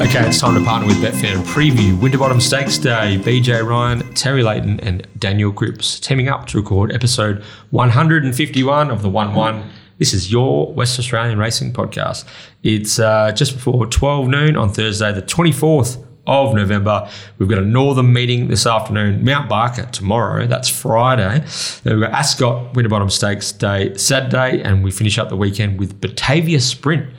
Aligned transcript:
Okay, 0.00 0.24
it's 0.28 0.38
time 0.38 0.54
to 0.54 0.64
partner 0.64 0.86
with 0.86 0.98
Betfair 0.98 1.34
and 1.34 1.44
preview 1.44 2.00
Winterbottom 2.00 2.40
Stakes 2.40 2.78
Day. 2.78 3.18
BJ 3.20 3.66
Ryan, 3.66 4.14
Terry 4.14 4.44
Leighton, 4.44 4.78
and 4.78 5.04
Daniel 5.18 5.50
Cripps 5.50 5.98
teaming 5.98 6.28
up 6.28 6.46
to 6.46 6.58
record 6.58 6.92
episode 6.92 7.42
151 7.70 8.92
of 8.92 9.02
the 9.02 9.10
1 9.10 9.34
1. 9.34 9.70
This 9.98 10.14
is 10.14 10.30
your 10.30 10.72
West 10.72 11.00
Australian 11.00 11.40
Racing 11.40 11.72
Podcast. 11.72 12.26
It's 12.62 13.00
uh, 13.00 13.32
just 13.32 13.54
before 13.54 13.86
12 13.86 14.28
noon 14.28 14.56
on 14.56 14.68
Thursday, 14.68 15.12
the 15.12 15.20
24th 15.20 16.06
of 16.28 16.54
November. 16.54 17.10
We've 17.38 17.48
got 17.48 17.58
a 17.58 17.66
northern 17.66 18.12
meeting 18.12 18.46
this 18.46 18.66
afternoon, 18.66 19.24
Mount 19.24 19.48
Barker 19.48 19.86
tomorrow. 19.86 20.46
That's 20.46 20.68
Friday. 20.68 21.44
Then 21.82 21.98
we've 21.98 22.08
got 22.08 22.12
Ascot 22.12 22.72
Winterbottom 22.76 23.10
Stakes 23.10 23.50
Day 23.50 23.96
Saturday, 23.96 24.62
and 24.62 24.84
we 24.84 24.92
finish 24.92 25.18
up 25.18 25.28
the 25.28 25.36
weekend 25.36 25.80
with 25.80 26.00
Batavia 26.00 26.60
Sprint 26.60 27.12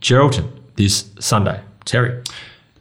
Geraldton 0.00 0.50
this 0.74 1.10
Sunday. 1.20 1.60
Terry. 1.84 2.22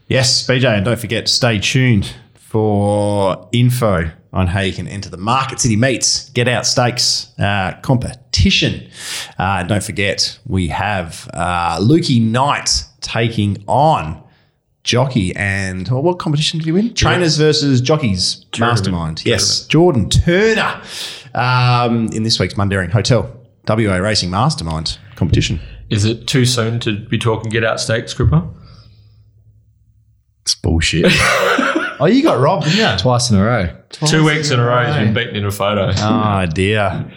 Yes, 0.07 0.45
BJ, 0.45 0.65
and 0.65 0.85
don't 0.85 0.99
forget 0.99 1.25
to 1.25 1.31
stay 1.31 1.59
tuned 1.59 2.13
for 2.35 3.47
info 3.51 4.11
on 4.31 4.47
how 4.47 4.61
you 4.61 4.73
can 4.73 4.87
enter 4.87 5.09
the 5.09 5.17
Market 5.17 5.59
City 5.59 5.75
Meets 5.75 6.29
Get 6.29 6.47
Out 6.47 6.65
Stakes 6.65 7.31
uh, 7.39 7.73
competition. 7.81 8.89
Uh, 9.37 9.63
don't 9.63 9.83
forget, 9.83 10.37
we 10.45 10.67
have 10.69 11.29
uh, 11.33 11.79
Lukey 11.79 12.21
Knight 12.21 12.83
taking 13.01 13.63
on 13.67 14.23
Jockey 14.83 15.33
and 15.35 15.87
well, 15.87 16.01
what 16.01 16.19
competition 16.19 16.59
did 16.59 16.65
he 16.65 16.71
win? 16.71 16.93
Trainers 16.93 17.37
versus 17.37 17.79
Jockeys 17.79 18.45
Mastermind. 18.59 19.25
Yes, 19.25 19.65
Jordan 19.67 20.09
Turner 20.09 20.81
um, 21.33 22.07
in 22.07 22.23
this 22.23 22.39
week's 22.39 22.55
Mundaring 22.55 22.91
Hotel 22.91 23.33
WA 23.67 23.95
Racing 23.95 24.29
Mastermind 24.29 24.97
competition. 25.15 25.61
Is 25.89 26.05
it 26.05 26.27
too 26.27 26.45
soon 26.45 26.79
to 26.81 26.99
be 26.99 27.17
talking 27.17 27.49
Get 27.49 27.63
Out 27.63 27.79
Stakes, 27.79 28.13
Cripper? 28.13 28.49
It's 30.43 30.55
bullshit. 30.55 31.05
oh, 31.99 32.05
you 32.11 32.21
got 32.21 32.39
robbed, 32.39 32.65
didn't 32.65 32.91
you? 32.91 32.97
Twice 32.99 33.31
in 33.31 33.37
a 33.37 33.43
row. 33.43 33.69
Two 33.89 34.25
weeks 34.25 34.51
in 34.51 34.59
a 34.59 34.63
row, 34.65 34.85
he's 34.85 34.95
been 34.95 35.13
beaten 35.13 35.35
in 35.37 35.45
a 35.45 35.51
photo. 35.51 35.91
Oh 35.95 36.45
dear. 36.53 37.09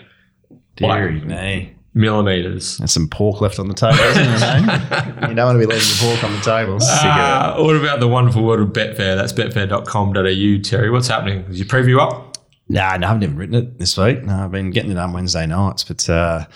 Deary 0.77 1.21
Wow. 1.21 1.27
me. 1.27 1.73
Millimeters. 1.95 2.77
There's 2.77 2.93
some 2.93 3.09
pork 3.09 3.41
left 3.41 3.59
on 3.59 3.69
the 3.69 3.75
table, 3.75 3.99
isn't 3.99 4.25
there? 4.39 5.17
you 5.31 5.35
don't 5.35 5.47
want 5.47 5.57
to 5.57 5.67
be 5.67 5.73
leaving 5.73 5.79
the 5.79 5.99
pork 6.03 6.23
on 6.25 6.33
the 6.35 6.41
table. 6.43 6.79
Uh, 6.83 7.57
what 7.63 7.75
about 7.75 8.01
the 8.01 8.07
wonderful 8.09 8.45
world 8.45 8.61
of 8.61 8.69
Betfair? 8.69 9.17
That's 9.17 9.33
betfair.com.au, 9.33 10.63
Terry. 10.63 10.91
What's 10.91 11.09
happening? 11.09 11.39
Is 11.49 11.59
your 11.59 11.67
preview 11.67 11.99
up? 11.99 12.26
Nah, 12.69 12.97
no, 12.97 13.07
I 13.07 13.11
haven't 13.11 13.23
even 13.23 13.37
written 13.37 13.55
it 13.55 13.79
this 13.79 13.97
week. 13.97 14.25
No, 14.25 14.43
I've 14.43 14.51
been 14.51 14.71
getting 14.73 14.91
it 14.91 14.99
on 14.99 15.13
Wednesday 15.13 15.47
nights, 15.47 15.85
but 15.85 16.09
uh, 16.11 16.47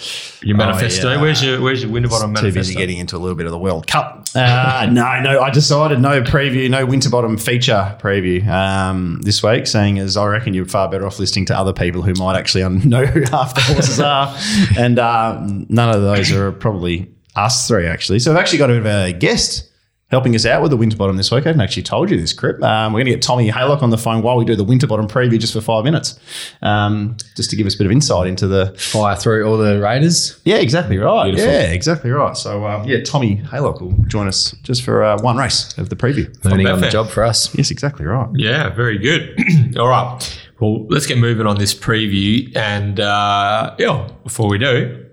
Your 0.43 0.57
manifesto? 0.57 1.13
yeah. 1.13 1.21
Where's 1.21 1.41
your 1.41 1.61
Where's 1.61 1.83
your 1.85 1.93
Winterbottom 1.93 2.31
too 2.35 2.43
manifesto? 2.43 2.59
busy 2.59 2.75
getting 2.75 2.99
into 2.99 3.17
a 3.17 3.19
little 3.19 3.37
bit 3.37 3.47
of 3.47 3.53
the 3.53 3.59
World 3.59 3.87
Cup. 3.87 4.17
Uh, 4.33 4.87
no, 4.89 5.21
no, 5.23 5.41
I 5.41 5.51
decided 5.51 5.99
no 5.99 6.23
preview, 6.23 6.71
no 6.71 6.87
Winterbottom 6.87 7.37
feature 7.37 7.97
preview 8.01 8.47
um, 8.47 9.21
this 9.23 9.43
week, 9.43 9.67
saying 9.67 9.99
as 9.99 10.17
I 10.17 10.25
reckon 10.27 10.55
you're 10.55 10.67
far 10.67 10.89
better 10.89 11.05
off 11.05 11.19
listening 11.19 11.47
to 11.47 11.59
other 11.59 11.73
people 11.73 12.03
who 12.03 12.13
might 12.15 12.37
actually 12.39 12.63
know 12.87 13.05
who 13.07 13.23
half 13.23 13.57
the 13.57 13.61
horses 13.61 13.99
are, 14.01 14.33
and 14.79 15.01
uh, 15.01 15.41
none 15.69 15.93
of 15.95 16.03
those 16.03 16.31
are 16.31 16.53
probably 16.53 17.11
us 17.35 17.67
three 17.67 17.87
actually. 17.89 18.21
So 18.21 18.31
I've 18.31 18.37
actually 18.37 18.59
got 18.59 18.71
a 18.71 18.75
bit 18.75 18.81
of 18.81 18.87
a 18.87 19.13
guest. 19.13 19.69
Helping 20.11 20.35
us 20.35 20.45
out 20.45 20.61
with 20.61 20.73
the 20.73 20.77
Winterbottom 20.77 21.17
this 21.17 21.31
week. 21.31 21.45
I 21.47 21.51
hadn't 21.51 21.61
actually 21.61 21.85
told 21.85 22.11
you 22.11 22.21
this, 22.21 22.33
Crip. 22.33 22.61
Um, 22.63 22.93
we're 22.93 22.99
going 22.99 23.07
to 23.07 23.13
get 23.13 23.23
Tommy 23.23 23.49
Haylock 23.49 23.81
on 23.81 23.91
the 23.91 23.99
phone 23.99 24.23
while 24.23 24.37
we 24.37 24.45
do 24.45 24.57
the 24.57 24.65
Winterbottom 24.65 25.07
preview 25.07 25.39
just 25.39 25.53
for 25.53 25.61
five 25.61 25.85
minutes, 25.85 26.19
um, 26.63 27.17
just 27.37 27.49
to 27.51 27.57
give 27.57 27.65
us 27.67 27.77
a 27.77 27.79
bit 27.79 27.87
of 27.87 27.93
insight 27.93 28.27
into 28.27 28.49
the 28.49 28.75
Fire 28.77 29.15
through 29.15 29.45
all 29.47 29.57
the 29.57 29.81
Raiders. 29.81 30.41
yeah, 30.45 30.57
exactly 30.57 30.99
right. 30.99 31.27
Beautiful. 31.27 31.53
Yeah, 31.53 31.61
exactly 31.71 32.11
right. 32.11 32.37
So, 32.37 32.67
um, 32.67 32.89
yeah, 32.89 33.03
Tommy 33.05 33.37
Haylock 33.37 33.81
will 33.81 33.93
join 34.09 34.27
us 34.27 34.51
just 34.65 34.83
for 34.83 35.05
uh, 35.05 35.21
one 35.23 35.37
race 35.37 35.79
of 35.79 35.91
the 35.91 35.97
preview. 35.97 36.27
Learning 36.45 36.67
on 36.67 36.81
the 36.81 36.91
job 36.91 37.09
for 37.09 37.23
us. 37.23 37.55
Yes, 37.55 37.71
exactly 37.71 38.05
right. 38.05 38.29
Yeah, 38.35 38.71
very 38.71 38.99
good. 38.99 39.39
All 39.79 39.89
right. 39.89 40.19
Well, 40.59 40.87
let's 40.89 41.07
get 41.07 41.19
moving 41.19 41.47
on 41.47 41.57
this 41.57 41.73
preview. 41.73 42.55
And 42.57 42.99
uh, 42.99 43.77
yeah, 43.79 44.09
before 44.25 44.49
we 44.49 44.59
do, 44.59 45.07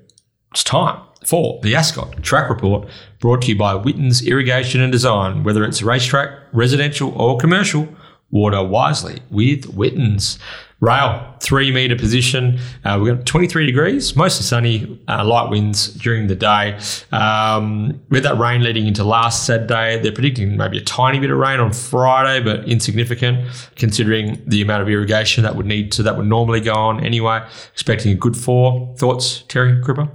it's 0.52 0.64
time 0.64 1.07
for 1.28 1.60
the 1.62 1.76
Ascot 1.76 2.24
Track 2.24 2.50
Report 2.50 2.88
brought 3.20 3.42
to 3.42 3.50
you 3.50 3.58
by 3.58 3.76
Witten's 3.76 4.26
Irrigation 4.26 4.80
and 4.80 4.94
Design. 4.94 5.44
Whether 5.44 5.66
it's 5.66 5.82
a 5.82 5.86
racetrack, 5.86 6.30
residential, 6.54 7.12
or 7.22 7.38
commercial, 7.38 7.90
water 8.32 8.64
wisely 8.64 9.20
with 9.30 9.66
Witten's. 9.68 10.40
Rail, 10.80 11.36
three 11.42 11.72
metre 11.72 11.98
position. 11.98 12.60
Uh, 12.86 13.00
we've 13.02 13.14
got 13.14 13.26
23 13.26 13.66
degrees, 13.66 14.16
mostly 14.16 14.44
sunny, 14.44 15.02
uh, 15.10 15.26
light 15.26 15.50
winds 15.50 15.88
during 15.96 16.28
the 16.28 16.36
day. 16.36 16.80
Um, 17.12 18.00
with 18.10 18.24
that 18.24 18.38
rain 18.38 18.62
leading 18.62 18.86
into 18.86 19.04
last 19.04 19.46
Saturday, 19.48 20.00
they're 20.00 20.12
predicting 20.12 20.56
maybe 20.56 20.78
a 20.78 20.84
tiny 20.84 21.20
bit 21.20 21.32
of 21.32 21.40
rain 21.40 21.60
on 21.60 21.74
Friday, 21.74 22.42
but 22.46 22.70
insignificant 22.70 23.50
considering 23.76 24.42
the 24.46 24.62
amount 24.62 24.84
of 24.84 24.88
irrigation 24.88 25.44
that 25.44 25.56
would 25.56 25.66
need 25.66 25.92
to 25.94 26.04
that 26.04 26.16
would 26.16 26.28
normally 26.28 26.62
go 26.62 26.76
on 26.76 27.04
anyway. 27.04 27.44
Expecting 27.74 28.12
a 28.12 28.16
good 28.16 28.38
four. 28.38 28.96
Thoughts, 28.98 29.44
Terry 29.48 29.82
Cripper? 29.82 30.10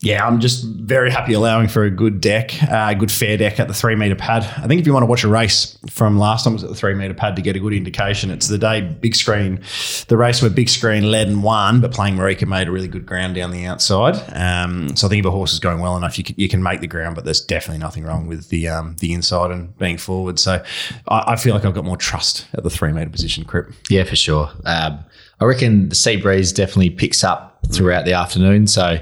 Yeah, 0.00 0.26
I'm 0.26 0.40
just 0.40 0.64
very 0.64 1.10
happy 1.10 1.32
allowing 1.32 1.68
for 1.68 1.84
a 1.84 1.90
good 1.90 2.20
deck, 2.20 2.62
uh, 2.64 2.88
a 2.90 2.94
good 2.94 3.10
fair 3.10 3.38
deck 3.38 3.58
at 3.58 3.68
the 3.68 3.74
three 3.74 3.94
metre 3.94 4.14
pad. 4.14 4.42
I 4.62 4.66
think 4.66 4.80
if 4.80 4.86
you 4.86 4.92
want 4.92 5.02
to 5.02 5.06
watch 5.06 5.24
a 5.24 5.28
race 5.28 5.78
from 5.88 6.18
last 6.18 6.44
time 6.44 6.52
was 6.52 6.62
at 6.62 6.68
the 6.68 6.76
three 6.76 6.94
metre 6.94 7.14
pad 7.14 7.36
to 7.36 7.42
get 7.42 7.56
a 7.56 7.58
good 7.58 7.72
indication, 7.72 8.30
it's 8.30 8.48
the 8.48 8.58
day 8.58 8.82
big 8.82 9.14
screen, 9.14 9.60
the 10.08 10.16
race 10.16 10.42
where 10.42 10.50
big 10.50 10.68
screen 10.68 11.10
led 11.10 11.28
and 11.28 11.42
won, 11.42 11.80
but 11.80 11.92
playing 11.92 12.16
Marika 12.16 12.46
made 12.46 12.68
a 12.68 12.70
really 12.70 12.88
good 12.88 13.06
ground 13.06 13.34
down 13.34 13.50
the 13.50 13.64
outside. 13.64 14.16
Um, 14.34 14.94
so 14.96 15.06
I 15.06 15.10
think 15.10 15.20
if 15.20 15.26
a 15.26 15.30
horse 15.30 15.54
is 15.54 15.58
going 15.58 15.80
well 15.80 15.96
enough, 15.96 16.18
you 16.18 16.24
can, 16.24 16.34
you 16.36 16.48
can 16.48 16.62
make 16.62 16.80
the 16.80 16.86
ground, 16.86 17.14
but 17.14 17.24
there's 17.24 17.40
definitely 17.40 17.78
nothing 17.80 18.04
wrong 18.04 18.26
with 18.26 18.50
the 18.50 18.68
um, 18.68 18.96
the 19.00 19.14
inside 19.14 19.50
and 19.50 19.76
being 19.78 19.96
forward. 19.96 20.38
So 20.38 20.62
I, 21.08 21.24
I 21.28 21.36
feel 21.36 21.54
like 21.54 21.64
I've 21.64 21.74
got 21.74 21.84
more 21.84 21.96
trust 21.96 22.46
at 22.52 22.62
the 22.62 22.70
three 22.70 22.92
metre 22.92 23.10
position, 23.10 23.44
Crip. 23.44 23.72
Yeah, 23.88 24.04
for 24.04 24.16
sure. 24.16 24.50
Um, 24.66 25.02
I 25.40 25.46
reckon 25.46 25.88
the 25.88 25.94
sea 25.94 26.16
breeze 26.16 26.52
definitely 26.52 26.90
picks 26.90 27.24
up 27.24 27.58
throughout 27.72 28.04
the 28.04 28.12
afternoon. 28.12 28.66
So 28.66 28.98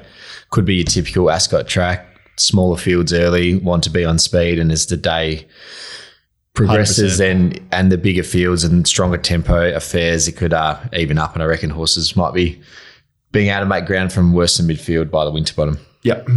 could 0.53 0.65
be 0.65 0.77
your 0.77 0.85
typical 0.85 1.31
Ascot 1.31 1.67
track, 1.67 2.07
smaller 2.37 2.77
fields 2.77 3.13
early, 3.13 3.57
want 3.57 3.83
to 3.85 3.91
be 3.91 4.05
on 4.05 4.19
speed. 4.19 4.61
And 4.61 4.71
as 4.71 4.87
the 4.87 4.97
day 4.97 5.49
progresses 6.55 7.21
100%. 7.21 7.31
and, 7.31 7.69
and 7.73 7.91
the 7.91 7.99
bigger 7.99 8.23
fields 8.23 8.63
and 8.63 8.87
stronger 8.87 9.19
tempo 9.19 9.75
affairs, 9.75 10.29
it 10.29 10.37
could 10.37 10.53
uh, 10.53 10.79
even 10.93 11.19
up. 11.19 11.35
And 11.35 11.43
I 11.43 11.47
reckon 11.47 11.71
horses 11.71 12.15
might 12.15 12.35
be 12.35 12.61
being 13.33 13.49
able 13.49 13.61
to 13.61 13.67
make 13.67 13.87
ground 13.87 14.13
from 14.13 14.35
worse 14.35 14.59
than 14.59 14.69
midfield 14.69 15.11
by 15.11 15.25
the 15.25 15.33
Winterbottom. 15.33 15.79
Yep. 16.03 16.29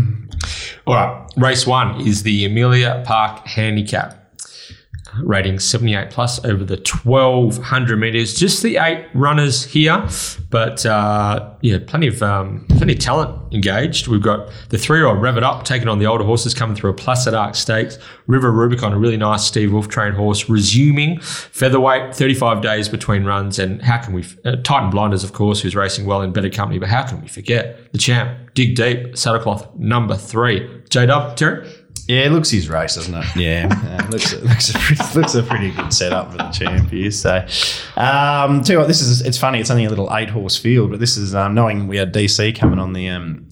All 0.88 0.96
right, 0.96 1.28
race 1.38 1.68
one 1.68 2.00
is 2.02 2.24
the 2.24 2.46
Amelia 2.46 3.04
Park 3.06 3.46
Handicap. 3.46 4.25
Rating 5.24 5.60
78 5.60 6.10
plus 6.10 6.44
over 6.46 6.64
the 6.64 6.76
1200 6.76 7.98
meters. 7.98 8.34
Just 8.34 8.64
the 8.64 8.78
eight 8.78 9.08
runners 9.14 9.66
here, 9.66 10.08
but 10.50 10.86
uh, 10.86 11.54
yeah, 11.62 11.78
plenty 11.86 12.08
of 12.08 12.22
um, 12.22 12.66
plenty 12.70 12.94
of 12.94 13.00
talent 13.00 13.54
engaged. 13.54 14.08
We've 14.08 14.22
got 14.22 14.52
the 14.70 14.78
three-year-old 14.78 15.22
Rev 15.22 15.38
It 15.38 15.44
Up 15.44 15.64
taking 15.66 15.88
on 15.88 16.00
the 16.00 16.06
older 16.06 16.24
horses 16.24 16.54
coming 16.54 16.76
through 16.76 16.92
a 16.92 16.94
Placid 16.94 17.34
Ark 17.34 17.56
Stakes. 17.56 17.98
River 18.28 18.52
Rubicon, 18.52 18.94
a 18.94 18.98
really 18.98 19.18
nice 19.18 19.46
Steve 19.46 19.72
Wolfe 19.72 19.88
trained 19.88 20.16
horse, 20.16 20.50
resuming 20.50 21.20
featherweight. 21.22 22.16
35 22.16 22.62
days 22.62 22.90
between 22.90 23.24
runs, 23.24 23.60
and 23.60 23.82
how 23.82 23.98
can 23.98 24.14
we? 24.14 24.24
Uh, 24.44 24.56
Titan 24.58 24.90
Blinders, 24.90 25.24
of 25.24 25.34
course, 25.34 25.62
who's 25.62 25.76
racing 25.76 26.06
well 26.06 26.22
in 26.22 26.32
better 26.34 26.50
company, 26.50 26.80
but 26.80 26.90
how 26.90 27.04
can 27.04 27.22
we 27.22 27.28
forget 27.28 27.92
the 27.92 27.98
champ? 27.98 28.54
Dig 28.54 28.76
deep, 28.76 29.14
saddlecloth 29.14 29.76
number 29.78 30.16
three. 30.16 30.82
J 30.90 31.06
Dub, 31.08 31.36
Terry. 31.36 31.68
Yeah, 32.08 32.26
it 32.26 32.32
looks 32.32 32.52
his 32.52 32.70
race, 32.70 32.96
doesn't 32.96 33.16
it? 33.16 33.26
Yeah, 33.36 33.68
uh, 34.00 34.08
looks 34.10 34.34
looks 34.44 34.70
a 34.70 34.78
pretty, 34.78 35.04
looks 35.20 35.36
a 35.36 35.44
pretty 35.44 35.72
good 35.72 35.92
setup 35.92 36.32
for 36.32 36.38
the 36.38 36.50
champ 36.50 36.90
here. 36.92 37.10
So, 37.10 37.46
um, 37.98 38.62
tell 38.62 38.76
you 38.76 38.80
what, 38.80 38.88
this 38.88 39.02
is 39.02 39.22
it's 39.22 39.38
funny. 39.38 39.60
It's 39.60 39.72
only 39.72 39.86
a 39.86 39.90
little 39.90 40.16
eight 40.16 40.30
horse 40.30 40.58
field, 40.58 40.92
but 40.92 41.00
this 41.00 41.18
is 41.18 41.34
um, 41.34 41.56
knowing 41.56 41.88
we 41.88 41.98
had 41.98 42.14
DC 42.14 42.56
coming 42.56 42.78
on 42.78 42.94
the 42.94 43.10
um, 43.10 43.48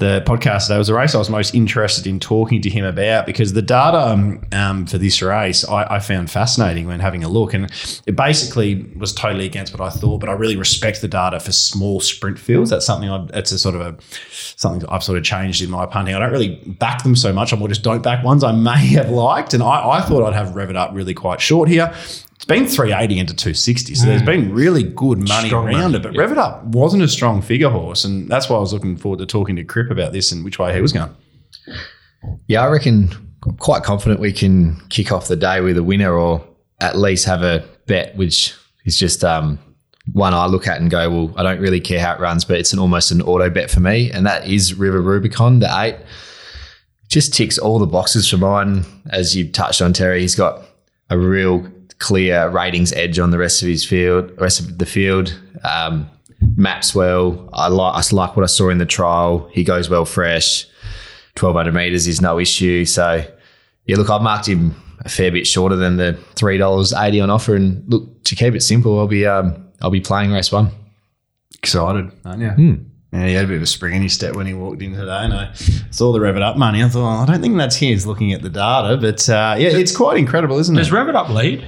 the 0.00 0.22
podcast 0.26 0.66
today. 0.66 0.78
Was 0.78 0.88
a 0.88 0.94
race 0.94 1.14
I 1.14 1.18
was 1.18 1.30
most 1.30 1.54
interested 1.54 2.06
in 2.06 2.18
talking 2.18 2.60
to 2.62 2.70
him 2.70 2.84
about 2.84 3.26
because 3.26 3.52
the 3.52 3.62
data 3.62 3.98
um, 3.98 4.44
um, 4.52 4.86
for 4.86 4.98
this 4.98 5.22
race 5.22 5.64
I, 5.64 5.96
I 5.96 5.98
found 6.00 6.30
fascinating 6.30 6.86
when 6.86 7.00
having 7.00 7.22
a 7.22 7.28
look, 7.28 7.54
and 7.54 7.70
it 8.06 8.16
basically 8.16 8.90
was 8.96 9.12
totally 9.12 9.46
against 9.46 9.72
what 9.72 9.80
I 9.80 9.90
thought. 9.90 10.18
But 10.18 10.28
I 10.28 10.32
really 10.32 10.56
respect 10.56 11.00
the 11.00 11.08
data 11.08 11.38
for 11.38 11.52
small 11.52 12.00
sprint 12.00 12.38
fields. 12.38 12.70
That's 12.70 12.84
something 12.84 13.08
I, 13.08 13.26
it's 13.34 13.52
a 13.52 13.58
sort 13.58 13.76
of 13.76 13.80
a, 13.82 13.96
something 14.30 14.88
I've 14.88 15.04
sort 15.04 15.18
of 15.18 15.24
changed 15.24 15.62
in 15.62 15.70
my 15.70 15.86
punting. 15.86 16.14
I 16.14 16.18
don't 16.18 16.32
really 16.32 16.56
back 16.66 17.02
them 17.02 17.14
so 17.14 17.32
much. 17.32 17.52
I 17.52 17.56
more 17.56 17.68
just 17.68 17.82
don't 17.82 18.02
back 18.02 18.24
ones 18.24 18.42
I 18.42 18.52
may 18.52 18.86
have 18.94 19.10
liked. 19.10 19.54
And 19.54 19.62
I, 19.62 19.88
I 19.88 20.00
thought 20.00 20.26
I'd 20.26 20.34
have 20.34 20.56
Rev 20.56 20.70
It 20.70 20.76
Up 20.76 20.90
really 20.92 21.14
quite 21.14 21.40
short 21.40 21.68
here. 21.68 21.94
It's 22.50 22.60
been 22.60 22.68
380 22.68 23.18
into 23.18 23.34
260. 23.34 23.94
So 23.94 24.06
there's 24.06 24.22
been 24.22 24.52
really 24.52 24.82
good 24.82 25.18
money 25.18 25.48
Strong 25.48 25.68
around 25.68 25.92
money, 25.92 25.96
it. 25.96 26.02
But 26.02 26.14
yeah. 26.14 26.20
Rev 26.20 26.32
It 26.32 26.38
Up 26.38 26.64
wasn't 26.64 27.02
a 27.02 27.08
strong 27.08 27.42
figure 27.42 27.70
horse. 27.70 28.04
And 28.04 28.28
that's 28.28 28.48
why 28.48 28.56
I 28.56 28.60
was 28.60 28.72
looking 28.72 28.96
forward 28.96 29.18
to 29.20 29.26
talking 29.26 29.56
to 29.56 29.64
Crip 29.64 29.90
about 29.90 30.12
this 30.12 30.32
and 30.32 30.44
which 30.44 30.58
way 30.58 30.74
he 30.74 30.80
was 30.80 30.92
going. 30.92 31.14
Yeah, 32.48 32.62
I 32.62 32.68
reckon 32.68 33.10
I'm 33.46 33.56
quite 33.56 33.82
confident 33.82 34.20
we 34.20 34.32
can 34.32 34.80
kick 34.88 35.12
off 35.12 35.28
the 35.28 35.36
day 35.36 35.60
with 35.60 35.78
a 35.78 35.82
winner 35.82 36.12
or 36.12 36.44
at 36.80 36.96
least 36.96 37.24
have 37.26 37.42
a 37.42 37.64
bet, 37.86 38.16
which 38.16 38.54
is 38.84 38.98
just 38.98 39.22
um, 39.24 39.58
one 40.12 40.34
I 40.34 40.46
look 40.46 40.66
at 40.66 40.80
and 40.80 40.90
go, 40.90 41.08
well, 41.08 41.34
I 41.36 41.42
don't 41.42 41.60
really 41.60 41.80
care 41.80 42.00
how 42.00 42.14
it 42.14 42.20
runs, 42.20 42.44
but 42.44 42.58
it's 42.58 42.72
an 42.72 42.78
almost 42.78 43.10
an 43.10 43.22
auto 43.22 43.48
bet 43.48 43.70
for 43.70 43.80
me. 43.80 44.10
And 44.10 44.26
that 44.26 44.46
is 44.46 44.74
River 44.74 45.00
Rubicon, 45.00 45.60
the 45.60 45.80
eight. 45.80 45.96
just 47.08 47.32
ticks 47.34 47.58
all 47.58 47.78
the 47.78 47.86
boxes 47.86 48.28
for 48.28 48.38
mine. 48.38 48.84
As 49.10 49.36
you 49.36 49.50
touched 49.50 49.80
on, 49.80 49.92
Terry, 49.92 50.20
he's 50.20 50.34
got 50.34 50.62
a 51.10 51.18
real 51.18 51.70
clear 52.00 52.48
ratings 52.48 52.92
edge 52.94 53.18
on 53.20 53.30
the 53.30 53.38
rest 53.38 53.62
of 53.62 53.68
his 53.68 53.84
field, 53.84 54.32
rest 54.40 54.58
of 54.58 54.78
the 54.78 54.86
field. 54.86 55.38
Um, 55.62 56.10
maps 56.56 56.94
well. 56.94 57.48
I 57.52 57.68
like 57.68 57.94
I 57.94 58.14
like 58.16 58.36
what 58.36 58.42
I 58.42 58.46
saw 58.46 58.70
in 58.70 58.78
the 58.78 58.86
trial. 58.86 59.48
He 59.52 59.62
goes 59.62 59.88
well 59.88 60.04
fresh. 60.04 60.66
Twelve 61.36 61.54
hundred 61.54 61.74
meters 61.74 62.08
is 62.08 62.20
no 62.20 62.40
issue. 62.40 62.84
So 62.84 63.24
yeah, 63.84 63.96
look, 63.96 64.10
I've 64.10 64.22
marked 64.22 64.48
him 64.48 64.74
a 65.04 65.08
fair 65.08 65.30
bit 65.30 65.46
shorter 65.46 65.76
than 65.76 65.96
the 65.96 66.18
three 66.34 66.58
dollars 66.58 66.92
eighty 66.92 67.20
on 67.20 67.30
offer. 67.30 67.54
And 67.54 67.84
look, 67.88 68.24
to 68.24 68.34
keep 68.34 68.54
it 68.54 68.62
simple, 68.62 68.98
I'll 68.98 69.06
be 69.06 69.26
um, 69.26 69.70
I'll 69.80 69.90
be 69.90 70.00
playing 70.00 70.32
race 70.32 70.50
one. 70.50 70.70
Excited, 71.54 72.10
aren't 72.24 72.40
you? 72.40 72.50
Hmm. 72.50 72.74
Yeah, 73.12 73.26
he 73.26 73.34
had 73.34 73.44
a 73.44 73.48
bit 73.48 73.56
of 73.56 73.62
a 73.62 73.66
spring 73.66 73.96
in 73.96 74.02
his 74.02 74.12
step 74.12 74.36
when 74.36 74.46
he 74.46 74.54
walked 74.54 74.80
in 74.82 74.92
today, 74.92 75.24
and 75.24 75.34
I 75.34 75.52
saw 75.90 76.12
the 76.12 76.20
rev 76.20 76.36
it 76.36 76.42
up 76.42 76.56
money. 76.56 76.82
I 76.82 76.88
thought, 76.88 77.02
oh, 77.02 77.22
I 77.22 77.26
don't 77.26 77.42
think 77.42 77.56
that's 77.56 77.74
his 77.74 78.06
looking 78.06 78.32
at 78.32 78.40
the 78.40 78.48
data, 78.48 78.96
but 78.98 79.28
uh, 79.28 79.56
yeah, 79.58 79.70
it's 79.70 79.94
quite 79.94 80.16
incredible, 80.16 80.58
isn't 80.58 80.76
Does 80.76 80.88
it? 80.88 80.92
Rev 80.92 81.08
It 81.08 81.16
Up 81.16 81.28
lead? 81.28 81.66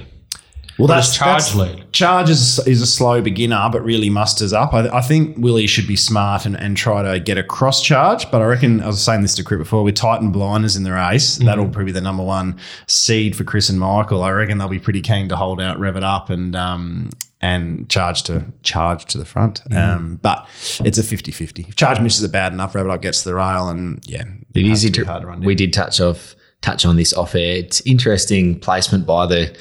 Well, 0.79 0.87
that's 0.87 1.15
Charge 1.15 1.53
lead? 1.55 1.91
Charge 1.93 2.29
is, 2.29 2.59
is 2.67 2.81
a 2.81 2.87
slow 2.87 3.21
beginner, 3.21 3.69
but 3.71 3.83
really 3.83 4.09
musters 4.09 4.53
up. 4.53 4.73
I, 4.73 4.87
I 4.89 5.01
think 5.01 5.37
Willie 5.37 5.67
should 5.67 5.87
be 5.87 5.95
smart 5.95 6.45
and, 6.47 6.57
and 6.57 6.75
try 6.75 7.03
to 7.03 7.19
get 7.19 7.37
a 7.37 7.43
cross 7.43 7.81
charge. 7.81 8.29
But 8.31 8.41
I 8.41 8.45
reckon 8.45 8.81
I 8.81 8.87
was 8.87 9.01
saying 9.03 9.21
this 9.21 9.35
to 9.35 9.43
Crit 9.43 9.59
before 9.59 9.83
with 9.83 9.95
Titan 9.95 10.31
Blinders 10.31 10.75
in 10.75 10.83
the 10.83 10.91
race, 10.91 11.35
Mm-hmm. 11.37 11.45
that'll 11.45 11.65
probably 11.65 11.85
be 11.85 11.91
the 11.91 12.01
number 12.01 12.23
one 12.23 12.57
seed 12.87 13.35
for 13.35 13.43
Chris 13.43 13.69
and 13.69 13.79
Michael. 13.79 14.23
I 14.23 14.31
reckon 14.31 14.57
they'll 14.57 14.67
be 14.67 14.79
pretty 14.79 15.01
keen 15.01 15.29
to 15.29 15.35
hold 15.35 15.61
out, 15.61 15.79
rev 15.79 15.95
it 15.95 16.03
up, 16.03 16.29
and 16.29 16.55
um, 16.55 17.09
and 17.39 17.89
charge 17.89 18.23
to 18.23 18.45
charge 18.63 19.05
to 19.05 19.17
the 19.17 19.25
front. 19.25 19.61
Mm-hmm. 19.69 19.77
Um, 19.77 20.19
but 20.21 20.47
it's 20.83 20.97
a 20.97 21.03
50-50. 21.03 21.67
If 21.69 21.75
charge 21.75 21.99
misses 21.99 22.23
it 22.23 22.31
bad 22.31 22.51
enough, 22.53 22.73
rev 22.73 22.85
it 22.85 22.91
up 22.91 23.01
gets 23.01 23.21
to 23.23 23.29
the 23.29 23.35
rail, 23.35 23.67
and 23.69 23.99
yeah, 24.07 24.23
It 24.55 24.65
has 24.65 24.83
is 24.83 24.91
to 24.91 25.05
hard 25.05 25.21
to 25.21 25.27
run. 25.27 25.41
We 25.41 25.53
did 25.53 25.71
touch 25.73 25.99
off 26.01 26.35
touch 26.61 26.85
on 26.85 26.95
this 26.95 27.13
off 27.13 27.35
air. 27.35 27.57
It's 27.57 27.81
interesting 27.81 28.57
placement 28.59 29.05
by 29.05 29.25
the 29.27 29.55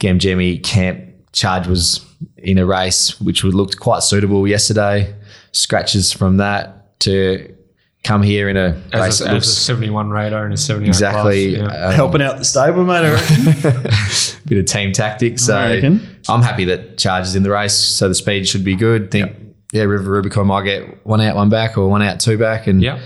Gamgemi 0.00 0.62
camp. 0.62 1.06
Charge 1.32 1.68
was 1.68 2.04
in 2.36 2.58
a 2.58 2.66
race 2.66 3.20
which 3.20 3.44
looked 3.44 3.78
quite 3.78 4.02
suitable 4.02 4.48
yesterday. 4.48 5.14
Scratches 5.52 6.12
from 6.12 6.38
that 6.38 6.98
to 7.00 7.54
come 8.02 8.22
here 8.22 8.48
in 8.48 8.56
a 8.56 8.72
race 8.92 9.20
As 9.20 9.20
a, 9.20 9.24
that 9.24 9.36
as 9.36 9.46
a 9.46 9.50
71 9.50 10.10
radar 10.10 10.44
and 10.44 10.54
a 10.54 10.56
79 10.56 10.88
exactly 10.88 11.54
Plus, 11.56 11.72
yeah. 11.72 11.86
um, 11.86 11.92
helping 11.92 12.22
out 12.22 12.38
the 12.38 12.44
stable, 12.44 12.84
mate. 12.84 13.04
I 13.04 13.12
reckon. 13.12 13.44
bit 14.46 14.58
of 14.58 14.64
team 14.66 14.92
tactics. 14.92 15.44
So 15.44 15.56
I 15.56 15.74
reckon. 15.74 16.18
I'm 16.28 16.42
happy 16.42 16.64
that 16.66 16.98
Charge 16.98 17.24
is 17.24 17.36
in 17.36 17.42
the 17.42 17.50
race. 17.50 17.74
So 17.74 18.08
the 18.08 18.14
speed 18.14 18.48
should 18.48 18.64
be 18.64 18.74
good. 18.74 19.10
Think 19.10 19.36
yeah, 19.72 19.84
River 19.84 20.10
Rubicon 20.10 20.46
might 20.46 20.64
get 20.64 21.06
one 21.06 21.20
out, 21.20 21.36
one 21.36 21.48
back, 21.48 21.78
or 21.78 21.88
one 21.88 22.02
out, 22.02 22.18
two 22.20 22.36
back, 22.36 22.66
and 22.66 22.82
yeah. 22.82 23.00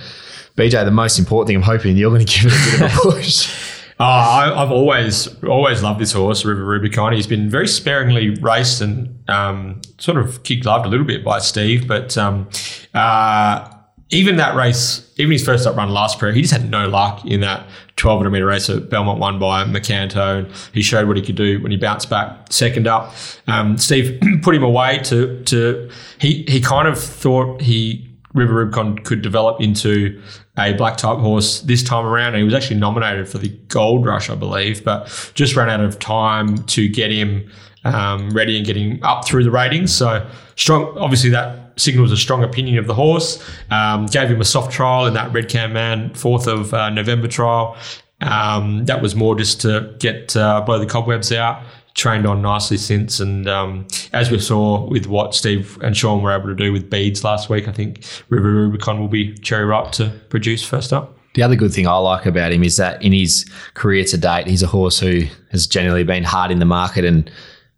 BJ. 0.57 0.85
The 0.85 0.91
most 0.91 1.19
important 1.19 1.49
thing, 1.49 1.57
I'm 1.57 1.63
hoping 1.63 1.97
you're 1.97 2.11
going 2.11 2.25
to 2.25 2.33
give 2.33 2.51
it 2.53 2.53
a 2.53 2.79
bit 2.79 2.93
of 2.93 2.97
a 2.97 3.01
push. 3.11 3.83
Uh, 3.99 4.03
I, 4.03 4.63
I've 4.63 4.73
always 4.73 5.43
always 5.45 5.83
loved 5.83 6.01
this 6.01 6.13
horse, 6.13 6.45
River 6.45 6.65
Rubicon. 6.65 7.13
He's 7.13 7.29
been 7.29 7.49
very 7.49 7.69
sparingly 7.69 8.31
raced 8.31 8.81
and 8.81 9.19
um, 9.29 9.81
sort 9.99 10.19
of 10.19 10.43
kicked 10.43 10.65
loved 10.65 10.87
a 10.87 10.89
little 10.89 11.07
bit 11.07 11.25
by 11.25 11.39
Steve, 11.39 11.87
but 11.87 12.19
um, 12.19 12.49
uh, 12.93 13.71
even 14.11 14.37
that 14.37 14.55
race, 14.55 15.13
even 15.17 15.33
his 15.33 15.45
first 15.45 15.67
up 15.67 15.77
run 15.77 15.91
last 15.91 16.19
period, 16.19 16.37
he 16.37 16.43
just 16.43 16.53
had 16.53 16.71
no 16.71 16.89
luck 16.89 17.25
in 17.25 17.41
that 17.41 17.61
1200 18.01 18.31
meter 18.31 18.47
race 18.47 18.69
at 18.69 18.91
Belmont 18.91 19.19
won 19.21 19.39
by 19.39 19.65
Macanto, 19.65 20.41
and 20.41 20.53
he 20.73 20.83
showed 20.83 21.07
what 21.07 21.17
he 21.17 21.23
could 21.23 21.37
do 21.37 21.63
when 21.63 21.71
he 21.71 21.79
bounced 21.79 22.11
back 22.11 22.53
second 22.53 22.87
up. 22.87 23.15
Um, 23.47 23.79
Steve 23.79 24.21
put 24.43 24.55
him 24.55 24.63
away 24.63 24.99
to 25.05 25.43
to 25.45 25.91
he 26.19 26.45
he 26.49 26.61
kind 26.61 26.89
of 26.89 26.99
thought 26.99 27.61
he 27.63 28.14
River 28.35 28.55
Rubicon 28.55 28.99
could 28.99 29.23
develop 29.23 29.61
into 29.61 30.21
a 30.59 30.75
black 30.75 30.97
type 30.97 31.19
horse 31.19 31.61
this 31.61 31.83
time 31.83 32.05
around. 32.05 32.29
And 32.35 32.39
he 32.39 32.45
was 32.45 32.55
actually 32.55 32.81
nominated 32.81 33.29
for 33.29 33.39
the 33.39 33.49
Gold 33.69 34.05
Rush, 34.05 34.29
I 34.29 34.35
believe, 34.35 34.85
but 34.85 35.33
just 35.35 35.57
ran 35.57 35.71
out 35.71 35.81
of 35.81 35.99
time 35.99 36.59
to 36.65 36.89
get 36.89 37.11
him 37.11 37.51
um, 37.85 38.31
ready 38.31 38.57
and 38.57 38.67
getting 38.67 39.03
up 39.03 39.25
through 39.25 39.45
the 39.45 39.51
ratings. 39.51 39.95
So 39.95 40.29
strong. 40.57 40.97
Obviously, 40.99 41.31
that 41.31 41.79
signals 41.81 42.13
a 42.13 42.17
strong 42.17 42.43
opinion 42.43 42.79
of 42.79 42.87
the 42.87 42.95
horse. 42.95 43.43
Um, 43.71 44.07
gave 44.07 44.29
him 44.29 44.41
a 44.41 44.45
soft 44.45 44.73
trial 44.73 45.07
in 45.07 45.15
that 45.15 45.33
Red 45.33 45.49
Cam 45.49 45.73
Man 45.73 46.13
fourth 46.15 46.47
of 46.47 46.75
uh, 46.75 46.91
November 46.91 47.29
trial. 47.29 47.77
Um, 48.21 48.85
that 48.87 49.03
was 49.03 49.15
more 49.15 49.37
just 49.37 49.61
to 49.63 49.95
get 49.99 50.37
uh, 50.37 50.61
blow 50.63 50.79
the 50.79 50.87
cobwebs 50.87 51.31
out. 51.33 51.63
Trained 51.95 52.27
on 52.27 52.43
nicely 52.43 52.77
since, 52.77 53.21
and 53.21 53.49
um, 53.49 53.87
as 54.13 54.31
we 54.31 54.41
saw 54.41 54.85
with 54.89 55.07
what 55.07 55.33
Steve 55.33 55.79
and 55.81 55.97
Sean 55.97 56.23
were 56.23 56.33
able 56.33 56.49
to 56.49 56.55
do 56.55 56.73
with 56.73 56.91
beads 56.91 57.23
last 57.23 57.49
week, 57.49 57.69
I 57.69 57.73
think 57.73 58.05
River 58.29 58.51
Rubicon 58.51 58.99
will 58.99 59.09
be 59.09 59.33
cherry 59.39 59.65
ripe 59.65 59.93
to 59.93 60.09
produce 60.29 60.65
first 60.65 60.93
up. 60.93 61.17
The 61.35 61.43
other 61.43 61.57
good 61.57 61.73
thing 61.73 61.87
I 61.87 61.97
like 61.97 62.27
about 62.27 62.53
him 62.53 62.65
is 62.65 62.77
that 62.79 63.03
in 63.03 63.13
his 63.13 63.49
career 63.75 64.05
to 64.05 64.19
date, 64.19 64.47
he's 64.47 64.63
a 64.63 64.69
horse 64.69 64.99
who 64.99 65.25
has 65.51 65.67
generally 65.67 66.05
been 66.05 66.25
hard 66.25 66.51
in 66.51 66.61
the 66.61 66.65
market 66.65 67.05
and 67.05 67.31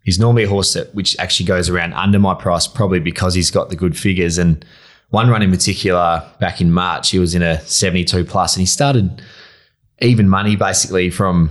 he's 0.03 0.19
normally 0.19 0.43
a 0.43 0.49
horse 0.49 0.73
that 0.73 0.93
which 0.95 1.17
actually 1.19 1.45
goes 1.45 1.69
around 1.69 1.93
under 1.93 2.17
my 2.17 2.33
price, 2.33 2.67
probably 2.67 2.99
because 2.99 3.33
he's 3.33 3.51
got 3.51 3.69
the 3.69 3.75
good 3.75 3.97
figures. 3.97 4.37
And 4.37 4.63
one 5.09 5.29
run 5.29 5.41
in 5.41 5.51
particular 5.51 6.23
back 6.39 6.61
in 6.61 6.71
March, 6.71 7.09
he 7.09 7.19
was 7.19 7.33
in 7.33 7.41
a 7.41 7.59
72 7.61 8.25
plus 8.25 8.55
and 8.55 8.61
he 8.61 8.65
started 8.65 9.21
even 10.01 10.29
money 10.29 10.55
basically 10.55 11.09
from 11.09 11.49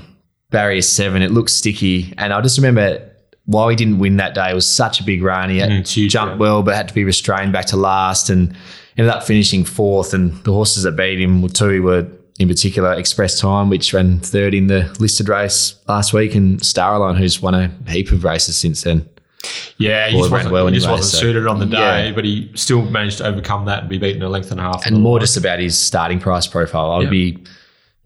barrier 0.57 0.81
seven. 0.83 1.21
It 1.23 1.31
looked 1.33 1.51
sticky. 1.51 2.15
And 2.17 2.33
I 2.33 2.41
just 2.41 2.57
remember 2.57 3.01
why 3.45 3.71
he 3.71 3.77
didn't 3.77 3.99
win 3.99 4.17
that 4.17 4.35
day, 4.35 4.51
it 4.51 4.55
was 4.55 4.67
such 4.69 5.01
a 5.01 5.05
big 5.05 5.23
run. 5.23 5.51
He 5.51 5.59
had 5.59 5.71
Mm, 5.71 5.87
huge, 5.89 6.13
jumped 6.13 6.35
yeah. 6.35 6.39
well, 6.39 6.63
but 6.63 6.75
had 6.75 6.89
to 6.89 6.95
be 6.95 7.05
restrained 7.05 7.53
back 7.53 7.67
to 7.67 7.77
last 7.77 8.31
and 8.31 8.55
ended 8.99 9.13
up 9.15 9.23
finishing 9.23 9.65
fourth. 9.65 10.15
And 10.15 10.33
the 10.45 10.53
horses 10.53 10.83
that 10.85 10.93
beat 10.97 11.21
him 11.21 11.43
were 11.43 11.49
two 11.51 11.83
were 11.83 12.07
in 12.39 12.49
particular 12.49 12.93
Express 12.95 13.39
Time, 13.41 13.69
which 13.71 13.93
ran 13.95 14.19
third 14.21 14.53
in 14.55 14.67
the 14.67 14.95
listed 14.99 15.29
race 15.29 15.75
last 15.89 16.13
week, 16.13 16.35
and 16.35 16.59
Starline, 16.61 17.17
who's 17.17 17.41
won 17.41 17.55
a 17.55 17.71
heap 17.89 18.11
of 18.13 18.25
races 18.25 18.57
since 18.57 18.83
then. 18.83 19.09
Yeah, 19.79 20.09
he 20.09 20.19
just 20.19 20.31
wasn't, 20.31 20.53
well 20.53 20.67
he 20.67 20.75
just 20.75 20.87
anyway, 20.87 20.99
wasn't 20.99 21.13
so- 21.15 21.19
suited 21.21 21.47
on 21.47 21.61
the 21.61 21.67
day, 21.67 22.07
Yeah. 22.09 22.13
but 22.13 22.25
he 22.25 22.51
still 22.55 22.83
managed 22.83 23.19
to 23.19 23.27
overcome 23.27 23.67
that 23.67 23.81
and 23.81 23.89
be 23.89 23.99
beaten 23.99 24.23
a 24.23 24.29
length 24.29 24.51
and 24.51 24.59
a 24.59 24.65
half. 24.65 24.85
And 24.87 25.01
more 25.03 25.21
just 25.21 25.37
about 25.37 25.61
his 25.61 25.79
starting 25.79 26.19
price 26.19 26.47
profile. 26.49 26.91
I 26.91 26.97
would 26.99 27.05
Yeah. 27.05 27.11
be, 27.11 27.39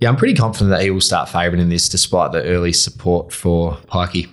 yeah, 0.01 0.09
I'm 0.09 0.17
pretty 0.17 0.35
confident 0.35 0.71
that 0.71 0.83
he 0.83 0.91
will 0.91 1.01
start 1.01 1.29
favouring 1.29 1.61
in 1.61 1.69
this 1.69 1.89
despite 1.89 2.33
the 2.33 2.43
early 2.45 2.73
support 2.73 3.33
for 3.33 3.77
Pikey. 3.89 4.29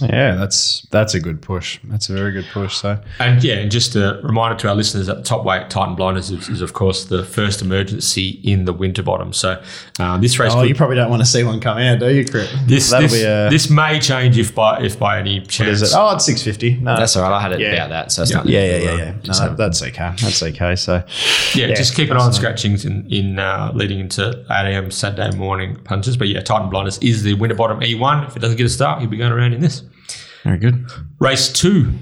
Yeah, 0.00 0.34
that's 0.34 0.80
that's 0.90 1.14
a 1.14 1.20
good 1.20 1.40
push. 1.40 1.78
That's 1.84 2.08
a 2.10 2.14
very 2.14 2.32
good 2.32 2.46
push. 2.52 2.74
So 2.74 3.00
And 3.20 3.42
yeah, 3.44 3.54
and 3.54 3.70
just 3.70 3.94
a 3.94 4.20
reminder 4.24 4.58
to 4.58 4.68
our 4.68 4.74
listeners 4.74 5.06
that 5.06 5.18
the 5.18 5.22
top 5.22 5.44
weight 5.44 5.70
Titan 5.70 5.94
Blinders 5.94 6.30
is, 6.32 6.48
is 6.48 6.60
of 6.62 6.72
course 6.72 7.04
the 7.04 7.22
first 7.24 7.62
emergency 7.62 8.40
in 8.42 8.64
the 8.64 8.72
Winterbottom. 8.72 9.32
So 9.32 9.62
um, 10.00 10.20
this 10.20 10.36
race 10.40 10.50
Oh, 10.52 10.60
could 10.62 10.68
you 10.68 10.74
probably 10.74 10.96
don't 10.96 11.10
want 11.10 11.22
to 11.22 11.26
see 11.26 11.44
one 11.44 11.60
come 11.60 11.78
out, 11.78 12.00
do 12.00 12.12
you, 12.12 12.24
Crit? 12.26 12.52
This 12.66 12.90
That'll 12.90 13.08
this, 13.08 13.20
be 13.20 13.24
a. 13.24 13.48
this 13.50 13.70
may 13.70 14.00
change 14.00 14.36
if 14.36 14.52
by 14.52 14.80
if 14.82 14.98
by 14.98 15.20
any 15.20 15.40
chance. 15.42 15.80
is 15.80 15.92
it? 15.92 15.96
Oh, 15.96 16.16
it's 16.16 16.24
six 16.26 16.42
fifty. 16.42 16.74
No, 16.74 16.96
That's 16.96 17.14
all 17.14 17.22
right. 17.22 17.36
I 17.36 17.40
had 17.40 17.52
it 17.52 17.60
Yeah. 17.60 17.74
about 17.74 17.90
that. 17.90 18.10
So 18.10 18.22
it's 18.22 18.32
Yeah. 18.32 18.36
not 18.38 18.46
yeah, 18.46 18.64
yeah, 18.64 18.76
yeah, 18.78 18.96
yeah. 18.96 19.12
No, 19.12 19.32
that- 19.32 19.56
that's 19.56 19.80
okay. 19.80 20.12
That's 20.20 20.42
okay. 20.42 20.74
So 20.74 21.04
yeah, 21.54 21.66
yeah, 21.68 21.74
just 21.76 21.94
keep 21.94 22.10
an 22.10 22.16
eye 22.16 22.20
on 22.20 22.26
that's 22.26 22.38
scratchings 22.38 22.84
in 22.84 23.06
in 23.12 23.38
uh, 23.38 23.70
leading 23.76 24.00
into 24.00 24.44
eight 24.50 24.74
am 24.74 24.90
Saturday 24.90 25.36
morning 25.36 25.76
punches. 25.84 26.16
But 26.16 26.26
yeah, 26.26 26.40
Titan 26.40 26.68
Blinders 26.68 26.98
is 26.98 27.22
the 27.22 27.34
Winterbottom 27.34 27.80
E 27.84 27.94
one. 27.94 28.24
If 28.24 28.36
it 28.36 28.40
doesn't 28.40 28.56
get 28.56 28.66
a 28.66 28.68
start, 28.68 29.00
he'll 29.00 29.08
be 29.08 29.16
going 29.18 29.30
around 29.30 29.52
in 29.52 29.60
this 29.60 29.82
very 30.44 30.58
good. 30.58 30.86
race 31.18 31.50
two. 31.52 31.92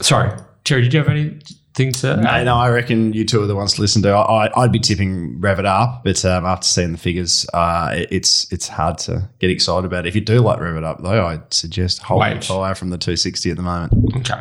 Sorry, 0.00 0.30
Terry, 0.64 0.82
did 0.82 0.92
you 0.92 0.98
have 1.00 1.08
anything 1.08 1.92
to? 1.92 2.16
No, 2.16 2.28
add? 2.28 2.44
no, 2.46 2.56
I 2.56 2.68
reckon 2.70 3.12
you 3.12 3.24
two 3.24 3.42
are 3.42 3.46
the 3.46 3.54
ones 3.56 3.74
to 3.74 3.80
listen 3.80 4.02
to. 4.02 4.10
I, 4.10 4.46
I- 4.46 4.62
I'd 4.62 4.72
be 4.72 4.78
tipping 4.80 5.40
Rev 5.40 5.58
It 5.60 5.66
Up, 5.66 6.02
but 6.04 6.24
um, 6.24 6.44
after 6.44 6.66
seeing 6.66 6.92
the 6.92 6.98
figures, 6.98 7.46
uh, 7.54 7.90
it- 7.94 8.08
it's 8.10 8.52
it's 8.52 8.68
hard 8.68 8.98
to 8.98 9.28
get 9.40 9.50
excited 9.50 9.84
about. 9.86 10.04
it. 10.06 10.08
If 10.08 10.14
you 10.14 10.20
do 10.20 10.40
like 10.40 10.60
Rev 10.60 10.76
It 10.76 10.84
Up, 10.84 11.02
though, 11.02 11.26
I'd 11.26 11.52
suggest 11.52 12.02
holding 12.02 12.34
Wait. 12.34 12.44
fire 12.44 12.74
from 12.74 12.90
the 12.90 12.98
260 12.98 13.50
at 13.50 13.56
the 13.56 13.62
moment. 13.62 13.92
Okay. 14.16 14.40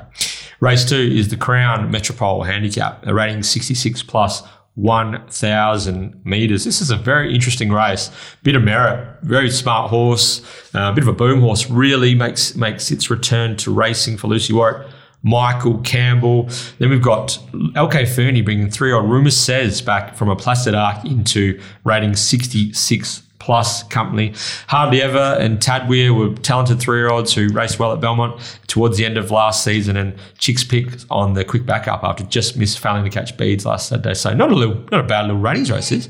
Race 0.60 0.86
two 0.86 0.96
is 0.98 1.30
the 1.30 1.38
Crown 1.38 1.90
Metropole 1.92 2.44
Handicap, 2.44 3.06
a 3.06 3.14
rating 3.14 3.44
66 3.44 4.04
plus 4.04 4.44
1,000 4.76 6.22
metres. 6.26 6.64
This 6.64 6.82
is 6.82 6.90
a 6.90 6.96
very 6.96 7.34
interesting 7.34 7.72
race. 7.72 8.10
Bit 8.42 8.56
of 8.56 8.64
merit, 8.64 9.18
very 9.22 9.50
smart 9.52 9.90
horse, 9.90 10.42
uh, 10.74 10.90
a 10.92 10.94
bit 10.94 11.04
of 11.04 11.08
a 11.08 11.14
boom 11.14 11.42
horse, 11.42 11.70
really 11.70 12.16
makes, 12.16 12.56
makes 12.56 12.92
its 12.92 13.10
return 13.10 13.56
to 13.58 13.74
racing 13.74 14.18
for 14.18 14.28
Lucy 14.28 14.54
Warwick. 14.54 14.88
Michael 15.26 15.78
Campbell. 15.80 16.50
Then 16.80 16.90
we've 16.90 17.02
got 17.02 17.40
LK 17.54 18.14
Fernie 18.14 18.42
bringing 18.42 18.70
three 18.70 18.92
odd 18.92 19.10
Rumour 19.10 19.32
Says 19.32 19.82
back 19.82 20.16
from 20.16 20.30
a 20.30 20.36
Placid 20.36 20.76
Ark 20.76 21.06
into 21.06 21.62
rating 21.86 22.16
66 22.16 23.24
plus 23.44 23.84
company. 23.84 24.34
Hardly 24.68 25.02
Ever 25.02 25.38
and 25.38 25.60
Tadweer 25.60 26.16
were 26.18 26.34
talented 26.36 26.80
three 26.80 27.00
year 27.00 27.10
olds 27.10 27.34
who 27.34 27.50
raced 27.50 27.78
well 27.78 27.92
at 27.92 28.00
Belmont 28.00 28.40
towards 28.68 28.98
the 28.98 29.06
end 29.06 29.18
of 29.18 29.32
last 29.32 29.66
season, 29.66 29.98
and 29.98 30.16
Chicks 30.38 30.64
Pick 30.64 30.88
on 31.12 31.34
the 31.34 31.44
quick 31.44 31.66
backup 31.66 32.06
after 32.06 32.24
just 32.24 32.56
missed 32.56 32.80
failing 32.80 33.04
to 33.04 33.10
catch 33.10 33.36
beads 33.36 33.66
last 33.66 33.90
Saturday. 33.90 34.14
So 34.14 34.34
not 34.34 34.50
a 34.50 34.56
little, 34.56 34.76
not 34.92 35.02
a 35.02 35.04
bad 35.04 35.26
little 35.26 35.42
ratings 35.42 35.70
race. 35.70 35.90
This. 35.90 36.08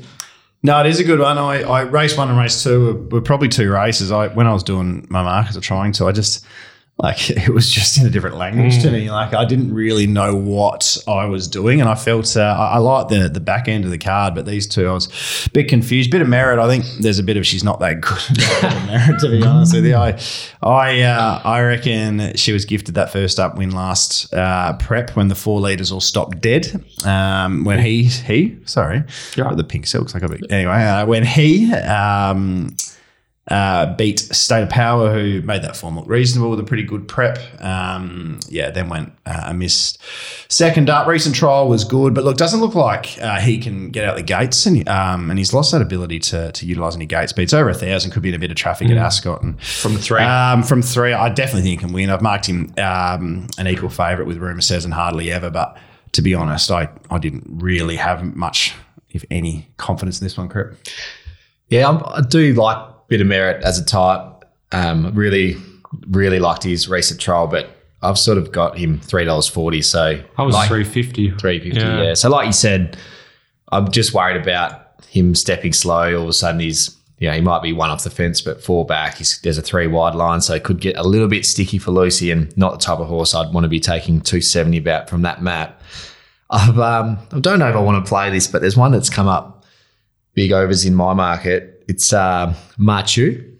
No, 0.62 0.78
it 0.78 0.86
is 0.86 1.00
a 1.00 1.04
good 1.04 1.18
one. 1.18 1.36
I, 1.36 1.62
I 1.62 1.80
race 1.80 2.16
one 2.16 2.30
and 2.30 2.38
race 2.38 2.62
two 2.62 2.84
were, 2.84 3.16
were 3.16 3.20
probably 3.20 3.48
two 3.48 3.68
races. 3.70 4.12
I 4.12 4.28
when 4.28 4.46
I 4.46 4.52
was 4.52 4.62
doing 4.62 5.06
my 5.10 5.24
markets 5.24 5.56
or 5.56 5.60
trying 5.60 5.90
to, 5.94 6.06
I 6.06 6.12
just 6.12 6.46
like 6.96 7.28
it 7.30 7.48
was 7.48 7.70
just 7.70 7.98
in 7.98 8.06
a 8.06 8.10
different 8.10 8.36
language 8.36 8.80
to 8.82 8.90
me. 8.90 9.10
Like 9.10 9.34
I 9.34 9.44
didn't 9.44 9.74
really 9.74 10.06
know 10.06 10.34
what 10.34 10.96
I 11.08 11.24
was 11.26 11.48
doing, 11.48 11.80
and 11.80 11.88
I 11.88 11.94
felt 11.96 12.36
uh, 12.36 12.40
I, 12.42 12.74
I 12.74 12.78
like 12.78 13.08
the 13.08 13.28
the 13.28 13.40
back 13.40 13.66
end 13.68 13.84
of 13.84 13.90
the 13.90 13.98
card, 13.98 14.34
but 14.34 14.46
these 14.46 14.66
two 14.66 14.86
I 14.88 14.92
was 14.92 15.08
a 15.46 15.50
bit 15.50 15.68
confused. 15.68 16.10
Bit 16.10 16.22
of 16.22 16.28
merit, 16.28 16.58
I 16.60 16.68
think. 16.68 16.84
There's 17.00 17.18
a 17.18 17.22
bit 17.24 17.36
of 17.36 17.44
she's 17.46 17.64
not 17.64 17.80
that 17.80 18.00
good. 18.00 18.22
Merit, 18.86 19.18
to 19.20 19.28
be 19.28 19.42
honest 19.46 19.74
with 19.74 19.86
you. 19.86 19.96
I 19.96 20.18
I 20.62 21.00
uh, 21.02 21.40
I 21.44 21.60
reckon 21.62 22.36
she 22.36 22.52
was 22.52 22.64
gifted 22.64 22.94
that 22.94 23.10
first 23.12 23.40
up 23.40 23.56
win 23.58 23.72
last 23.72 24.32
uh, 24.32 24.74
prep 24.78 25.16
when 25.16 25.28
the 25.28 25.34
four 25.34 25.60
leaders 25.60 25.90
all 25.90 26.00
stopped 26.00 26.40
dead. 26.40 26.84
Um, 27.04 27.64
when 27.64 27.80
he 27.80 28.04
he 28.04 28.58
sorry, 28.66 29.02
Yeah. 29.36 29.52
the 29.54 29.64
pink 29.64 29.86
silks 29.88 30.14
like 30.14 30.22
a 30.22 30.28
bit. 30.28 30.50
Anyway, 30.50 30.72
uh, 30.72 31.06
when 31.06 31.24
he. 31.26 31.72
Um, 31.74 32.76
uh, 33.48 33.94
beat 33.96 34.18
State 34.20 34.62
of 34.62 34.70
Power, 34.70 35.12
who 35.12 35.42
made 35.42 35.62
that 35.62 35.76
form 35.76 35.96
look 35.96 36.08
reasonable 36.08 36.50
with 36.50 36.60
a 36.60 36.64
pretty 36.64 36.82
good 36.82 37.06
prep. 37.06 37.38
Um, 37.62 38.40
yeah, 38.48 38.70
then 38.70 38.88
went 38.88 39.12
uh, 39.26 39.42
amiss. 39.46 39.98
Second 40.48 40.88
up, 40.88 41.06
recent 41.06 41.34
trial 41.34 41.68
was 41.68 41.84
good, 41.84 42.14
but 42.14 42.24
look, 42.24 42.36
doesn't 42.38 42.60
look 42.60 42.74
like 42.74 43.18
uh, 43.20 43.40
he 43.40 43.58
can 43.58 43.90
get 43.90 44.04
out 44.04 44.16
the 44.16 44.22
gates, 44.22 44.64
and 44.64 44.88
um, 44.88 45.28
and 45.28 45.38
he's 45.38 45.52
lost 45.52 45.72
that 45.72 45.82
ability 45.82 46.18
to 46.20 46.52
to 46.52 46.66
utilise 46.66 46.96
any 46.96 47.06
gate 47.06 47.28
speeds. 47.28 47.52
Over 47.52 47.68
a 47.68 47.74
thousand 47.74 48.12
could 48.12 48.22
be 48.22 48.30
in 48.30 48.34
a 48.34 48.38
bit 48.38 48.50
of 48.50 48.56
traffic 48.56 48.90
at 48.90 48.96
Ascot, 48.96 49.42
and 49.42 49.60
From 49.62 49.96
three. 49.96 50.20
um, 50.22 50.62
from 50.62 50.80
three, 50.80 51.12
I 51.12 51.28
definitely 51.28 51.62
think 51.68 51.80
he 51.80 51.86
can 51.86 51.92
win. 51.94 52.08
I've 52.10 52.22
marked 52.22 52.46
him 52.46 52.72
um, 52.78 53.46
an 53.58 53.66
equal 53.68 53.90
favourite 53.90 54.26
with 54.26 54.38
Rumour 54.38 54.62
Says 54.62 54.84
and 54.86 54.94
Hardly 54.94 55.30
Ever, 55.30 55.50
but 55.50 55.76
to 56.12 56.22
be 56.22 56.34
honest, 56.34 56.70
I, 56.70 56.88
I 57.10 57.18
didn't 57.18 57.42
really 57.46 57.96
have 57.96 58.22
much, 58.36 58.74
if 59.10 59.24
any, 59.30 59.68
confidence 59.76 60.20
in 60.20 60.24
this 60.24 60.38
one, 60.38 60.48
Crip. 60.48 60.78
Yeah, 61.68 61.88
I'm, 61.88 62.02
I 62.06 62.20
do 62.26 62.54
like 62.54 62.78
bit 63.08 63.20
of 63.20 63.26
merit 63.26 63.62
as 63.64 63.78
a 63.78 63.84
type. 63.84 64.44
Um, 64.72 65.14
really, 65.14 65.56
really 66.08 66.38
liked 66.38 66.62
his 66.64 66.88
recent 66.88 67.20
trial, 67.20 67.46
but 67.46 67.70
I've 68.02 68.18
sort 68.18 68.38
of 68.38 68.52
got 68.52 68.76
him 68.76 69.00
three 69.00 69.24
dollars 69.24 69.48
forty. 69.48 69.82
So 69.82 70.20
I 70.36 70.42
was 70.42 70.54
like, 70.54 70.68
three 70.68 70.84
fifty. 70.84 71.30
three 71.30 71.60
fifty. 71.60 71.80
Yeah. 71.80 72.02
Yeah. 72.02 72.14
So 72.14 72.28
like 72.28 72.46
you 72.46 72.52
said, 72.52 72.96
I'm 73.72 73.90
just 73.90 74.12
worried 74.12 74.40
about 74.40 75.04
him 75.08 75.34
stepping 75.34 75.72
slow. 75.72 76.16
All 76.16 76.24
of 76.24 76.28
a 76.28 76.32
sudden, 76.32 76.60
he's 76.60 76.96
you 77.18 77.28
know 77.28 77.34
he 77.34 77.40
might 77.40 77.62
be 77.62 77.72
one 77.72 77.90
off 77.90 78.04
the 78.04 78.10
fence, 78.10 78.40
but 78.40 78.62
four 78.62 78.84
back. 78.84 79.16
He's, 79.16 79.40
there's 79.40 79.58
a 79.58 79.62
three 79.62 79.86
wide 79.86 80.14
line, 80.14 80.40
so 80.40 80.54
it 80.54 80.64
could 80.64 80.80
get 80.80 80.96
a 80.96 81.02
little 81.02 81.28
bit 81.28 81.46
sticky 81.46 81.78
for 81.78 81.92
Lucy, 81.92 82.30
and 82.30 82.56
not 82.56 82.72
the 82.72 82.78
type 82.78 82.98
of 82.98 83.06
horse 83.06 83.34
I'd 83.34 83.52
want 83.54 83.64
to 83.64 83.68
be 83.68 83.80
taking 83.80 84.20
two 84.20 84.40
seventy 84.40 84.78
about 84.78 85.08
from 85.08 85.22
that 85.22 85.42
map. 85.42 85.80
I've 86.50 86.78
um, 86.78 87.18
I 87.32 87.40
don't 87.40 87.58
know 87.58 87.68
if 87.68 87.76
I 87.76 87.80
want 87.80 88.04
to 88.04 88.08
play 88.08 88.30
this, 88.30 88.46
but 88.46 88.60
there's 88.60 88.76
one 88.76 88.92
that's 88.92 89.10
come 89.10 89.28
up 89.28 89.64
big 90.34 90.52
overs 90.52 90.84
in 90.84 90.94
my 90.94 91.14
market. 91.14 91.73
It's 91.88 92.12
uh, 92.12 92.54
Machu. 92.78 93.50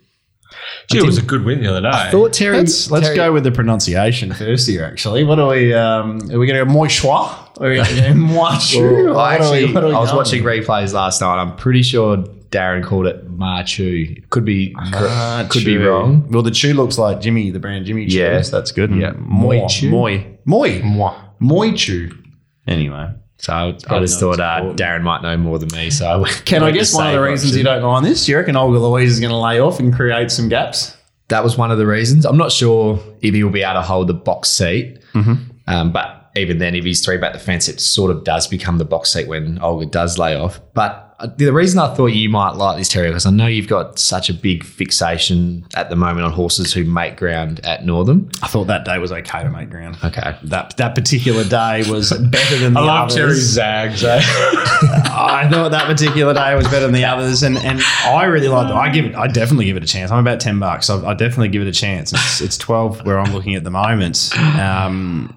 Gee, 0.90 0.98
it 0.98 1.04
was 1.04 1.18
a 1.18 1.22
good 1.22 1.44
win 1.44 1.60
the 1.62 1.68
other 1.68 1.80
day. 1.80 1.88
I 1.88 2.10
thought 2.10 2.32
Terry. 2.32 2.56
Let's, 2.58 2.90
let's 2.90 3.06
Terry- 3.06 3.16
go 3.16 3.32
with 3.32 3.44
the 3.44 3.50
pronunciation 3.52 4.32
first 4.32 4.68
here, 4.68 4.84
actually. 4.84 5.24
What 5.24 5.38
are 5.38 5.48
we, 5.48 5.74
um, 5.74 6.18
are 6.30 6.38
we 6.38 6.46
going 6.46 6.58
to 6.58 6.64
go 6.64 6.70
moi 6.70 6.86
choix? 6.86 7.28
Or 7.56 7.66
are 7.66 7.70
we 7.70 7.76
going 7.76 7.88
to 7.96 8.02
go 8.02 8.14
moi 8.14 8.58
chou? 8.58 9.06
Well, 9.06 9.18
I 9.18 9.38
What 9.38 9.46
are 9.46 9.52
we- 9.52 9.64
actually, 9.64 9.80
we 9.90 9.94
I 9.94 10.00
was 10.00 10.10
going 10.10 10.16
watching 10.16 10.42
replays 10.42 10.92
last 10.92 11.20
night. 11.20 11.40
I'm 11.40 11.56
pretty 11.56 11.82
sure 11.82 12.18
Darren 12.54 12.84
called 12.84 13.06
it 13.06 13.28
Machu. 13.30 14.28
Could 14.30 14.44
be 14.44 14.74
could 15.48 15.64
be 15.64 15.76
wrong. 15.76 16.28
Well, 16.30 16.42
the 16.42 16.50
chew 16.52 16.72
looks 16.74 16.98
like 16.98 17.20
Jimmy, 17.20 17.50
the 17.50 17.58
brand 17.58 17.84
Jimmy 17.84 18.06
Choo. 18.06 18.18
Yeah. 18.18 18.40
that's 18.40 18.70
good. 18.70 18.94
Yeah. 18.94 19.12
moi 19.16 19.54
Moi 19.56 19.68
chew. 19.68 19.90
Moi. 19.90 20.18
Moi. 20.44 20.68
Mwah. 20.80 21.14
Moi 21.40 21.72
chew. 21.72 22.12
Anyway. 22.66 23.08
So 23.38 23.52
I, 23.52 23.76
I 23.88 24.00
just 24.00 24.20
thought 24.20 24.40
uh. 24.40 24.72
Darren 24.74 25.02
might 25.02 25.22
know 25.22 25.36
more 25.36 25.58
than 25.58 25.68
me. 25.76 25.90
So 25.90 26.24
I 26.24 26.28
Can 26.44 26.62
I 26.62 26.70
guess 26.70 26.94
one 26.94 27.08
of 27.08 27.12
the 27.12 27.20
reasons 27.20 27.52
option. 27.52 27.58
you 27.58 27.64
don't 27.64 27.82
mind 27.82 28.06
this? 28.06 28.24
Do 28.26 28.32
you 28.32 28.38
reckon 28.38 28.56
Olga 28.56 28.78
Louise 28.78 29.10
is 29.12 29.20
going 29.20 29.32
to 29.32 29.36
lay 29.36 29.60
off 29.60 29.78
and 29.80 29.94
create 29.94 30.30
some 30.30 30.48
gaps? 30.48 30.96
That 31.28 31.42
was 31.42 31.56
one 31.56 31.70
of 31.70 31.78
the 31.78 31.86
reasons. 31.86 32.24
I'm 32.24 32.36
not 32.36 32.52
sure 32.52 32.98
if 33.20 33.34
he 33.34 33.42
will 33.42 33.50
be 33.50 33.62
able 33.62 33.74
to 33.74 33.82
hold 33.82 34.08
the 34.08 34.14
box 34.14 34.50
seat. 34.50 34.98
Um, 35.66 35.92
but 35.92 36.30
even 36.36 36.58
then, 36.58 36.74
if 36.74 36.84
he's 36.84 37.04
three 37.04 37.16
back 37.16 37.32
the 37.32 37.38
fence, 37.38 37.68
it 37.68 37.80
sort 37.80 38.10
of 38.10 38.24
does 38.24 38.46
become 38.46 38.78
the 38.78 38.84
box 38.84 39.12
seat 39.12 39.28
when 39.28 39.58
Olga 39.62 39.86
does 39.86 40.18
lay 40.18 40.36
off. 40.36 40.60
But 40.74 41.13
the 41.26 41.50
reason 41.52 41.78
I 41.78 41.94
thought 41.94 42.08
you 42.08 42.28
might 42.28 42.52
like 42.56 42.78
this 42.78 42.88
terrier 42.88 43.10
because 43.10 43.26
I 43.26 43.30
know 43.30 43.46
you've 43.46 43.68
got 43.68 43.98
such 43.98 44.28
a 44.30 44.34
big 44.34 44.64
fixation 44.64 45.66
at 45.74 45.90
the 45.90 45.96
moment 45.96 46.26
on 46.26 46.32
horses 46.32 46.72
who 46.72 46.84
make 46.84 47.16
ground 47.16 47.60
at 47.64 47.84
Northam. 47.84 48.30
I 48.42 48.48
thought 48.48 48.66
that 48.66 48.84
day 48.84 48.98
was 48.98 49.12
okay 49.12 49.42
to 49.42 49.50
make 49.50 49.70
ground. 49.70 49.96
Okay. 50.04 50.36
That 50.44 50.76
that 50.76 50.94
particular 50.94 51.44
day 51.44 51.88
was 51.90 52.12
better 52.12 52.58
than 52.58 52.74
the 52.74 52.80
I 52.84 52.84
love 52.84 53.10
others. 53.10 53.14
Terry's 53.14 53.42
zags. 53.42 54.04
Eh? 54.14 54.20
I 54.20 55.48
thought 55.50 55.70
that 55.70 55.86
particular 55.86 56.34
day 56.34 56.54
was 56.54 56.66
better 56.66 56.86
than 56.86 56.92
the 56.94 57.04
others, 57.04 57.42
and 57.42 57.56
and 57.58 57.80
I 58.04 58.24
really 58.24 58.48
like. 58.48 58.70
I 58.70 58.90
give 58.90 59.06
it. 59.06 59.14
I 59.14 59.26
definitely 59.28 59.64
give 59.64 59.76
it 59.76 59.82
a 59.82 59.86
chance. 59.86 60.10
I'm 60.10 60.18
about 60.18 60.40
ten 60.40 60.58
bucks. 60.58 60.90
I, 60.90 61.04
I 61.04 61.14
definitely 61.14 61.48
give 61.48 61.62
it 61.62 61.68
a 61.68 61.72
chance. 61.72 62.12
It's 62.12 62.40
it's 62.40 62.58
twelve 62.58 63.04
where 63.06 63.18
I'm 63.18 63.32
looking 63.32 63.54
at 63.54 63.64
the 63.64 63.70
moment. 63.70 64.30
Um, 64.36 65.34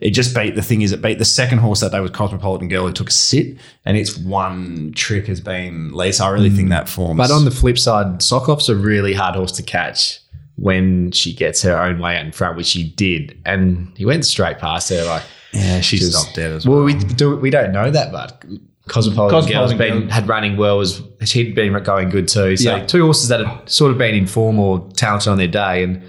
it 0.00 0.10
just 0.10 0.34
beat 0.34 0.54
the 0.56 0.62
thing 0.62 0.82
is 0.82 0.92
it 0.92 1.02
beat 1.02 1.18
the 1.18 1.24
second 1.24 1.58
horse 1.58 1.80
that 1.80 1.92
day 1.92 2.00
was 2.00 2.10
Cosmopolitan 2.10 2.68
Girl 2.68 2.86
who 2.86 2.92
took 2.92 3.08
a 3.08 3.12
sit, 3.12 3.56
and 3.84 3.96
its 3.96 4.16
one 4.16 4.92
trick 4.94 5.26
has 5.26 5.40
been 5.40 5.92
Lisa. 5.92 6.24
I 6.24 6.30
really 6.30 6.50
think 6.50 6.68
mm. 6.68 6.72
that 6.72 6.88
forms. 6.88 7.18
But 7.18 7.30
on 7.30 7.44
the 7.44 7.50
flip 7.50 7.78
side, 7.78 8.18
Sokoff's 8.18 8.68
a 8.68 8.76
really 8.76 9.14
hard 9.14 9.36
horse 9.36 9.52
to 9.52 9.62
catch 9.62 10.20
when 10.56 11.10
she 11.12 11.32
gets 11.32 11.62
her 11.62 11.80
own 11.80 11.98
way 11.98 12.16
out 12.16 12.24
in 12.24 12.32
front, 12.32 12.56
which 12.56 12.66
she 12.66 12.90
did, 12.90 13.40
and 13.46 13.92
he 13.96 14.04
went 14.04 14.24
straight 14.24 14.58
past 14.58 14.90
her. 14.90 15.04
Like, 15.04 15.22
yeah, 15.52 15.80
she's 15.80 16.00
Just- 16.00 16.18
stopped 16.18 16.36
dead 16.36 16.52
as 16.52 16.66
well. 16.66 16.78
well, 16.78 16.84
we 16.84 16.94
do 16.94 17.36
we 17.36 17.50
don't 17.50 17.72
know 17.72 17.90
that, 17.90 18.10
but 18.10 18.44
Cosmopolitan, 18.88 19.40
Cosmopolitan 19.40 19.52
Girl's 19.52 19.74
been 19.74 20.00
Girl. 20.00 20.10
had 20.10 20.28
running 20.28 20.56
well. 20.56 20.78
Was 20.78 21.00
she'd 21.24 21.54
been 21.54 21.72
going 21.82 22.08
good 22.08 22.26
too? 22.26 22.56
So 22.56 22.76
Yeah. 22.76 22.86
two 22.86 23.04
horses 23.04 23.28
that 23.28 23.44
had 23.44 23.68
sort 23.68 23.92
of 23.92 23.98
been 23.98 24.14
in 24.14 24.26
form 24.26 24.58
or 24.58 24.88
talented 24.96 25.28
on 25.28 25.38
their 25.38 25.46
day, 25.46 25.84
and 25.84 26.02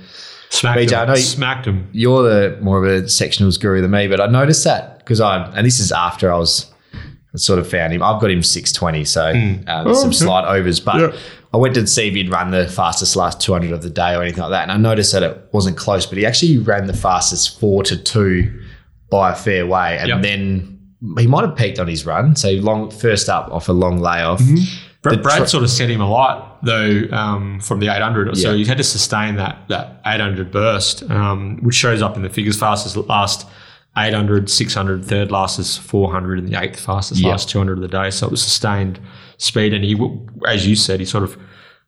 Smacked 0.51 0.79
BJ, 0.79 0.93
I 0.93 1.01
him. 1.01 1.07
know 1.07 1.15
you- 1.15 1.21
Smacked 1.21 1.65
him. 1.67 1.87
you're 1.91 2.23
the 2.23 2.57
more 2.61 2.77
of 2.77 2.83
a 2.83 3.03
sectionals 3.07 3.59
guru 3.59 3.81
than 3.81 3.91
me, 3.91 4.07
but 4.07 4.19
I 4.21 4.27
noticed 4.27 4.63
that 4.65 4.99
because 4.99 5.19
I 5.21 5.45
and 5.55 5.65
this 5.65 5.79
is 5.79 5.91
after 5.91 6.31
I 6.31 6.37
was 6.37 6.71
sort 7.35 7.57
of 7.59 7.67
found 7.69 7.93
him. 7.93 8.03
I've 8.03 8.19
got 8.21 8.29
him 8.29 8.43
six 8.43 8.71
twenty, 8.71 9.05
so 9.05 9.31
um, 9.67 9.93
some 9.95 10.13
slight 10.13 10.45
overs, 10.45 10.79
but. 10.79 11.15
I 11.53 11.57
went 11.57 11.75
to 11.75 11.85
see 11.85 12.07
if 12.07 12.13
he'd 12.13 12.29
run 12.31 12.51
the 12.51 12.65
fastest 12.69 13.17
last 13.17 13.41
200 13.41 13.73
of 13.73 13.81
the 13.81 13.89
day 13.89 14.15
or 14.15 14.21
anything 14.21 14.39
like 14.41 14.51
that. 14.51 14.63
And 14.63 14.71
I 14.71 14.77
noticed 14.77 15.11
that 15.11 15.21
it 15.21 15.49
wasn't 15.51 15.75
close, 15.75 16.05
but 16.05 16.17
he 16.17 16.25
actually 16.25 16.57
ran 16.59 16.87
the 16.87 16.93
fastest 16.93 17.59
four 17.59 17.83
to 17.83 17.97
two 17.97 18.57
by 19.09 19.33
a 19.33 19.35
fair 19.35 19.67
way. 19.67 19.97
And 19.97 20.07
Yep. 20.07 20.21
then 20.21 20.79
he 21.17 21.27
might 21.27 21.43
have 21.45 21.57
peaked 21.57 21.77
on 21.77 21.89
his 21.89 22.05
run. 22.05 22.37
So 22.37 22.51
long, 22.51 22.89
first 22.89 23.27
up 23.27 23.49
off 23.51 23.67
a 23.67 23.73
long 23.73 23.99
layoff. 23.99 24.39
Brad, 24.39 24.57
Brad 25.01 25.23
tr- 25.23 25.45
sort 25.45 25.63
of 25.63 25.69
set 25.69 25.89
him 25.89 25.99
a 26.01 26.05
alight 26.05 26.43
though 26.63 27.03
um, 27.11 27.59
from 27.59 27.79
the 27.79 27.87
800, 27.87 28.37
so 28.37 28.51
Yeah. 28.51 28.57
he 28.57 28.65
had 28.65 28.77
to 28.77 28.83
sustain 28.83 29.35
that 29.37 29.57
that 29.69 29.99
800 30.05 30.51
burst, 30.51 31.09
um, 31.09 31.57
which 31.63 31.75
shows 31.75 32.01
up 32.01 32.15
in 32.15 32.21
the 32.21 32.29
figures. 32.29 32.57
Fastest 32.59 32.95
last 32.97 33.47
800, 33.97 34.49
600, 34.49 35.03
third 35.03 35.31
lastest 35.31 35.81
400, 35.81 36.39
and 36.39 36.47
the 36.47 36.61
eighth 36.61 36.79
fastest 36.79 37.19
Yeah. 37.21 37.29
last 37.31 37.49
200 37.49 37.73
of 37.77 37.81
the 37.81 37.87
day. 37.87 38.09
So 38.11 38.27
it 38.27 38.31
was 38.31 38.41
sustained 38.43 38.99
speed, 39.37 39.73
and 39.73 39.83
he, 39.83 39.99
as 40.47 40.67
you 40.67 40.75
said, 40.75 40.99
he 40.99 41.05
sort 41.05 41.23
of 41.23 41.35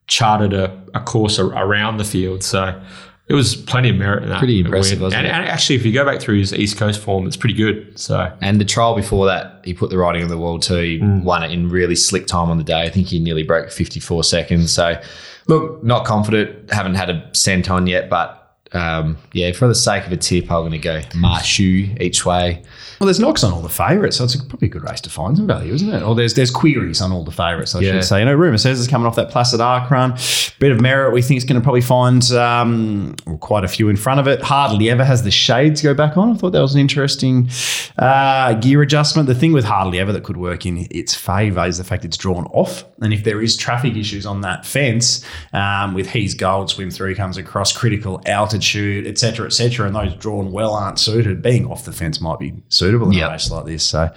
charted 0.08 0.52
a, 0.54 0.82
a 0.96 1.00
course 1.00 1.38
ar- 1.40 1.48
around 1.56 1.98
the 1.98 2.04
field. 2.04 2.44
So 2.44 2.82
it 3.26 3.36
was 3.36 3.56
plenty 3.56 3.90
of 3.90 3.96
merit 3.96 4.24
in 4.24 4.30
that. 4.30 4.40
Pretty 4.40 4.60
impressive, 4.60 5.00
win. 5.00 5.06
wasn't 5.06 5.20
and, 5.20 5.28
it? 5.28 5.34
and 5.34 5.48
actually, 5.48 5.78
if 5.78 5.86
you 5.86 5.94
go 5.94 6.04
back 6.04 6.20
through 6.20 6.40
his 6.40 6.54
East 6.54 6.78
Coast 6.78 7.00
form, 7.00 7.26
it's 7.26 7.38
pretty 7.38 7.56
good. 7.56 7.98
So 7.98 8.32
And 8.42 8.60
the 8.60 8.66
trial 8.66 8.96
before 8.96 9.26
that, 9.28 9.62
he 9.64 9.74
put 9.74 9.90
the 9.90 9.98
writing 9.98 10.24
on 10.24 10.30
the 10.30 10.38
wall 10.38 10.60
too. 10.60 10.76
He 10.76 11.00
mm. 11.00 11.24
won 11.24 11.42
it 11.42 11.52
in 11.52 11.70
really 11.70 11.96
slick 11.96 12.28
time 12.28 12.50
on 12.50 12.58
the 12.58 12.66
day. 12.66 12.82
I 12.82 12.90
think 12.90 13.08
he 13.08 13.20
nearly 13.20 13.44
broke 13.44 13.72
54 13.72 14.26
seconds. 14.26 14.74
So, 14.74 15.02
look, 15.48 15.82
not 15.84 16.06
confident. 16.06 16.70
Haven't 16.72 16.96
had 16.96 17.10
a 17.10 17.30
cent 17.34 17.70
on 17.70 17.88
yet, 17.88 18.10
but 18.10 18.43
um, 18.74 19.18
yeah, 19.34 19.52
for 19.52 19.68
the 19.68 19.76
sake 19.76 20.06
of 20.06 20.12
a 20.12 20.18
tip, 20.18 20.46
I'm 20.46 20.62
going 20.62 20.72
to 20.72 20.78
go 20.80 21.00
Marshu 21.12 22.00
each 22.02 22.26
way. 22.26 22.62
Well, 23.00 23.08
there's 23.08 23.20
knocks 23.20 23.44
on 23.44 23.52
all 23.52 23.62
the 23.62 23.70
favourites, 23.70 24.18
so 24.18 24.24
it's 24.24 24.36
a, 24.36 24.40
probably 24.46 24.68
a 24.68 24.72
good 24.72 24.84
race 24.84 25.02
to 25.02 25.10
find 25.10 25.36
some 25.36 25.46
value, 25.48 25.74
isn't 25.74 25.90
it? 25.94 26.04
Or 26.04 26.16
there's 26.16 26.36
there's 26.36 26.52
queries 26.52 27.02
on 27.02 27.12
all 27.12 27.24
the 27.26 27.32
favourites, 27.32 27.76
I 27.76 27.80
Yeah. 27.82 27.94
should 27.94 28.04
say. 28.06 28.20
You 28.20 28.26
know, 28.26 28.34
rumour 28.34 28.58
says 28.58 28.80
it's 28.80 28.90
coming 28.90 29.06
off 29.06 29.16
that 29.16 29.30
Placid 29.30 29.60
Ark 29.60 29.92
run. 29.92 30.18
Bit 30.60 30.72
of 30.72 30.80
merit, 30.80 31.14
we 31.14 31.22
think 31.22 31.38
it's 31.38 31.46
going 31.46 31.60
to 31.60 31.64
probably 31.64 31.82
find 31.82 32.24
um, 32.32 33.16
well, 33.26 33.38
quite 33.40 33.64
a 33.66 33.68
few 33.68 33.90
in 33.90 33.98
front 33.98 34.20
of 34.22 34.28
it. 34.28 34.42
Hardly 34.42 34.90
ever 34.90 35.04
has 35.04 35.24
the 35.24 35.32
shades 35.32 35.82
go 35.82 35.94
back 35.94 36.16
on. 36.16 36.32
I 36.34 36.38
thought 36.38 36.52
that 36.52 36.62
was 36.62 36.76
an 36.76 36.80
interesting 36.82 37.50
uh, 37.98 38.54
gear 38.56 38.82
adjustment. 38.82 39.28
The 39.28 39.36
thing 39.36 39.52
with 39.54 39.66
Hardly 39.66 40.00
Ever 40.00 40.14
that 40.14 40.24
could 40.24 40.38
work 40.38 40.66
in 40.66 40.88
its 40.90 41.14
favour 41.14 41.66
is 41.66 41.78
the 41.78 41.84
fact 41.84 42.06
it's 42.06 42.18
drawn 42.18 42.46
off. 42.48 42.86
And 43.02 43.14
if 43.14 43.24
there 43.26 43.42
is 43.42 43.58
traffic 43.58 43.96
issues 43.98 44.26
on 44.26 44.42
that 44.42 44.66
fence, 44.66 45.26
um, 45.52 45.94
with 45.94 46.10
He's 46.10 46.34
Gold, 46.34 46.70
Swim 46.70 46.90
Through 46.90 47.16
comes 47.16 47.38
across 47.38 47.76
critical 47.76 48.22
altitude, 48.64 49.08
etc., 49.08 49.46
etc., 49.48 49.88
and 49.88 49.96
those 49.96 50.16
drawn 50.16 50.52
well 50.52 50.74
aren't 50.74 51.00
suited, 51.00 51.42
being 51.42 51.66
off 51.70 51.86
the 51.86 51.92
fence 51.92 52.22
might 52.22 52.40
be 52.40 52.54
suitable 52.70 53.08
in 53.08 53.14
Yep. 53.14 53.30
a 53.30 53.32
race 53.34 53.52
like 53.52 53.66
this. 53.66 53.84
So, 53.84 54.10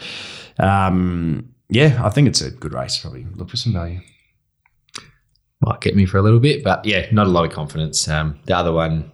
um, 0.59 1.49
yeah, 1.69 2.01
I 2.05 2.11
think 2.11 2.29
it's 2.29 2.41
a 2.41 2.51
good 2.51 2.73
race. 2.73 2.99
Probably 2.99 3.27
look 3.35 3.51
for 3.51 3.57
some 3.57 3.73
value. 3.73 4.01
Might 5.61 5.81
get 5.81 5.97
me 5.97 6.07
for 6.07 6.19
a 6.19 6.23
little 6.23 6.39
bit, 6.41 6.63
but 6.63 6.85
yeah, 6.85 7.07
not 7.13 7.27
a 7.27 7.31
lot 7.31 7.45
of 7.47 7.53
confidence. 7.53 8.07
Um, 8.09 8.39
the 8.45 8.57
other 8.57 8.73
one, 8.73 9.11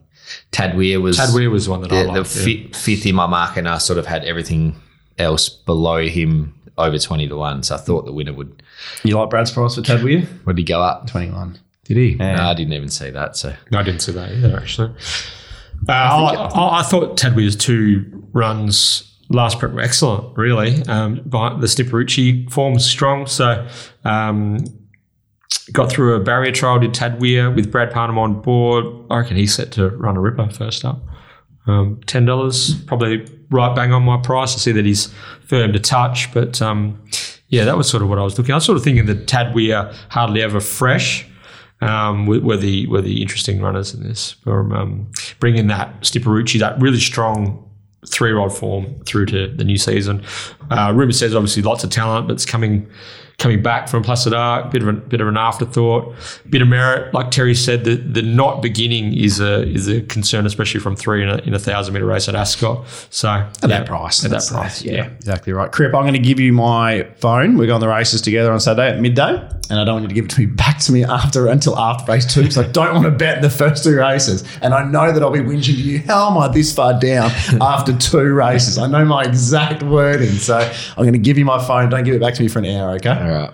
Tadweer 0.50 1.00
was 1.00 1.16
Tadweer 1.18 1.50
was 1.50 1.68
one 1.68 1.80
that 1.82 1.92
I 1.92 2.04
the, 2.04 2.12
the 2.12 2.18
yeah. 2.18 2.24
fi- 2.24 2.72
fifth 2.72 3.06
in 3.06 3.14
my 3.14 3.26
mark, 3.26 3.56
and 3.56 3.68
I 3.68 3.78
sort 3.78 3.98
of 3.98 4.06
had 4.06 4.24
everything 4.24 4.74
else 5.18 5.48
below 5.48 5.98
him 6.06 6.54
over 6.78 6.98
20 6.98 7.28
to 7.28 7.36
1. 7.36 7.62
So 7.64 7.74
I 7.74 7.78
thought 7.78 8.06
the 8.06 8.12
winner 8.12 8.32
would, 8.32 8.62
You 9.04 9.16
like 9.18 9.30
Brad's 9.30 9.50
price 9.50 9.74
for 9.76 9.82
Tadweer? 9.82 10.26
would 10.46 10.58
he 10.58 10.64
go 10.64 10.80
up? 10.82 11.06
Twenty 11.06 11.30
one. 11.30 11.58
Did 11.84 11.96
he? 11.96 12.10
Yeah. 12.10 12.36
No, 12.36 12.42
I 12.44 12.54
didn't 12.54 12.72
even 12.72 12.88
see 12.88 13.10
that. 13.10 13.36
So 13.36 13.54
I 13.72 13.82
didn't 13.82 14.00
see 14.00 14.12
that 14.12 14.32
either, 14.32 14.56
actually. 14.56 14.94
Uh, 15.88 15.92
I, 15.92 16.34
I, 16.34 16.80
I 16.80 16.82
thought 16.84 17.16
Tadweer's 17.16 17.56
two 17.56 18.24
runs 18.32 19.08
last 19.32 19.58
prep 19.58 19.72
were 19.72 19.80
excellent, 19.80 20.36
really. 20.36 20.82
Um, 20.84 21.22
but 21.24 21.58
the 21.58 21.66
Stipperucci 21.66 22.50
form 22.52 22.74
was 22.74 22.84
strong. 22.84 23.26
So 23.26 23.66
um, 24.04 24.64
got 25.72 25.90
through 25.90 26.14
a 26.14 26.20
barrier 26.20 26.52
trial, 26.52 26.78
did 26.78 26.92
Tadweer 26.92 27.54
with 27.54 27.70
Brad 27.70 27.90
Parnham 27.90 28.18
on 28.18 28.40
board. 28.40 28.84
I 29.10 29.18
reckon 29.18 29.36
he's 29.36 29.54
set 29.54 29.72
to 29.72 29.88
run 29.90 30.16
a 30.16 30.20
ripper 30.20 30.48
first 30.50 30.84
up. 30.84 31.02
Um, 31.66 32.00
$10, 32.06 32.86
probably 32.86 33.26
right 33.50 33.74
bang 33.74 33.92
on 33.92 34.02
my 34.02 34.18
price. 34.18 34.54
I 34.54 34.58
see 34.58 34.72
that 34.72 34.84
he's 34.84 35.12
firm 35.46 35.72
to 35.72 35.78
touch, 35.78 36.32
but 36.34 36.60
um, 36.60 37.00
yeah, 37.48 37.64
that 37.64 37.76
was 37.76 37.88
sort 37.88 38.02
of 38.02 38.08
what 38.08 38.18
I 38.18 38.22
was 38.22 38.36
looking. 38.36 38.52
I 38.52 38.56
was 38.56 38.64
sort 38.64 38.76
of 38.76 38.84
thinking 38.84 39.06
that 39.06 39.26
Tadweer 39.26 39.94
hardly 40.08 40.42
ever 40.42 40.60
fresh 40.60 41.26
um, 41.82 42.26
were, 42.26 42.40
were 42.40 42.56
the 42.56 42.86
were 42.86 43.02
the 43.02 43.20
interesting 43.20 43.60
runners 43.60 43.92
in 43.92 44.02
this. 44.02 44.32
From 44.44 44.72
um, 44.72 45.10
bringing 45.40 45.66
that 45.66 46.00
Stipperucci, 46.00 46.58
that 46.60 46.80
really 46.80 47.00
strong 47.00 47.68
three-year-old 48.06 48.56
form 48.56 48.98
through 49.04 49.26
to 49.26 49.48
the 49.48 49.64
new 49.64 49.78
season. 49.78 50.24
Uh, 50.70 50.92
Rumor 50.94 51.12
says 51.12 51.34
obviously 51.34 51.62
lots 51.62 51.84
of 51.84 51.90
talent, 51.90 52.26
but 52.26 52.34
it's 52.34 52.46
coming 52.46 52.88
coming 53.42 53.60
back 53.60 53.88
from 53.88 54.02
Placid 54.02 54.32
Ark, 54.32 54.70
bit 54.70 54.82
of 54.82 54.88
a 54.88 54.92
bit 54.92 55.20
of 55.20 55.28
an 55.28 55.36
afterthought, 55.36 56.14
bit 56.48 56.62
of 56.62 56.68
merit. 56.68 57.12
Like 57.12 57.30
Terry 57.30 57.54
said, 57.54 57.84
the, 57.84 57.96
the 57.96 58.22
not 58.22 58.62
beginning 58.62 59.12
is 59.12 59.40
a 59.40 59.62
is 59.68 59.88
a 59.88 60.00
concern, 60.02 60.46
especially 60.46 60.80
from 60.80 60.96
three 60.96 61.22
in 61.22 61.28
a, 61.28 61.38
in 61.38 61.52
a 61.52 61.58
thousand 61.58 61.94
meter 61.94 62.06
race 62.06 62.28
at 62.28 62.34
Ascot. 62.34 62.86
So 63.10 63.28
at 63.28 63.60
that 63.62 63.86
price. 63.86 64.24
at 64.24 64.30
that 64.30 64.46
price, 64.48 64.82
yeah, 64.82 64.92
yeah. 64.92 65.04
exactly 65.06 65.52
right. 65.52 65.70
Crip, 65.70 65.94
I'm 65.94 66.02
going 66.02 66.14
to 66.14 66.20
give 66.20 66.38
you 66.38 66.52
my 66.52 67.04
phone. 67.16 67.58
We're 67.58 67.66
going 67.66 67.80
the 67.80 67.88
races 67.88 68.22
together 68.22 68.52
on 68.52 68.60
Saturday 68.60 68.90
at 68.90 69.00
midday, 69.00 69.30
and 69.70 69.80
I 69.80 69.84
don't 69.84 69.94
want 69.94 70.02
you 70.04 70.08
to 70.08 70.14
give 70.14 70.26
it 70.26 70.30
to 70.32 70.40
me 70.40 70.46
back 70.46 70.78
to 70.80 70.92
me 70.92 71.04
after 71.04 71.48
until 71.48 71.76
after 71.78 72.12
race 72.12 72.32
two 72.32 72.42
because 72.42 72.58
I 72.58 72.68
don't 72.68 72.94
want 72.94 73.06
to 73.06 73.10
bet 73.10 73.42
the 73.42 73.50
first 73.50 73.82
two 73.82 73.96
races. 73.96 74.44
And 74.62 74.72
I 74.72 74.84
know 74.84 75.12
that 75.12 75.22
I'll 75.22 75.30
be 75.30 75.40
whinging 75.40 75.64
to 75.64 75.72
you. 75.72 75.98
How 76.00 76.30
am 76.30 76.38
I 76.38 76.48
this 76.48 76.72
far 76.72 76.98
down 76.98 77.30
after 77.60 77.96
two 77.96 78.32
races? 78.32 78.78
I 78.78 78.86
know 78.86 79.04
my 79.04 79.24
exact 79.24 79.82
wording, 79.82 80.32
so 80.32 80.58
I'm 80.58 81.02
going 81.02 81.12
to 81.14 81.18
give 81.18 81.38
you 81.38 81.44
my 81.44 81.64
phone. 81.64 81.90
Don't 81.90 82.04
give 82.04 82.14
it 82.14 82.20
back 82.20 82.34
to 82.34 82.42
me 82.42 82.48
for 82.48 82.60
an 82.60 82.66
hour, 82.66 82.92
okay? 82.96 83.10
All 83.32 83.38
right. 83.40 83.52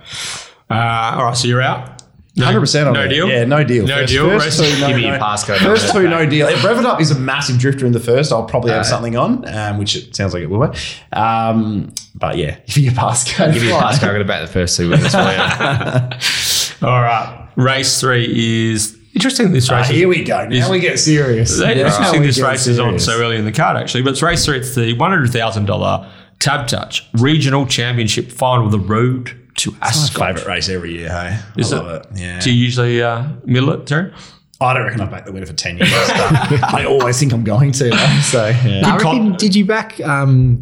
Uh, 0.70 1.16
all 1.18 1.24
right, 1.24 1.36
so 1.36 1.48
you're 1.48 1.62
out. 1.62 1.94
Hundred 2.38 2.60
percent 2.60 2.86
on 2.86 2.94
No 2.94 3.02
it. 3.02 3.08
deal. 3.08 3.28
Yeah, 3.28 3.44
no 3.46 3.64
deal. 3.64 3.84
No 3.84 3.96
first, 3.96 4.12
deal. 4.12 4.28
First 4.38 4.60
Race- 4.60 4.74
two, 4.74 4.80
no, 4.80 4.86
Give 4.86 4.96
me 4.96 5.02
no. 5.02 5.08
your 5.08 5.18
passcode. 5.18 5.58
First 5.58 5.92
two, 5.92 6.08
no 6.08 6.24
deal. 6.24 6.46
If 6.46 6.62
Rev 6.62 6.78
It 6.78 6.86
Up 6.86 7.00
is 7.00 7.10
a 7.10 7.18
massive 7.18 7.58
drifter 7.58 7.84
in 7.84 7.90
the 7.90 7.98
first, 7.98 8.30
I'll 8.30 8.44
probably 8.44 8.70
have 8.70 8.84
Alright. 8.84 8.86
something 8.90 9.16
on, 9.16 9.48
um, 9.52 9.76
which 9.78 9.96
it 9.96 10.14
sounds 10.14 10.34
like 10.34 10.44
it 10.44 10.46
will 10.50 10.68
be. 10.68 10.78
Um, 11.14 11.92
but 12.14 12.36
yeah, 12.36 12.58
give 12.66 12.76
me 12.76 12.82
you 12.84 12.90
passcode, 12.92 13.54
Give 13.54 13.62
me 13.64 13.70
a 13.70 13.74
passcode. 13.74 14.02
I'm 14.04 14.08
going 14.10 14.18
to 14.20 14.24
bet 14.24 14.42
the 14.46 14.52
first 14.52 14.76
two 14.76 14.88
winners 14.88 15.10
for 15.10 15.18
you. 15.18 16.86
All 16.88 17.02
right, 17.02 17.48
race 17.56 18.00
three 18.00 18.70
is 18.70 18.96
interesting. 19.14 19.50
This 19.50 19.68
Ah, 19.68 19.78
race. 19.78 19.88
here 19.88 20.06
we 20.06 20.22
go. 20.22 20.46
Now 20.46 20.54
Is- 20.54 20.68
we 20.70 20.78
get 20.78 21.00
serious. 21.00 21.50
It's 21.50 21.60
Now 21.60 21.70
interesting 21.70 22.20
we 22.20 22.26
this 22.28 22.36
get 22.36 22.46
race 22.46 22.66
is 22.68 22.78
on 22.78 23.00
so 23.00 23.18
early 23.20 23.36
in 23.36 23.46
the 23.46 23.52
card, 23.52 23.76
actually. 23.76 24.02
But 24.02 24.10
it's 24.10 24.22
race 24.22 24.44
three. 24.44 24.58
It's 24.58 24.76
the 24.76 24.92
one 24.96 25.10
hundred 25.10 25.32
thousand 25.32 25.64
dollar 25.66 26.08
TABtouch 26.38 27.02
Regional 27.20 27.66
Championship 27.66 28.30
Final. 28.30 28.68
The 28.68 28.78
road 28.78 29.37
to 29.58 29.70
It's 29.70 29.78
my 29.80 29.86
Ascot. 29.88 30.26
favourite 30.36 30.46
race 30.54 30.68
every 30.68 30.92
year. 30.98 31.08
Hey, 31.10 31.38
Is 31.56 31.72
I 31.72 31.76
it? 31.78 31.82
love 31.82 31.94
it? 32.02 32.06
Yeah. 32.14 32.40
Do 32.40 32.52
you 32.52 32.64
usually 32.64 33.02
uh, 33.02 33.28
middle 33.44 33.70
it, 33.72 33.86
Terry? 33.86 34.12
I 34.60 34.74
don't 34.74 34.84
reckon 34.84 35.00
I've 35.00 35.10
backed 35.10 35.26
the 35.26 35.32
winner 35.32 35.46
for 35.46 35.52
ten 35.52 35.78
years. 35.78 35.90
but 35.90 36.62
I 36.74 36.84
always 36.86 37.18
think 37.18 37.32
I'm 37.32 37.44
going 37.44 37.72
to. 37.72 37.90
though, 37.90 38.18
So 38.22 38.46
yeah. 38.48 38.82
I 38.84 38.96
reckon, 38.96 39.36
did 39.36 39.54
you 39.54 39.64
back 39.64 40.00
um, 40.00 40.60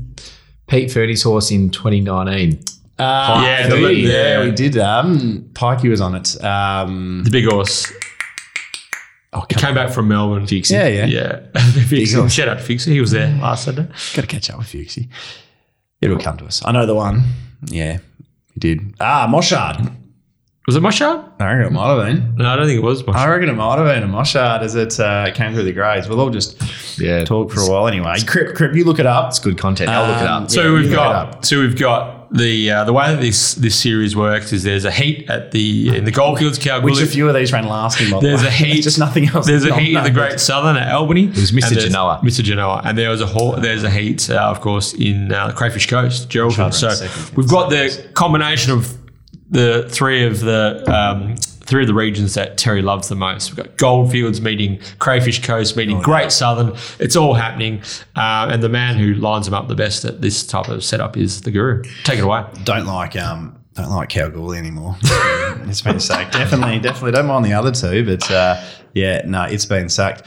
Pete 0.68 0.90
Ferdy's 0.90 1.22
horse 1.22 1.50
in 1.50 1.70
2019? 1.70 2.60
Uh, 2.98 3.40
Yeah, 3.42 3.60
yeah, 3.60 3.68
the- 3.68 3.94
yeah, 3.94 4.10
yeah. 4.38 4.44
we 4.44 4.50
did. 4.50 4.76
Um, 4.78 5.48
Pikey 5.54 5.88
was 5.88 6.00
on 6.02 6.14
it. 6.14 6.42
Um, 6.44 7.22
The 7.24 7.30
big 7.30 7.46
horse 7.46 7.90
oh, 9.32 9.42
came 9.48 9.74
back 9.74 9.90
from 9.92 10.08
Melbourne. 10.08 10.46
Fixie. 10.46 10.74
yeah, 10.74 10.88
yeah. 10.88 11.06
Yeah, 11.06 11.40
Fixie. 11.88 12.14
horse. 12.16 12.32
Shout 12.32 12.48
out 12.48 12.58
to 12.58 12.64
Fixie. 12.64 12.92
He 12.92 13.00
was 13.00 13.10
there 13.12 13.28
last 13.40 13.64
Saturday. 13.64 13.88
Got 14.14 14.22
to 14.22 14.26
catch 14.26 14.50
up 14.50 14.58
with 14.58 14.68
Fuchsy. 14.68 15.08
It'll 16.00 16.18
come 16.18 16.36
to 16.38 16.44
us. 16.46 16.62
I 16.64 16.72
know 16.72 16.84
the 16.86 16.94
one. 16.94 17.22
Yeah, 17.66 17.98
he 18.56 18.60
did. 18.74 18.94
Ah, 19.00 19.28
Moshard. 19.30 19.92
Was 20.66 20.74
it 20.74 20.82
Moshard? 20.82 21.22
I 21.38 21.52
reckon 21.54 21.66
it 21.72 21.76
might 21.76 21.94
have 21.94 22.06
been. 22.06 22.34
No, 22.36 22.48
I 22.48 22.56
don't 22.56 22.66
think 22.66 22.78
it 22.78 22.82
was 22.82 23.04
Moshard. 23.04 23.14
I 23.14 23.28
reckon 23.28 23.48
it 23.48 23.52
might 23.52 23.76
have 23.78 23.86
been 23.86 24.02
a 24.02 24.12
Moshard 24.12 24.62
as 24.62 24.74
it 24.74 24.98
uh, 24.98 25.30
came 25.32 25.54
through 25.54 25.62
the 25.62 25.72
grades. 25.72 26.08
We'll 26.08 26.18
all 26.20 26.30
just 26.30 26.60
Yeah. 26.98 27.24
talk 27.24 27.52
for 27.52 27.60
a 27.60 27.70
while 27.70 27.86
anyway. 27.86 28.16
Crip, 28.26 28.56
Crip, 28.56 28.74
you 28.74 28.84
look 28.84 28.98
it 28.98 29.06
up. 29.06 29.28
It's 29.28 29.38
good 29.38 29.58
content. 29.58 29.90
I'll 29.90 30.08
look 30.10 30.20
it 30.22 30.26
Um, 30.28 30.42
up. 30.44 30.50
So 30.50 30.62
Yeah, 30.62 30.72
we've 30.72 30.90
got 30.90 31.14
up. 31.14 31.44
so 31.44 31.60
we've 31.60 31.78
got 31.78 32.15
the 32.30 32.70
uh, 32.70 32.84
the 32.84 32.92
way 32.92 33.14
that 33.14 33.20
this 33.20 33.54
this 33.54 33.78
series 33.78 34.14
works 34.16 34.52
is 34.52 34.62
there's 34.62 34.84
a 34.84 34.90
heat 34.90 35.28
at 35.30 35.52
the 35.52 35.96
in 35.96 36.04
the 36.04 36.10
Goldfields 36.10 36.58
Kalgoorlie. 36.58 36.92
Which 36.92 37.02
a 37.02 37.06
few 37.06 37.28
of 37.28 37.34
these 37.34 37.52
ran 37.52 37.66
last 37.66 38.00
in 38.00 38.10
There's 38.20 38.42
way. 38.42 38.48
a 38.48 38.50
heat. 38.50 38.82
just 38.82 38.98
nothing 38.98 39.28
else. 39.28 39.46
There's 39.46 39.64
a 39.64 39.68
Not 39.70 39.78
heat 39.80 39.88
in 39.88 39.94
the 39.94 40.00
numbered. 40.08 40.14
Great 40.30 40.40
Southern 40.40 40.76
at 40.76 40.92
Albany. 40.92 41.24
It 41.28 41.36
was 41.36 41.52
Mr. 41.52 41.70
There's- 41.70 41.84
Genoa. 41.84 42.20
Mr. 42.24 42.42
Genoa, 42.42 42.82
and 42.84 42.96
there 42.98 43.10
was 43.10 43.20
a 43.20 43.26
whole, 43.26 43.52
there's 43.52 43.84
a 43.84 43.90
heat, 43.90 44.28
uh, 44.30 44.34
of 44.36 44.60
course, 44.60 44.92
in 44.94 45.32
uh, 45.32 45.52
Crayfish 45.52 45.86
Coast, 45.88 46.28
Geraldton. 46.28 46.72
So 46.74 46.90
second. 46.90 47.36
we've 47.36 47.48
got 47.48 47.70
the 47.70 48.08
combination 48.14 48.72
of 48.72 48.92
the 49.50 49.86
three 49.88 50.26
of 50.26 50.40
the 50.40 50.82
um, 50.92 51.36
three 51.66 51.82
of 51.82 51.88
the 51.88 51.94
regions 51.94 52.34
that 52.34 52.56
Terry 52.56 52.82
loves 52.82 53.08
the 53.08 53.14
most. 53.14 53.50
We've 53.50 53.64
got 53.64 53.76
Goldfields 53.76 54.40
meeting 54.40 54.80
Crayfish 54.98 55.42
Coast 55.42 55.76
meeting 55.76 56.00
Great 56.00 56.32
Southern. 56.32 56.76
It's 56.98 57.16
all 57.16 57.34
happening, 57.34 57.82
uh, 58.14 58.48
and 58.50 58.62
the 58.62 58.68
man 58.68 58.96
who 58.96 59.14
lines 59.14 59.46
them 59.46 59.54
up 59.54 59.68
the 59.68 59.74
best 59.74 60.04
at 60.04 60.22
this 60.22 60.46
type 60.46 60.68
of 60.68 60.82
setup 60.84 61.16
is 61.16 61.42
the 61.42 61.50
Guru. 61.50 61.82
Take 62.04 62.18
it 62.18 62.24
away. 62.24 62.44
Don't 62.64 62.86
like 62.86 63.16
um 63.16 63.58
don't 63.74 63.90
like 63.90 64.08
Kalgoorlie 64.08 64.58
anymore. 64.58 64.96
it's 65.02 65.82
been 65.82 66.00
sacked. 66.00 66.32
Definitely, 66.32 66.78
definitely 66.78 67.12
don't 67.12 67.26
mind 67.26 67.44
the 67.44 67.52
other 67.52 67.72
two, 67.72 68.06
but 68.06 68.30
uh, 68.30 68.62
yeah, 68.94 69.22
no, 69.26 69.42
it's 69.42 69.66
been 69.66 69.88
sacked. 69.88 70.22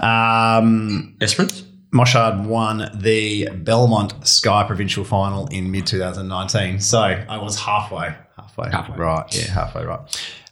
Um, 0.00 1.16
Esperance. 1.20 1.64
Moshard 1.92 2.44
won 2.44 2.90
the 2.92 3.48
Belmont 3.50 4.26
Sky 4.26 4.64
Provincial 4.64 5.04
Final 5.04 5.46
in 5.46 5.70
mid 5.70 5.86
2019. 5.86 6.80
So 6.80 6.98
I 6.98 7.38
was 7.38 7.56
halfway. 7.60 8.16
Halfway. 8.44 8.70
Halfway. 8.70 8.96
Right. 8.96 9.36
Yeah, 9.36 9.52
halfway 9.52 9.84
right. 9.84 10.00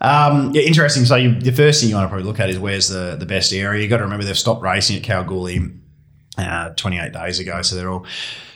Um, 0.01 0.53
yeah, 0.55 0.63
interesting. 0.63 1.05
So 1.05 1.17
you, 1.17 1.39
the 1.39 1.53
first 1.53 1.81
thing 1.81 1.91
you 1.91 1.97
want 1.97 2.07
to 2.07 2.09
probably 2.09 2.27
look 2.27 2.41
at 2.41 2.51
is 2.51 2.59
where's 2.59 2.89
the, 2.89 3.17
the 3.17 3.27
best 3.27 3.53
area. 3.53 3.83
you 3.83 3.89
got 3.89 3.99
to 3.99 4.05
remember 4.05 4.25
they've 4.25 4.39
stopped 4.39 4.63
racing 4.63 4.97
at 4.97 5.03
Kalgoorlie 5.03 5.61
uh, 6.39 6.71
28 6.71 7.13
days 7.13 7.39
ago. 7.39 7.63
So 7.63 7.77
they're 7.77 7.91
all 7.91 8.07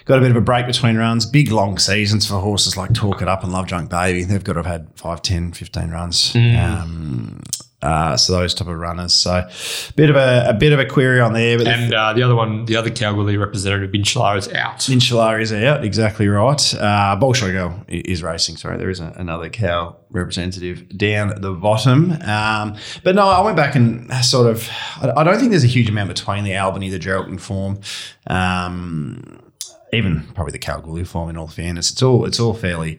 got 0.06 0.18
a 0.18 0.22
bit 0.22 0.30
of 0.30 0.36
a 0.36 0.40
break 0.40 0.66
between 0.66 0.96
runs. 0.96 1.26
Big 1.26 1.52
long 1.52 1.78
seasons 1.78 2.26
for 2.26 2.40
horses 2.40 2.76
like 2.76 2.94
Talk 2.94 3.22
It 3.22 3.28
Up 3.28 3.44
and 3.44 3.52
Love 3.52 3.66
Drunk 3.66 3.90
Baby. 3.90 4.24
They've 4.24 4.42
got 4.42 4.54
to 4.54 4.62
have 4.62 4.66
had 4.66 4.88
5, 4.96 5.22
10, 5.22 5.52
15 5.52 5.90
runs. 5.90 6.34
Um, 6.34 7.42
uh, 7.82 8.16
so 8.16 8.32
those 8.32 8.54
type 8.54 8.68
of 8.68 8.76
runners. 8.76 9.12
So 9.12 9.48
bit 9.96 10.10
of 10.10 10.16
a, 10.16 10.46
a 10.48 10.54
bit 10.54 10.72
of 10.72 10.78
a 10.78 10.86
query 10.86 11.20
on 11.20 11.32
there. 11.34 11.58
But 11.58 11.64
the 11.64 11.70
And 11.70 11.94
uh, 11.94 12.12
the 12.14 12.22
other 12.22 12.34
one, 12.34 12.64
the 12.64 12.76
other 12.76 12.90
Kalgoorlie 12.90 13.36
representative, 13.36 13.90
Binchlar, 13.90 14.38
is 14.38 14.48
out. 14.52 14.88
Insular 14.88 15.38
is 15.38 15.52
out, 15.52 15.84
exactly 15.84 16.26
right. 16.28 16.74
Uh, 16.74 17.18
Bolshoi 17.20 17.52
Girl 17.52 17.84
is 17.88 18.22
racing. 18.22 18.56
Sorry, 18.56 18.78
there 18.78 18.90
is 18.90 19.00
a, 19.00 19.12
another 19.16 19.50
cow 19.50 19.96
representative 20.10 20.88
down 20.96 21.30
at 21.30 21.42
the 21.42 21.52
bottom. 21.52 22.12
Um, 22.22 22.76
but 23.04 23.14
no, 23.14 23.28
I 23.28 23.40
went 23.42 23.56
back 23.56 23.74
and 23.74 24.12
sort 24.24 24.50
of. 24.50 24.68
I, 25.00 25.12
I 25.16 25.24
don't 25.24 25.38
think 25.38 25.50
there's 25.50 25.64
a 25.64 25.68
huge 25.68 25.88
amount 25.88 26.08
between 26.08 26.44
the 26.44 26.56
Albany, 26.56 26.88
the 26.88 26.98
Geraldton 26.98 27.38
form, 27.38 27.80
um, 28.26 29.52
even 29.92 30.26
probably 30.34 30.52
the 30.52 30.58
Kalgoorlie 30.58 31.04
form. 31.04 31.28
In 31.28 31.36
all 31.36 31.48
fairness, 31.48 31.90
it's 31.92 32.02
all 32.02 32.24
it's 32.24 32.40
all 32.40 32.54
fairly. 32.54 32.98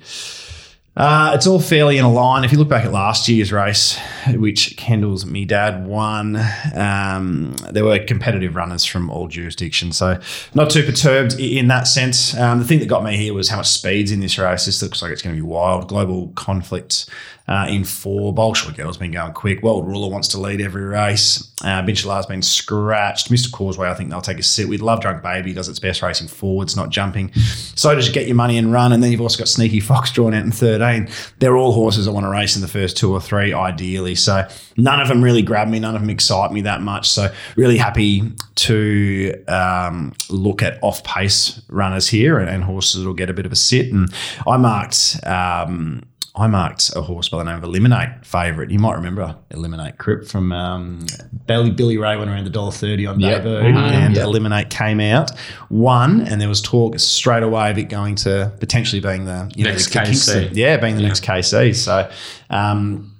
Uh, 0.97 1.31
it's 1.35 1.45
all 1.45 1.59
fairly 1.59 1.99
in 1.99 2.03
a 2.03 2.11
line. 2.11 2.43
If 2.43 2.51
you 2.51 2.57
look 2.57 2.69
back 2.69 2.83
at 2.83 2.91
last 2.91 3.29
year's 3.29 3.51
race, 3.51 3.99
which 4.29 4.75
Kendall's 4.77 5.27
me 5.27 5.45
dad 5.45 5.85
won, 5.85 6.43
um, 6.73 7.55
there 7.69 7.85
were 7.85 7.99
competitive 7.99 8.55
runners 8.55 8.83
from 8.83 9.11
all 9.11 9.27
jurisdictions. 9.27 9.95
So 9.95 10.19
not 10.55 10.71
too 10.71 10.83
perturbed 10.83 11.39
in 11.39 11.67
that 11.67 11.83
sense. 11.83 12.35
Um, 12.35 12.57
the 12.57 12.65
thing 12.65 12.79
that 12.79 12.87
got 12.87 13.03
me 13.03 13.15
here 13.15 13.35
was 13.35 13.49
how 13.49 13.57
much 13.57 13.67
speed's 13.67 14.11
in 14.11 14.21
this 14.21 14.39
race. 14.39 14.65
This 14.65 14.81
looks 14.81 15.03
like 15.03 15.11
it's 15.11 15.21
going 15.21 15.35
to 15.35 15.39
be 15.39 15.47
wild. 15.47 15.87
Global 15.87 16.29
conflict 16.29 17.07
uh, 17.47 17.65
in 17.69 17.83
four. 17.83 18.33
Bolshoi 18.33 18.75
Girl's 18.75 18.97
been 18.97 19.11
going 19.11 19.33
quick. 19.33 19.63
World 19.63 19.87
Ruler 19.87 20.09
wants 20.09 20.27
to 20.29 20.39
lead 20.39 20.59
every 20.59 20.83
race. 20.83 21.49
Uh, 21.63 21.81
Binchalar's 21.81 22.25
been 22.25 22.41
scratched. 22.41 23.31
Mr. 23.31 23.51
Causeway, 23.51 23.89
I 23.89 23.93
think 23.93 24.09
they'll 24.09 24.21
take 24.21 24.37
a 24.37 24.43
sit 24.43 24.67
with. 24.67 24.81
Love 24.81 24.99
Drunk 24.99 25.23
Baby 25.23 25.53
does 25.53 25.69
its 25.69 25.79
best 25.79 26.01
racing 26.01 26.27
forwards, 26.27 26.75
not 26.75 26.89
jumping. 26.89 27.33
So 27.33 27.95
does 27.95 28.09
Get 28.09 28.27
Your 28.27 28.35
Money 28.35 28.57
and 28.57 28.71
Run. 28.71 28.91
And 28.91 29.01
then 29.01 29.11
you've 29.11 29.21
also 29.21 29.37
got 29.37 29.47
Sneaky 29.47 29.79
Fox 29.79 30.11
drawn 30.11 30.33
out 30.33 30.43
in 30.43 30.51
13. 30.51 31.09
They're 31.39 31.55
all 31.55 31.71
horses 31.71 32.05
that 32.05 32.11
want 32.11 32.25
to 32.25 32.29
race 32.29 32.55
in 32.55 32.61
the 32.61 32.67
first 32.67 32.97
two 32.97 33.13
or 33.13 33.21
three, 33.21 33.53
ideally. 33.53 34.15
So 34.15 34.47
none 34.75 34.99
of 34.99 35.07
them 35.07 35.23
really 35.23 35.41
grab 35.41 35.69
me. 35.69 35.79
None 35.79 35.95
of 35.95 36.01
them 36.01 36.09
excite 36.09 36.51
me 36.51 36.61
that 36.61 36.81
much. 36.81 37.09
So 37.09 37.33
really 37.55 37.77
happy 37.77 38.29
to 38.55 39.43
um, 39.47 40.13
look 40.29 40.61
at 40.61 40.77
off 40.83 41.03
pace 41.05 41.61
runners 41.69 42.09
here 42.09 42.39
and, 42.39 42.49
and 42.49 42.63
horses 42.65 43.01
that 43.01 43.07
will 43.07 43.15
get 43.15 43.29
a 43.29 43.33
bit 43.33 43.45
of 43.45 43.53
a 43.53 43.55
sit. 43.55 43.91
And 43.91 44.13
I 44.45 44.57
marked. 44.57 45.17
Um, 45.25 46.03
I 46.37 46.45
marked 46.47 46.91
a 46.95 47.01
horse 47.01 47.29
by 47.29 47.39
the 47.39 47.43
name 47.45 47.55
of 47.57 47.63
Eliminate 47.63 48.25
favourite. 48.25 48.69
You 48.69 48.77
might 48.79 48.93
remember 48.95 49.35
Eliminate 49.51 49.97
Crip 49.97 50.27
from 50.27 50.51
um, 50.51 51.05
Billy, 51.47 51.71
Billy 51.71 51.97
Ray 51.97 52.15
went 52.15 52.29
around 52.29 52.43
the 52.43 52.49
dollar 52.51 52.71
thirty 52.71 53.05
on 53.07 53.19
Yep. 53.19 53.43
Mhm. 53.43 53.75
and 53.75 54.15
Yep. 54.15 54.23
Eliminate 54.25 54.69
came 54.69 54.99
out, 54.99 55.31
won, 55.69 56.21
and 56.21 56.39
there 56.39 56.47
was 56.49 56.61
talk 56.61 56.99
straight 56.99 57.43
away 57.43 57.71
of 57.71 57.77
it 57.77 57.89
going 57.89 58.15
to 58.17 58.51
potentially 58.59 58.99
being 58.99 59.25
the 59.25 59.51
you 59.55 59.63
Next 59.63 59.87
the 59.87 59.99
KC. 59.99 60.05
Kingston- 60.05 60.49
yeah, 60.53 60.77
being 60.77 60.95
the 60.95 61.01
next 61.01 61.23
KC. 61.23 61.73
So. 61.75 62.09
Um, 62.49 63.13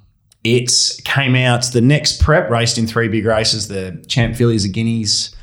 it 0.43 0.71
came 1.03 1.36
out 1.36 1.63
the 1.73 1.82
next 1.82 2.21
prep, 2.21 2.49
raced 2.49 2.77
in 2.77 2.88
three 2.88 3.10
big 3.10 3.25
races 3.25 3.67
the 3.67 4.01
Champ 4.08 4.36
Fillies, 4.36 4.63
the 4.63 4.69
Guineas, 4.69 5.36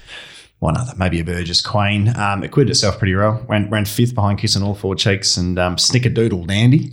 one 0.58 0.76
other, 0.78 0.92
maybe 0.96 1.20
a 1.20 1.24
Burgess 1.24 1.60
Queen. 1.60 2.16
Um, 2.16 2.42
it 2.42 2.46
acquitted 2.46 2.70
itself 2.70 2.98
pretty 2.98 3.14
well. 3.14 3.44
Ran, 3.48 3.68
ran 3.68 3.84
fifth 3.84 4.14
behind 4.14 4.38
Kissing 4.38 4.62
All 4.62 4.74
Four 4.74 4.94
Cheeks 4.94 5.36
and 5.36 5.58
um, 5.58 5.76
Snickerdoodle 5.76 6.46
Dandy. 6.46 6.92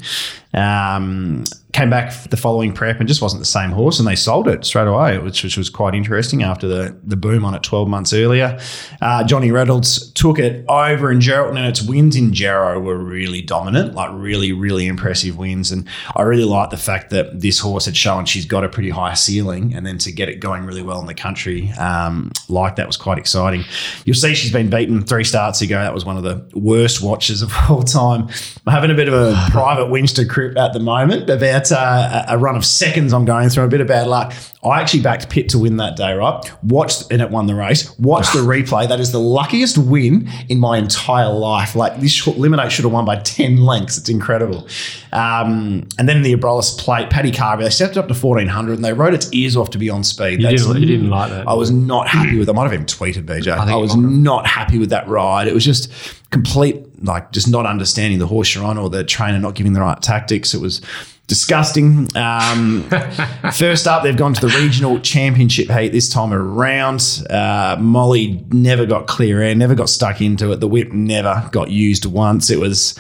Um, 0.54 1.46
came 1.74 1.90
back 1.90 2.12
the 2.30 2.38
following 2.38 2.74
prep 2.74 3.00
and 3.00 3.08
just 3.08 3.22
wasn't 3.22 3.42
the 3.42 3.46
same 3.46 3.72
horse, 3.72 4.00
and 4.00 4.08
they 4.08 4.16
sold 4.16 4.48
it 4.48 4.66
straight 4.66 4.88
away, 4.88 5.18
which, 5.20 5.44
which 5.44 5.58
was 5.58 5.70
quite 5.70 5.96
interesting 5.96 6.44
after 6.44 6.68
the, 6.68 6.98
the 7.04 7.16
boom 7.16 7.46
on 7.46 7.54
it 7.54 7.64
12 7.64 7.88
months 7.88 8.14
earlier. 8.14 8.60
Uh, 9.02 9.24
Johnny 9.24 9.52
Reynolds 9.52 10.12
took 10.12 10.40
it 10.40 10.66
over 10.68 11.12
in 11.12 11.20
Geraldton, 11.20 11.58
and 11.58 11.68
its 11.68 11.82
wins 11.82 12.16
in 12.16 12.34
Jarrow 12.34 12.80
were 12.80 12.98
really 12.98 13.42
dominant, 13.42 13.96
like 13.96 14.10
really, 14.14 14.52
really 14.52 14.88
impressive 14.88 15.38
wins. 15.38 15.72
And 15.72 15.88
I 16.16 16.24
really 16.24 16.44
like 16.44 16.70
the 16.72 16.78
fact 16.78 17.10
that 17.12 17.40
this 17.40 17.60
horse 17.60 17.86
had 17.86 17.96
shown 17.96 18.26
she's 18.26 18.46
got 18.46 18.64
a 18.64 18.70
pretty 18.70 18.90
high 18.90 19.14
ceiling, 19.14 19.74
and 19.74 19.86
then 19.86 19.98
to 20.00 20.12
get 20.12 20.30
it 20.30 20.40
going 20.40 20.66
really 20.66 20.84
well 20.84 21.00
in 21.00 21.08
the 21.08 21.14
country, 21.14 21.72
um, 21.74 22.32
like 22.50 22.76
that 22.76 22.88
was 22.88 22.98
quite 22.98 23.18
exciting. 23.18 23.64
You'll 24.06 24.16
see 24.16 24.36
she's 24.36 24.52
been 24.52 24.70
beaten 24.70 25.04
three 25.04 25.24
starts 25.24 25.62
ago. 25.62 25.76
That 25.76 25.94
was 25.94 26.06
one 26.06 26.18
of 26.18 26.24
the 26.24 26.46
worst 26.58 27.02
watches 27.02 27.42
of 27.42 27.54
all 27.70 27.84
time. 27.84 28.28
I'm 28.66 28.74
having 28.74 28.92
a 28.92 28.96
bit 28.96 29.08
of 29.08 29.14
a 29.14 29.36
private 29.52 29.88
Winchester 29.88 30.26
crip 30.26 30.58
at 30.58 30.74
the 30.74 30.80
moment 30.80 31.30
about 31.30 31.61
uh, 31.70 32.24
a 32.30 32.38
run 32.38 32.56
of 32.56 32.64
seconds 32.64 33.14
I'm 33.14 33.26
going 33.26 33.50
through, 33.50 33.66
a 33.66 33.68
bit 33.68 33.82
of 33.82 33.88
bad 33.88 34.08
luck. 34.08 34.34
I 34.64 34.80
actually 34.80 35.02
backed 35.02 35.30
Pitt 35.30 35.50
to 35.50 35.60
win 35.60 35.78
that 35.78 35.96
day, 35.96 36.14
right? 36.14 36.40
Watched 36.64 37.12
and 37.12 37.22
it 37.22 37.32
won 37.32 37.48
the 37.48 37.56
race. 37.56 37.98
Watched 37.98 38.34
the 38.34 38.40
replay. 38.42 38.88
That 38.88 39.00
is 39.00 39.12
the 39.12 39.20
luckiest 39.20 39.78
win 39.78 40.30
in 40.50 40.60
my 40.60 40.78
entire 40.78 41.30
life. 41.30 41.76
Like 41.76 42.00
this 42.00 42.26
eliminate 42.28 42.72
should 42.72 42.86
have 42.86 42.92
won 42.94 43.04
by 43.04 43.18
10 43.18 43.58
lengths. 43.58 43.98
It's 43.98 44.10
incredible. 44.10 44.68
Um, 45.12 45.88
and 45.98 46.08
then 46.08 46.22
the 46.22 46.36
Abrolhos 46.36 46.78
plate, 46.78 47.10
Paddy 47.10 47.32
Carbery, 47.32 47.64
they 47.64 47.70
stepped 47.72 47.98
up 47.98 48.08
to 48.08 48.14
1400 48.14 48.74
and 48.74 48.86
they 48.86 48.94
rode 48.94 49.14
its 49.14 49.32
ears 49.34 49.58
off 49.58 49.72
to 49.72 49.78
be 49.80 49.90
on 49.90 50.04
speed. 50.04 50.42
You 50.42 50.50
didn't, 50.50 50.80
you 50.80 50.86
didn't 50.86 51.10
like 51.10 51.32
that. 51.32 51.48
I 51.48 51.54
was 51.54 51.72
not 51.72 52.08
happy 52.08 52.38
with. 52.38 52.48
I 52.48 52.54
might 52.54 52.64
have 52.64 52.74
even 52.74 52.86
tweeted 52.86 53.26
BJ. 53.26 53.52
I, 53.52 53.66
think 53.66 53.82
was 53.82 53.96
you 53.96 54.02
might 54.02 54.10
have. 54.10 54.22
not 54.22 54.48
happy 54.48 54.78
with 54.78 54.92
that 54.92 55.08
ride. 55.08 55.48
It 55.48 55.54
was 55.54 55.66
just 55.66 55.92
complete, 56.30 57.04
like 57.04 57.32
just 57.32 57.50
not 57.50 57.66
understanding 57.66 58.20
the 58.20 58.28
horse 58.28 58.54
you're 58.54 58.64
on 58.64 58.78
or 58.78 58.90
the 58.90 59.04
trainer 59.04 59.40
not 59.40 59.56
giving 59.56 59.74
the 59.74 59.82
right 59.82 60.00
tactics. 60.02 60.54
It 60.54 60.62
was 60.62 60.82
disgusting. 61.32 62.10
Um, 62.18 62.84
first 63.54 63.88
up, 63.88 64.04
they've 64.04 64.18
gone 64.18 64.34
to 64.34 64.42
the 64.42 64.54
regional 64.60 65.00
championship 65.00 65.70
heat 65.70 65.94
this 65.94 66.10
time 66.10 66.34
around. 66.34 67.26
Uh, 67.30 67.78
Molly 67.80 68.44
never 68.50 68.86
got 68.86 69.08
clear 69.08 69.42
air, 69.42 69.56
never 69.56 69.74
got 69.74 69.88
stuck 69.88 70.20
into 70.20 70.52
it. 70.52 70.60
The 70.60 70.68
whip 70.68 70.92
never 70.92 71.48
got 71.54 71.72
used 71.72 72.06
once. 72.06 72.50
It 72.50 72.60
was. 72.60 73.00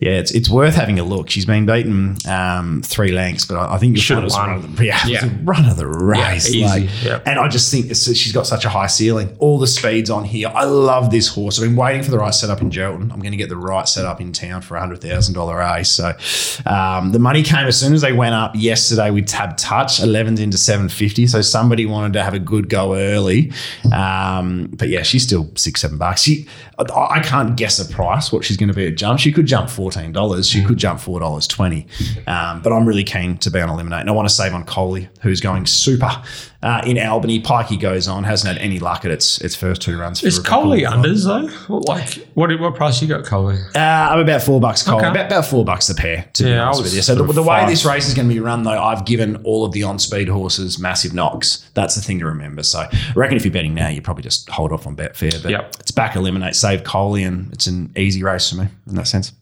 Yeah, 0.00 0.12
it's, 0.12 0.30
it's 0.30 0.48
worth 0.48 0.76
having 0.76 1.00
a 1.00 1.02
look. 1.02 1.28
She's 1.28 1.44
been 1.44 1.66
beaten 1.66 2.16
um, 2.28 2.82
three 2.82 3.10
lengths, 3.10 3.44
but 3.44 3.56
I, 3.56 3.74
I 3.74 3.78
think 3.78 3.98
find 3.98 4.24
it 4.24 4.30
won. 4.32 4.48
run 4.48 4.56
of 4.58 4.76
the, 4.76 4.84
yeah, 4.86 5.04
Yeah. 5.08 5.28
run 5.42 5.64
of 5.68 5.76
the 5.76 5.88
race. 5.88 6.48
easy. 6.48 6.62
like- 6.64 6.88
Yeah. 7.02 7.20
and 7.26 7.36
I 7.40 7.48
just 7.48 7.68
think 7.72 7.88
she's 7.96 8.30
got 8.32 8.46
such 8.46 8.64
a 8.64 8.68
high 8.68 8.86
ceiling. 8.86 9.34
All 9.40 9.58
the 9.58 9.66
speeds 9.66 10.08
on 10.08 10.22
here. 10.22 10.52
I 10.54 10.62
love 10.64 11.10
this 11.10 11.26
horse. 11.26 11.58
I've 11.58 11.64
been 11.66 11.74
waiting 11.74 12.04
for 12.04 12.12
the 12.12 12.18
right 12.18 12.32
setup 12.32 12.60
in 12.62 12.70
Geraldton. 12.70 13.10
I'm 13.12 13.18
going 13.18 13.32
to 13.32 13.36
get 13.36 13.48
the 13.48 13.56
right 13.56 13.88
setup 13.88 14.20
in 14.20 14.32
town 14.32 14.62
for 14.62 14.76
a 14.76 14.80
hundred 14.80 15.00
thousand 15.00 15.34
dollar 15.34 15.56
race. 15.58 15.88
So 15.90 16.12
um, 16.66 17.10
the 17.10 17.18
money 17.18 17.42
came 17.42 17.66
as 17.66 17.78
soon 17.80 17.92
as 17.92 18.00
they 18.00 18.12
went 18.12 18.36
up 18.36 18.52
yesterday. 18.54 19.10
We 19.10 19.22
tabbed 19.22 19.58
touch 19.58 19.98
11s 20.00 20.38
into 20.38 20.58
750. 20.58 21.26
So 21.26 21.42
somebody 21.42 21.86
wanted 21.86 22.12
to 22.12 22.22
have 22.22 22.34
a 22.34 22.38
good 22.38 22.68
go 22.68 22.94
early. 22.94 23.50
Um, 23.92 24.68
but 24.74 24.90
yeah, 24.90 25.02
she's 25.02 25.24
still 25.24 25.50
six 25.56 25.80
seven 25.80 25.98
bucks. 25.98 26.22
She, 26.22 26.46
I, 26.78 26.84
I 27.16 27.20
can't 27.20 27.56
guess 27.56 27.80
a 27.80 27.92
price 27.92 28.30
what 28.32 28.44
she's 28.44 28.56
going 28.56 28.68
to 28.68 28.74
be 28.74 28.86
at 28.86 28.96
jump. 28.96 29.18
She 29.18 29.32
could 29.32 29.46
jump 29.46 29.68
fourteen 29.92 30.12
dollars. 30.12 30.48
She 30.48 30.62
could 30.64 30.76
jump 30.76 31.00
four 31.00 31.20
dollars 31.20 31.46
twenty. 31.46 31.86
Um, 32.26 32.60
but 32.62 32.72
I'm 32.72 32.86
really 32.86 33.04
keen 33.04 33.38
to 33.38 33.50
be 33.50 33.60
on 33.60 33.68
eliminate, 33.70 34.00
and 34.00 34.10
I 34.10 34.12
want 34.12 34.28
to 34.28 34.34
save 34.34 34.52
on 34.54 34.64
Coley, 34.64 35.08
who's 35.22 35.40
going 35.40 35.66
super 35.66 36.10
uh, 36.62 36.82
in 36.86 36.98
Albany. 36.98 37.40
Pikey 37.40 37.80
goes 37.80 38.06
on, 38.08 38.24
hasn't 38.24 38.52
had 38.52 38.62
any 38.62 38.78
luck 38.78 39.04
at 39.04 39.10
its 39.10 39.40
its 39.40 39.54
first 39.56 39.80
two 39.82 39.98
runs. 39.98 40.22
Is 40.22 40.38
Coley 40.38 40.82
unders 40.82 41.24
though? 41.24 41.48
What, 41.72 41.88
like 41.88 42.14
what? 42.34 42.48
What 42.60 42.74
price 42.74 43.00
you 43.00 43.08
got 43.08 43.24
Coley? 43.24 43.56
Uh, 43.74 43.78
I'm 43.78 44.18
about 44.20 44.42
four 44.42 44.60
bucks 44.60 44.82
Coley, 44.82 44.98
Okay. 44.98 45.08
about, 45.10 45.26
about 45.26 45.46
four 45.46 45.64
bucks 45.64 45.88
a 45.88 45.94
pair. 45.94 46.28
To 46.34 46.44
be 46.44 46.50
Yeah, 46.50 46.62
I 46.62 46.66
honest 46.66 46.82
with 46.82 46.94
you. 46.94 47.02
So 47.02 47.14
the, 47.14 47.32
the 47.32 47.42
way 47.42 47.64
this 47.66 47.84
race 47.84 48.08
is 48.08 48.14
going 48.14 48.28
to 48.28 48.34
be 48.34 48.40
run, 48.40 48.62
though, 48.64 48.70
I've 48.82 49.04
given 49.06 49.36
all 49.44 49.64
of 49.64 49.72
the 49.72 49.82
on 49.84 49.98
speed 49.98 50.28
horses 50.28 50.78
massive 50.78 51.12
knocks. 51.14 51.68
That's 51.74 51.94
the 51.94 52.00
thing 52.02 52.18
to 52.18 52.26
remember. 52.26 52.62
So 52.62 52.80
I 52.80 53.12
reckon 53.14 53.36
if 53.36 53.44
you're 53.44 53.52
betting 53.52 53.74
now, 53.74 53.88
you 53.88 54.02
probably 54.02 54.22
just 54.24 54.48
hold 54.50 54.72
off 54.72 54.86
on 54.86 54.96
Betfair. 54.96 55.42
But 55.42 55.50
Yep. 55.50 55.76
it's 55.80 55.90
back 55.90 56.16
eliminate, 56.16 56.56
save 56.56 56.84
Coley, 56.84 57.22
and 57.22 57.52
it's 57.52 57.66
an 57.66 57.92
easy 57.96 58.22
race 58.22 58.50
for 58.50 58.56
me 58.56 58.66
in 58.88 58.94
that 58.96 59.06
sense. 59.06 59.32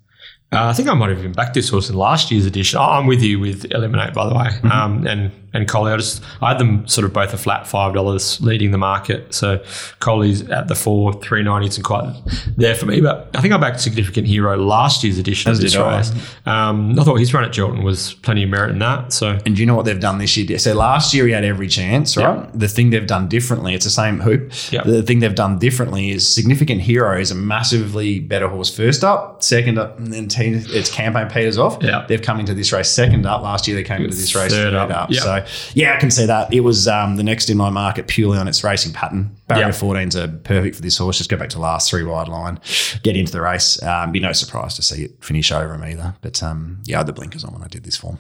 Uh, 0.53 0.67
I 0.67 0.73
think 0.73 0.89
I 0.89 0.95
might 0.95 1.11
have 1.11 1.19
even 1.19 1.33
backed 1.33 1.55
this 1.55 1.69
horse 1.69 1.91
in 1.91 1.97
last 1.97 2.31
year's 2.31 2.47
edition. 2.47 2.79
I'm 2.81 3.07
with 3.07 3.21
you 3.23 3.41
with 3.41 3.65
Eliminate, 3.73 4.15
by 4.15 4.29
the 4.29 4.35
way, 4.35 4.45
Mm-hmm. 4.47 4.71
um, 4.73 5.07
and 5.07 5.33
and 5.53 5.69
Coley. 5.69 5.93
I 5.93 5.97
just 5.97 6.23
I 6.43 6.49
had 6.51 6.59
them 6.59 6.87
sort 6.87 7.05
of 7.05 7.13
both 7.13 7.33
a 7.33 7.39
flat 7.39 7.67
five 7.67 7.95
dollars 7.95 8.41
leading 8.41 8.71
the 8.71 8.79
market. 8.79 9.33
So 9.35 9.59
Coley's 10.01 10.49
at 10.51 10.69
the 10.69 10.75
four 10.75 11.13
three 11.15 11.43
ninety 11.43 11.69
isn't 11.69 11.83
quite 11.83 12.15
there 12.57 12.75
for 12.75 12.87
me, 12.87 13.01
but 13.01 13.31
I 13.35 13.41
think 13.41 13.55
I 13.55 13.57
backed 13.59 13.81
Significant 13.81 14.27
Hero 14.27 14.57
last 14.57 15.05
year's 15.05 15.19
edition 15.19 15.51
As 15.51 15.59
of 15.59 15.63
this 15.63 15.73
did 15.73 15.81
I. 15.81 15.97
race. 15.99 16.13
Um, 16.47 16.99
I 16.99 17.05
thought 17.05 17.17
his 17.17 17.33
run 17.33 17.45
at 17.45 17.53
Jilton 17.53 17.83
was 17.83 18.15
plenty 18.15 18.43
of 18.43 18.51
merit 18.51 18.71
in 18.71 18.79
that. 18.81 19.13
So 19.13 19.39
And 19.47 19.55
do 19.57 19.63
you 19.63 19.67
know 19.67 19.75
what 19.75 19.85
they've 19.85 19.99
done 20.01 20.19
this 20.19 20.37
year? 20.37 20.59
So 20.59 20.75
last 20.75 21.15
year 21.15 21.27
he 21.27 21.33
had 21.33 21.45
every 21.45 21.69
chance, 21.69 22.17
right? 22.17 22.49
The 22.53 22.69
thing 22.69 22.91
they've 22.91 23.07
done 23.07 23.29
differently, 23.29 23.75
it's 23.75 23.85
the 23.85 23.91
same 23.91 24.21
hoop. 24.21 24.53
Yep. 24.73 24.85
The 24.85 25.03
thing 25.03 25.21
they've 25.21 25.35
done 25.35 25.59
differently 25.59 26.11
is 26.11 26.27
Significant 26.29 26.81
Hero 26.83 27.19
is 27.19 27.31
a 27.31 27.35
massively 27.35 28.21
better 28.21 28.49
horse 28.49 28.75
first 28.75 29.05
up, 29.05 29.43
second 29.43 29.79
up, 29.79 29.99
and 29.99 30.13
then 30.13 30.29
its 30.31 30.91
campaign 30.91 31.29
peters 31.29 31.59
off. 31.59 31.83
Yep. 31.83 32.09
They've 32.09 32.23
come 32.23 32.41
into 32.41 32.55
this 32.55 32.73
race 32.73 32.91
second 32.91 33.27
up. 33.27 33.43
Last 33.43 33.67
year 33.67 33.77
they 33.77 33.83
came 33.83 34.03
into 34.03 34.17
this 34.17 34.35
race 34.35 34.53
Third 34.53 34.73
third, 34.73 34.75
up. 34.75 34.91
up. 34.91 35.11
Yep. 35.11 35.23
So 35.45 35.73
yeah, 35.75 35.95
I 35.95 35.99
can 35.99 36.11
see 36.11 36.27
that. 36.27 36.53
It 36.53 36.61
was 36.61 36.87
um, 36.89 37.17
the 37.17 37.23
next 37.23 37.51
in 37.51 37.57
my 37.57 37.71
market 37.71 38.07
purely 38.07 38.39
on 38.39 38.49
its 38.49 38.63
racing 38.65 38.93
pattern. 38.93 39.37
Barrier 39.49 39.67
Yep. 39.67 39.75
14s 39.75 40.15
are 40.17 40.29
perfect 40.39 40.77
for 40.77 40.83
this 40.83 40.97
horse. 40.99 41.19
Just 41.19 41.31
go 41.31 41.37
back 41.37 41.49
to 41.51 41.59
last 41.59 41.91
three 41.91 42.05
wide 42.05 42.29
line, 42.29 42.61
get 43.03 43.17
into 43.17 43.33
the 43.33 43.41
race. 43.41 43.83
Um, 43.83 44.13
be 44.13 44.21
no 44.21 44.33
surprise 44.33 44.75
to 44.77 44.83
see 44.83 45.05
it 45.05 45.25
finish 45.25 45.53
over 45.53 45.75
him 45.75 45.85
either. 45.85 46.15
But 46.21 46.43
um, 46.43 46.81
yeah, 46.85 46.97
I 46.97 46.99
had 47.01 47.07
the 47.07 47.13
blinkers 47.13 47.45
on 47.45 47.53
when 47.53 47.63
I 47.63 47.69
did 47.69 47.85
this 47.85 47.97
form. 47.97 48.19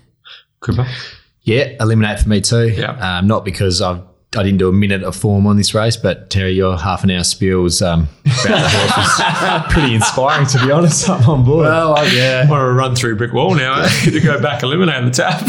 Cooper. 0.61 0.87
Yeah, 1.43 1.75
eliminate 1.81 2.19
for 2.21 2.29
me 2.29 2.41
too. 2.41 2.69
Yeah. 2.71 3.19
Um, 3.19 3.27
not 3.27 3.45
because 3.45 3.81
I've 3.81 4.03
I 4.37 4.43
didn't 4.43 4.59
do 4.59 4.69
a 4.69 4.73
minute 4.73 5.03
of 5.03 5.17
form 5.17 5.47
on 5.47 5.57
this 5.57 5.73
race, 5.73 5.97
but 5.97 6.29
Terry, 6.29 6.53
your 6.53 6.77
half 6.77 7.05
an 7.05 7.11
hour 7.11 7.23
spiel 7.25 7.63
was 7.63 7.81
um, 7.81 8.09
about 8.25 8.43
the 8.43 8.69
horse 8.69 8.97
was 8.97 9.63
pretty 9.73 9.95
inspiring, 9.95 10.47
to 10.49 10.67
be 10.67 10.71
honest. 10.73 11.09
I'm 11.09 11.27
on 11.31 11.45
board. 11.45 11.65
Well, 11.65 12.13
yeah. 12.13 12.47
Want 12.51 12.61
to 12.61 12.73
run 12.73 12.95
through 12.97 13.17
brick 13.17 13.33
wall 13.33 13.55
now 13.55 13.81
eh? 13.83 13.89
to 14.11 14.21
go 14.21 14.39
back 14.43 14.63
eliminate 14.63 14.97
on 14.97 15.05
the 15.07 15.11
tap. 15.13 15.41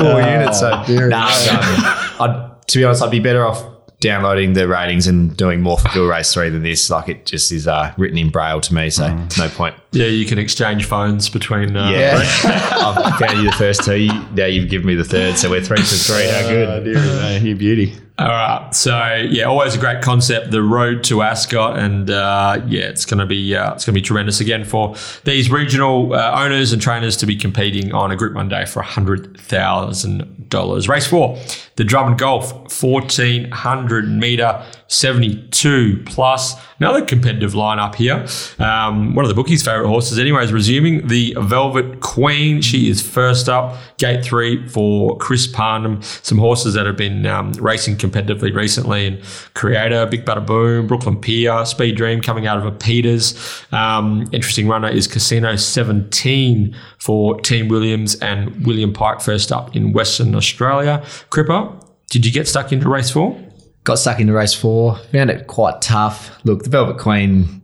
Four 0.00 0.20
units. 0.20 0.60
So, 0.60 0.70
nah, 0.70 1.26
I'd, 2.20 2.50
to 2.68 2.78
be 2.78 2.84
honest, 2.84 3.02
I'd 3.02 3.10
be 3.10 3.20
better 3.20 3.44
off 3.46 3.64
downloading 4.00 4.54
the 4.54 4.66
ratings 4.66 5.06
and 5.06 5.36
doing 5.36 5.60
more 5.60 5.78
for 5.78 5.88
Bill 5.92 6.06
Race 6.06 6.32
3 6.32 6.48
than 6.50 6.62
this. 6.62 6.88
Like, 6.90 7.08
it 7.08 7.26
just 7.26 7.52
is 7.52 7.66
uh, 7.68 7.92
written 7.96 8.18
in 8.18 8.30
Braille 8.30 8.60
to 8.60 8.74
me, 8.74 8.90
so 8.90 9.14
no 9.38 9.48
point. 9.50 9.74
Yeah, 9.92 10.06
you 10.06 10.24
can 10.26 10.38
exchange 10.38 10.84
phones 10.84 11.28
between. 11.28 11.76
Uh, 11.76 11.90
Yeah. 11.90 12.20
I've 12.44 13.18
found 13.18 13.38
you 13.38 13.50
the 13.50 13.56
first 13.56 13.84
two. 13.84 14.06
Now 14.34 14.46
you've 14.46 14.70
given 14.70 14.86
me 14.86 14.94
the 14.94 15.04
third, 15.04 15.36
so 15.36 15.50
we're 15.50 15.60
three 15.62 15.78
for 15.78 15.84
three. 15.84 16.28
How 16.28 16.48
good. 16.48 17.42
you 17.44 17.56
beauty. 17.56 17.94
All 18.18 18.28
right. 18.28 18.68
So 18.74 19.14
yeah, 19.30 19.44
always 19.44 19.74
a 19.74 19.78
great 19.78 20.02
concept. 20.02 20.50
The 20.50 20.62
road 20.62 21.02
to 21.04 21.22
Ascot, 21.22 21.78
and 21.78 22.10
uh, 22.10 22.60
yeah, 22.66 22.82
it's 22.82 23.06
going 23.06 23.18
to 23.20 23.24
be 23.26 23.56
uh, 23.56 23.72
it's 23.72 23.86
going 23.86 23.94
to 23.94 23.98
be 23.98 24.02
tremendous 24.02 24.40
again 24.40 24.64
for 24.64 24.94
these 25.24 25.50
regional 25.50 26.12
uh, 26.12 26.38
owners 26.44 26.72
and 26.74 26.82
trainers 26.82 27.16
to 27.18 27.26
be 27.26 27.34
competing 27.34 27.92
on 27.94 28.10
a 28.10 28.16
Group 28.16 28.34
One 28.34 28.50
day 28.50 28.66
for 28.66 28.82
hundred 28.82 29.40
thousand 29.40 30.50
dollars. 30.50 30.86
Race 30.86 31.06
four, 31.06 31.38
the 31.76 31.84
Drummond 31.84 32.18
Golf, 32.18 32.70
fourteen 32.70 33.50
hundred 33.52 34.06
meter, 34.06 34.62
seventy 34.90 35.36
two 35.50 36.02
plus. 36.04 36.54
Another 36.78 37.04
competitive 37.04 37.52
lineup 37.52 37.94
here. 37.94 38.26
Um, 38.58 39.14
one 39.14 39.24
of 39.24 39.28
the 39.28 39.34
bookies' 39.34 39.62
favorite 39.62 39.86
horses, 39.86 40.18
anyways, 40.18 40.52
resuming 40.52 41.06
the 41.06 41.36
Velvet 41.38 42.00
Queen. 42.00 42.60
She 42.60 42.90
is 42.90 43.00
first 43.00 43.48
up. 43.48 43.76
Gate 43.98 44.24
three 44.24 44.66
for 44.68 45.16
Chris 45.18 45.46
Parnham. 45.46 46.02
Some 46.02 46.38
horses 46.38 46.74
that 46.74 46.86
have 46.86 46.96
been 46.96 47.24
um, 47.26 47.52
racing 47.52 47.96
competitively 47.96 48.54
recently. 48.54 49.06
And 49.06 49.22
Creator, 49.54 50.06
Big 50.06 50.24
Butter 50.24 50.40
Boom, 50.40 50.86
Brooklyn 50.86 51.20
Pier, 51.20 51.64
Speed 51.64 51.96
Dream 51.96 52.20
coming 52.20 52.46
out 52.46 52.58
of 52.58 52.66
a 52.66 52.72
Peters. 52.72 53.64
Um, 53.72 54.28
interesting 54.32 54.66
runner 54.66 54.88
is 54.88 55.06
Casino 55.06 55.54
17 55.54 56.76
for 56.98 57.38
Team 57.40 57.68
Williams 57.68 58.16
and 58.16 58.66
William 58.66 58.92
Pike 58.92 59.20
first 59.20 59.52
up 59.52 59.76
in 59.76 59.92
Western 59.92 60.34
Australia. 60.34 61.02
Cripper, 61.30 61.72
did 62.08 62.26
you 62.26 62.32
get 62.32 62.48
stuck 62.48 62.72
into 62.72 62.88
race 62.88 63.10
four? 63.10 63.38
Got 63.84 63.98
stuck 63.98 64.20
into 64.20 64.32
race 64.32 64.54
four. 64.54 64.96
Found 65.12 65.30
it 65.30 65.46
quite 65.46 65.80
tough. 65.80 66.38
Look, 66.44 66.64
the 66.64 66.70
Velvet 66.70 66.98
Queen, 66.98 67.62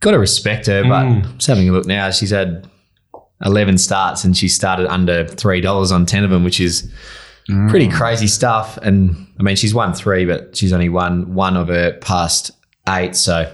got 0.00 0.10
to 0.12 0.18
respect 0.18 0.66
her, 0.66 0.84
but 0.84 1.22
just 1.36 1.46
having 1.46 1.68
a 1.68 1.72
look 1.72 1.86
now, 1.86 2.10
she's 2.10 2.30
had 2.30 2.68
11 3.44 3.78
starts 3.78 4.24
and 4.24 4.36
she 4.36 4.48
started 4.48 4.86
under 4.86 5.24
$3 5.24 5.92
on 5.92 6.06
10 6.06 6.24
of 6.24 6.30
them, 6.30 6.44
which 6.44 6.60
is 6.60 6.90
pretty 7.68 7.88
crazy 7.88 8.26
stuff. 8.26 8.78
And 8.78 9.26
I 9.38 9.42
mean, 9.42 9.56
she's 9.56 9.74
won 9.74 9.92
three, 9.94 10.24
but 10.24 10.56
she's 10.56 10.72
only 10.72 10.88
won 10.88 11.34
one 11.34 11.56
of 11.56 11.68
her 11.68 11.92
past 12.00 12.50
eight. 12.88 13.16
So 13.16 13.50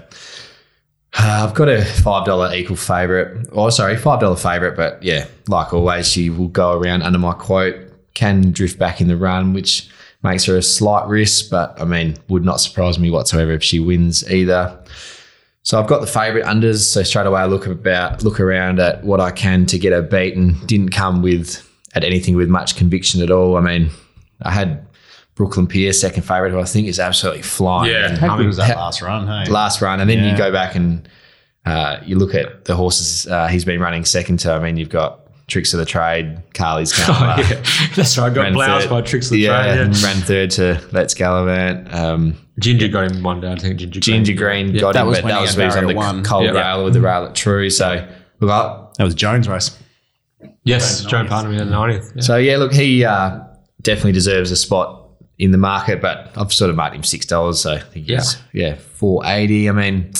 uh, 1.17 1.45
I've 1.47 1.53
got 1.53 1.67
a 1.67 1.77
$5 1.77 2.55
equal 2.55 2.77
favourite. 2.77 3.47
Oh, 3.51 3.69
sorry, 3.69 3.95
$5 3.95 4.41
favourite. 4.41 4.75
But 4.77 5.03
yeah, 5.03 5.25
like 5.47 5.73
always, 5.73 6.09
she 6.09 6.29
will 6.29 6.47
go 6.47 6.73
around 6.73 7.03
under 7.03 7.19
my 7.19 7.33
quote, 7.33 7.75
can 8.13 8.51
drift 8.51 8.79
back 8.79 9.01
in 9.01 9.07
the 9.07 9.17
run, 9.17 9.53
which 9.53 9.89
makes 10.23 10.45
her 10.45 10.55
a 10.57 10.61
slight 10.61 11.07
risk, 11.07 11.49
but 11.49 11.79
I 11.81 11.85
mean, 11.85 12.15
would 12.27 12.45
not 12.45 12.59
surprise 12.61 12.99
me 12.99 13.09
whatsoever 13.09 13.51
if 13.51 13.63
she 13.63 13.79
wins 13.79 14.29
either. 14.31 14.77
So 15.63 15.79
I've 15.79 15.87
got 15.87 16.01
the 16.01 16.07
favourite 16.07 16.45
unders. 16.45 16.79
So 16.91 17.03
straight 17.03 17.25
away 17.27 17.41
I 17.41 17.45
look 17.45 17.67
about 17.67 18.23
look 18.23 18.39
around 18.39 18.79
at 18.79 19.03
what 19.03 19.19
I 19.19 19.31
can 19.31 19.65
to 19.67 19.77
get 19.79 19.91
her 19.93 20.01
beaten. 20.01 20.57
Didn't 20.65 20.89
come 20.89 21.21
with 21.21 21.67
at 21.93 22.03
anything 22.03 22.35
with 22.35 22.49
much 22.49 22.75
conviction 22.75 23.21
at 23.21 23.29
all. 23.31 23.57
I 23.57 23.61
mean, 23.61 23.89
I 24.41 24.51
had 24.51 24.85
Brooklyn 25.35 25.67
Pier 25.67 25.93
second 25.93 26.23
favourite, 26.23 26.51
who 26.51 26.59
I 26.59 26.63
think 26.65 26.87
is 26.87 26.99
absolutely 26.99 27.41
flying. 27.43 27.91
Yeah. 27.91 28.09
And 28.09 28.17
How 28.17 28.37
good 28.37 28.47
was 28.47 28.57
that 28.57 28.71
ha- 28.75 28.79
last 28.81 29.01
run? 29.01 29.27
Hey, 29.27 29.51
last 29.51 29.81
run, 29.81 29.99
and 30.01 30.09
then 30.09 30.19
Yeah. 30.19 30.31
you 30.31 30.37
go 30.37 30.51
back 30.51 30.75
and 30.75 31.07
uh, 31.65 31.97
you 32.05 32.15
look 32.17 32.33
at 32.33 32.65
the 32.65 32.75
horses 32.75 33.27
uh, 33.27 33.47
he's 33.47 33.65
been 33.65 33.79
running 33.79 34.03
second 34.05 34.37
to. 34.39 34.51
I 34.53 34.59
mean, 34.59 34.77
you've 34.77 34.89
got 34.89 35.20
Tricks 35.51 35.73
of 35.73 35.79
the 35.79 35.85
Trade, 35.85 36.41
Carly's 36.53 36.93
Oh, 37.07 37.35
yeah. 37.37 37.63
That's 37.95 38.17
right. 38.17 38.31
I 38.31 38.33
Got 38.33 38.41
ran 38.41 38.53
bloused 38.53 38.89
by 38.89 39.01
tricks 39.01 39.27
of 39.27 39.31
the 39.33 39.39
yeah, 39.39 39.75
trade. 39.75 39.95
Yeah. 39.95 40.05
ran 40.07 40.15
third 40.21 40.51
to 40.51 40.81
Let's 40.91 41.13
Gallivant. 41.13 41.93
Um, 41.93 42.37
Ginger 42.59 42.87
got 42.87 43.11
him 43.11 43.21
one 43.21 43.41
down. 43.41 43.57
I 43.57 43.61
think 43.61 43.77
Ginger. 43.79 43.99
Ginger 43.99 44.33
Green 44.33 44.73
Yeah. 44.73 44.81
got 44.81 44.93
that 44.93 45.01
him, 45.01 45.07
was 45.07 45.17
but 45.17 45.25
when 45.25 45.33
that 45.33 45.37
he 45.39 45.41
was 45.43 45.55
had 45.55 45.57
when 45.59 45.89
he 45.89 45.95
was 45.95 46.05
on 46.05 46.15
the 46.15 46.19
one. 46.19 46.23
cold 46.23 46.45
Yeah. 46.45 46.51
rail 46.51 46.83
with 46.85 46.93
the 46.93 47.01
rail 47.01 47.25
at 47.25 47.35
True. 47.35 47.69
So 47.69 48.07
look, 48.39 48.49
I, 48.49 48.85
that 48.97 49.03
was 49.03 49.13
Jones 49.13 49.47
race. 49.49 49.77
Yes, 50.63 51.03
Joan 51.05 51.27
Parnham 51.27 51.51
in 51.51 51.57
the 51.57 51.65
ninetieth. 51.65 52.11
Yeah. 52.15 52.21
So 52.21 52.37
yeah, 52.37 52.57
look, 52.57 52.71
he 52.73 53.03
uh, 53.03 53.39
definitely 53.81 54.13
deserves 54.13 54.51
a 54.51 54.55
spot 54.55 55.09
in 55.37 55.51
the 55.51 55.57
market, 55.57 56.01
but 56.01 56.31
I've 56.37 56.53
sort 56.53 56.69
of 56.69 56.75
marked 56.75 56.95
him 56.95 57.03
six 57.03 57.25
dollars, 57.25 57.59
so 57.59 57.73
I 57.73 57.79
think 57.79 58.07
he's 58.07 58.37
yeah 58.53 58.75
four 58.75 59.25
eighty. 59.25 59.67
I 59.69 59.71
mean, 59.71 60.11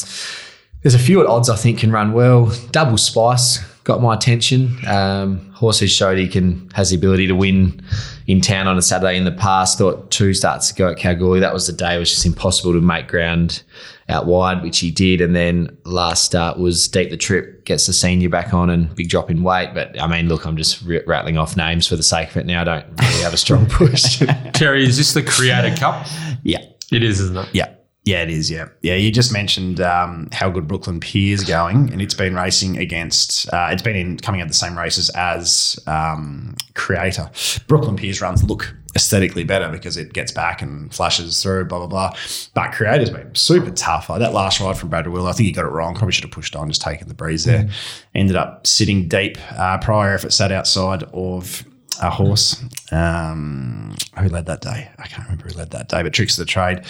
there's 0.84 0.96
a 0.96 1.00
few 1.00 1.22
at 1.22 1.28
odds 1.28 1.50
I 1.50 1.56
think 1.56 1.80
can 1.80 1.92
run 1.92 2.12
well. 2.14 2.52
Double 2.72 2.98
Spice 2.98 3.60
got 3.84 4.02
my 4.02 4.14
attention. 4.14 4.78
Um, 4.88 5.52
horses 5.52 5.92
showed 5.92 6.18
he 6.18 6.28
can 6.28 6.70
has 6.74 6.90
the 6.92 6.96
ability 6.96 7.28
to 7.28 7.36
win 7.36 7.82
in 8.28 8.42
town 8.42 8.68
on 8.68 8.78
a 8.78 8.82
Saturday 8.82 9.18
in 9.18 9.26
the 9.26 9.32
past. 9.32 9.78
Thought 9.78 10.12
two 10.12 10.34
starts 10.34 10.70
to 10.70 10.76
go 10.76 10.90
at 10.90 10.98
Kalgoorlie. 10.98 11.40
That 11.40 11.54
was 11.54 11.68
the 11.68 11.74
day 11.74 11.96
it 11.96 12.00
was 12.00 12.10
just 12.10 12.26
impossible 12.26 12.74
to 12.74 12.82
make 12.82 13.08
ground 13.08 13.64
out 14.10 14.26
wide, 14.26 14.62
which 14.62 14.80
he 14.80 14.92
did. 14.92 15.22
And 15.22 15.36
then 15.36 15.76
last 15.86 16.24
start 16.24 16.60
was 16.60 16.88
deep 16.88 17.10
the 17.12 17.18
trip, 17.18 17.64
gets 17.66 17.88
the 17.88 17.94
senior 17.94 18.30
back 18.30 18.54
on 18.54 18.70
and 18.70 18.94
big 18.96 19.10
drop 19.10 19.32
in 19.32 19.42
weight. 19.42 19.72
But 19.74 20.00
I 20.02 20.08
mean, 20.08 20.28
look, 20.28 20.46
I'm 20.46 20.58
just 20.58 20.86
r- 20.88 21.02
rattling 21.08 21.38
off 21.38 21.56
names 21.56 21.88
for 21.88 21.96
the 21.96 22.04
sake 22.04 22.30
of 22.32 22.38
it 22.38 22.46
now. 22.46 22.62
I 22.62 22.64
don't 22.66 22.86
really 23.00 23.24
have 23.24 23.34
a 23.34 23.38
strong 23.38 23.66
push. 23.70 24.22
Terry, 24.54 24.84
is 24.86 24.98
this 24.98 25.14
the 25.14 25.24
Creator 25.24 25.76
Cup? 25.78 26.06
Yeah. 26.44 26.66
It 26.92 27.04
is, 27.04 27.20
isn't 27.20 27.38
it? 27.38 27.50
Yeah. 27.54 27.76
Yeah, 28.12 28.24
it 28.24 28.30
is. 28.30 28.52
Yeah. 28.52 28.68
Yeah. 28.82 28.96
You 28.96 29.12
just 29.12 29.32
mentioned 29.32 29.80
um, 29.80 30.28
how 30.34 30.50
good 30.50 30.68
Brooklyn 30.68 31.00
Pier 31.00 31.34
is 31.34 31.44
going, 31.44 31.92
and 31.92 32.02
it's 32.02 32.14
been 32.14 32.36
racing 32.36 32.78
against, 32.78 33.52
uh, 33.54 33.70
it's 33.72 33.82
been 33.82 33.96
in 33.96 34.18
coming 34.18 34.42
out 34.42 34.48
the 34.50 34.54
same 34.54 34.78
races 34.78 35.10
as 35.12 35.80
um, 35.88 36.56
Creator. 36.74 37.32
Brooklyn 37.68 37.96
Pier's 37.96 38.22
runs 38.22 38.44
look 38.44 38.76
aesthetically 38.94 39.46
better 39.46 39.70
because 39.70 39.96
it 39.96 40.12
gets 40.12 40.34
back 40.34 40.62
and 40.62 40.94
flashes 40.94 41.42
through, 41.42 41.64
blah, 41.64 41.78
blah, 41.78 41.88
blah. 41.88 42.18
But 42.54 42.74
Creator's 42.74 43.10
been 43.10 43.34
super 43.34 43.72
tough. 43.72 44.10
Like 44.10 44.20
that 44.20 44.34
last 44.34 44.60
ride 44.60 44.78
from 44.78 44.90
Brad 44.90 45.08
Will, 45.08 45.28
I 45.28 45.32
think 45.32 45.48
he 45.48 45.54
got 45.54 45.66
it 45.66 45.70
wrong. 45.70 45.96
Probably 45.96 46.12
should 46.12 46.26
have 46.26 46.32
pushed 46.32 46.56
on, 46.58 46.68
just 46.68 46.82
taken 46.82 47.08
the 47.08 47.14
breeze 47.14 47.46
there. 47.46 47.70
Ended 48.14 48.36
up 48.36 48.68
sitting 48.68 49.08
deep 49.08 49.38
uh, 49.58 49.78
prior 49.78 50.14
if 50.16 50.26
it 50.26 50.34
sat 50.34 50.52
outside 50.52 51.04
of 51.14 51.64
a 52.02 52.10
horse. 52.10 52.62
Um, 52.92 53.96
who 54.20 54.28
led 54.28 54.48
that 54.48 54.62
day? 54.62 54.90
I 54.98 55.08
can't 55.08 55.24
remember 55.24 55.48
who 55.48 55.58
led 55.58 55.72
that 55.72 55.88
day, 55.88 56.04
but 56.04 56.14
Tricks 56.14 56.38
of 56.38 56.46
the 56.46 56.50
Trade 56.50 56.82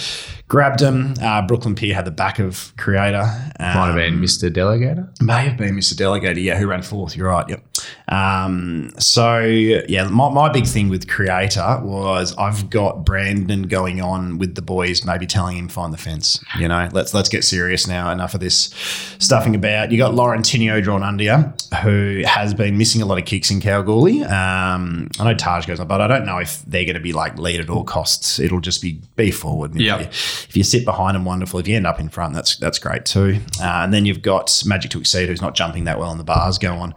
grabbed 0.47 0.81
him. 0.81 1.13
Uh, 1.21 1.41
Brooklyn 1.41 1.75
Pier 1.75 1.93
had 1.93 2.05
the 2.05 2.11
back 2.11 2.39
of 2.39 2.73
Creator. 2.77 3.23
Um, 3.59 3.75
Might 3.75 3.85
have 3.87 3.95
been 3.95 4.19
Mr. 4.19 4.49
Delegator. 4.49 5.21
May 5.21 5.45
have 5.47 5.57
been 5.57 5.75
Mr. 5.75 5.93
Delegator, 5.93 6.41
yeah, 6.41 6.57
who 6.57 6.67
ran 6.67 6.81
fourth. 6.81 7.15
You're 7.15 7.27
right. 7.29 7.47
Yep. 7.47 7.65
Um, 8.07 8.91
so 8.97 9.39
yeah, 9.39 10.07
my, 10.07 10.29
my 10.29 10.49
big 10.49 10.65
thing 10.65 10.89
with 10.89 11.07
Creator 11.07 11.81
was 11.83 12.35
I've 12.37 12.69
got 12.69 13.05
Brandon 13.05 13.63
going 13.63 14.01
on 14.01 14.37
with 14.37 14.55
the 14.55 14.61
boys, 14.61 15.05
maybe 15.05 15.25
telling 15.25 15.57
him 15.57 15.67
find 15.67 15.93
the 15.93 15.97
fence. 15.97 16.43
You 16.59 16.67
know, 16.67 16.89
let's 16.91 17.13
let's 17.13 17.29
get 17.29 17.43
serious 17.43 17.87
now. 17.87 18.11
Enough 18.11 18.33
of 18.33 18.39
this 18.39 18.73
stuffing 19.19 19.55
about. 19.55 19.91
You 19.91 19.97
got 19.97 20.13
Florentino 20.13 20.81
drawn 20.81 21.03
under 21.03 21.23
you, 21.23 21.53
who 21.81 22.23
has 22.25 22.53
been 22.53 22.77
missing 22.77 23.01
a 23.01 23.05
lot 23.05 23.17
of 23.17 23.25
kicks 23.25 23.51
in 23.51 23.61
Kalgoorlie. 23.61 24.23
Um, 24.23 25.00
I 25.19 25.23
know 25.23 25.33
Taj 25.33 25.65
goes 25.65 25.79
on, 25.79 25.87
but 25.87 26.01
I 26.01 26.07
don't 26.07 26.25
know 26.25 26.37
if 26.39 26.61
they're 26.65 26.85
going 26.85 26.95
to 26.95 27.01
be 27.01 27.13
like 27.13 27.37
lead 27.37 27.59
at 27.59 27.69
all 27.69 27.83
costs. 27.83 28.39
It'll 28.39 28.59
just 28.59 28.81
be 28.81 29.01
be 29.15 29.31
forward. 29.31 29.75
If 29.75 29.81
you- 29.99 30.07
if 30.49 30.57
you 30.57 30.63
sit 30.63 30.85
behind 30.85 31.15
them, 31.15 31.25
wonderful. 31.25 31.59
If 31.59 31.67
you 31.67 31.75
end 31.75 31.87
up 31.87 31.99
in 31.99 32.09
front, 32.09 32.33
that's 32.33 32.55
that's 32.57 32.79
great 32.79 33.05
too. 33.05 33.39
Uh, 33.61 33.65
and 33.83 33.93
then 33.93 34.05
you've 34.05 34.21
got 34.21 34.61
Magic 34.65 34.91
to 34.91 34.99
Exceed, 34.99 35.27
who's 35.29 35.41
not 35.41 35.55
jumping 35.55 35.85
that 35.85 35.97
well 35.99 36.11
in 36.11 36.17
the 36.17 36.23
bars. 36.23 36.57
Go 36.57 36.73
on. 36.75 36.93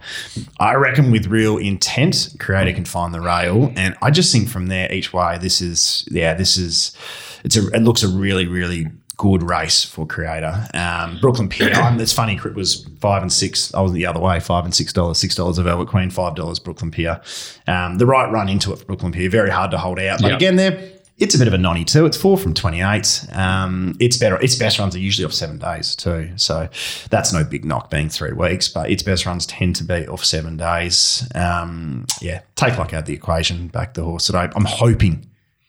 I 0.59 0.73
reckon 0.75 1.11
with 1.11 1.27
real 1.27 1.57
intent, 1.57 2.35
creator 2.39 2.73
can 2.73 2.85
find 2.85 3.13
the 3.13 3.21
rail, 3.21 3.71
and 3.75 3.95
I 4.01 4.11
just 4.11 4.31
think 4.31 4.49
from 4.49 4.67
there 4.67 4.91
each 4.91 5.13
way, 5.13 5.37
this 5.39 5.61
is 5.61 6.07
yeah, 6.11 6.33
this 6.33 6.57
is 6.57 6.95
it's 7.43 7.55
a 7.57 7.67
it 7.69 7.81
looks 7.83 8.03
a 8.03 8.07
really 8.07 8.47
really 8.47 8.87
good 9.17 9.43
race 9.43 9.83
for 9.85 10.05
creator. 10.05 10.67
Um, 10.73 11.19
Brooklyn 11.21 11.47
Pier, 11.49 11.71
it's 11.73 12.13
funny. 12.13 12.35
It 12.35 12.55
was 12.55 12.87
five 12.99 13.21
and 13.21 13.31
six. 13.31 13.73
I 13.73 13.81
was 13.81 13.91
the 13.93 14.05
other 14.05 14.19
way, 14.19 14.39
five 14.39 14.65
and 14.65 14.73
six 14.73 14.91
dollars. 14.93 15.17
Six 15.17 15.35
dollars 15.35 15.57
of 15.57 15.65
Velvet 15.65 15.87
Queen, 15.87 16.09
five 16.09 16.35
dollars 16.35 16.59
Brooklyn 16.59 16.91
Pier. 16.91 17.21
Um, 17.67 17.97
the 17.97 18.05
right 18.05 18.29
run 18.31 18.49
into 18.49 18.71
it 18.73 18.79
for 18.79 18.85
Brooklyn 18.85 19.11
Pier, 19.11 19.29
very 19.29 19.49
hard 19.49 19.71
to 19.71 19.77
hold 19.77 19.99
out. 19.99 20.21
But 20.21 20.29
Yep. 20.31 20.37
again, 20.37 20.55
there 20.57 20.91
it's 21.17 21.33
a 21.33 21.37
bit 21.37 21.47
of 21.47 21.53
a 21.53 21.57
nonny 21.57 21.85
too. 21.85 22.05
It's 22.05 22.17
four 22.17 22.37
from 22.37 22.53
twenty 22.53 22.81
eight. 22.81 23.25
Um, 23.31 23.95
its 24.01 24.17
better. 24.17 24.35
Its 24.41 24.55
best 24.55 24.79
runs 24.79 24.97
are 24.97 24.99
usually 24.99 25.23
off 25.25 25.31
seven 25.31 25.57
days 25.57 25.95
too, 25.95 26.31
so 26.35 26.67
that's 27.09 27.31
no 27.31 27.45
big 27.45 27.63
knock 27.63 27.89
being 27.89 28.09
three 28.09 28.33
weeks. 28.33 28.67
But 28.67 28.89
its 28.91 29.01
best 29.01 29.25
runs 29.25 29.45
tend 29.45 29.77
to 29.77 29.85
be 29.85 30.05
off 30.07 30.25
seven 30.25 30.57
days. 30.57 31.25
Um, 31.33 32.05
yeah, 32.21 32.41
take 32.55 32.77
luck 32.77 32.93
out 32.93 32.99
of 33.01 33.05
the 33.05 33.13
equation. 33.13 33.69
Back 33.69 33.93
the 33.93 34.03
horse 34.03 34.25
today. 34.25 34.49
I'm 34.53 34.65
hoping 34.65 35.25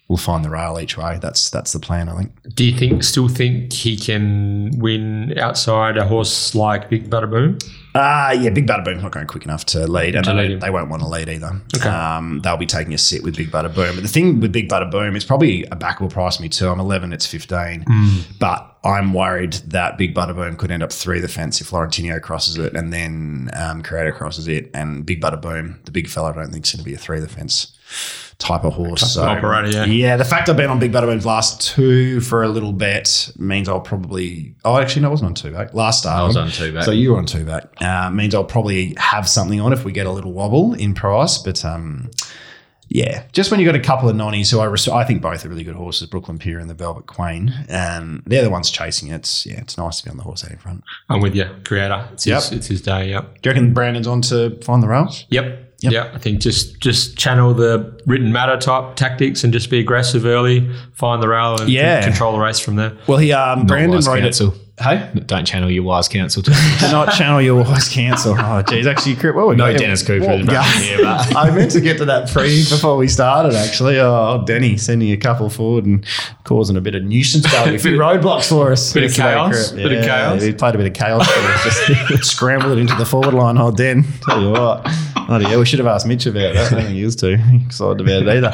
we'll 0.09 0.17
find 0.17 0.45
the 0.45 0.51
rail 0.51 0.79
each 0.81 0.97
way. 0.97 1.19
That's 1.21 1.51
that's 1.51 1.73
the 1.73 1.81
plan. 1.81 2.09
I 2.09 2.17
think. 2.17 2.55
Do 2.55 2.65
you 2.65 2.77
think 2.77 3.03
still 3.03 3.29
think 3.29 3.73
he 3.73 3.97
can 3.97 4.71
win 4.79 5.39
outside 5.39 5.97
a 5.97 6.07
horse 6.07 6.55
like 6.55 6.89
Big 6.89 7.11
Butter 7.11 7.27
Boom? 7.27 7.59
Uh, 7.95 8.37
yeah, 8.39 8.51
Big 8.51 8.67
Butter 8.67 8.83
Boom's 8.83 9.03
not 9.03 9.13
going 9.13 9.27
quick 9.27 9.47
enough 9.47 9.65
to 9.65 9.87
lead, 9.87 10.15
and 10.15 10.25
To 10.25 10.35
they, 10.35 10.49
lead 10.49 10.61
they 10.61 10.69
won't 10.69 10.91
want 10.91 11.01
to 11.01 11.09
lead 11.09 11.31
either. 11.31 11.63
Okay. 11.75 11.89
Um, 11.89 12.41
they'll 12.43 12.59
be 12.59 12.67
taking 12.67 12.93
a 12.93 12.99
sit 12.99 13.23
with 13.23 13.37
Big 13.37 13.51
Butter 13.51 13.71
Boom. 13.71 13.95
But 13.95 14.03
the 14.03 14.09
thing 14.09 14.39
with 14.39 14.53
Big 14.53 14.69
Butter 14.69 14.85
Boom, 14.85 15.17
it's 15.17 15.25
probably 15.25 15.65
a 15.65 15.77
backable 15.77 16.11
price 16.11 16.37
for 16.37 16.43
me 16.43 16.51
too. 16.51 16.69
I'm 16.69 16.79
11, 16.79 17.15
it's 17.15 17.25
15. 17.27 17.85
Hmm. 17.87 18.19
But 18.39 18.77
I'm 18.85 19.15
worried 19.15 19.55
that 19.69 19.97
Big 19.97 20.13
Butter 20.13 20.35
Boom 20.35 20.57
could 20.57 20.71
end 20.71 20.83
up 20.83 20.93
through 20.93 21.23
the 21.23 21.29
fence 21.29 21.59
if 21.63 21.69
Florentino 21.69 22.21
crosses 22.21 22.59
it 22.59 22.75
and 22.75 22.93
then 22.93 23.49
um, 23.55 23.83
Creator 23.83 24.13
crosses 24.13 24.47
it. 24.47 24.71
And 24.75 25.07
Big 25.07 25.23
Butter 25.23 25.39
Boom, 25.39 25.81
the 25.87 25.91
big 25.91 26.07
fella, 26.07 26.33
I 26.33 26.35
don't 26.35 26.53
think 26.53 26.67
is 26.67 26.73
going 26.73 26.85
to 26.85 26.85
be 26.85 26.95
a 26.95 26.99
through 26.99 27.23
the 27.23 27.29
fence 27.29 27.73
type 28.39 28.65
of 28.65 28.75
horse. 28.75 29.15
So, 29.15 29.25
operator, 29.25 29.71
yeah. 29.71 29.85
yeah, 29.85 30.17
the 30.17 30.25
fact 30.25 30.49
I've 30.49 30.57
been 30.57 30.69
on 30.69 30.79
Big 30.79 30.93
Butter 30.93 31.07
Boom's 31.07 31.25
last 31.25 31.61
two 31.61 32.21
for 32.21 32.43
a 32.43 32.49
little 32.49 32.73
bet 32.73 33.33
means 33.39 33.69
I'll 33.69 33.81
probably. 33.81 34.55
Oh, 34.65 34.77
actually, 34.79 35.03
no, 35.03 35.09
I 35.09 35.11
wasn't 35.13 35.29
on 35.29 35.35
two 35.35 35.53
back. 35.53 35.75
Last 35.75 36.01
start. 36.01 36.21
I 36.21 36.27
was 36.27 36.37
on 36.37 36.51
two 36.51 36.73
back. 36.73 36.85
So 36.85 36.91
you 36.91 37.13
were 37.13 37.19
on 37.19 37.27
two 37.27 37.45
back. 37.45 37.81
Uh, 37.81 38.11
means 38.11 38.35
I'll 38.35 38.45
probably 38.45 38.95
have 38.99 39.29
something 39.29 39.61
on 39.61 39.73
if 39.73 39.85
we 39.85 39.93
get 39.93 40.07
a 40.07 40.13
little 40.13 40.33
wobble 40.33 40.75
in 40.75 40.95
price. 40.95 41.39
But 41.39 41.65
um, 41.65 42.11
yeah, 42.89 43.25
just 43.33 43.51
when 43.51 43.59
you 43.59 43.67
got 43.67 43.75
a 43.75 43.81
couple 43.81 44.09
of 44.09 44.17
nonnies 44.17 44.51
who 44.51 44.61
I 44.61 44.67
res- 44.67 44.87
I 44.87 45.05
think 45.05 45.23
both 45.23 45.45
are 45.45 45.49
really 45.49 45.65
good 45.65 45.75
horses, 45.75 46.07
Brooklyn 46.07 46.39
Pier 46.39 46.59
and 46.59 46.71
the 46.71 46.75
Velvet 46.75 47.07
Queen. 47.07 47.53
Um, 47.69 48.23
they're 48.27 48.45
the 48.45 48.51
ones 48.51 48.71
chasing 48.71 49.09
it. 49.09 49.17
It's, 49.17 49.47
yeah, 49.47 49.61
it's 49.61 49.77
nice 49.77 49.99
to 49.99 50.05
be 50.05 50.11
on 50.11 50.19
the 50.19 50.23
horse 50.23 50.45
out 50.45 50.53
in 50.53 50.59
front. 50.59 50.85
I'm 51.09 51.21
with 51.21 51.35
you, 51.35 51.49
Creator. 51.65 52.11
It's, 52.13 52.25
his, 52.25 52.53
it's 52.53 52.67
his 52.67 52.83
day. 52.83 53.11
Yep. 53.11 53.43
Do 53.43 53.49
you 53.49 53.55
reckon 53.55 53.75
Brandon's 53.75 54.07
on 54.07 54.21
to 54.23 54.61
find 54.63 54.83
the 54.83 54.89
rails? 54.89 55.25
Yep. 55.31 55.66
Yep. 55.81 55.93
Yeah, 55.93 56.11
I 56.15 56.19
think 56.19 56.41
just 56.41 56.81
just 56.81 57.19
channel 57.19 57.53
the 57.53 58.01
written 58.07 58.33
matter 58.33 58.57
type 58.57 58.97
tactics 58.97 59.45
and 59.45 59.53
just 59.53 59.69
be 59.69 59.79
aggressive 59.79 60.25
early, 60.25 60.71
find 60.95 61.23
the 61.23 61.29
rail 61.29 61.61
and 61.61 61.69
Yeah. 61.69 62.03
control 62.03 62.33
the 62.33 62.39
race 62.39 62.59
from 62.59 62.77
there. 62.77 62.93
Well, 63.07 63.19
he 63.19 63.33
um, 63.33 63.67
Brandon 63.67 63.91
wise 63.93 64.09
wrote 64.09 64.21
counsel. 64.21 64.49
it. 64.55 64.61
Hey, 64.79 65.09
Don't 65.25 65.47
channel 65.47 65.71
your 65.71 65.85
wise 65.85 66.07
counsel. 66.07 66.43
To 66.43 66.51
do 66.51 66.89
not 66.93 67.13
channel 67.15 67.41
your 67.41 67.63
wise 67.63 67.89
cancel. 67.89 68.37
Oh, 68.39 68.61
geez, 68.63 68.87
actually, 68.87 69.17
Cri- 69.17 69.31
well, 69.33 69.49
we 69.49 69.57
No 69.57 69.71
got- 69.73 69.79
Dennis 69.81 70.03
Cooper 70.03 70.27
Well, 70.27 70.41
is 70.41 70.47
back 70.47 70.75
yeah. 70.77 70.81
here, 70.83 70.99
but- 71.03 71.37
I 71.37 71.51
meant 71.51 71.71
to 71.73 71.81
get 71.81 71.97
to 71.99 72.05
that 72.07 72.31
pre 72.31 72.63
before 72.69 72.97
we 72.99 73.09
started. 73.09 73.55
Actually, 73.55 73.99
oh, 73.99 74.45
Denny 74.47 74.77
sending 74.77 75.13
a 75.13 75.17
couple 75.17 75.49
forward 75.49 75.87
and 75.87 76.05
causing 76.45 76.77
a 76.77 76.83
bit 76.83 76.95
of 76.95 77.03
nuisance, 77.05 77.45
but 77.51 77.69
a 77.75 77.79
few 77.79 77.93
roadblocks 77.99 78.49
for 78.51 78.71
us. 78.73 78.93
Bit 78.93 79.05
of 79.05 79.15
chaos, 79.15 79.73
Crip. 79.73 79.83
bit 79.83 79.93
of 79.99 80.05
chaos. 80.05 80.43
He 80.43 80.53
played 80.53 80.75
a 80.75 80.79
bit 80.79 80.87
of 80.89 80.93
chaos 80.95 81.27
for 81.27 81.41
us. 81.69 82.09
Just 82.09 82.25
scrambled 82.31 82.73
it 82.73 82.79
into 82.79 82.95
the 82.97 83.07
forward 83.07 83.33
line. 83.35 83.57
Oh, 83.57 83.71
Den, 83.71 84.05
tell 84.27 84.43
you 84.43 84.51
what. 84.51 84.87
Bloody 85.27 85.47
hell, 85.47 85.59
we 85.59 85.67
should 85.67 85.79
have 85.81 85.89
asked 85.89 86.07
Mitch 86.07 86.27
about 86.27 86.55
that. 86.55 86.67
I 86.67 86.71
don't 86.71 86.83
think 86.83 86.95
he 86.95 87.05
was 87.05 87.17
too 87.17 87.37
excited 87.67 88.01
about 88.01 88.23
it 88.23 88.29
either. 88.29 88.53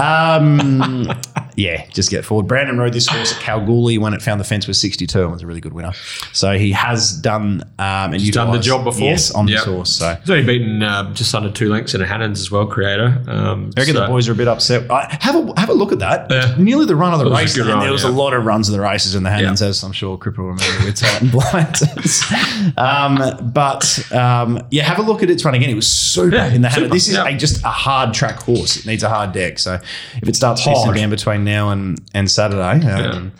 Um, 0.00 1.08
yeah, 1.56 1.86
just 1.86 2.10
get 2.10 2.24
forward. 2.24 2.46
Brandon 2.46 2.78
rode 2.78 2.92
this 2.92 3.06
horse 3.06 3.32
at 3.34 3.40
Kalgoorlie 3.40 3.98
when 3.98 4.14
it 4.14 4.22
found 4.22 4.40
the 4.40 4.44
fence 4.44 4.66
was 4.66 4.80
62 4.80 5.20
and 5.22 5.32
was 5.32 5.42
a 5.42 5.46
really 5.46 5.60
good 5.60 5.72
winner. 5.72 5.92
So 6.32 6.56
he 6.58 6.72
has 6.72 7.12
done 7.12 7.62
um, 7.78 8.12
and 8.12 8.20
He's 8.20 8.30
done 8.34 8.52
the 8.52 8.58
job 8.58 8.84
before? 8.84 9.02
Yes, 9.08 9.30
on 9.32 9.48
Yep. 9.48 9.56
this 9.58 9.64
horse. 9.66 9.90
So 9.96 10.14
He's 10.16 10.30
only 10.30 10.44
beaten 10.46 10.82
uh, 10.82 11.12
just 11.14 11.34
under 11.34 11.50
two 11.50 11.68
lengths 11.68 11.94
in 11.94 12.00
a 12.00 12.06
Hannons 12.06 12.40
as 12.40 12.50
well, 12.50 12.66
creator. 12.66 13.22
Um, 13.28 13.70
I 13.76 13.80
reckon 13.80 13.94
so- 13.94 14.00
the 14.00 14.06
boys 14.06 14.28
are 14.28 14.32
a 14.32 14.34
bit 14.34 14.48
upset. 14.48 14.90
I, 14.90 15.16
have 15.20 15.34
a 15.36 15.60
have 15.60 15.68
a 15.68 15.74
look 15.74 15.92
at 15.92 15.98
that. 16.00 16.30
Yeah. 16.30 16.54
Nearly 16.58 16.86
the 16.86 16.96
run 16.96 17.12
of 17.12 17.18
the 17.20 17.26
It 17.26 17.30
was 17.30 17.38
a 17.38 17.42
race, 17.42 17.56
and 17.58 17.66
run, 17.68 17.80
there 17.80 17.92
was 17.92 18.04
yeah. 18.04 18.10
a 18.10 18.12
lot 18.12 18.32
of 18.34 18.44
runs 18.44 18.68
of 18.68 18.74
the 18.74 18.80
races 18.80 19.14
in 19.14 19.22
the 19.22 19.30
Hannons, 19.30 19.60
Yeah. 19.60 19.68
as 19.68 19.82
I'm 19.82 19.92
sure 19.92 20.16
Cripple 20.18 20.38
will 20.38 20.52
remember 20.52 20.84
with 20.86 20.96
Titan 20.96 21.28
Blind. 21.30 22.76
um, 22.78 23.50
but 23.52 24.12
um, 24.12 24.66
yeah, 24.70 24.84
have 24.84 24.98
a 24.98 25.02
look 25.02 25.22
at 25.22 25.30
its 25.30 25.44
run 25.44 25.54
again. 25.54 25.70
It 25.70 25.74
was 25.74 25.90
super 25.90 26.36
in 26.36 26.62
the 26.62 26.68
Hannons. 26.68 26.92
This 26.92 27.08
is 27.08 27.16
a, 27.16 27.32
just 27.36 27.62
a 27.64 27.68
hard 27.68 28.14
track 28.14 28.36
horse. 28.42 28.76
It 28.78 28.86
needs 28.86 29.02
a 29.02 29.08
hard 29.08 29.32
deck. 29.32 29.58
So 29.58 29.74
if 30.20 30.28
it 30.28 30.36
starts 30.36 30.62
Hard. 30.62 30.96
down 30.96 31.10
between 31.10 31.41
now 31.44 31.70
and 31.70 32.00
and 32.14 32.30
Saturday, 32.30 32.86
um, 32.86 33.32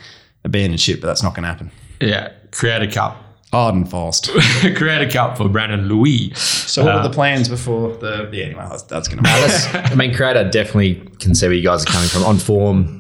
abandon 0.45 0.77
ship. 0.79 1.01
But 1.01 1.07
that's 1.09 1.23
not 1.23 1.35
going 1.35 1.43
to 1.45 1.49
happen. 1.49 1.71
Yeah, 2.01 2.33
Creator 2.51 2.91
Cup. 2.93 3.17
Hard 3.53 3.75
and 3.75 3.91
fast. 3.91 4.31
create 4.77 5.07
a 5.07 5.11
Cup 5.11 5.37
for 5.37 5.47
Brandon 5.49 5.87
Louis. 5.87 6.33
So 6.39 6.85
what 6.85 6.95
are 6.95 7.03
the 7.03 7.11
plans 7.15 7.49
before 7.51 7.95
the? 7.99 8.31
Yeah, 8.33 8.45
anyway, 8.47 8.67
that's, 8.71 8.83
that's 8.85 9.09
going 9.09 9.23
to. 9.23 9.25
That's, 9.25 9.93
I 9.93 9.95
mean, 9.95 10.15
Creator 10.15 10.49
definitely 10.51 10.95
can 11.19 11.35
see 11.35 11.47
where 11.47 11.55
you 11.55 11.63
guys 11.63 11.83
are 11.85 11.87
coming 11.93 12.09
from. 12.09 12.23
On 12.25 12.39
form, 12.39 12.99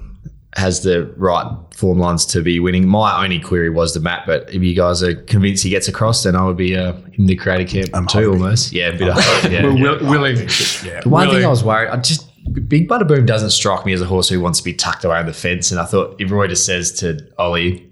has 0.57 0.83
the 0.83 1.07
right 1.17 1.51
form 1.75 1.99
lines 1.99 2.27
to 2.27 2.43
be 2.43 2.61
winning. 2.61 2.87
My 2.87 3.25
only 3.25 3.41
query 3.41 3.71
was 3.71 3.95
the 3.95 4.01
map, 4.01 4.27
but 4.27 4.53
if 4.53 4.63
you 4.63 4.75
guys 4.77 5.03
are 5.03 5.15
convinced 5.23 5.65
he 5.65 5.71
gets 5.71 5.89
across, 5.89 6.23
then 6.25 6.37
I 6.37 6.45
would 6.45 6.59
be 6.59 6.77
uh, 6.77 6.93
in 7.15 7.25
the 7.25 7.35
Creator 7.35 7.65
camp 7.73 7.91
I'm 7.95 8.07
too, 8.07 8.19
hoping. 8.19 8.43
almost. 8.43 8.73
Yeah, 8.73 8.89
a 8.89 8.99
bit 8.99 9.09
of 9.09 9.15
hope, 9.19 9.51
yeah. 9.51 9.63
We're 9.65 9.73
will- 10.01 10.07
willing. 10.11 10.37
Yeah. 10.37 11.01
The 11.01 11.09
one 11.09 11.29
Really? 11.29 11.39
thing 11.39 11.47
I 11.47 11.49
was 11.49 11.65
worried, 11.65 11.89
I 11.89 11.97
just 11.97 12.29
Big 12.69 12.89
Butter 12.89 13.05
Boom 13.05 13.25
doesn't 13.27 13.51
strike 13.51 13.87
me 13.87 13.93
as 13.93 14.01
a 14.01 14.05
horse 14.07 14.29
who 14.29 14.41
wants 14.41 14.59
to 14.59 14.65
be 14.65 14.75
tucked 14.75 15.05
away 15.05 15.17
on 15.19 15.27
the 15.27 15.33
fence. 15.33 15.71
And 15.71 15.81
I 15.81 15.85
thought 15.85 16.17
if 16.21 16.31
Roy 16.31 16.49
just 16.49 16.67
says 16.67 16.93
to 17.01 17.19
Ollie, 17.39 17.89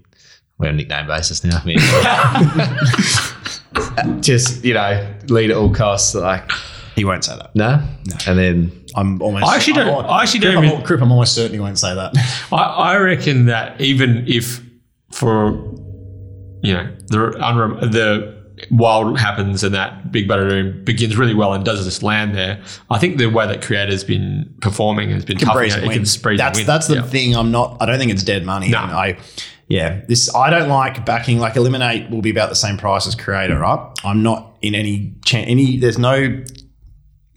we're 0.57 0.67
on 0.67 0.75
a 0.75 0.77
nickname 0.77 1.07
basis 1.07 1.43
now. 1.43 1.61
I 1.63 1.65
mean, 4.05 4.17
just 4.21 4.63
you 4.63 4.73
know, 4.73 5.13
lead 5.27 5.51
at 5.51 5.57
all 5.57 5.73
costs. 5.73 6.13
Like 6.15 6.49
He 6.95 7.05
won't 7.05 7.23
say 7.23 7.35
that. 7.37 7.55
no, 7.55 7.81
and 8.27 8.37
then 8.37 8.71
I'm 8.95 9.21
almost. 9.21 9.45
I 9.45 9.55
actually 9.55 9.73
don't- 9.73 10.05
I'm, 10.05 10.09
I 10.09 10.21
actually 10.23 10.41
don't 10.41 10.65
I'm, 10.65 10.83
Crip, 10.83 11.01
I'm 11.01 11.11
almost 11.11 11.33
certain 11.33 11.53
he 11.53 11.59
won't 11.59 11.79
say 11.79 11.95
that. 11.95 12.13
I, 12.51 12.55
I 12.55 12.97
reckon 12.97 13.45
that 13.45 13.79
even 13.79 14.25
if 14.27 14.61
for 15.11 15.51
you 16.63 16.73
know 16.73 16.95
the 17.07 17.17
unre- 17.39 17.91
the 17.91 18.40
wild 18.69 19.17
happens 19.19 19.63
and 19.63 19.73
that 19.73 20.11
Big 20.11 20.27
Butter 20.27 20.47
Boom 20.47 20.83
begins 20.83 21.17
really 21.17 21.33
well 21.33 21.53
and 21.53 21.63
does 21.65 21.83
just 21.85 22.03
land 22.03 22.35
there, 22.35 22.61
I 22.89 22.99
think 22.99 23.17
the 23.17 23.27
way 23.27 23.47
that 23.47 23.61
creator's 23.61 24.03
been 24.03 24.53
performing 24.61 25.09
has 25.11 25.25
been 25.25 25.37
tough. 25.37 25.55
You 25.55 25.69
know, 25.69 25.75
it 25.77 25.91
can 25.93 26.05
and 26.05 26.39
That's 26.39 26.63
that's 26.65 26.87
the 26.87 26.95
Yeah. 26.95 27.01
thing. 27.03 27.35
I'm 27.35 27.51
not. 27.51 27.77
I 27.79 27.85
don't 27.85 27.97
think 27.99 28.11
it's 28.11 28.23
dead 28.23 28.45
money. 28.45 28.69
No. 28.69 28.77
I, 28.79 29.17
yeah, 29.67 30.01
this 30.07 30.33
I 30.35 30.49
don't 30.49 30.69
like 30.69 31.05
backing. 31.05 31.39
Like 31.39 31.55
eliminate 31.55 32.09
will 32.09 32.21
be 32.21 32.29
about 32.29 32.49
the 32.49 32.55
same 32.55 32.77
price 32.77 33.07
as 33.07 33.15
creator, 33.15 33.57
right? 33.57 33.79
I'm 34.03 34.21
not 34.21 34.57
in 34.61 34.75
any 34.75 35.13
chan 35.23 35.45
any. 35.45 35.77
There's 35.77 35.97
no 35.97 36.43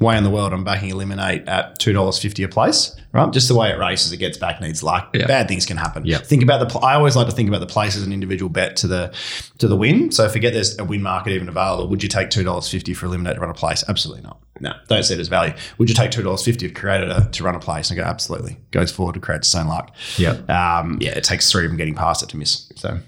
way 0.00 0.16
in 0.18 0.24
the 0.24 0.30
world 0.30 0.52
I'm 0.52 0.64
backing 0.64 0.90
eliminate 0.90 1.46
at 1.48 1.78
two 1.78 1.92
dollars 1.92 2.18
fifty 2.18 2.42
a 2.42 2.48
place, 2.48 2.94
right? 3.12 3.32
Just 3.32 3.48
the 3.48 3.54
way 3.54 3.70
it 3.70 3.78
races, 3.78 4.10
it 4.12 4.16
gets 4.16 4.36
back 4.36 4.60
needs 4.60 4.82
luck. 4.82 5.10
Yeah. 5.14 5.26
Bad 5.26 5.46
things 5.48 5.64
can 5.66 5.76
happen. 5.76 6.04
Yeah. 6.04 6.18
Think 6.18 6.42
about 6.42 6.58
the. 6.60 6.66
pl- 6.66 6.84
I 6.84 6.94
always 6.94 7.14
like 7.16 7.26
to 7.28 7.32
think 7.32 7.48
about 7.48 7.60
the 7.60 7.66
place 7.66 7.96
as 7.96 8.02
an 8.02 8.12
individual 8.12 8.48
bet 8.48 8.76
to 8.78 8.86
the 8.88 9.14
to 9.58 9.68
the 9.68 9.76
win. 9.76 10.10
So 10.10 10.28
forget 10.28 10.52
there's 10.52 10.76
a 10.78 10.84
win 10.84 11.00
market 11.02 11.30
even 11.32 11.48
available. 11.48 11.88
Would 11.88 12.02
you 12.02 12.08
take 12.08 12.30
two 12.30 12.42
dollars 12.42 12.68
fifty 12.68 12.92
for 12.92 13.06
eliminate 13.06 13.36
to 13.36 13.40
run 13.40 13.50
a 13.50 13.54
place? 13.54 13.84
Absolutely 13.88 14.22
not. 14.24 14.40
No, 14.60 14.72
don't 14.88 15.02
see 15.02 15.14
it 15.14 15.20
as 15.20 15.28
value. 15.28 15.52
Would 15.78 15.88
you 15.88 15.94
take 15.94 16.10
two 16.10 16.22
dollars 16.22 16.44
fifty 16.44 16.66
of 16.66 16.74
creator 16.74 17.28
to, 17.30 17.44
run 17.44 17.54
a 17.54 17.60
place? 17.60 17.90
And 17.90 17.98
I 18.00 18.02
go 18.02 18.08
absolutely. 18.08 18.56
Goes 18.72 18.90
forward 18.92 19.14
to 19.14 19.20
create 19.20 19.38
its 19.38 19.54
own 19.54 19.66
luck. 19.68 19.94
yeah. 20.16 20.32
Um, 20.48 20.98
yeah, 21.00 21.10
it 21.16 21.24
takes 21.24 21.50
three 21.50 21.64
of 21.64 21.70
them 21.70 21.76
getting 21.76 21.94
past 21.94 22.22
it 22.22 22.28
to 22.30 22.36
miss. 22.36 22.70
So 22.76 22.98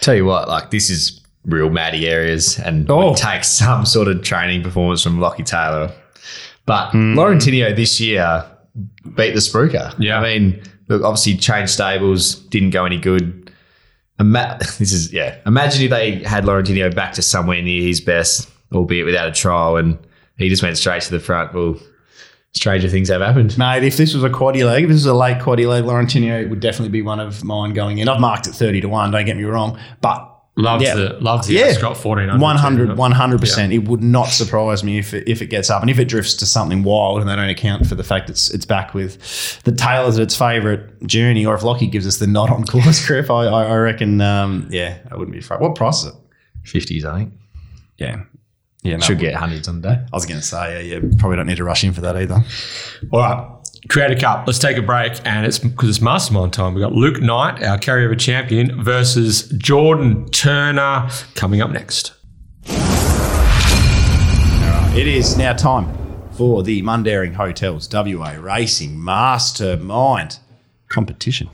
Tell 0.00 0.14
you 0.14 0.24
what, 0.26 0.48
like 0.48 0.70
this 0.70 0.90
is 0.90 1.20
real 1.46 1.70
Matty 1.70 2.06
areas 2.08 2.58
and 2.58 2.90
Oh. 2.90 3.08
would 3.10 3.16
take 3.16 3.44
some 3.44 3.86
sort 3.86 4.08
of 4.08 4.22
training 4.22 4.62
performance 4.62 5.02
from 5.02 5.18
Lockie 5.20 5.42
Taylor. 5.42 5.90
But 6.66 6.90
Hmm. 6.90 7.14
Florentino 7.14 7.74
this 7.74 8.00
year 8.00 8.44
beat 9.16 9.34
the 9.34 9.40
Spruker. 9.40 9.94
Yeah. 9.98 10.20
I 10.20 10.22
mean, 10.38 10.62
look, 10.88 11.02
obviously 11.02 11.36
changed 11.36 11.72
stables, 11.72 12.34
didn't 12.34 12.70
go 12.70 12.84
any 12.84 12.98
good. 12.98 13.50
Ima- 14.18 14.58
this 14.78 14.92
is 14.92 15.12
yeah. 15.12 15.36
Imagine 15.46 15.82
if 15.84 15.90
they 15.90 16.22
had 16.22 16.44
Florentino 16.44 16.90
back 16.90 17.12
to 17.14 17.22
somewhere 17.22 17.60
near 17.62 17.82
his 17.82 18.00
best, 18.00 18.48
albeit 18.72 19.06
without 19.06 19.28
a 19.28 19.32
trial, 19.32 19.76
and 19.76 19.98
he 20.36 20.48
just 20.48 20.62
went 20.62 20.76
straight 20.78 21.02
to 21.02 21.10
the 21.10 21.18
front. 21.20 21.52
Well, 21.54 21.76
stranger 22.52 22.88
things 22.88 23.08
have 23.08 23.20
happened. 23.22 23.56
Mate, 23.58 23.82
if 23.84 23.96
this 23.96 24.12
was 24.14 24.22
a 24.24 24.28
quaddy 24.30 24.64
leg, 24.64 24.84
if 24.84 24.88
this 24.88 24.96
was 24.96 25.06
a 25.06 25.14
late 25.14 25.38
quaddy 25.38 25.66
leg, 25.66 25.84
Florentino 25.84 26.46
would 26.48 26.60
definitely 26.60 26.90
be 26.90 27.02
one 27.02 27.18
of 27.20 27.42
mine 27.44 27.72
going 27.72 27.98
in. 27.98 28.08
I've 28.08 28.20
marked 28.20 28.46
it 28.46 28.52
30 28.52 28.82
to 28.82 28.88
1, 28.88 29.10
don't 29.10 29.24
get 29.24 29.36
me 29.36 29.44
wrong. 29.44 29.78
But 30.00 30.29
loves 30.60 30.84
yeah. 30.84 30.94
the 30.94 31.08
loves 31.20 31.46
the 31.46 31.54
Yeah. 31.54 31.66
Ascot 31.66 31.96
fourteen 31.96 32.28
hundred. 32.28 32.42
100, 32.42 32.90
100%. 32.90 33.74
It 33.74 33.88
would 33.88 34.02
not 34.02 34.28
surprise 34.28 34.84
me 34.84 34.98
if 34.98 35.14
it, 35.14 35.28
if 35.28 35.42
it 35.42 35.46
gets 35.46 35.70
up. 35.70 35.82
And 35.82 35.90
if 35.90 35.98
it 35.98 36.06
drifts 36.06 36.34
to 36.34 36.46
something 36.46 36.82
wild 36.82 37.20
and 37.20 37.28
they 37.28 37.36
don't 37.36 37.48
account 37.48 37.86
for 37.86 37.94
the 37.94 38.04
fact 38.04 38.30
it's 38.30 38.50
it's 38.50 38.64
back 38.64 38.94
with 38.94 39.62
the 39.62 39.72
Taylors 39.72 40.18
at 40.18 40.22
its 40.22 40.36
favourite 40.36 41.06
journey, 41.06 41.44
or 41.46 41.54
if 41.54 41.62
Lockie 41.62 41.86
gives 41.86 42.06
us 42.06 42.18
the 42.18 42.26
nod 42.26 42.50
on 42.50 42.64
course 42.64 43.06
grip, 43.06 43.30
I, 43.30 43.46
I, 43.46 43.64
I 43.64 43.76
reckon, 43.76 44.20
um, 44.20 44.68
yeah, 44.70 44.98
I 45.10 45.16
wouldn't 45.16 45.32
be 45.32 45.40
afraid. 45.40 45.60
What 45.60 45.74
price 45.74 46.04
is 46.04 46.06
it? 46.06 46.14
Fifties, 46.64 47.04
I 47.04 47.18
think. 47.18 47.34
Yeah. 47.98 48.24
Yeah, 48.82 48.96
no, 48.96 49.00
Should 49.04 49.18
get 49.18 49.34
hundreds 49.34 49.68
on 49.68 49.82
the 49.82 49.88
day. 49.90 49.94
I 49.94 50.16
was 50.16 50.24
going 50.24 50.40
to 50.40 50.46
say, 50.46 50.88
yeah, 50.88 50.96
yeah, 50.96 51.08
probably 51.18 51.36
don't 51.36 51.46
need 51.46 51.58
to 51.58 51.64
rush 51.64 51.84
in 51.84 51.92
for 51.92 52.00
that 52.00 52.16
either. 52.16 52.42
All 53.12 53.20
right. 53.20 53.59
Creator 53.88 54.20
Cup. 54.20 54.46
Let's 54.46 54.58
take 54.58 54.76
a 54.76 54.82
break, 54.82 55.20
and 55.24 55.46
it's 55.46 55.58
because 55.58 55.88
it's 55.88 56.00
mastermind 56.00 56.52
time. 56.52 56.74
We've 56.74 56.82
got 56.82 56.92
Luke 56.92 57.20
Knight, 57.20 57.62
our 57.62 57.78
carryover 57.78 58.18
champion, 58.18 58.82
versus 58.82 59.48
Jordan 59.50 60.28
Turner 60.30 61.08
coming 61.34 61.60
up 61.62 61.70
next. 61.70 62.12
It 64.96 65.06
is 65.06 65.36
now 65.36 65.52
time 65.54 65.96
for 66.32 66.62
the 66.62 66.82
Mundaring 66.82 67.34
Hotels 67.34 67.88
WA 67.92 68.36
Racing 68.38 69.02
Mastermind 69.02 70.38
competition. 70.88 71.48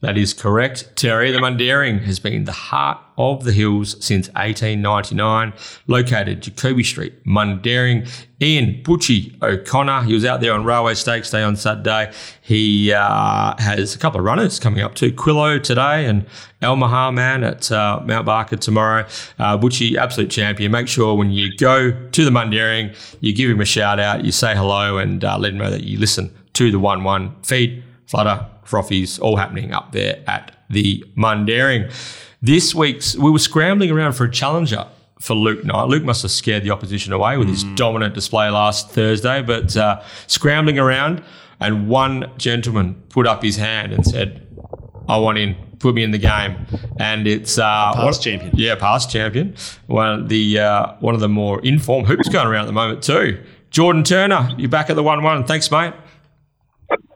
That 0.00 0.18
is 0.18 0.34
correct, 0.34 0.94
Terry. 0.96 1.30
The 1.32 1.38
Mundaring 1.38 2.02
has 2.02 2.18
been 2.18 2.44
the 2.44 2.52
heart 2.52 2.98
of 3.18 3.44
the 3.44 3.52
hills 3.52 3.96
since 4.04 4.28
1899. 4.28 5.52
Located 5.86 6.42
Jacoby 6.42 6.82
Street, 6.82 7.24
Mundaring. 7.24 8.08
Ian 8.42 8.82
Butchie 8.82 9.40
O'Connor, 9.42 10.02
he 10.02 10.12
was 10.12 10.24
out 10.24 10.42
there 10.42 10.52
on 10.52 10.62
Railway 10.62 10.92
Stakes 10.92 11.30
Day 11.30 11.42
on 11.42 11.56
Saturday. 11.56 12.12
He 12.42 12.92
uh, 12.92 13.54
has 13.58 13.94
a 13.94 13.98
couple 13.98 14.20
of 14.20 14.26
runners 14.26 14.60
coming 14.60 14.82
up 14.82 14.94
too. 14.94 15.10
Quillo 15.10 15.62
today 15.62 16.04
and 16.04 16.26
El 16.60 16.76
Mahar 16.76 17.12
Man 17.12 17.42
at 17.44 17.72
uh, 17.72 18.02
Mount 18.04 18.26
Barker 18.26 18.56
tomorrow. 18.56 19.06
Uh, 19.38 19.56
Butchie, 19.56 19.96
absolute 19.96 20.30
champion. 20.30 20.70
Make 20.70 20.88
sure 20.88 21.14
when 21.14 21.30
you 21.30 21.56
go 21.56 21.90
to 21.90 22.24
the 22.24 22.30
Mundaring, 22.30 22.94
you 23.20 23.34
give 23.34 23.50
him 23.50 23.60
a 23.60 23.64
shout 23.64 23.98
out, 23.98 24.24
you 24.24 24.32
say 24.32 24.54
hello, 24.54 24.98
and 24.98 25.24
uh, 25.24 25.38
let 25.38 25.52
him 25.52 25.58
know 25.58 25.70
that 25.70 25.84
you 25.84 25.98
listen 25.98 26.34
to 26.54 26.70
the 26.70 26.78
1 26.78 27.04
1 27.04 27.36
feed, 27.42 27.82
flutter, 28.06 28.46
frothies, 28.66 29.20
all 29.20 29.36
happening 29.36 29.72
up 29.72 29.92
there 29.92 30.22
at 30.26 30.52
the 30.68 31.02
Mundaring. 31.16 31.90
This 32.46 32.76
week's, 32.76 33.16
we 33.16 33.28
were 33.28 33.40
scrambling 33.40 33.90
around 33.90 34.12
for 34.12 34.22
a 34.24 34.30
challenger 34.30 34.86
for 35.20 35.34
Luke 35.34 35.64
Knight. 35.64 35.88
Luke 35.88 36.04
must 36.04 36.22
have 36.22 36.30
scared 36.30 36.62
the 36.62 36.70
opposition 36.70 37.12
away 37.12 37.36
with 37.38 37.48
his 37.48 37.64
dominant 37.74 38.14
display 38.14 38.48
last 38.50 38.90
Thursday, 38.90 39.42
but 39.42 39.76
uh, 39.76 40.00
scrambling 40.28 40.78
around, 40.78 41.24
and 41.58 41.88
one 41.88 42.30
gentleman 42.38 43.02
put 43.08 43.26
up 43.26 43.42
his 43.42 43.56
hand 43.56 43.92
and 43.92 44.06
said, 44.06 44.46
I 45.08 45.16
want 45.18 45.38
in. 45.38 45.56
Put 45.80 45.94
me 45.96 46.04
in 46.04 46.12
the 46.12 46.18
game, 46.18 46.56
and 47.00 47.26
it's 47.26 47.58
uh, 47.58 47.92
Past 47.94 47.98
one- 48.00 48.12
champion. 48.22 48.52
Yeah, 48.54 48.76
past 48.76 49.10
champion. 49.10 49.56
One 49.88 50.20
of 50.20 50.28
the 50.30 50.58
uh, 50.60 50.92
one 51.00 51.14
of 51.14 51.20
the 51.20 51.28
more 51.28 51.60
informed 51.66 52.06
hoops 52.06 52.28
going 52.30 52.46
around 52.46 52.62
at 52.62 52.66
the 52.68 52.72
moment 52.72 53.02
too. 53.02 53.42
Jordan 53.70 54.02
Turner, 54.04 54.54
you're 54.56 54.70
back 54.70 54.88
at 54.88 54.96
the 54.96 55.02
one 55.02 55.22
one. 55.22 55.44
Thanks, 55.44 55.70
mate. 55.70 55.92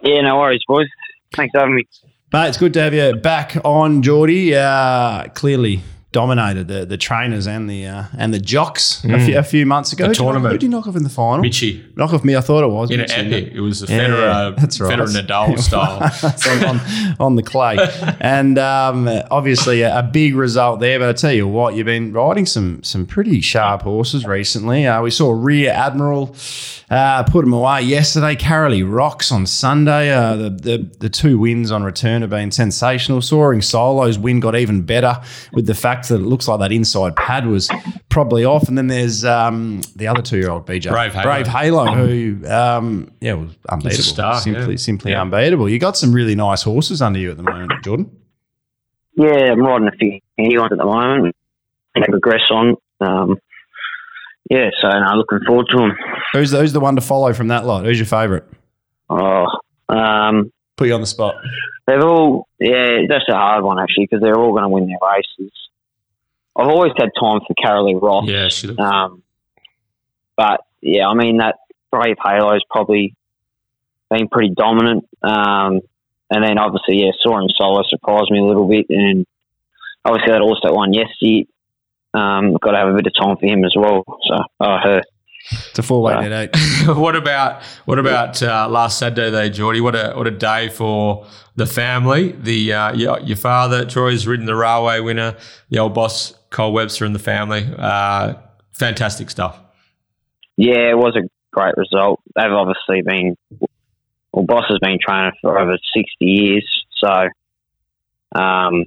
Yeah, 0.02 0.20
no 0.22 0.38
worries, 0.38 0.60
boys. 0.68 0.88
Thanks 1.34 1.52
for 1.52 1.60
having 1.60 1.76
me. 1.76 1.84
Mate, 2.32 2.46
it's 2.46 2.58
good 2.58 2.72
to 2.74 2.80
have 2.80 2.94
you 2.94 3.16
back 3.16 3.56
on, 3.64 4.02
Geordie. 4.02 4.54
Uh, 4.54 5.26
clearly 5.30 5.82
dominated 6.12 6.66
the, 6.66 6.84
the 6.84 6.96
trainers 6.96 7.46
and 7.46 7.70
the 7.70 7.86
uh, 7.86 8.04
and 8.18 8.34
the 8.34 8.40
jocks 8.40 9.04
a, 9.04 9.18
few, 9.24 9.38
a 9.38 9.42
few 9.44 9.64
months 9.64 9.92
ago. 9.92 10.04
The 10.04 10.08
Who'd 10.08 10.16
you 10.18 10.22
knock- 10.24 10.32
tournament. 10.32 10.52
Who'd 10.52 10.62
you 10.64 10.68
knock 10.68 10.86
off 10.88 10.96
in 10.96 11.02
the 11.04 11.08
final? 11.08 11.42
Mitchy 11.42 11.84
Knock 11.94 12.12
off 12.12 12.24
me, 12.24 12.34
I 12.34 12.40
thought 12.40 12.64
it 12.64 12.68
was. 12.70 12.90
in 12.90 13.00
an 13.00 13.10
epic. 13.10 13.52
It 13.54 13.60
was 13.60 13.82
a 13.82 13.86
Yeah, 13.92 13.98
Federer, 14.08 14.56
that's 14.56 14.80
right. 14.80 14.98
Federer 14.98 15.22
Nadal 15.22 15.58
style. 15.68 16.00
On, 16.70 16.80
on, 16.80 17.16
on 17.20 17.36
the 17.36 17.42
clay. 17.42 17.76
And 18.20 18.58
um, 18.58 19.08
obviously 19.30 19.82
a, 19.82 19.98
a 19.98 20.02
big 20.02 20.34
result 20.34 20.80
there. 20.80 20.98
But 20.98 21.08
I 21.08 21.12
tell 21.12 21.32
you 21.32 21.46
what, 21.46 21.74
you've 21.74 21.86
been 21.86 22.12
riding 22.12 22.46
some 22.46 22.82
some 22.82 23.06
pretty 23.06 23.40
sharp 23.40 23.82
horses 23.82 24.24
recently. 24.26 24.86
Uh, 24.86 25.02
we 25.02 25.10
saw 25.10 25.30
Rear 25.32 25.70
Admiral 25.72 26.34
uh, 26.90 27.22
put 27.24 27.44
him 27.44 27.52
away 27.52 27.82
yesterday. 27.82 28.34
Carolee 28.36 28.84
Rocks 28.90 29.30
on 29.32 29.46
Sunday. 29.46 30.10
Uh, 30.10 30.36
the, 30.36 30.50
the 30.50 30.90
the 30.98 31.08
two 31.08 31.38
wins 31.38 31.70
on 31.70 31.82
return 31.84 32.22
have 32.22 32.30
been 32.30 32.50
sensational. 32.50 33.22
Soaring 33.22 33.62
Solo's 33.62 34.18
win 34.18 34.40
got 34.40 34.56
even 34.56 34.82
better 34.82 35.20
with 35.52 35.66
the 35.66 35.74
fact 35.74 35.99
track 36.02 36.08
that 36.18 36.24
it 36.24 36.28
looks 36.28 36.48
like 36.48 36.60
that 36.60 36.72
inside 36.72 37.16
pad 37.16 37.46
was 37.46 37.68
probably 38.08 38.44
off. 38.44 38.68
And 38.68 38.76
then 38.78 38.86
there's 38.88 39.24
um, 39.24 39.80
the 39.96 40.06
other 40.08 40.22
two 40.22 40.38
year 40.38 40.50
old 40.50 40.66
BJ, 40.66 40.90
Brave 40.90 41.12
Halo. 41.12 41.22
Brave 41.24 41.46
Halo, 41.46 41.86
who 41.94 42.46
um, 42.48 43.12
yeah 43.20 43.34
was 43.34 43.50
unbeatable, 43.68 44.02
star, 44.02 44.40
simply 44.40 44.72
yeah. 44.72 44.76
simply 44.76 45.10
Yeah. 45.12 45.22
unbeatable. 45.22 45.68
You 45.68 45.78
got 45.78 45.96
some 45.96 46.12
really 46.12 46.34
nice 46.34 46.62
horses 46.62 47.00
under 47.02 47.18
you 47.18 47.30
at 47.30 47.36
the 47.36 47.42
moment, 47.42 47.72
Jordan. 47.84 48.10
Yeah, 49.16 49.52
I'm 49.52 49.60
riding 49.60 49.88
a 49.88 49.92
few 49.92 50.20
handy 50.38 50.56
ones 50.58 50.72
at 50.72 50.78
the 50.78 50.84
moment. 50.84 51.34
They 51.94 52.02
progress 52.02 52.42
on. 52.50 52.76
Um, 53.00 53.38
yeah, 54.48 54.70
so 54.80 54.88
no, 54.88 55.16
looking 55.16 55.40
forward 55.46 55.66
to 55.70 55.76
them. 55.78 55.92
Who's 56.32 56.50
the, 56.52 56.58
who's 56.60 56.72
the 56.72 56.80
one 56.80 56.94
to 56.96 57.00
follow 57.00 57.32
from 57.32 57.48
that 57.48 57.66
lot? 57.66 57.84
Who's 57.84 57.98
your 57.98 58.06
favourite? 58.06 58.44
Oh, 59.08 59.46
um, 59.88 60.52
Put 60.76 60.88
you 60.88 60.94
on 60.94 61.00
the 61.00 61.06
spot. 61.06 61.34
they've 61.86 62.02
all, 62.02 62.46
yeah, 62.58 63.00
that's 63.08 63.24
a 63.28 63.34
hard 63.34 63.64
one 63.64 63.78
actually 63.78 64.06
because 64.06 64.22
they're 64.22 64.38
all 64.38 64.52
going 64.52 64.62
to 64.62 64.68
win 64.68 64.86
their 64.86 64.96
races. 65.14 65.52
I've 66.60 66.68
always 66.68 66.92
had 66.96 67.10
time 67.18 67.40
for 67.46 67.54
Carolee 67.54 68.00
Ross. 68.00 68.26
Yeah, 68.28 68.48
she 68.48 68.66
looked 68.66 68.80
Um, 68.80 69.22
but 70.36 70.60
yeah, 70.80 71.06
I 71.08 71.14
mean 71.14 71.38
that 71.38 71.56
Brave 71.90 72.16
Halo's 72.22 72.62
probably 72.70 73.14
been 74.10 74.28
pretty 74.28 74.54
dominant. 74.54 75.06
Um, 75.22 75.80
and 76.30 76.44
then 76.44 76.58
obviously, 76.58 77.02
yeah, 77.02 77.10
Soaring 77.20 77.48
Solo 77.56 77.82
surprised 77.88 78.30
me 78.30 78.38
a 78.38 78.44
little 78.44 78.68
bit, 78.68 78.86
and 78.88 79.26
obviously 80.04 80.32
that 80.32 80.40
also 80.40 80.72
won 80.72 80.92
yesterday. 80.92 81.46
Um, 82.12 82.54
got 82.60 82.72
to 82.72 82.78
have 82.78 82.88
a 82.88 82.94
bit 82.94 83.06
of 83.06 83.12
time 83.20 83.36
for 83.36 83.46
him 83.46 83.64
as 83.64 83.74
well. 83.76 84.02
So, 84.28 84.36
oh, 84.60 84.76
her. 84.82 85.02
It's 85.68 85.78
a 85.78 85.82
four 85.82 86.02
way 86.02 86.14
Wow. 86.14 86.20
net 86.20 86.50
eight. 86.54 86.86
what 86.96 87.16
about 87.16 87.62
what 87.84 87.98
about 87.98 88.42
uh, 88.42 88.68
last 88.68 88.98
Saturday 88.98 89.30
though, 89.30 89.48
Geordie? 89.48 89.80
What 89.80 89.94
a 89.96 90.12
what 90.14 90.26
a 90.26 90.30
day 90.32 90.68
for 90.68 91.26
the 91.56 91.66
family. 91.66 92.32
The 92.32 92.72
uh, 92.72 92.92
your, 92.94 93.18
your 93.20 93.36
father 93.36 93.84
Troy's 93.86 94.26
ridden 94.26 94.46
the 94.46 94.54
railway 94.54 95.00
winner. 95.00 95.36
The 95.70 95.78
old 95.78 95.94
boss 95.94 96.34
Cole 96.50 96.72
Webster 96.72 97.04
and 97.04 97.14
the 97.14 97.20
family. 97.20 97.66
Uh, 97.76 98.34
fantastic 98.72 99.30
stuff. 99.30 99.58
Yeah, 100.56 100.90
it 100.90 100.98
was 100.98 101.16
a 101.16 101.28
great 101.52 101.74
result. 101.76 102.20
They've 102.36 102.52
obviously 102.52 103.02
been, 103.02 103.36
well, 104.32 104.44
Boss 104.44 104.64
has 104.68 104.78
been 104.80 104.98
training 105.00 105.32
for 105.40 105.58
over 105.58 105.76
60 105.94 106.06
years. 106.20 106.84
So 107.02 107.28
um, 108.38 108.84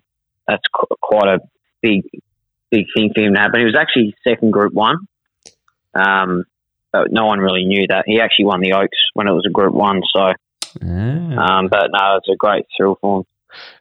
that's 0.48 0.64
qu- 0.74 0.96
quite 1.02 1.36
a 1.36 1.40
big, 1.82 2.04
big 2.70 2.86
thing 2.96 3.12
for 3.16 3.22
him 3.22 3.34
to 3.34 3.40
happen. 3.40 3.60
He 3.60 3.66
was 3.66 3.78
actually 3.80 4.14
second 4.28 4.52
Group 4.52 4.74
1. 4.74 4.98
Um, 5.96 6.46
but 6.92 7.12
no 7.12 7.26
one 7.26 7.40
really 7.40 7.66
knew 7.66 7.88
that. 7.90 8.04
He 8.06 8.20
actually 8.20 8.46
won 8.46 8.62
the 8.62 8.74
Oaks 8.74 8.98
when 9.14 9.28
it 9.28 9.32
was 9.32 9.46
a 9.48 9.52
Group 9.52 9.74
1. 9.74 10.02
So, 10.16 10.34
um, 11.38 11.68
but 11.70 11.88
no, 11.92 12.18
it's 12.18 12.30
a 12.32 12.36
great 12.36 12.66
thrill 12.76 12.98
for 13.02 13.20
him. 13.20 13.26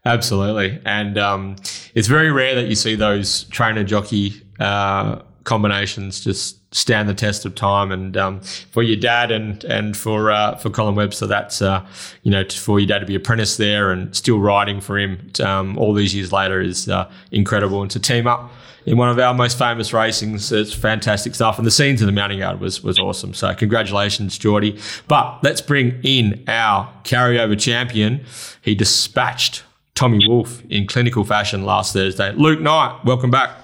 Absolutely, 0.05 0.81
and 0.85 1.19
um, 1.19 1.57
it's 1.95 2.09
very 2.09 2.31
rare 2.31 2.55
that 2.55 2.67
you 2.67 2.75
see 2.75 2.95
those 2.95 3.45
trainer 3.45 3.85
jockey 3.85 4.43
uh, 4.61 5.21
combinations 5.45 6.21
just 6.23 6.59
stand 6.75 7.09
the 7.09 7.15
test 7.15 7.45
of 7.45 7.55
time. 7.55 7.93
And 7.93 8.17
um, 8.17 8.41
for 8.71 8.83
your 8.83 8.97
dad 8.97 9.31
and 9.31 9.63
and 9.65 9.97
for 9.97 10.31
uh, 10.31 10.57
for 10.57 10.71
Colin 10.71 10.95
Webster, 10.95 11.27
that's 11.27 11.63
uh, 11.63 11.87
you 12.23 12.31
know 12.31 12.45
for 12.49 12.81
your 12.81 12.87
dad 12.87 13.01
to 13.01 13.07
be 13.07 13.15
apprentice 13.15 13.57
there 13.57 13.91
and 13.91 14.15
still 14.15 14.39
riding 14.39 14.81
for 14.81 14.99
him 14.99 15.31
um, 15.41 15.79
all 15.79 15.93
these 15.95 16.15
years 16.15 16.33
later 16.33 16.61
is 16.61 16.89
uh, 16.89 17.11
incredible. 17.31 17.83
And 17.83 17.91
to 17.91 18.01
team 18.01 18.27
up 18.27 18.51
in 18.87 18.97
one 18.97 19.09
of 19.09 19.19
our 19.19 19.35
most 19.35 19.59
famous 19.59 19.93
racings, 19.93 20.53
it's 20.53 20.73
fantastic 20.73 21.35
stuff. 21.35 21.59
And 21.59 21.67
the 21.67 21.71
scenes 21.71 22.01
in 22.01 22.07
the 22.07 22.13
mounting 22.13 22.39
yard 22.39 22.61
was 22.61 22.83
was 22.83 22.99
awesome. 22.99 23.35
So 23.35 23.55
congratulations, 23.55 24.39
Geordie. 24.39 24.79
But 25.09 25.41
let's 25.43 25.61
bring 25.61 26.01
in 26.03 26.45
our 26.49 26.93
carryover 27.05 27.59
champion. 27.59 28.25
He 28.61 28.75
dispatched 28.75 29.65
Tommy 29.95 30.27
Wolfe 30.27 30.63
in 30.69 30.87
clinical 30.87 31.25
fashion 31.25 31.65
last 31.65 31.93
Thursday. 31.93 32.33
Luke 32.33 32.61
Knight, 32.61 33.05
welcome 33.05 33.31
back. 33.31 33.57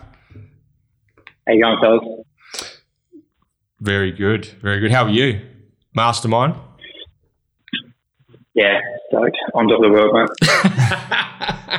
How 1.46 1.54
you 1.54 1.62
going, 1.62 1.78
fellas? 1.80 2.04
Very 3.80 4.12
good, 4.12 4.46
very 4.60 4.80
good. 4.80 4.90
How 4.90 5.04
are 5.04 5.10
you, 5.10 5.40
Mastermind? 5.94 6.54
Yeah, 8.54 8.80
stoked. 9.08 9.38
On 9.54 9.68
top 9.68 9.78
of 9.78 9.82
the 9.82 9.90
world, 9.90 10.14
mate. 10.14 11.24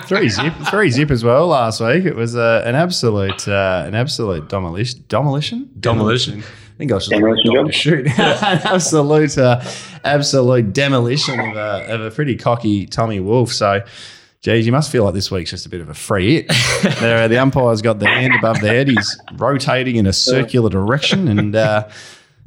Three 0.05 0.29
zip, 0.29 0.53
three 0.69 0.89
zip 0.89 1.11
as 1.11 1.23
well 1.23 1.47
last 1.47 1.81
week. 1.81 2.05
It 2.05 2.15
was 2.15 2.35
uh, 2.35 2.63
an 2.65 2.75
absolute, 2.75 3.47
uh, 3.47 3.83
an 3.85 3.95
absolute 3.95 4.49
demolition. 4.49 5.03
Demolition. 5.07 5.69
Demolition. 5.79 6.39
I 6.39 6.77
think 6.77 6.91
I 6.91 6.95
was 6.95 7.07
just 7.07 7.19
Demolition 7.19 7.51
looking 7.51 7.71
shoot. 7.71 8.07
an 8.19 8.61
absolute, 8.65 9.37
uh, 9.37 9.61
absolute 10.03 10.73
demolition 10.73 11.39
of 11.39 11.55
a, 11.55 11.93
of 11.93 12.01
a 12.01 12.11
pretty 12.11 12.35
cocky 12.35 12.85
Tommy 12.85 13.19
Wolfe. 13.19 13.51
So, 13.51 13.83
geez, 14.41 14.65
you 14.65 14.71
must 14.71 14.91
feel 14.91 15.03
like 15.03 15.13
this 15.13 15.29
week's 15.29 15.49
just 15.49 15.65
a 15.65 15.69
bit 15.69 15.81
of 15.81 15.89
a 15.89 15.93
free 15.93 16.35
hit. 16.35 16.47
there, 16.99 17.27
the 17.27 17.37
umpire's 17.37 17.81
got 17.81 17.99
the 17.99 18.07
hand 18.07 18.33
above 18.35 18.61
the 18.61 18.69
head. 18.69 18.87
He's 18.87 19.19
rotating 19.33 19.97
in 19.97 20.07
a 20.07 20.13
circular 20.13 20.69
direction, 20.69 21.27
and 21.27 21.55
uh, 21.55 21.89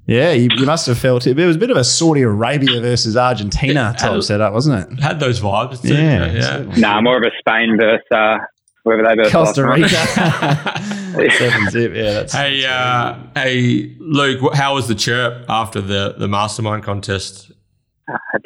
yeah, 0.07 0.32
you, 0.32 0.48
you 0.57 0.66
must 0.66 0.86
have 0.86 0.98
felt 0.98 1.26
it. 1.26 1.38
It 1.38 1.46
was 1.46 1.57
a 1.57 1.59
bit 1.59 1.70
of 1.70 1.76
a 1.76 1.84
Saudi 1.84 2.22
Arabia 2.22 2.80
versus 2.80 3.16
Argentina 3.16 3.94
type 3.98 4.22
setup, 4.22 4.53
wasn't 4.53 4.92
it? 4.92 5.00
Had 5.00 5.20
those 5.20 5.40
vibes. 5.40 5.80
too. 5.82 5.94
Yeah, 5.94 6.32
yeah. 6.32 6.74
Nah, 6.78 7.00
more 7.00 7.16
of 7.16 7.22
a 7.22 7.30
Spain 7.38 7.76
versus 7.78 8.05
uh, 8.11 8.38
whoever 8.84 9.03
they 9.03 9.14
versus 9.14 9.32
Costa 9.32 9.62
last 9.62 9.78
Rica. 9.78 11.30
Seven 11.38 11.70
zip. 11.70 11.92
Yeah, 11.94 12.12
that's 12.12 12.32
Hey, 12.32 12.64
uh, 12.64 13.16
hey, 13.34 13.94
Luke, 13.98 14.55
how 14.55 14.74
was 14.74 14.88
the 14.88 14.94
chirp 14.94 15.44
after 15.48 15.80
the 15.80 16.14
the 16.18 16.28
Mastermind 16.28 16.82
contest? 16.82 17.53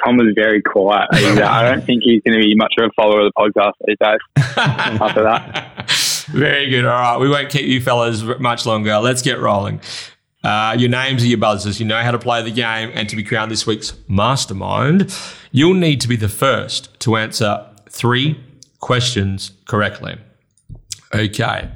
Tom 0.05 0.17
was 0.17 0.33
very 0.35 0.61
quiet. 0.63 1.09
Uh, 1.13 1.45
I 1.45 1.63
don't 1.63 1.85
think 1.85 2.03
he's 2.03 2.21
going 2.23 2.39
to 2.39 2.45
be 2.45 2.55
much 2.55 2.75
of 2.79 2.85
a 2.85 2.91
follower 2.95 3.27
of 3.27 3.33
the 3.33 3.41
podcast 3.41 3.73
these 3.87 3.97
days. 3.99 4.19
After 4.57 5.23
that, 5.23 5.91
Very 6.29 6.69
good. 6.69 6.85
All 6.85 6.93
right, 6.93 7.19
we 7.19 7.29
won't 7.29 7.49
keep 7.49 7.67
you 7.67 7.81
fellas 7.81 8.23
much 8.39 8.67
longer. 8.67 8.99
Let's 8.99 9.23
get 9.23 9.39
rolling. 9.41 9.81
Uh, 10.47 10.77
your 10.79 10.89
names 10.89 11.25
are 11.25 11.27
your 11.27 11.39
buzzers. 11.39 11.81
You 11.81 11.87
know 11.87 12.01
how 12.01 12.13
to 12.13 12.21
play 12.21 12.41
the 12.41 12.53
game, 12.53 12.93
and 12.95 13.09
to 13.09 13.17
be 13.17 13.25
crowned 13.25 13.51
this 13.51 13.67
week's 13.67 13.95
mastermind, 14.07 15.13
you'll 15.51 15.75
need 15.75 16.01
to 16.03 16.09
be 16.09 16.15
the 16.15 16.29
first 16.29 16.89
to 17.01 17.17
answer 17.17 17.67
three 17.91 18.39
questions 18.79 19.51
correctly. 19.65 20.17
Okay. 21.13 21.69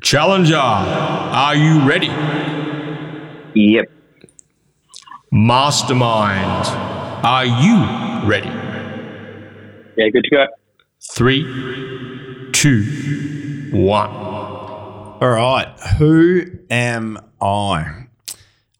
Challenger, 0.00 0.54
are 0.54 1.56
you 1.56 1.80
ready? 1.88 2.06
Yep. 3.56 3.90
Mastermind, 5.32 6.66
are 7.26 7.46
you 7.46 8.28
ready? 8.28 8.48
yeah, 9.96 10.08
good 10.08 10.22
to 10.22 10.30
go. 10.30 10.46
Three, 11.00 11.42
two, 12.52 13.70
one. 13.72 14.69
All 15.20 15.28
right. 15.28 15.68
Who 15.98 16.46
am 16.70 17.18
I? 17.42 18.06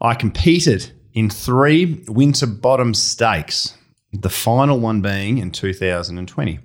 I 0.01 0.15
competed 0.15 0.91
in 1.13 1.29
three 1.29 2.03
Winterbottom 2.09 2.95
Stakes, 2.95 3.77
the 4.13 4.31
final 4.31 4.81
one 4.81 5.03
being 5.03 5.37
in 5.37 5.51
2020. 5.51 6.59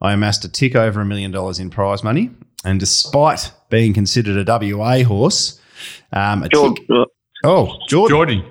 I 0.00 0.12
amassed 0.12 0.44
a 0.44 0.48
tick 0.48 0.74
over 0.74 1.02
a 1.02 1.04
million 1.04 1.30
dollars 1.30 1.58
in 1.58 1.68
prize 1.68 2.02
money, 2.02 2.30
and 2.64 2.80
despite 2.80 3.52
being 3.68 3.92
considered 3.92 4.48
a 4.48 4.74
WA 4.74 5.02
horse, 5.02 5.60
um, 6.12 6.44
a 6.44 6.48
George, 6.48 6.78
tick. 6.78 7.08
Oh, 7.44 7.76
Jordan. 7.88 8.16
Jordan, 8.16 8.44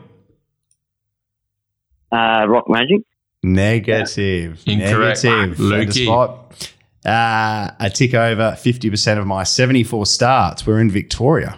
uh, 2.12 2.46
Rock 2.48 2.70
Magic. 2.70 3.02
Negative. 3.42 4.62
Incorrect. 4.68 5.24
Negative. 5.24 5.58
Lukey. 5.58 6.77
Uh, 7.08 7.72
a 7.80 7.90
tick 7.90 8.14
over 8.14 8.52
50% 8.52 9.18
of 9.18 9.26
my 9.26 9.44
74 9.44 10.06
starts 10.06 10.66
were 10.66 10.80
in 10.82 10.92
Victoria. 10.92 11.58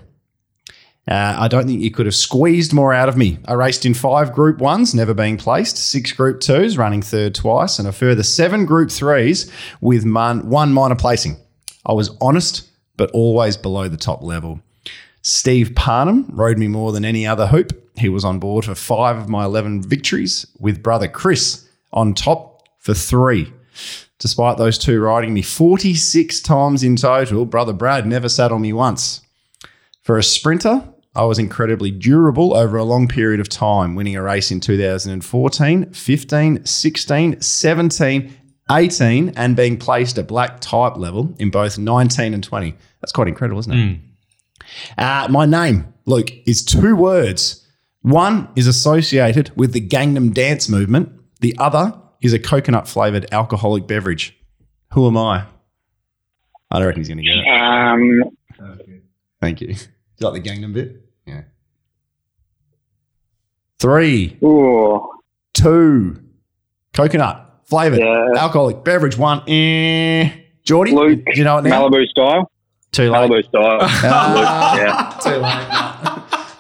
Uh, 1.07 1.35
I 1.39 1.47
don't 1.47 1.65
think 1.65 1.81
you 1.81 1.89
could 1.89 2.05
have 2.05 2.13
squeezed 2.13 2.71
more 2.71 2.93
out 2.93 3.09
of 3.09 3.17
me. 3.17 3.39
I 3.45 3.53
raced 3.53 3.83
in 3.83 3.95
five 3.95 4.31
Group 4.31 4.59
Ones, 4.59 4.93
never 4.93 5.15
being 5.15 5.37
placed, 5.37 5.75
six 5.75 6.11
Group 6.11 6.39
Twos, 6.39 6.77
running 6.77 7.01
third 7.01 7.33
twice, 7.33 7.79
and 7.79 7.87
a 7.87 7.91
further 7.91 8.21
seven 8.21 8.67
Group 8.67 8.91
Threes 8.91 9.51
with 9.81 10.05
mon- 10.05 10.47
one 10.47 10.71
minor 10.71 10.95
placing. 10.95 11.37
I 11.83 11.93
was 11.93 12.15
honest, 12.21 12.69
but 12.95 13.09
always 13.09 13.57
below 13.57 13.87
the 13.87 13.97
top 13.97 14.21
level. 14.21 14.59
Steve 15.23 15.73
Parnham 15.75 16.27
rode 16.31 16.59
me 16.59 16.67
more 16.67 16.91
than 16.91 17.03
any 17.03 17.25
other 17.25 17.47
hoop. 17.47 17.91
He 17.97 18.07
was 18.07 18.23
on 18.23 18.37
board 18.37 18.65
for 18.65 18.75
five 18.75 19.17
of 19.17 19.27
my 19.27 19.45
11 19.45 19.81
victories, 19.81 20.45
with 20.59 20.83
brother 20.83 21.07
Chris 21.07 21.67
on 21.91 22.13
top 22.13 22.67
for 22.77 22.93
three. 22.93 23.51
Despite 24.20 24.57
those 24.57 24.78
two 24.78 24.99
riding 24.99 25.34
me 25.34 25.41
46 25.41 26.41
times 26.41 26.84
in 26.84 26.97
total, 26.97 27.45
brother 27.45 27.74
Brad 27.74 28.05
never 28.05 28.28
sat 28.28 28.51
on 28.51 28.61
me 28.61 28.74
once. 28.74 29.22
For 30.01 30.17
a 30.17 30.24
sprinter, 30.24 30.84
I 31.15 31.24
was 31.24 31.39
incredibly 31.39 31.89
durable 31.89 32.53
over 32.53 32.78
a 32.78 32.84
long 32.84 33.07
period 33.07 33.39
of 33.39 33.49
time, 33.49 33.95
winning 33.95 34.15
a 34.15 34.22
race 34.22 34.51
in 34.51 34.59
2014, 34.59 35.93
15, 35.93 36.65
16, 36.65 37.41
17, 37.41 38.34
18, 38.72 39.30
and 39.36 39.55
being 39.55 39.78
placed 39.78 40.17
at 40.17 40.28
black 40.28 40.59
type 40.59 40.97
level 40.97 41.34
in 41.39 41.49
both 41.49 41.78
19 41.78 42.34
and 42.34 42.43
20. 42.43 42.76
That's 43.01 43.11
quite 43.11 43.28
incredible, 43.28 43.59
isn't 43.61 43.74
it? 43.74 43.99
Uh, 44.97 45.28
my 45.30 45.45
name, 45.45 45.93
Luke, 46.05 46.32
is 46.45 46.63
two 46.63 46.95
words. 46.95 47.65
One 48.01 48.49
is 48.55 48.67
associated 48.67 49.51
with 49.55 49.74
the 49.74 49.86
Gangnam 49.86 50.34
Dance 50.34 50.70
movement. 50.70 51.11
The 51.39 51.55
other 51.57 51.99
is 52.22 52.34
a 52.34 52.39
coconut 52.39 52.88
flavored 52.88 53.28
alcoholic 53.32 53.88
beverage. 53.88 54.38
Who 54.93 55.07
am 55.07 55.17
I? 55.17 55.45
I 56.72 56.78
don't 56.80 56.88
reckon 56.88 57.01
he's 57.01 57.07
going 57.07 57.17
to 57.20 57.24
get 57.24 57.38
it. 57.38 57.47
Um, 57.47 58.22
Thank 59.41 59.61
you. 59.61 59.67
Do 59.74 59.74
you 60.20 60.30
like 60.30 60.43
the 60.43 60.49
Gangnam 60.49 60.74
bit? 60.74 61.01
Yeah. 61.26 61.43
Three, 63.80 64.38
ooh, 64.43 65.09
two, 65.53 66.22
coconut, 66.93 67.61
flavored, 67.63 67.99
yeah. 67.99 68.34
alcoholic, 68.38 68.84
beverage, 68.84 69.17
one. 69.17 69.41
Eh. 69.49 70.30
Geordie? 70.63 70.91
Luke, 70.91 71.22
Do 71.26 71.32
you 71.38 71.45
know 71.45 71.57
it 71.59 71.63
now? 71.63 71.88
Malibu 71.88 72.05
style. 72.07 72.51
Too 72.91 73.09
late. 73.09 73.32
Malibu 73.32 73.47
style. 73.47 73.80
Ah. 74.11 74.78
yeah. 74.78 75.17
Too 75.24 75.38
late. 75.38 75.98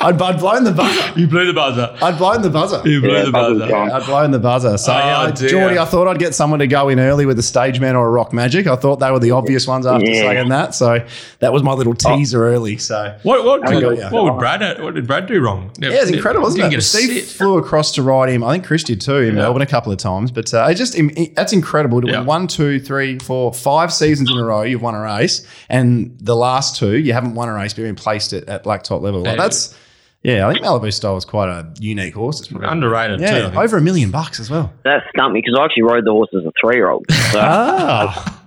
I'd, 0.01 0.21
I'd 0.21 0.39
blown 0.39 0.63
the 0.63 0.71
buzzer. 0.71 1.19
You 1.19 1.27
blew 1.27 1.45
the 1.45 1.53
buzzer. 1.53 1.93
I'd 2.01 2.17
blown 2.17 2.41
the 2.41 2.49
buzzer. 2.49 2.81
You 2.87 3.01
blew 3.01 3.11
Yeah, 3.11 3.25
the 3.25 3.31
buzzer. 3.31 3.67
gone. 3.67 3.91
I'd 3.91 4.05
blown 4.05 4.31
the 4.31 4.39
buzzer. 4.39 4.77
So, 4.77 4.93
Oh, 4.93 4.95
yeah. 4.97 5.31
Geordie, 5.31 5.77
I 5.77 5.83
thought 5.83 6.07
I'd 6.07 6.19
get 6.19 6.33
someone 6.33 6.59
to 6.59 6.67
go 6.67 6.87
in 6.87 6.99
early 7.01 7.25
with 7.25 7.37
a 7.37 7.43
stage 7.43 7.81
man 7.81 7.97
or 7.97 8.07
a 8.07 8.09
rock 8.09 8.31
magic. 8.31 8.65
I 8.65 8.77
thought 8.77 9.01
they 9.01 9.11
were 9.11 9.19
the 9.19 9.31
obvious 9.31 9.67
ones 9.67 9.85
after 9.85 10.05
Yeah. 10.09 10.21
saying 10.21 10.49
that. 10.49 10.73
So 10.73 11.05
that 11.39 11.51
was 11.51 11.63
my 11.63 11.73
little 11.73 11.93
teaser 11.93 12.47
early. 12.47 12.77
So 12.77 13.13
What 13.23 13.43
what, 13.43 13.67
I 13.67 13.73
did, 13.73 13.81
got 13.81 13.97
ya. 13.97 14.09
what 14.09 14.23
would 14.23 14.39
Brad 14.39 14.81
what 14.81 14.95
did 14.95 15.05
Brad 15.05 15.27
do 15.27 15.41
wrong? 15.41 15.71
yeah, 15.79 15.89
it's 15.91 16.11
incredible, 16.11 16.47
isn't 16.47 16.61
it? 16.61 16.69
get 16.69 16.81
Steve 16.83 17.25
sit. 17.25 17.35
flew 17.37 17.57
across 17.57 17.91
to 17.95 18.03
ride 18.03 18.29
him. 18.29 18.41
I 18.43 18.53
think 18.53 18.65
Chris 18.65 18.83
did 18.83 19.01
too 19.01 19.17
in 19.17 19.35
Yeah. 19.35 19.41
Melbourne 19.41 19.61
a 19.63 19.65
couple 19.65 19.91
of 19.91 19.97
times. 19.97 20.31
But 20.31 20.53
uh, 20.53 20.67
it 20.69 20.75
just 20.75 20.97
it- 20.97 21.35
that's 21.35 21.51
incredible 21.51 21.99
to 22.01 22.07
Yeah. 22.07 22.19
win 22.19 22.25
one, 22.25 22.47
two, 22.47 22.79
three, 22.79 23.19
four, 23.19 23.53
five 23.53 23.91
seasons 23.91 24.31
in 24.31 24.37
a 24.37 24.45
row. 24.45 24.61
You've 24.61 24.81
won 24.81 24.95
a 24.95 25.01
race, 25.01 25.45
and 25.67 26.15
the 26.21 26.37
last 26.37 26.77
two 26.77 26.95
you 26.97 27.11
haven't 27.11 27.35
won 27.35 27.49
a 27.49 27.53
race, 27.53 27.73
but 27.73 27.79
you've 27.81 27.87
been 27.89 28.01
placed 28.01 28.31
at, 28.31 28.47
at 28.47 28.63
black 28.63 28.83
top 28.83 29.01
level. 29.01 29.23
Like, 29.23 29.35
Yeah. 29.35 29.43
that's 29.43 29.75
yeah. 30.23 30.47
I 30.47 30.53
think 30.53 30.65
Malibu 30.65 30.91
Style 30.93 31.17
is 31.17 31.25
quite 31.25 31.49
a 31.49 31.71
unique 31.79 32.13
horse. 32.13 32.39
It's 32.39 32.47
probably- 32.49 32.67
Underrated 32.69 33.19
too. 33.19 33.25
Yeah, 33.25 33.49
think. 33.49 33.55
over 33.57 33.77
a 33.77 33.81
million 33.81 34.11
bucks 34.11 34.39
as 34.39 34.49
well. 34.49 34.71
That 34.83 35.03
stumped 35.15 35.33
me 35.33 35.41
because 35.43 35.57
I 35.59 35.65
actually 35.65 35.83
rode 35.83 36.05
the 36.05 36.11
horse 36.11 36.29
as 36.33 36.43
a 36.45 36.51
three 36.61 36.75
year 36.75 36.89
old. 36.89 37.05
So 37.31 37.39
Ah. 37.41 38.41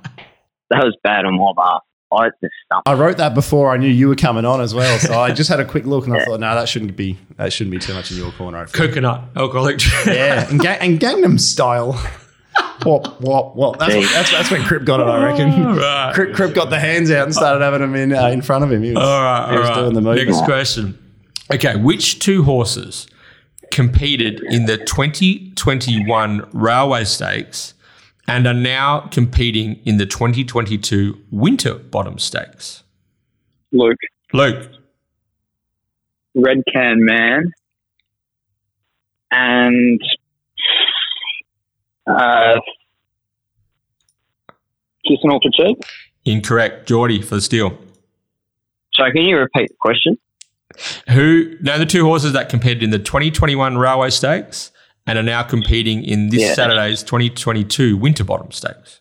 that 0.70 0.84
was 0.84 0.96
bad 1.02 1.24
on 1.24 1.36
my 1.38 1.52
behalf. 1.54 1.82
I 2.12 2.28
just 2.42 2.52
stumped. 2.66 2.86
I 2.88 2.92
wrote 2.94 3.16
that 3.16 3.32
before 3.34 3.70
I 3.72 3.78
knew 3.78 3.88
you 3.88 4.08
were 4.08 4.14
coming 4.16 4.44
on 4.44 4.60
as 4.60 4.74
well. 4.74 4.98
So 4.98 5.18
I 5.18 5.32
just 5.40 5.48
had 5.48 5.60
a 5.60 5.64
quick 5.64 5.86
look 5.86 6.06
and 6.06 6.14
I 6.16 6.24
thought, 6.24 6.40
no, 6.40 6.54
that 6.54 6.68
shouldn't 6.68 6.94
be 6.96 7.18
that 7.38 7.52
shouldn't 7.54 7.70
be 7.72 7.78
too 7.78 7.94
much 7.94 8.10
in 8.10 8.18
your 8.18 8.32
corner. 8.32 8.66
Coconut 8.66 9.22
alcoholic. 9.36 9.80
yeah, 10.06 10.46
and, 10.50 10.60
ga- 10.66 10.76
and 10.80 11.00
Gangnam 11.00 11.40
style. 11.40 11.92
Wop 12.84 13.20
wop 13.22 13.54
wop. 13.56 13.78
That's, 13.78 13.94
what, 13.94 14.10
that's 14.12 14.30
that's 14.30 14.50
when 14.50 14.62
Crip 14.64 14.84
got 14.84 15.00
it, 15.00 15.04
I 15.04 15.24
reckon. 15.24 15.76
right. 15.76 16.12
Crip, 16.14 16.34
Crip 16.34 16.52
got 16.54 16.68
the 16.68 16.78
hands 16.80 17.10
out 17.10 17.24
and 17.24 17.34
started 17.34 17.64
having 17.64 17.80
them 17.80 17.94
in 17.94 18.12
uh, 18.12 18.26
in 18.26 18.42
front 18.42 18.62
of 18.64 18.70
him. 18.72 18.82
He 18.82 18.90
was, 18.92 18.98
All 19.02 19.22
right, 19.22 19.46
he 19.50 19.54
all 19.54 19.60
was 19.60 19.68
right. 19.70 19.74
doing 19.76 19.94
the 19.94 20.00
movement. 20.02 20.28
Next 20.28 20.44
question. 20.44 20.98
Okay, 21.50 21.76
which 21.76 22.18
two 22.18 22.44
horses 22.44 23.06
competed 23.70 24.40
in 24.50 24.66
the 24.66 24.76
2021 24.78 26.48
Railway 26.52 27.04
Stakes 27.04 27.74
and 28.28 28.46
are 28.46 28.54
now 28.54 29.00
competing 29.10 29.80
in 29.84 29.96
the 29.96 30.06
2022 30.06 31.18
Winterbottom 31.30 32.18
Stakes? 32.18 32.84
Luke, 33.72 33.98
Luke, 34.32 34.70
Red 36.34 36.62
Can 36.72 37.04
Man, 37.04 37.52
and 39.30 40.00
uh, 42.06 42.60
Kissing 45.04 45.40
Cheek. 45.52 45.76
incorrect. 46.24 46.86
Geordie 46.86 47.22
for 47.22 47.36
the 47.36 47.40
steal. 47.40 47.76
So 48.94 49.04
can 49.10 49.22
you 49.22 49.38
repeat 49.38 49.68
the 49.68 49.76
question? 49.80 50.18
Who? 51.10 51.56
No, 51.60 51.78
the 51.78 51.86
two 51.86 52.04
horses 52.04 52.32
that 52.32 52.48
competed 52.48 52.82
in 52.82 52.90
the 52.90 52.98
2021 52.98 53.76
Railway 53.78 54.10
Stakes 54.10 54.70
and 55.06 55.18
are 55.18 55.22
now 55.22 55.42
competing 55.42 56.04
in 56.04 56.28
this 56.28 56.40
Yeah. 56.42 56.54
Saturday's 56.54 57.02
2022 57.02 57.96
Winterbottom 57.96 58.50
Stakes. 58.52 59.00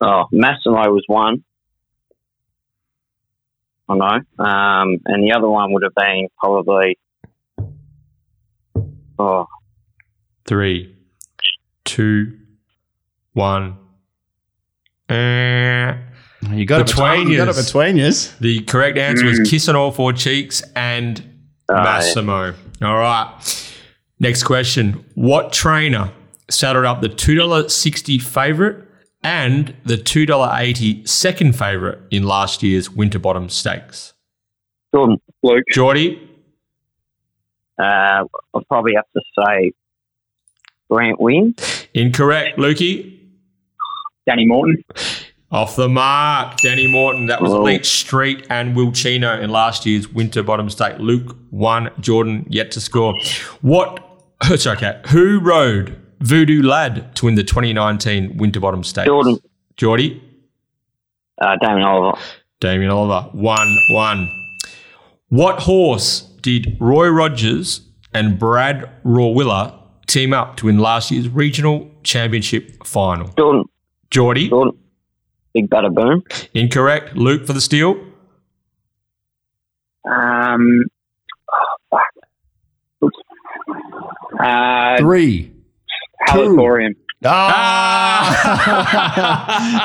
Oh, 0.00 0.24
Massimo 0.32 0.80
was 0.90 1.04
one. 1.06 1.44
I 3.88 3.94
know. 3.96 4.44
Um, 4.44 4.98
and 5.06 5.22
the 5.22 5.32
other 5.36 5.48
one 5.48 5.72
would 5.72 5.82
have 5.82 5.94
been 5.94 6.28
probably. 6.38 6.98
Oh, 9.18 9.46
Three, 10.44 10.96
two, 11.84 12.36
one. 13.32 13.76
Uh, 15.08 15.94
You 16.50 16.64
got 16.66 16.80
it 16.80 16.86
Between 16.88 17.10
between 17.20 17.28
you. 17.28 17.36
Got 17.44 17.48
it 17.56 17.64
between 17.64 17.96
yous. 17.96 18.32
the 18.38 18.60
correct 18.62 18.98
answer 18.98 19.26
was. 19.26 19.48
Kiss 19.48 19.68
on 19.68 19.76
All 19.76 19.92
Four 19.92 20.12
Cheeks 20.12 20.62
and 20.74 21.22
Massimo. 21.70 22.54
All 22.82 22.96
right. 22.96 23.74
Next 24.18 24.42
question. 24.42 25.04
What 25.14 25.52
trainer 25.52 26.10
saddled 26.50 26.84
up 26.84 27.00
the 27.00 27.08
$2.60 27.08 28.20
favourite 28.20 28.84
and 29.22 29.74
the 29.84 29.96
$2.80 29.96 31.08
second 31.08 31.54
favourite 31.56 31.98
in 32.10 32.24
last 32.24 32.62
year's 32.62 32.90
Winterbottom 32.90 33.48
Stakes? 33.48 34.12
Jordan. 34.94 35.18
Luke, 35.44 35.64
Geordie, 35.70 36.20
Uh, 37.78 38.24
I'll 38.54 38.64
probably 38.68 38.94
have 38.94 39.06
to 39.16 39.22
say 39.38 39.72
Grant 40.90 41.20
Wynn. 41.20 41.54
incorrect. 41.94 42.58
Lukey, 42.58 43.18
Danny 44.26 44.44
Morton. 44.46 44.84
Off 45.52 45.76
the 45.76 45.88
mark. 45.88 46.56
Danny 46.62 46.86
Morton. 46.90 47.26
That 47.26 47.42
was 47.42 47.52
Oh. 47.52 47.62
Leach 47.62 47.86
Street 47.86 48.46
and 48.48 48.74
Wilchino 48.74 49.38
in 49.40 49.50
last 49.50 49.84
year's 49.84 50.08
Winterbottom 50.08 50.70
State. 50.70 50.98
Luke 50.98 51.36
one. 51.50 51.90
Jordan 52.00 52.46
yet 52.48 52.70
to 52.72 52.80
score. 52.80 53.14
What? 53.60 54.00
It's 54.44 54.66
okay. 54.66 55.00
Who 55.10 55.38
rode 55.38 55.96
Voodoo 56.18 56.62
Lad 56.64 57.14
to 57.14 57.26
win 57.26 57.36
the 57.36 57.44
2019 57.44 58.38
Winterbottom 58.38 58.82
State? 58.82 59.06
Jordan. 59.06 59.38
Geordie. 59.76 60.20
Uh, 61.40 61.56
Damien 61.60 61.82
Oliver. 61.86 62.18
Damien 62.60 62.90
Oliver. 62.90 63.28
1 63.36 63.78
1. 63.90 64.28
What 65.28 65.60
horse 65.60 66.22
did 66.40 66.76
Roy 66.80 67.06
Rogers 67.08 67.82
and 68.12 68.36
Brad 68.38 68.90
Rawiller 69.04 69.78
team 70.08 70.32
up 70.32 70.56
to 70.56 70.66
win 70.66 70.78
last 70.78 71.10
year's 71.12 71.28
regional 71.28 71.88
championship 72.02 72.84
final? 72.84 73.28
Jordan. 73.38 73.64
Geordie. 74.10 74.48
Jordan. 74.48 74.76
Big 75.54 75.68
Butter 75.68 75.90
Boom. 75.90 76.24
Incorrect. 76.54 77.16
Luke 77.16 77.46
for 77.46 77.52
the 77.52 77.60
steal. 77.60 77.96
Um, 80.04 80.84
oh, 81.52 81.76
fuck. 83.00 83.12
Uh, 84.40 84.98
Three. 84.98 85.52
Halatorian. 86.28 86.94
Ah, 87.24 88.64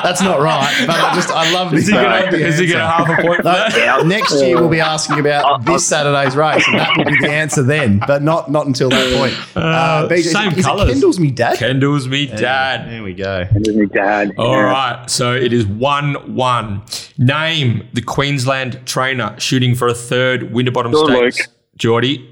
that's 0.02 0.20
not 0.22 0.40
right. 0.40 0.84
But 0.86 0.96
I 0.96 1.14
just 1.14 1.30
I 1.30 1.52
love 1.52 1.70
this. 1.70 1.82
Is 1.82 1.88
he 1.88 1.92
going 1.94 2.30
to 2.32 2.66
get 2.66 2.80
half 2.80 3.08
a 3.08 3.22
point 3.22 3.36
for 3.38 3.42
that? 3.44 3.72
No, 3.76 4.02
next 4.02 4.40
year 4.42 4.56
we'll 4.56 4.68
be 4.68 4.80
asking 4.80 5.20
about 5.20 5.64
this 5.68 5.86
Saturday's 5.86 6.36
race, 6.36 6.66
and 6.68 6.78
that 6.78 6.96
will 6.96 7.04
be 7.04 7.16
the 7.20 7.30
answer 7.30 7.62
then, 7.62 8.00
but 8.06 8.22
not 8.22 8.50
not 8.50 8.66
until 8.66 8.90
that 8.90 9.16
point. 9.16 9.34
Uh, 9.56 10.08
BJ, 10.08 10.24
same 10.32 10.52
is 10.52 10.58
it 10.58 10.64
colours. 10.64 10.90
Kendall's 10.90 11.20
me 11.20 11.30
dad. 11.30 11.58
Kendall's 11.58 12.08
me 12.08 12.26
dad. 12.26 12.90
There 12.90 13.02
we 13.02 13.14
go. 13.14 13.44
And 13.50 13.64
then 13.64 13.78
my 13.78 13.84
dad. 13.86 14.32
All 14.36 14.52
Yeah. 14.52 14.60
right, 14.62 15.10
so 15.10 15.32
it 15.34 15.52
is 15.52 15.66
1 15.66 16.34
1. 16.34 16.82
Name 17.18 17.88
the 17.92 18.02
Queensland 18.02 18.80
trainer 18.84 19.34
shooting 19.38 19.74
for 19.74 19.88
a 19.88 19.94
third 19.94 20.52
Winterbottom 20.52 20.92
Good 20.92 21.32
Stakes. 21.34 21.48
Geordie. 21.76 22.28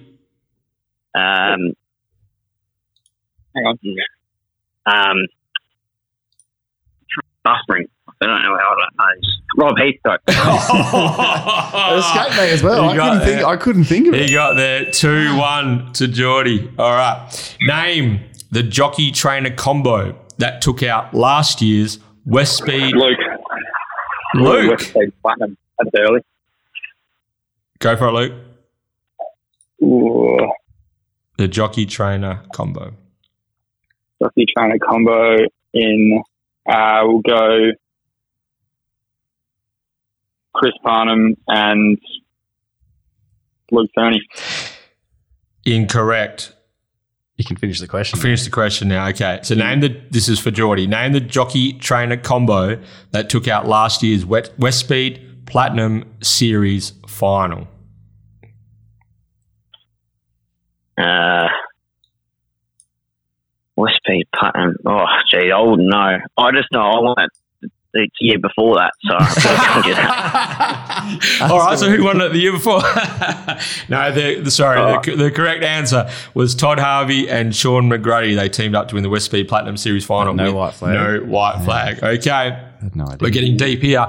Um, 1.14 1.72
Hang 3.54 3.64
on. 3.66 3.78
Um, 4.86 5.16
Buffering. 7.46 7.84
I 8.20 8.26
don't 8.26 8.42
know 8.42 8.56
how 8.56 8.74
that 8.76 8.90
knows. 8.98 9.40
Rob 9.58 9.76
Heathcote. 9.78 10.20
It 10.26 11.98
escaped 11.98 12.36
me 12.36 12.50
as 12.50 12.62
well. 12.62 12.94
You 12.94 13.00
I 13.00 13.08
couldn't 13.08 13.26
think. 13.26 13.46
I 13.46 13.56
couldn't 13.56 13.84
think 13.84 14.08
of 14.08 14.14
it. 14.14 14.28
He 14.28 14.34
got 14.34 14.54
there 14.54 14.90
2 14.90 15.36
1 15.36 15.92
to 15.94 16.08
Geordie. 16.08 16.70
All 16.78 16.92
right. 16.92 17.56
Name 17.60 18.20
the 18.50 18.62
jockey 18.62 19.10
trainer 19.10 19.50
combo 19.50 20.18
that 20.38 20.62
took 20.62 20.82
out 20.82 21.14
last 21.14 21.60
year's 21.60 21.98
West 22.24 22.56
Speed. 22.56 22.94
Luke. 22.94 23.18
Luke. 24.34 24.70
West 24.70 24.92
Side 24.92 25.12
Platinum. 25.22 25.56
That's 25.78 25.90
early. 25.96 26.20
Go 27.78 27.96
for 27.96 28.08
it, 28.08 28.12
Luke. 28.12 28.32
Ooh. 29.82 30.52
The 31.36 31.48
jockey 31.48 31.84
trainer 31.84 32.42
combo. 32.52 32.94
Jockey 34.22 34.46
trainer 34.56 34.78
combo 34.78 35.36
in. 35.72 36.22
Uh, 36.68 37.00
we'll 37.04 37.20
go 37.20 37.70
Chris 40.54 40.72
Parnham 40.82 41.34
and 41.48 41.98
Luke 43.70 43.90
Fernie. 43.94 44.20
Incorrect. 45.64 46.52
You 47.36 47.44
can 47.44 47.56
finish 47.56 47.80
the 47.80 47.86
question. 47.86 48.18
Finish 48.18 48.44
the 48.44 48.50
question 48.50 48.88
now. 48.88 49.08
Okay. 49.08 49.40
So 49.42 49.54
name 49.54 49.80
the 49.80 50.00
this 50.10 50.28
is 50.28 50.40
for 50.40 50.50
Geordie. 50.50 50.86
Name 50.86 51.12
the 51.12 51.20
jockey 51.20 51.74
trainer 51.74 52.16
combo 52.16 52.80
that 53.10 53.28
took 53.28 53.46
out 53.46 53.66
last 53.68 54.02
year's 54.02 54.24
Wet- 54.24 54.58
West 54.58 54.80
Speed 54.80 55.44
Platinum 55.44 56.04
Series 56.22 56.94
final. 57.06 57.68
Uh, 60.96 61.48
West 64.32 64.76
Oh, 64.86 65.04
gee, 65.30 65.50
I 65.50 65.60
wouldn't 65.60 65.88
know. 65.88 66.18
I 66.38 66.50
just 66.52 66.68
know 66.72 66.80
I 66.80 66.98
want 67.00 67.18
it 67.20 67.30
the 67.92 68.08
year 68.20 68.38
before 68.38 68.76
that. 68.76 68.92
So 69.04 69.14
I 69.18 69.72
told 69.72 69.86
you 69.86 69.94
that. 69.94 71.50
All 71.50 71.58
right, 71.58 71.78
so 71.78 71.88
who 71.90 72.04
won 72.04 72.20
it 72.20 72.30
the 72.32 72.38
year 72.38 72.52
before? 72.52 72.80
no, 73.88 74.12
the, 74.12 74.40
the 74.42 74.50
sorry, 74.50 74.78
Oh. 74.78 75.00
the, 75.02 75.16
the 75.16 75.30
correct 75.30 75.62
answer 75.64 76.08
was 76.34 76.54
Todd 76.54 76.78
Harvey 76.78 77.28
and 77.28 77.54
Sean 77.56 77.88
McGruddy. 77.88 78.36
They 78.36 78.48
teamed 78.50 78.74
up 78.74 78.88
to 78.88 78.94
win 78.96 79.02
the 79.02 79.08
West 79.08 79.26
Speed 79.26 79.48
Platinum 79.48 79.76
Series 79.76 80.04
final. 80.04 80.34
No 80.34 80.52
white 80.52 80.74
flag. 80.74 80.94
No 80.94 81.20
white 81.26 81.62
flag. 81.64 82.02
Okay. 82.02 82.30
I 82.30 82.50
had 82.82 82.94
no 82.96 83.04
idea. 83.04 83.18
We're 83.20 83.30
getting 83.30 83.56
deep 83.56 83.80
here. 83.80 84.06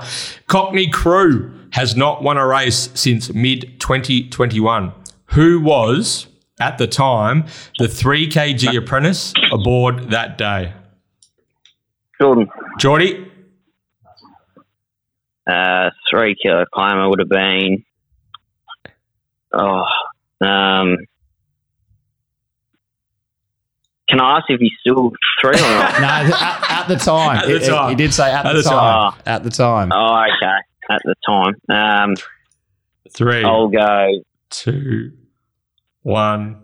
Cockney 0.48 0.90
Crew 0.90 1.54
has 1.72 1.96
not 1.96 2.24
won 2.24 2.38
a 2.38 2.46
race 2.46 2.90
since 2.94 3.34
mid 3.34 3.80
2021. 3.80 4.92
Who 5.32 5.62
was, 5.62 6.27
at 6.60 6.78
the 6.78 6.88
time, 6.88 7.46
the 7.80 7.88
3 7.88 8.28
kg 8.30 8.78
apprentice 8.78 9.34
aboard 9.52 10.10
that 10.12 10.38
day? 10.38 10.74
Jordan, 12.20 12.48
Geordie? 12.80 13.32
uh, 15.50 15.90
three 16.10 16.36
kilo 16.42 16.66
climber 16.74 17.08
would 17.10 17.20
have 17.20 17.30
been. 17.30 17.84
Oh, 19.54 19.84
um, 20.42 20.98
can 24.10 24.20
I 24.20 24.38
ask 24.38 24.46
if 24.50 24.60
he's 24.60 24.72
still 24.82 25.12
three 25.42 25.52
or 25.52 25.62
not? 25.62 25.94
No, 26.02 26.08
at, 26.08 26.82
at 26.82 26.88
the 26.88 26.96
time. 26.96 27.38
At 27.38 27.46
the 27.46 27.56
It- 27.58 27.64
it- 27.64 27.68
time. 27.70 27.90
He 27.90 27.96
did 27.96 28.14
say 28.14 28.32
at, 28.32 28.46
At 28.46 28.54
the, 28.54 28.62
the 28.62 28.70
time. 28.70 29.12
time. 29.14 29.22
At 29.26 29.44
the 29.44 29.50
time. 29.50 29.92
oh, 29.94 30.24
okay. 30.24 30.56
At 30.90 31.02
the 31.04 31.16
time, 31.26 31.56
um, 32.10 32.16
Three, 33.12 33.44
I'll 33.44 33.68
go. 33.68 34.22
two, 34.50 35.12
one. 36.08 36.58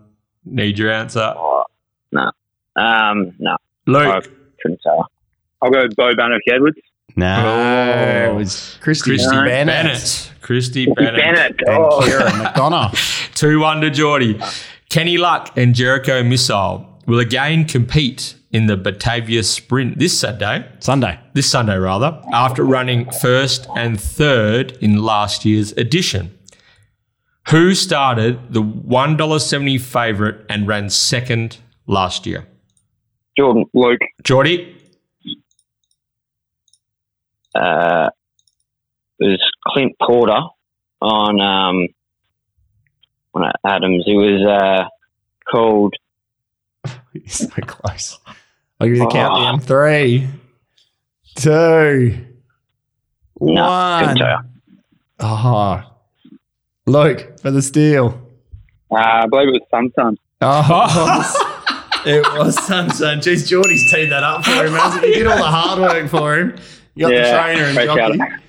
Need 0.46 0.78
your 0.78 0.90
answer. 0.90 1.34
Oh, 1.36 1.64
no, 2.12 2.30
um, 2.76 3.32
no, 3.38 3.56
Luke. 3.86 4.30
couldn't 4.62 4.80
tell. 4.82 5.06
I'll 5.62 5.70
go 5.70 5.86
Bo 5.96 6.14
Bannock 6.14 6.42
Edwards. 6.52 6.78
No, 7.16 7.26
Oh. 7.46 8.32
it 8.32 8.34
was 8.34 8.76
Christy, 8.80 9.10
Christy 9.10 9.30
Bennett. 9.36 9.66
Bennett. 9.66 10.32
Christy 10.42 10.86
Bennett. 10.86 11.16
Bennett. 11.16 11.60
And 11.66 11.78
Oh, 11.78 12.00
Kieran 12.04 12.26
McDonough. 12.44 13.34
2 13.34 13.60
1 13.60 13.80
to 13.82 13.90
Geordie. 13.90 14.40
Kenny 14.90 15.16
Luck 15.16 15.50
and 15.56 15.74
Jericho 15.74 16.22
Missile 16.22 17.00
will 17.06 17.18
again 17.20 17.64
compete 17.66 18.34
in 18.50 18.66
the 18.66 18.76
Batavia 18.76 19.42
Sprint 19.42 19.98
this 19.98 20.18
Saturday, 20.18 20.66
Sunday. 20.80 21.18
this 21.34 21.50
Sunday 21.50 21.76
rather, 21.76 22.20
after 22.32 22.62
running 22.64 23.10
first 23.10 23.66
and 23.76 24.00
third 24.00 24.72
in 24.80 25.02
last 25.02 25.44
year's 25.44 25.72
edition. 25.72 26.36
Who 27.50 27.74
started 27.74 28.52
the 28.52 28.62
$1.70 28.62 29.80
favourite 29.80 30.36
and 30.48 30.66
ran 30.66 30.88
second 30.90 31.58
last 31.86 32.26
year? 32.26 32.46
Jordan, 33.36 33.66
Luke. 33.74 34.00
Geordie? 34.22 34.70
uh, 37.54 38.08
it 39.20 39.24
was 39.24 39.40
Clint 39.68 39.92
Porter 40.02 40.40
on 41.00 41.40
um, 41.40 41.86
on 43.34 43.52
Adams. 43.64 44.04
It 44.06 44.14
was 44.16 44.42
uh, 44.44 44.84
called 45.50 45.94
He's 47.12 47.38
so 47.38 47.48
close. 47.62 48.18
I'll 48.80 48.88
give 48.88 48.96
you 48.96 49.02
the 49.02 49.08
Oh. 49.08 49.12
countdown. 49.12 49.60
Three, 49.60 50.28
two, 51.36 52.26
no, 53.40 53.98
couldn't 54.00 54.20
one. 54.20 54.44
tell. 55.20 55.93
Luke 56.86 57.38
for 57.40 57.50
the 57.50 57.62
steal. 57.62 58.20
Uh, 58.90 58.96
I 58.96 59.26
believe 59.26 59.48
it 59.48 59.62
was 59.70 59.90
Sun 59.96 60.16
Oh, 60.40 61.62
it 62.06 62.22
was 62.38 62.62
Sunshine. 62.66 63.18
Jeez, 63.18 63.48
Geordie's 63.48 63.90
teed 63.90 64.10
that 64.10 64.22
up 64.22 64.44
for 64.44 64.50
him. 64.66 64.72
hasn't 64.74 65.04
he? 65.04 65.12
He 65.12 65.18
did 65.20 65.26
all 65.26 65.38
the 65.38 65.42
hard 65.44 65.80
work 65.80 66.08
for 66.10 66.36
him. 66.36 66.56
You 66.94 67.08
got 67.08 67.14
the 67.14 67.30
trainer 67.30 67.64
and 67.64 67.74
great 67.74 67.86
jockey. 67.86 68.18
shout. 68.18 68.40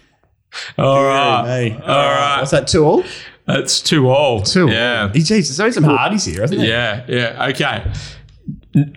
All 0.77 0.95
Dear 0.95 1.07
right. 1.09 1.71
me. 1.71 1.77
All 1.81 1.87
right. 1.87 2.37
What's 2.39 2.51
that, 2.51 2.67
two 2.67 2.85
all? 2.85 3.03
That's 3.45 3.81
two 3.81 4.09
all. 4.09 4.41
Two. 4.41 4.69
Yeah. 4.69 5.11
He, 5.13 5.19
geez, 5.19 5.47
there's 5.47 5.59
only 5.59 5.71
some 5.71 5.83
hardies 5.83 6.25
here, 6.25 6.43
isn't 6.43 6.57
there? 6.57 6.67
Yeah, 6.67 7.05
yeah. 7.07 7.47
Okay. 7.47 7.91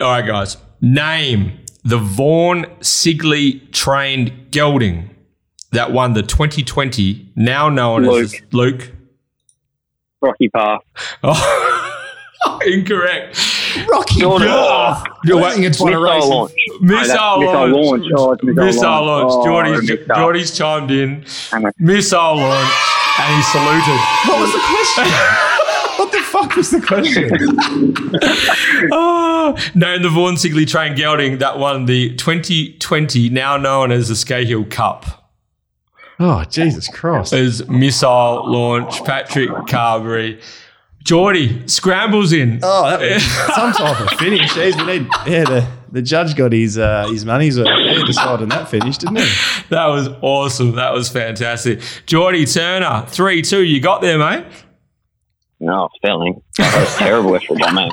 All 0.00 0.08
right, 0.10 0.26
guys. 0.26 0.56
Name 0.80 1.60
the 1.84 1.98
Vaughan 1.98 2.64
Sigley 2.80 3.70
trained 3.72 4.50
gelding 4.50 5.10
that 5.72 5.92
won 5.92 6.14
the 6.14 6.22
2020, 6.22 7.32
now 7.36 7.68
known 7.68 8.04
as 8.06 8.34
Luke. 8.52 8.90
Luke. 10.20 10.30
Rocky 10.30 10.48
Path. 10.48 10.80
Oh, 11.22 12.60
incorrect. 12.66 13.36
Rocky 13.90 14.20
Jordan. 14.20 14.48
Path. 14.48 15.04
You're 15.24 15.42
I 15.42 15.52
think 15.52 15.66
it's 15.66 15.80
one 15.80 15.92
of 15.92 16.02
Missile 16.02 16.28
launch. 16.30 16.52
Missile 16.80 17.40
that's 17.40 17.40
missile 17.40 17.68
launch. 17.68 18.02
launch. 18.02 18.12
Oh, 18.16 18.36
missile 18.42 18.64
Missile 18.64 18.90
launch. 19.04 19.06
launch. 19.06 19.32
Oh, 19.32 19.44
Geordie's, 19.44 19.88
missed. 19.90 20.08
Geordie's 20.08 20.56
chimed 20.56 20.90
in. 20.90 21.24
Hang 21.50 21.66
on. 21.66 21.72
Missile 21.78 22.36
launch. 22.36 22.72
And 23.20 23.36
he 23.36 23.42
saluted. 23.42 24.00
What 24.26 24.40
was 24.40 24.52
the 24.52 24.60
question? 24.70 25.04
what 25.98 26.12
the 26.12 26.20
fuck 26.20 26.56
was 26.56 26.70
the 26.70 26.80
question? 26.80 27.30
Ah, 28.92 29.54
name 29.74 30.02
the 30.02 30.08
Vaughan 30.08 30.34
Sigley 30.36 30.66
trained 30.66 30.96
gelding 30.96 31.38
that 31.38 31.58
won 31.58 31.86
the 31.86 32.14
2020, 32.16 33.28
now 33.30 33.56
known 33.56 33.90
as 33.90 34.08
the 34.08 34.14
Scahill 34.14 34.70
Cup. 34.70 35.27
Oh, 36.20 36.44
Jesus 36.44 36.88
Christ. 36.88 37.32
Is 37.32 37.66
missile 37.68 38.50
launch, 38.50 39.04
Patrick 39.04 39.50
Carbery. 39.68 40.42
Geordie 41.04 41.66
scrambles 41.68 42.32
in. 42.32 42.60
Oh, 42.62 42.90
that 42.90 43.00
was 43.00 43.22
some 43.54 43.72
type 43.72 44.00
of 44.00 44.18
finish. 44.18 44.50
Jeez, 44.50 44.76
we 44.76 44.98
need. 44.98 45.08
Yeah, 45.26 45.44
the, 45.44 45.68
the 45.92 46.02
judge 46.02 46.34
got 46.36 46.52
his 46.52 46.76
uh, 46.76 47.06
his 47.08 47.24
money's 47.24 47.56
worth. 47.56 47.68
Yeah, 47.68 48.02
deciding 48.04 48.48
that 48.48 48.68
finish, 48.68 48.98
didn't 48.98 49.16
he? 49.20 49.32
That 49.70 49.86
was 49.86 50.08
awesome. 50.20 50.72
That 50.72 50.92
was 50.92 51.08
fantastic. 51.08 51.80
Geordie 52.06 52.46
Turner, 52.46 53.06
3 53.08 53.42
2. 53.42 53.62
You 53.62 53.80
got 53.80 54.00
there, 54.02 54.18
mate. 54.18 54.44
No, 55.60 55.88
spelling. 55.96 56.42
That 56.58 56.78
was 56.78 56.94
terrible 56.96 57.34
effort 57.36 57.58
by 57.58 57.72
me. 57.72 57.90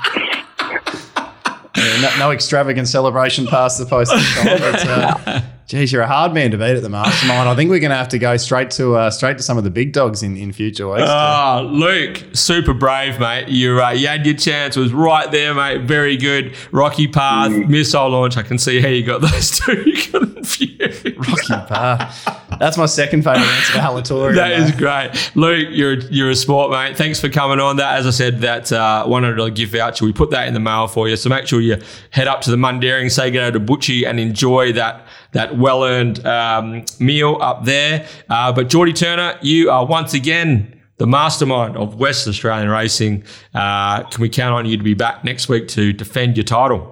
Yeah, 1.86 2.02
no, 2.02 2.18
no 2.28 2.32
extravagant 2.32 2.88
celebration 2.88 3.48
past 3.48 3.78
the 3.78 3.86
post 3.86 4.12
time. 4.12 4.58
But, 4.60 4.88
uh, 4.88 5.42
geez, 5.68 5.92
you're 5.92 6.02
a 6.02 6.08
hard 6.08 6.34
man 6.34 6.52
to 6.52 6.58
beat 6.58 6.76
at 6.76 6.82
the 6.82 6.90
mastermind. 6.90 7.48
I 7.48 7.56
think 7.56 7.70
we're 7.70 7.80
going 7.80 7.92
to 7.92 7.96
have 7.98 8.10
to 8.10 8.20
go 8.20 8.38
straight 8.38 8.72
to 8.72 8.96
uh, 8.96 9.10
straight 9.12 9.38
to 9.38 9.44
some 9.44 9.58
of 9.58 9.64
the 9.64 9.70
big 9.70 9.94
dogs 9.94 10.24
in, 10.24 10.36
in 10.38 10.52
future 10.52 10.88
weeks. 10.88 11.04
Ah, 11.08 11.62
Luke, 11.62 12.22
super 12.34 12.74
brave, 12.74 13.20
mate. 13.20 13.48
You, 13.50 13.82
uh, 13.84 13.92
you 13.92 14.08
had 14.08 14.26
your 14.26 14.36
chance. 14.36 14.76
It 14.78 14.80
was 14.82 14.94
right 14.94 15.30
there, 15.32 15.54
mate. 15.54 15.82
Very 15.84 16.18
good. 16.18 16.56
Rocky 16.72 17.08
Path, 17.08 17.52
missile 17.52 18.10
launch. 18.10 18.38
I 18.38 18.44
can 18.44 18.58
see 18.58 18.82
how 18.82 18.88
you 18.90 19.04
got 19.06 19.22
those 19.22 19.60
two. 19.60 19.84
You 19.86 20.12
got 20.12 20.38
a 20.38 20.44
few. 20.44 21.16
Rocky 21.18 21.68
Path. 21.74 22.45
That's 22.60 22.78
my 22.78 22.86
second 22.86 23.24
favourite 23.24 23.46
answer 23.46 23.74
to 23.74 23.80
Halatorian. 23.80 24.36
That 24.36 24.52
is 24.52 24.72
great, 24.72 25.32
Luke. 25.36 25.68
You're 25.72 25.96
you're 26.12 26.30
a 26.30 26.36
sport, 26.36 26.72
mate. 26.72 26.98
Thanks 26.98 27.20
for 27.20 27.30
coming 27.30 27.60
on. 27.60 27.78
That, 27.78 27.98
as 27.98 28.08
I 28.08 28.12
said, 28.12 28.42
that 28.42 28.72
uh, 28.72 29.06
one 29.06 29.24
hundred 29.24 29.36
dollar 29.36 29.50
gift 29.50 29.74
voucher. 29.74 30.06
We 30.06 30.14
put 30.14 30.32
that 30.32 30.48
in 30.48 30.54
the 30.54 30.60
mail 30.60 30.88
for 30.88 31.10
you. 31.10 31.16
So 31.16 31.30
make 31.30 31.48
sure 31.48 31.62
you 31.62 31.78
head 32.12 32.28
up 32.28 32.42
to 32.42 32.52
the 32.52 32.58
Mundaring, 32.58 33.12
say 33.12 33.32
go 33.32 33.52
to 33.52 33.60
Butchie, 33.60 34.06
and 34.08 34.20
enjoy 34.20 34.74
that 34.74 35.08
that 35.32 35.58
well 35.58 35.84
earned 35.84 36.26
um, 36.26 36.86
meal 37.00 37.38
up 37.42 37.66
there. 37.66 38.08
Uh, 38.30 38.52
but 38.52 38.70
Geordie 38.70 38.94
Turner, 38.94 39.38
you 39.42 39.70
are 39.70 39.86
once 39.86 40.14
again 40.14 40.82
the 40.98 41.06
mastermind 41.06 41.76
of 41.76 41.96
West 41.96 42.28
Australian 42.28 42.70
racing. 42.70 43.24
Uh, 43.54 44.04
can 44.04 44.22
we 44.22 44.30
count 44.30 44.54
on 44.54 44.66
you 44.66 44.78
to 44.78 44.84
be 44.84 44.94
back 44.94 45.24
next 45.26 45.50
week 45.50 45.68
to 45.70 45.92
defend 45.92 46.38
your 46.38 46.46
title? 46.46 46.92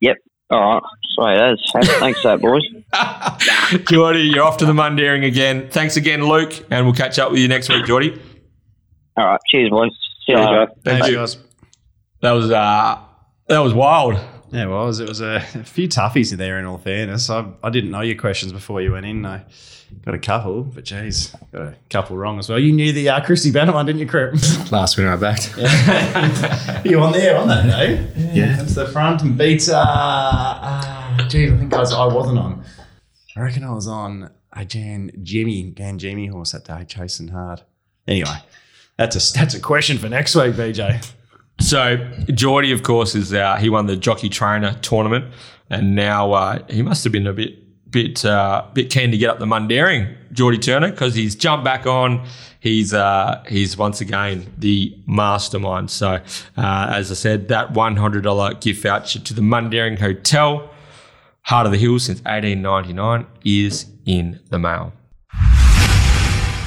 Yep. 0.00 0.16
All 0.50 0.74
right. 0.74 0.82
Sweet 1.16 1.38
as. 1.38 1.58
Thanks 1.98 2.20
for 2.20 2.36
that, 2.36 2.40
boys. 2.42 2.62
Geordie, 3.88 4.20
you're 4.20 4.44
off 4.44 4.58
to 4.58 4.66
the 4.66 4.72
Mundaring 4.72 5.26
again. 5.26 5.68
Thanks 5.70 5.96
again, 5.96 6.26
Luke, 6.28 6.52
and 6.70 6.84
we'll 6.84 6.94
catch 6.94 7.18
up 7.18 7.30
with 7.30 7.40
you 7.40 7.48
next 7.48 7.70
week, 7.70 7.86
Geordie. 7.86 8.20
All 9.16 9.24
right. 9.24 9.40
Cheers, 9.50 9.70
boys. 9.70 9.90
See 10.26 10.32
you 10.32 10.36
Cheers, 10.36 10.46
later. 10.46 10.66
guys. 10.66 10.74
Thank 10.84 10.98
Thanks, 11.00 11.08
you. 11.08 11.14
guys. 11.16 11.36
That 12.20 12.32
was 12.32 12.50
uh, 12.50 12.98
that 13.48 13.58
was 13.60 13.72
wild. 13.72 14.20
Yeah, 14.52 14.64
it 14.64 14.68
was. 14.68 15.00
It 15.00 15.08
was 15.08 15.22
a, 15.22 15.36
a 15.36 15.64
few 15.64 15.88
toughies 15.88 16.36
there. 16.36 16.58
In 16.58 16.66
all 16.66 16.78
fairness, 16.78 17.30
I, 17.30 17.46
I 17.62 17.70
didn't 17.70 17.90
know 17.90 18.02
your 18.02 18.16
questions 18.16 18.52
before 18.52 18.82
you 18.82 18.92
went 18.92 19.06
in. 19.06 19.24
I 19.24 19.44
got 20.04 20.14
a 20.14 20.18
couple, 20.18 20.64
but 20.64 20.84
geez, 20.84 21.34
got 21.52 21.62
a 21.62 21.74
couple 21.88 22.16
wrong 22.16 22.38
as 22.38 22.48
well. 22.50 22.58
You 22.58 22.72
knew 22.72 22.92
the 22.92 23.08
uh, 23.08 23.24
Christy 23.24 23.50
Bennett 23.50 23.74
one, 23.74 23.86
didn't 23.86 24.00
you, 24.00 24.06
Crip? 24.06 24.34
Last 24.70 24.98
winner 24.98 25.12
I 25.12 25.16
backed. 25.16 25.54
you 26.84 27.00
on 27.00 27.12
there 27.12 27.38
on 27.38 27.48
that 27.48 27.66
day? 27.66 28.12
Yeah, 28.34 28.56
that's 28.56 28.74
the 28.74 28.86
front 28.86 29.22
and 29.22 29.36
beat. 29.38 29.68
Uh, 29.68 29.78
uh, 29.78 30.95
geez, 31.36 31.52
I 31.52 31.56
think 31.56 31.74
I 31.74 31.78
was. 31.78 31.92
I 31.92 32.06
wasn't 32.06 32.38
on. 32.38 32.64
I 33.36 33.40
reckon 33.40 33.64
I 33.64 33.72
was 33.72 33.86
on 33.86 34.30
a 34.52 34.64
Jan 34.64 35.10
Jimmy 35.22 35.62
Gan 35.70 35.98
Jimmy 35.98 36.26
horse 36.26 36.52
that 36.52 36.64
day, 36.64 36.84
chasing 36.84 37.28
hard. 37.28 37.62
Anyway, 38.08 38.36
that's 38.96 39.16
a 39.16 39.38
that's 39.38 39.54
a 39.54 39.60
question 39.60 39.98
for 39.98 40.08
next 40.08 40.34
week, 40.34 40.54
BJ. 40.54 41.12
So 41.60 41.96
Geordie, 42.32 42.72
of 42.72 42.82
course, 42.82 43.14
is 43.14 43.32
uh, 43.32 43.56
he 43.56 43.70
won 43.70 43.86
the 43.86 43.96
jockey 43.96 44.28
trainer 44.28 44.74
tournament, 44.82 45.32
and 45.70 45.94
now 45.94 46.32
uh, 46.32 46.58
he 46.68 46.82
must 46.82 47.04
have 47.04 47.12
been 47.12 47.26
a 47.26 47.32
bit 47.32 47.90
bit 47.90 48.24
uh, 48.24 48.64
bit 48.72 48.90
keen 48.90 49.10
to 49.10 49.18
get 49.18 49.30
up 49.30 49.38
the 49.38 49.46
Mundaring, 49.46 50.16
Geordie 50.32 50.58
Turner, 50.58 50.90
because 50.90 51.14
he's 51.14 51.34
jumped 51.34 51.64
back 51.64 51.86
on. 51.86 52.26
He's 52.60 52.92
uh, 52.94 53.44
he's 53.48 53.76
once 53.76 54.00
again 54.00 54.52
the 54.58 54.96
mastermind. 55.06 55.90
So 55.90 56.20
uh, 56.56 56.90
as 56.90 57.10
I 57.10 57.14
said, 57.14 57.48
that 57.48 57.72
one 57.72 57.96
hundred 57.96 58.22
dollar 58.22 58.54
gift 58.54 58.82
voucher 58.82 59.20
to 59.20 59.34
the 59.34 59.42
Mundaring 59.42 59.98
Hotel. 59.98 60.70
Heart 61.46 61.66
of 61.66 61.72
the 61.72 61.78
Hills 61.78 62.02
since 62.02 62.18
1899 62.22 63.24
is 63.44 63.86
in 64.04 64.40
the 64.50 64.58
mail. 64.58 64.92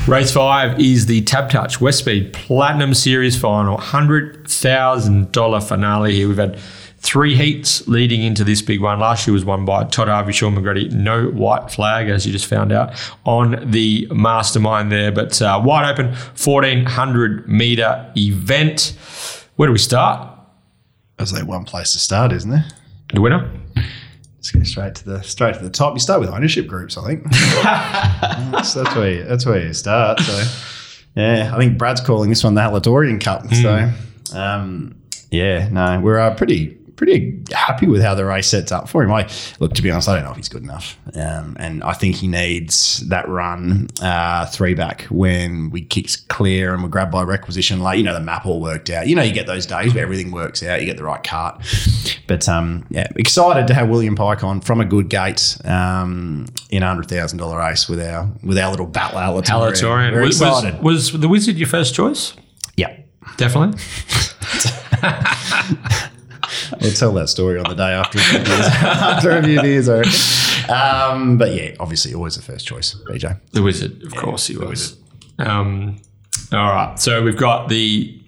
Race 0.07 0.31
five 0.31 0.79
is 0.79 1.05
the 1.05 1.21
TABtouch 1.23 1.81
West 1.81 1.99
Speed 1.99 2.31
Platinum 2.31 2.93
Series 2.93 3.37
final, 3.37 3.77
$100,000 3.77 5.67
finale 5.67 6.15
here. 6.15 6.29
We've 6.29 6.37
had 6.37 6.57
three 6.99 7.35
heats 7.35 7.89
leading 7.89 8.21
into 8.23 8.45
this 8.45 8.61
big 8.61 8.79
one. 8.79 9.01
Last 9.01 9.27
year 9.27 9.33
was 9.33 9.43
won 9.43 9.65
by 9.65 9.83
Todd 9.83 10.07
Harvey, 10.07 10.31
Sean 10.31 10.55
McGruddy. 10.55 10.89
No 10.93 11.27
white 11.27 11.69
flag, 11.69 12.07
as 12.07 12.25
you 12.25 12.31
just 12.31 12.47
found 12.47 12.71
out, 12.71 12.93
on 13.25 13.69
the 13.69 14.07
mastermind 14.11 14.93
there. 14.93 15.11
But 15.11 15.41
uh, 15.41 15.61
wide 15.61 15.91
open, 15.91 16.13
1400 16.13 17.49
metre 17.49 18.09
event. 18.15 18.97
Where 19.57 19.67
do 19.67 19.73
we 19.73 19.79
start? 19.79 20.39
There's 21.17 21.33
like 21.33 21.45
one 21.45 21.65
place 21.65 21.91
to 21.91 21.99
start, 21.99 22.31
isn't 22.31 22.49
there? 22.49 22.65
The 23.13 23.19
winner? 23.19 23.51
Let's 24.49 24.57
go 24.57 24.81
straight 24.81 24.95
to 24.95 25.05
the 25.05 25.21
straight 25.21 25.55
to 25.55 25.63
the 25.63 25.69
top. 25.69 25.93
You 25.93 25.99
start 25.99 26.21
with 26.21 26.29
ownership 26.29 26.65
groups, 26.65 26.97
I 26.97 27.05
think. 27.05 27.23
that's, 28.51 28.73
that's 28.73 28.95
where 28.95 29.11
you, 29.11 29.23
that's 29.25 29.45
where 29.45 29.63
you 29.63 29.73
start. 29.73 30.19
So, 30.21 30.43
yeah, 31.15 31.51
I 31.53 31.57
think 31.59 31.77
Brad's 31.77 32.01
calling 32.01 32.31
this 32.31 32.43
one 32.43 32.55
the 32.55 32.61
Halatorian 32.61 33.21
Cup. 33.21 33.45
So, 33.53 33.91
um, 34.33 34.99
yeah, 35.29 35.69
no, 35.69 35.99
we're 35.99 36.17
uh, 36.17 36.33
pretty 36.33 36.78
pretty 36.99 37.41
happy 37.53 37.87
with 37.87 38.01
how 38.01 38.13
the 38.13 38.25
race 38.25 38.47
sets 38.47 38.71
up 38.73 38.89
for 38.89 39.01
him. 39.01 39.11
I 39.11 39.27
look 39.59 39.73
to 39.75 39.81
be 39.81 39.89
honest, 39.89 40.09
I 40.09 40.15
don't 40.15 40.25
know 40.25 40.31
if 40.31 40.35
he's 40.37 40.49
good 40.49 40.63
enough, 40.63 40.97
um, 41.15 41.55
and 41.57 41.81
I 41.83 41.93
think 41.93 42.17
he 42.17 42.27
needs 42.27 43.07
that 43.07 43.27
run 43.29 43.87
uh, 44.01 44.45
three 44.47 44.73
back 44.73 45.03
when 45.03 45.69
we 45.69 45.81
kicks 45.81 46.17
clear 46.17 46.73
and 46.73 46.83
we're 46.83 46.89
grabbed 46.89 47.11
by 47.13 47.23
requisition. 47.23 47.79
Like 47.79 47.97
you 47.97 48.03
know, 48.03 48.13
the 48.13 48.19
map 48.19 48.45
all 48.45 48.59
worked 48.61 48.89
out. 48.89 49.07
You 49.07 49.15
know, 49.15 49.23
you 49.23 49.31
get 49.33 49.47
those 49.47 49.65
days 49.65 49.93
where 49.93 50.03
everything 50.03 50.31
works 50.31 50.61
out. 50.61 50.81
You 50.81 50.85
get 50.85 50.97
the 50.97 51.03
right 51.05 51.23
cart. 51.23 51.65
But 52.27 52.47
um, 52.49 52.85
yeah, 52.89 53.07
excited 53.15 53.65
to 53.67 53.73
have 53.73 53.87
William 53.89 54.15
Pike 54.15 54.43
on 54.43 54.59
from 54.61 54.81
a 54.81 54.85
good 54.85 55.09
gate 55.09 55.57
um, 55.63 56.45
in 56.69 56.83
a 56.83 56.87
hundred 56.87 57.07
thousand 57.07 57.37
dollar 57.39 57.57
race 57.57 57.87
with 57.87 58.01
our 58.01 58.29
with 58.43 58.57
our 58.57 58.69
little 58.69 58.85
battle. 58.87 59.19
Halatorian. 59.19 60.11
We're 60.11 60.21
Was, 60.23 60.41
excited. 60.41 60.83
was, 60.83 61.11
was 61.13 61.21
the 61.21 61.29
Wizard 61.29 61.55
your 61.55 61.67
first 61.69 61.95
choice? 61.95 62.33
yeah. 62.75 62.95
Definitely. 63.37 63.79
We'll 66.81 66.91
tell 66.93 67.11
that 67.13 67.29
story 67.29 67.57
on 67.59 67.65
the 67.69 67.75
day 67.75 67.91
after 67.91 68.19
a 68.19 68.21
few 68.21 68.39
beers. 68.39 68.67
after 68.67 69.31
a 69.31 69.43
few 69.43 69.61
beers, 69.61 69.89
reckon. 69.89 70.11
Um, 70.69 71.37
but 71.37 71.53
yeah, 71.53 71.75
obviously 71.79 72.13
always 72.13 72.35
the 72.35 72.41
first 72.41 72.67
choice, 72.67 72.95
BJ. 73.09 73.39
The 73.51 73.61
Wizard, 73.63 74.03
of 74.03 74.15
course 74.15 74.47
he 74.47 74.57
was. 74.57 74.97
Um, 75.39 75.97
all 76.51 76.59
right, 76.71 76.99
so 76.99 77.23
we've 77.23 77.37
got 77.37 77.69
the 77.69 78.18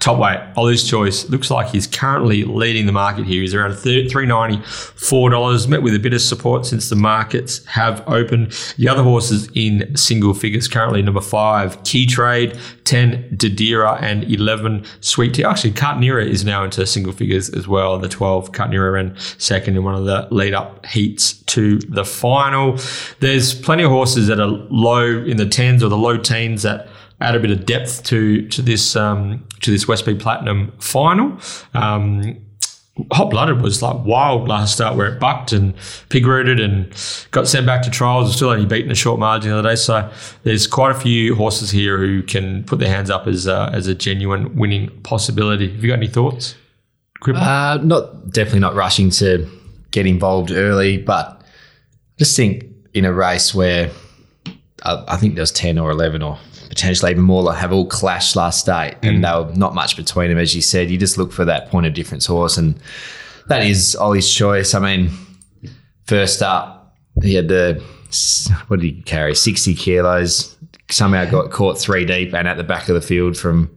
top 0.00 0.18
weight, 0.18 0.40
Ollie's 0.56 0.88
Choice. 0.88 1.28
Looks 1.30 1.50
like 1.50 1.68
he's 1.68 1.86
currently 1.86 2.44
leading 2.44 2.86
the 2.86 2.92
market 2.92 3.26
here. 3.26 3.40
He's 3.40 3.54
around 3.54 3.74
three 3.74 4.26
ninety 4.26 4.60
four 4.64 5.30
dollars. 5.30 5.68
Met 5.68 5.82
with 5.82 5.94
a 5.94 5.98
bit 5.98 6.12
of 6.12 6.20
support 6.20 6.66
since 6.66 6.88
the 6.88 6.96
markets 6.96 7.64
have 7.66 8.06
opened. 8.08 8.52
The 8.76 8.88
other 8.88 9.02
horses 9.02 9.48
in 9.54 9.96
single 9.96 10.34
figures 10.34 10.68
currently 10.68 11.00
number 11.02 11.20
five, 11.20 11.82
Key 11.84 12.06
Trade, 12.06 12.58
ten 12.84 13.28
Didira, 13.36 14.00
and 14.02 14.24
eleven 14.24 14.84
Sweet 15.00 15.34
Tea. 15.34 15.44
Actually, 15.44 15.72
Cartnera 15.72 16.24
is 16.24 16.44
now 16.44 16.64
into 16.64 16.84
single 16.86 17.12
figures 17.12 17.48
as 17.50 17.66
well. 17.66 17.98
The 17.98 18.08
twelve 18.08 18.52
Cartnera 18.52 18.92
ran 18.92 19.16
second 19.38 19.76
in 19.76 19.84
one 19.84 19.94
of 19.94 20.04
the 20.04 20.28
lead 20.30 20.54
up 20.54 20.84
heats 20.86 21.34
to 21.44 21.78
the 21.78 22.04
final. 22.04 22.78
There's 23.20 23.54
plenty 23.54 23.84
of 23.84 23.90
horses 23.90 24.26
that 24.26 24.40
are 24.40 24.48
low 24.48 25.06
in 25.24 25.36
the 25.36 25.46
tens 25.46 25.82
or 25.82 25.88
the 25.88 25.96
low 25.96 26.16
teens 26.16 26.62
that 26.62 26.88
add 27.20 27.34
a 27.34 27.40
bit 27.40 27.50
of 27.50 27.66
depth 27.66 28.02
to 28.04 28.48
to 28.48 28.62
this 28.62 28.96
um, 28.96 29.46
to 29.60 29.70
this 29.70 29.86
West 29.88 30.04
Speed 30.04 30.20
Platinum 30.20 30.72
final. 30.78 31.38
Um, 31.74 32.40
Hot 33.10 33.28
Blooded 33.28 33.60
was 33.60 33.82
like 33.82 34.04
wild 34.04 34.46
last 34.46 34.74
start 34.74 34.96
where 34.96 35.12
it 35.12 35.18
bucked 35.18 35.50
and 35.50 35.74
pig 36.10 36.26
rooted 36.26 36.60
and 36.60 36.86
got 37.32 37.48
sent 37.48 37.66
back 37.66 37.82
to 37.82 37.90
trials. 37.90 38.26
and 38.28 38.36
Still 38.36 38.50
only 38.50 38.66
beaten 38.66 38.90
a 38.92 38.94
short 38.94 39.18
margin 39.18 39.50
the 39.50 39.58
other 39.58 39.70
day. 39.70 39.74
So 39.74 40.08
there's 40.44 40.68
quite 40.68 40.92
a 40.92 41.00
few 41.00 41.34
horses 41.34 41.72
here 41.72 41.98
who 41.98 42.22
can 42.22 42.62
put 42.62 42.78
their 42.78 42.88
hands 42.88 43.10
up 43.10 43.26
as 43.26 43.48
a, 43.48 43.68
as 43.72 43.88
a 43.88 43.96
genuine 43.96 44.54
winning 44.54 44.90
possibility. 45.02 45.72
Have 45.72 45.82
you 45.82 45.88
got 45.88 45.96
any 45.98 46.06
thoughts? 46.06 46.54
Uh, 47.26 47.78
not 47.82 48.30
definitely 48.30 48.60
not 48.60 48.76
rushing 48.76 49.10
to 49.10 49.48
get 49.90 50.06
involved 50.06 50.52
early, 50.52 50.98
but 50.98 51.42
just 52.16 52.36
think 52.36 52.64
in 52.92 53.04
a 53.04 53.12
race 53.12 53.52
where 53.52 53.90
I, 54.84 55.02
I 55.08 55.16
think 55.16 55.34
there's 55.34 55.50
ten 55.50 55.78
or 55.78 55.90
eleven 55.90 56.22
or 56.22 56.38
potentially 56.68 57.10
even 57.10 57.22
more 57.22 57.42
like 57.42 57.58
have 57.58 57.72
all 57.72 57.86
clashed 57.86 58.36
last 58.36 58.60
state, 58.60 58.96
and 59.02 59.24
they 59.24 59.30
were 59.30 59.52
not 59.54 59.74
much 59.74 59.96
between 59.96 60.28
them, 60.30 60.38
as 60.38 60.54
you 60.54 60.62
said. 60.62 60.90
You 60.90 60.98
just 60.98 61.18
look 61.18 61.32
for 61.32 61.44
that 61.44 61.68
point 61.70 61.86
of 61.86 61.94
difference 61.94 62.26
horse, 62.26 62.56
and 62.56 62.74
that 63.48 63.62
is 63.64 63.94
Ollie's 63.96 64.32
choice. 64.32 64.74
I 64.74 64.78
mean, 64.80 65.10
first 66.06 66.42
up, 66.42 66.96
he 67.22 67.34
had 67.34 67.48
the 67.48 67.82
what 68.68 68.80
did 68.80 68.94
he 68.94 69.02
carry? 69.02 69.34
Sixty 69.34 69.74
kilos. 69.74 70.56
Somehow 70.90 71.24
got 71.24 71.50
caught 71.50 71.78
three 71.78 72.04
deep 72.04 72.34
and 72.34 72.46
at 72.46 72.58
the 72.58 72.62
back 72.64 72.88
of 72.90 72.94
the 72.94 73.00
field 73.00 73.38
from 73.38 73.74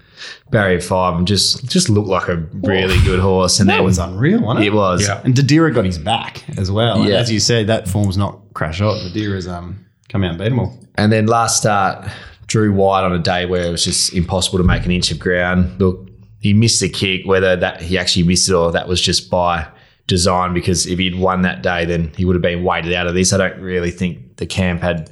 barrier 0.52 0.82
five, 0.82 1.16
and 1.18 1.26
just 1.28 1.66
just 1.70 1.90
looked 1.90 2.10
like 2.10 2.28
a 2.28 2.36
really 2.64 2.98
good 3.06 3.20
horse. 3.20 3.60
And 3.60 3.70
That 3.70 3.78
then 3.78 3.86
was 3.86 3.98
unreal, 3.98 4.42
wasn't 4.42 4.66
it? 4.66 4.68
it 4.68 4.74
was. 4.74 5.08
Yeah. 5.08 5.22
And 5.24 5.34
Didira 5.34 5.74
got 5.74 5.86
his 5.86 5.98
back 5.98 6.44
as 6.58 6.70
well. 6.70 7.00
And 7.02 7.10
Yeah. 7.10 7.16
as 7.18 7.32
you 7.32 7.40
said, 7.40 7.68
that 7.68 7.88
form's 7.88 8.18
not 8.18 8.40
crash 8.54 8.80
hot. 8.80 8.98
Didira's 8.98 9.48
um, 9.48 9.86
come 10.10 10.24
out 10.24 10.32
and 10.32 10.38
beat 10.40 10.50
them 10.50 10.60
all. 10.60 10.78
And 10.96 11.12
then 11.12 11.28
last 11.28 11.58
start, 11.58 12.10
drew 12.48 12.74
wide 12.74 13.04
on 13.04 13.14
a 13.14 13.20
day 13.20 13.46
where 13.46 13.64
it 13.66 13.72
was 13.72 13.84
just 13.84 14.14
impossible 14.14 14.58
to 14.58 14.64
make 14.64 14.86
an 14.86 14.92
inch 14.92 15.12
of 15.12 15.20
ground. 15.20 15.80
Look, 15.80 16.10
he 16.40 16.54
missed 16.54 16.80
the 16.80 16.90
kick, 16.90 17.26
whether 17.26 17.56
that 17.56 17.82
he 17.82 17.98
actually 17.98 18.24
missed 18.24 18.50
it 18.50 18.54
or 18.54 18.72
that 18.72 18.88
was 18.88 19.02
just 19.02 19.30
by 19.30 19.68
design, 20.08 20.54
because 20.54 20.88
if 20.88 20.98
he'd 20.98 21.16
won 21.16 21.42
that 21.42 21.62
day, 21.62 21.86
then 21.86 22.12
he 22.16 22.24
would 22.24 22.36
have 22.36 22.42
been 22.42 22.64
weighted 22.64 22.94
out 22.94 23.08
of 23.08 23.14
this. 23.14 23.34
I 23.34 23.38
don't 23.38 23.60
really 23.60 23.92
think 23.92 24.38
the 24.38 24.46
camp 24.46 24.82
had 24.82 25.12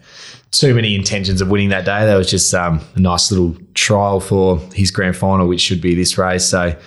too 0.52 0.74
many 0.74 0.96
intentions 0.96 1.42
of 1.42 1.50
winning 1.50 1.70
that 1.70 1.84
day. 1.84 2.06
That 2.06 2.16
was 2.16 2.30
just 2.30 2.54
um, 2.54 2.82
a 2.96 3.00
nice 3.00 3.32
little 3.32 3.58
trial 3.74 4.22
for 4.22 4.58
his 4.74 4.92
grand 4.92 5.18
final, 5.18 5.48
which 5.48 5.62
should 5.62 5.82
be 5.82 5.94
this 5.94 6.18
race. 6.18 6.46
So, 6.46 6.78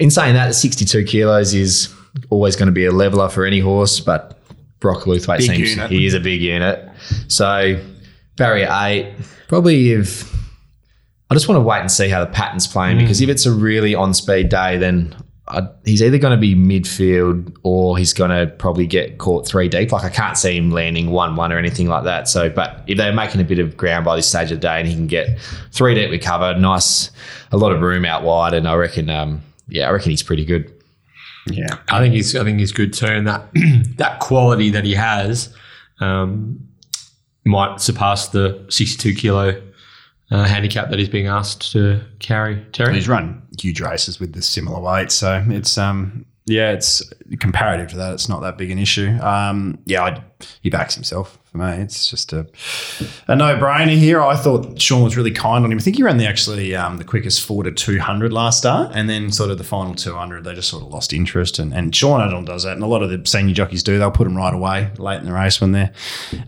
in 0.00 0.10
saying 0.10 0.34
that, 0.34 0.54
62 0.54 1.04
kilos 1.04 1.54
is 1.54 1.92
always 2.30 2.54
going 2.54 2.66
to 2.66 2.72
be 2.72 2.84
a 2.84 2.92
leveler 2.92 3.28
for 3.28 3.44
any 3.44 3.58
horse, 3.58 3.98
but 3.98 4.38
Brock 4.78 5.04
Luthwaite 5.04 5.38
Big 5.38 5.50
seems 5.50 5.70
unit. 5.70 5.90
he 5.90 6.06
is 6.06 6.14
a 6.14 6.20
big 6.20 6.40
unit. 6.40 6.88
So 7.28 7.80
barrier 8.36 8.68
eight, 8.70 9.14
probably 9.48 9.92
if 9.92 10.32
I 11.30 11.34
just 11.34 11.48
want 11.48 11.56
to 11.56 11.62
wait 11.62 11.80
and 11.80 11.90
see 11.90 12.08
how 12.08 12.20
the 12.20 12.30
pattern's 12.30 12.66
playing 12.66 12.98
because 12.98 13.20
if 13.20 13.28
it's 13.28 13.46
a 13.46 13.52
really 13.52 13.94
on 13.94 14.14
speed 14.14 14.50
day, 14.50 14.76
then 14.76 15.16
I, 15.48 15.68
he's 15.84 16.02
either 16.02 16.18
going 16.18 16.30
to 16.30 16.40
be 16.40 16.54
midfield 16.54 17.54
or 17.62 17.98
he's 17.98 18.12
going 18.12 18.30
to 18.30 18.52
probably 18.54 18.86
get 18.86 19.18
caught 19.18 19.46
three 19.46 19.68
deep. 19.68 19.92
Like 19.92 20.04
I 20.04 20.08
can't 20.08 20.38
see 20.38 20.56
him 20.56 20.70
landing 20.70 21.10
one 21.10 21.36
one 21.36 21.52
or 21.52 21.58
anything 21.58 21.88
like 21.88 22.04
that. 22.04 22.28
So, 22.28 22.48
but 22.48 22.82
if 22.86 22.96
they're 22.96 23.12
making 23.12 23.40
a 23.40 23.44
bit 23.44 23.58
of 23.58 23.76
ground 23.76 24.04
by 24.04 24.16
this 24.16 24.28
stage 24.28 24.52
of 24.52 24.60
the 24.60 24.66
day 24.66 24.78
and 24.78 24.88
he 24.88 24.94
can 24.94 25.06
get 25.06 25.38
three 25.70 25.94
deep 25.94 26.10
with 26.10 26.20
recover, 26.20 26.58
nice, 26.58 27.10
a 27.52 27.56
lot 27.56 27.72
of 27.72 27.82
room 27.82 28.04
out 28.04 28.22
wide, 28.22 28.54
and 28.54 28.66
I 28.66 28.74
reckon, 28.74 29.10
um, 29.10 29.42
yeah, 29.68 29.88
I 29.88 29.92
reckon 29.92 30.10
he's 30.10 30.22
pretty 30.22 30.44
good. 30.44 30.72
Yeah. 31.46 31.78
I 31.88 31.98
think 31.98 32.14
he's 32.14 32.34
I 32.34 32.42
think 32.44 32.58
he's 32.58 32.72
good 32.72 32.94
too, 32.94 33.06
and 33.06 33.26
that 33.26 33.48
that 33.96 34.20
quality 34.20 34.70
that 34.70 34.84
he 34.84 34.94
has 34.94 35.54
um, 36.00 36.68
might 37.44 37.80
surpass 37.80 38.28
the 38.28 38.64
62 38.68 39.14
kilo 39.14 39.62
uh, 40.30 40.44
handicap 40.44 40.90
that 40.90 40.98
he's 40.98 41.08
being 41.08 41.26
asked 41.26 41.72
to 41.72 42.00
carry. 42.18 42.64
Terry, 42.72 42.94
He's 42.94 43.08
run 43.08 43.42
huge 43.60 43.80
races 43.80 44.18
with 44.18 44.32
the 44.32 44.42
similar 44.42 44.80
weight, 44.80 45.10
so 45.10 45.44
it's 45.48 45.78
um 45.78 46.26
yeah, 46.46 46.72
it's 46.72 47.02
comparative 47.40 47.88
to 47.90 47.96
that. 47.96 48.12
It's 48.14 48.28
not 48.28 48.42
that 48.42 48.58
big 48.58 48.70
an 48.70 48.78
issue. 48.78 49.08
Um, 49.20 49.78
yeah, 49.86 50.02
I, 50.02 50.24
he 50.62 50.70
backs 50.70 50.94
himself 50.94 51.38
for 51.50 51.58
me. 51.58 51.82
It's 51.82 52.08
just 52.08 52.32
a 52.32 52.46
a 53.28 53.36
no 53.36 53.56
brainer 53.56 53.96
here. 53.96 54.22
I 54.22 54.36
thought 54.36 54.80
Sean 54.80 55.02
was 55.02 55.16
really 55.16 55.30
kind 55.30 55.64
on 55.64 55.72
him. 55.72 55.78
I 55.78 55.80
think 55.80 55.96
he 55.96 56.02
ran 56.02 56.16
the 56.16 56.26
actually 56.26 56.74
um, 56.74 56.98
the 56.98 57.04
quickest 57.04 57.42
four 57.42 57.62
to 57.62 57.72
two 57.72 58.00
hundred 58.00 58.32
last 58.32 58.58
start, 58.58 58.92
and 58.94 59.08
then 59.08 59.30
sort 59.30 59.50
of 59.50 59.58
the 59.58 59.64
final 59.64 59.94
two 59.94 60.14
hundred, 60.14 60.44
they 60.44 60.54
just 60.54 60.68
sort 60.68 60.82
of 60.82 60.88
lost 60.90 61.12
interest. 61.12 61.58
And, 61.58 61.72
and 61.72 61.94
Sean 61.94 62.20
Adon 62.20 62.44
does 62.44 62.64
that, 62.64 62.72
and 62.72 62.82
a 62.82 62.86
lot 62.86 63.02
of 63.02 63.10
the 63.10 63.24
senior 63.26 63.54
jockeys 63.54 63.82
do. 63.82 63.98
They'll 63.98 64.10
put 64.10 64.24
them 64.24 64.36
right 64.36 64.54
away 64.54 64.90
late 64.98 65.18
in 65.18 65.26
the 65.26 65.32
race 65.32 65.60
when 65.60 65.72
they're 65.72 65.92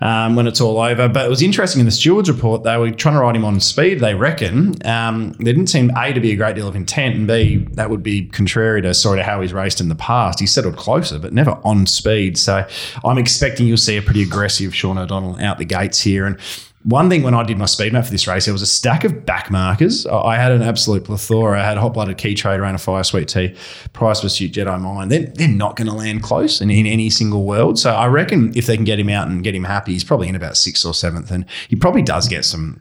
um, 0.00 0.36
when 0.36 0.46
it's 0.46 0.60
all 0.60 0.78
over. 0.80 1.08
But 1.08 1.26
it 1.26 1.28
was 1.28 1.42
interesting 1.42 1.80
in 1.80 1.86
the 1.86 1.92
stewards 1.92 2.30
report. 2.30 2.64
They 2.64 2.76
were 2.76 2.90
trying 2.90 3.14
to 3.14 3.20
ride 3.20 3.36
him 3.36 3.44
on 3.44 3.60
speed. 3.60 4.00
They 4.00 4.14
reckon 4.14 4.74
um, 4.86 5.32
there 5.34 5.52
didn't 5.52 5.68
seem 5.68 5.90
a 5.96 6.12
to 6.12 6.20
be 6.20 6.32
a 6.32 6.36
great 6.36 6.56
deal 6.56 6.68
of 6.68 6.76
intent, 6.76 7.16
and 7.16 7.26
b 7.26 7.66
that 7.72 7.90
would 7.90 8.02
be 8.02 8.26
contrary 8.26 8.82
to 8.82 8.92
sort 8.94 9.18
of 9.18 9.24
how 9.24 9.40
he's 9.40 9.52
raced 9.52 9.80
in 9.80 9.88
the 9.88 9.94
past. 9.94 10.40
He 10.40 10.46
settled 10.46 10.76
closer, 10.76 11.18
but 11.18 11.32
never 11.32 11.58
on 11.64 11.86
speed. 11.86 12.38
So 12.38 12.66
I'm 13.04 13.18
expecting 13.18 13.66
you'll 13.66 13.76
see 13.86 13.96
a 13.96 14.02
pretty 14.02 14.22
aggressive 14.22 14.74
Sean 14.74 14.98
O'Donnell 14.98 15.40
out 15.40 15.58
the 15.58 15.64
gates 15.64 16.00
here. 16.00 16.26
And 16.26 16.38
one 16.86 17.10
thing 17.10 17.24
when 17.24 17.34
I 17.34 17.42
did 17.42 17.58
my 17.58 17.66
speed 17.66 17.92
map 17.92 18.04
for 18.04 18.12
this 18.12 18.28
race, 18.28 18.44
there 18.44 18.54
was 18.54 18.62
a 18.62 18.66
stack 18.66 19.02
of 19.02 19.26
back 19.26 19.50
markers. 19.50 20.06
I 20.06 20.36
had 20.36 20.52
an 20.52 20.62
absolute 20.62 21.02
plethora. 21.02 21.60
I 21.60 21.64
had 21.64 21.78
a 21.78 21.80
Hot 21.80 21.94
Blooded 21.94 22.16
Key 22.16 22.34
trader 22.34 22.64
and 22.64 22.76
a 22.76 22.78
Fire, 22.78 23.02
Sweet 23.02 23.26
Tea, 23.26 23.56
Price 23.92 24.20
Pursuit, 24.20 24.52
Jedi 24.52 24.80
Mind. 24.80 25.10
They're, 25.10 25.26
they're 25.34 25.48
not 25.48 25.74
going 25.74 25.88
to 25.88 25.94
land 25.94 26.22
close 26.22 26.60
in, 26.60 26.70
in 26.70 26.86
any 26.86 27.10
single 27.10 27.44
world. 27.44 27.76
So 27.78 27.90
I 27.90 28.06
reckon 28.06 28.56
if 28.56 28.66
they 28.66 28.76
can 28.76 28.84
get 28.84 29.00
him 29.00 29.08
out 29.08 29.26
and 29.26 29.42
get 29.42 29.54
him 29.54 29.64
happy, 29.64 29.94
he's 29.94 30.04
probably 30.04 30.28
in 30.28 30.36
about 30.36 30.56
sixth 30.56 30.86
or 30.86 30.94
seventh. 30.94 31.32
And 31.32 31.44
he 31.68 31.74
probably 31.74 32.02
does 32.02 32.28
get 32.28 32.44
some 32.44 32.80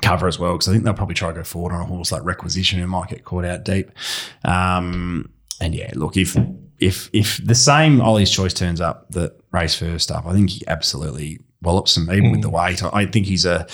cover 0.00 0.28
as 0.28 0.38
well 0.38 0.52
because 0.52 0.68
I 0.68 0.72
think 0.72 0.84
they'll 0.84 0.94
probably 0.94 1.16
try 1.16 1.30
to 1.30 1.34
go 1.34 1.42
forward 1.44 1.72
on 1.72 1.80
a 1.80 1.86
horse 1.86 2.12
like 2.12 2.24
Requisition 2.24 2.78
who 2.78 2.86
might 2.86 3.08
get 3.08 3.24
caught 3.24 3.44
out 3.44 3.64
deep. 3.64 3.90
Um, 4.44 5.28
and 5.60 5.74
yeah, 5.74 5.90
look, 5.94 6.16
if 6.16 6.36
if 6.80 7.10
if 7.12 7.44
the 7.44 7.54
same 7.54 8.00
Ollie's 8.00 8.30
choice 8.30 8.54
turns 8.54 8.80
up 8.80 9.10
that 9.10 9.38
race 9.52 9.74
first 9.74 10.10
up, 10.10 10.26
I 10.26 10.32
think 10.32 10.50
he 10.50 10.66
absolutely 10.66 11.40
wallops 11.62 11.96
him 11.96 12.10
even 12.10 12.30
with 12.32 12.42
the 12.42 12.50
weight. 12.50 12.82
I, 12.82 12.90
I 12.92 13.06
think 13.06 13.26
he's 13.26 13.44
a 13.44 13.66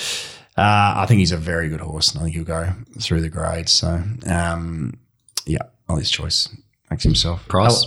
uh, 0.59 0.95
I 0.97 1.05
think 1.07 1.21
he's 1.21 1.33
a 1.33 1.37
very 1.37 1.69
good 1.69 1.81
horse, 1.81 2.13
and 2.13 2.21
I 2.21 2.25
think 2.25 2.35
he'll 2.35 2.45
go 2.45 2.73
through 3.01 3.21
the 3.21 3.29
grades. 3.29 3.73
So 3.73 4.03
um, 4.27 4.99
yeah, 5.47 5.63
Ollie's 5.89 6.11
choice 6.11 6.49
makes 6.91 7.05
himself 7.05 7.47
Price? 7.49 7.85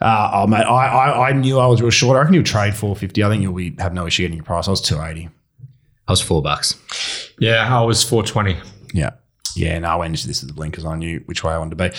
Uh, 0.00 0.30
oh 0.34 0.46
mate, 0.46 0.62
I, 0.62 0.86
I 0.86 1.28
I 1.30 1.32
knew 1.32 1.58
I 1.58 1.66
was 1.66 1.82
real 1.82 1.90
short. 1.90 2.16
I 2.16 2.20
reckon 2.20 2.34
you'll 2.34 2.44
trade 2.44 2.74
four 2.76 2.94
fifty. 2.94 3.24
I 3.24 3.28
think 3.28 3.42
you'll 3.42 3.54
be 3.54 3.74
have 3.78 3.92
no 3.92 4.06
issue 4.06 4.22
getting 4.22 4.36
your 4.36 4.44
price. 4.44 4.68
I 4.68 4.70
was 4.70 4.80
two 4.80 5.00
eighty. 5.00 5.28
I 6.06 6.12
was 6.12 6.22
four 6.22 6.40
bucks. 6.40 6.74
Yeah, 7.38 7.68
I 7.68 7.82
was 7.82 8.02
420. 8.02 8.58
Yeah. 8.94 9.10
Yeah, 9.54 9.78
no, 9.78 9.88
I 9.88 9.96
went 9.96 10.14
into 10.14 10.26
this 10.26 10.40
with 10.40 10.48
the 10.48 10.54
blinkers. 10.54 10.84
I 10.84 10.96
knew 10.96 11.22
which 11.26 11.44
way 11.44 11.52
I 11.52 11.58
wanted 11.58 11.76
to 11.76 11.90
be. 11.90 11.96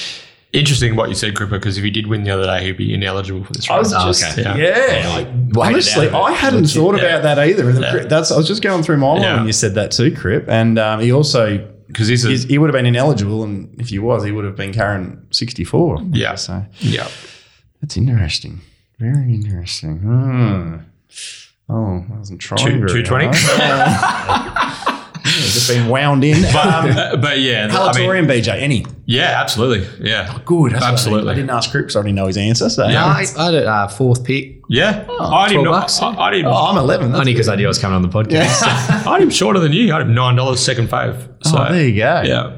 Interesting 0.51 0.95
what 0.95 1.09
you 1.09 1.15
said, 1.15 1.35
Cripper, 1.35 1.51
because 1.51 1.77
if 1.77 1.83
he 1.83 1.91
did 1.91 2.07
win 2.07 2.23
the 2.23 2.31
other 2.31 2.45
day, 2.45 2.65
he'd 2.65 2.77
be 2.77 2.91
ineligible 2.93 3.43
for 3.43 3.53
this 3.53 3.69
race. 3.69 3.91
just- 3.91 4.37
okay. 4.39 4.41
Yeah. 4.41 4.57
Yeah, 4.57 5.17
Weighted 5.53 5.57
honestly, 5.57 6.07
out 6.07 6.13
of 6.13 6.13
it. 6.13 6.17
I 6.17 6.31
hadn't 6.33 6.65
thought 6.65 6.95
Yeah. 6.97 7.03
about 7.03 7.21
that 7.23 7.39
either. 7.39 7.71
The 7.71 7.81
Yeah. 7.81 7.97
That's 8.07 8.31
I 8.31 8.37
was 8.37 8.47
just 8.47 8.63
going 8.63 8.81
through 8.81 8.97
my 8.97 9.07
mind 9.07 9.23
Yeah. 9.23 9.37
when 9.37 9.45
you 9.45 9.53
said 9.53 9.75
that 9.75 9.91
too, 9.91 10.09
Crip. 10.11 10.49
And 10.49 10.79
um, 10.79 11.01
he 11.01 11.11
also 11.11 11.67
Because 11.87 12.07
he's 12.07 12.23
he's, 12.23 12.43
he 12.45 12.57
would 12.57 12.67
have 12.69 12.73
been 12.73 12.87
ineligible, 12.87 13.43
and 13.43 13.69
if 13.79 13.89
he 13.89 13.99
was, 13.99 14.23
he 14.23 14.31
would 14.31 14.45
have 14.45 14.55
been 14.55 14.73
carrying 14.73 15.21
sixty 15.29 15.63
four. 15.63 16.01
Yeah. 16.11 16.33
so 16.35 16.65
yeah. 16.79 17.07
that's 17.81 17.95
interesting. 17.95 18.61
Very 18.99 19.33
interesting. 19.35 19.99
Hmm. 19.99 20.75
Oh, 21.71 22.03
I 22.11 22.17
wasn't 22.17 22.41
trying. 22.41 22.65
Two- 22.65 22.87
220? 22.87 23.25
hard. 23.31 23.35
Yeah, 23.59 24.68
just 25.43 25.69
been 25.69 25.89
wound 25.89 26.23
in. 26.23 26.41
But, 26.41 26.55
uh, 26.55 27.17
but 27.21 27.39
yeah, 27.39 27.65
I 27.65 27.67
mean, 27.67 27.75
Halatorian 27.75 28.27
BJ, 28.27 28.59
any 28.61 28.85
yeah, 29.05 29.41
absolutely. 29.41 29.87
Yeah. 30.07 30.39
good? 30.45 30.73
That's 30.73 30.81
what 30.81 30.87
I 30.89 30.91
Absolutely. 30.91 31.31
I 31.31 31.35
didn't 31.35 31.49
ask 31.49 31.71
Crip 31.71 31.85
because 31.85 31.95
I 31.95 31.99
already 31.99 32.11
know 32.13 32.27
his 32.27 32.37
answer. 32.37 32.69
So 32.69 32.87
No, 32.87 32.95
I, 32.97 33.25
I 33.37 33.45
had 33.45 33.53
a 33.55 33.67
uh, 33.67 33.87
fourth 33.87 34.23
pick. 34.23 34.61
Yeah. 34.69 35.07
I 35.19 35.43
had 35.47 35.51
him 35.51 35.63
12 35.63 35.65
not- 35.65 35.81
bucks, 35.81 35.99
I, 36.01 36.09
I, 36.09 36.25
had 36.25 36.33
him, 36.35 36.45
Oh, 36.45 36.51
I'm 36.53 36.77
eleven. 36.77 37.11
That's 37.11 37.21
Only 37.21 37.33
because. 37.33 37.49
I 37.49 37.55
knew 37.55 37.65
I 37.65 37.69
was 37.69 37.79
coming 37.79 37.95
on 37.95 38.03
the 38.03 38.09
podcast. 38.09 38.61
I 38.63 39.13
had 39.13 39.21
him 39.23 39.31
shorter 39.31 39.59
than 39.59 39.73
you. 39.73 39.91
I 39.91 39.97
had 39.97 40.07
him 40.07 40.13
$9 40.13 40.57
second 40.57 40.89
fave. 40.89 41.27
So, 41.43 41.57
Oh, 41.57 41.71
there 41.73 41.87
you 41.87 41.95
go. 41.95 42.21
yeah. 42.23 42.55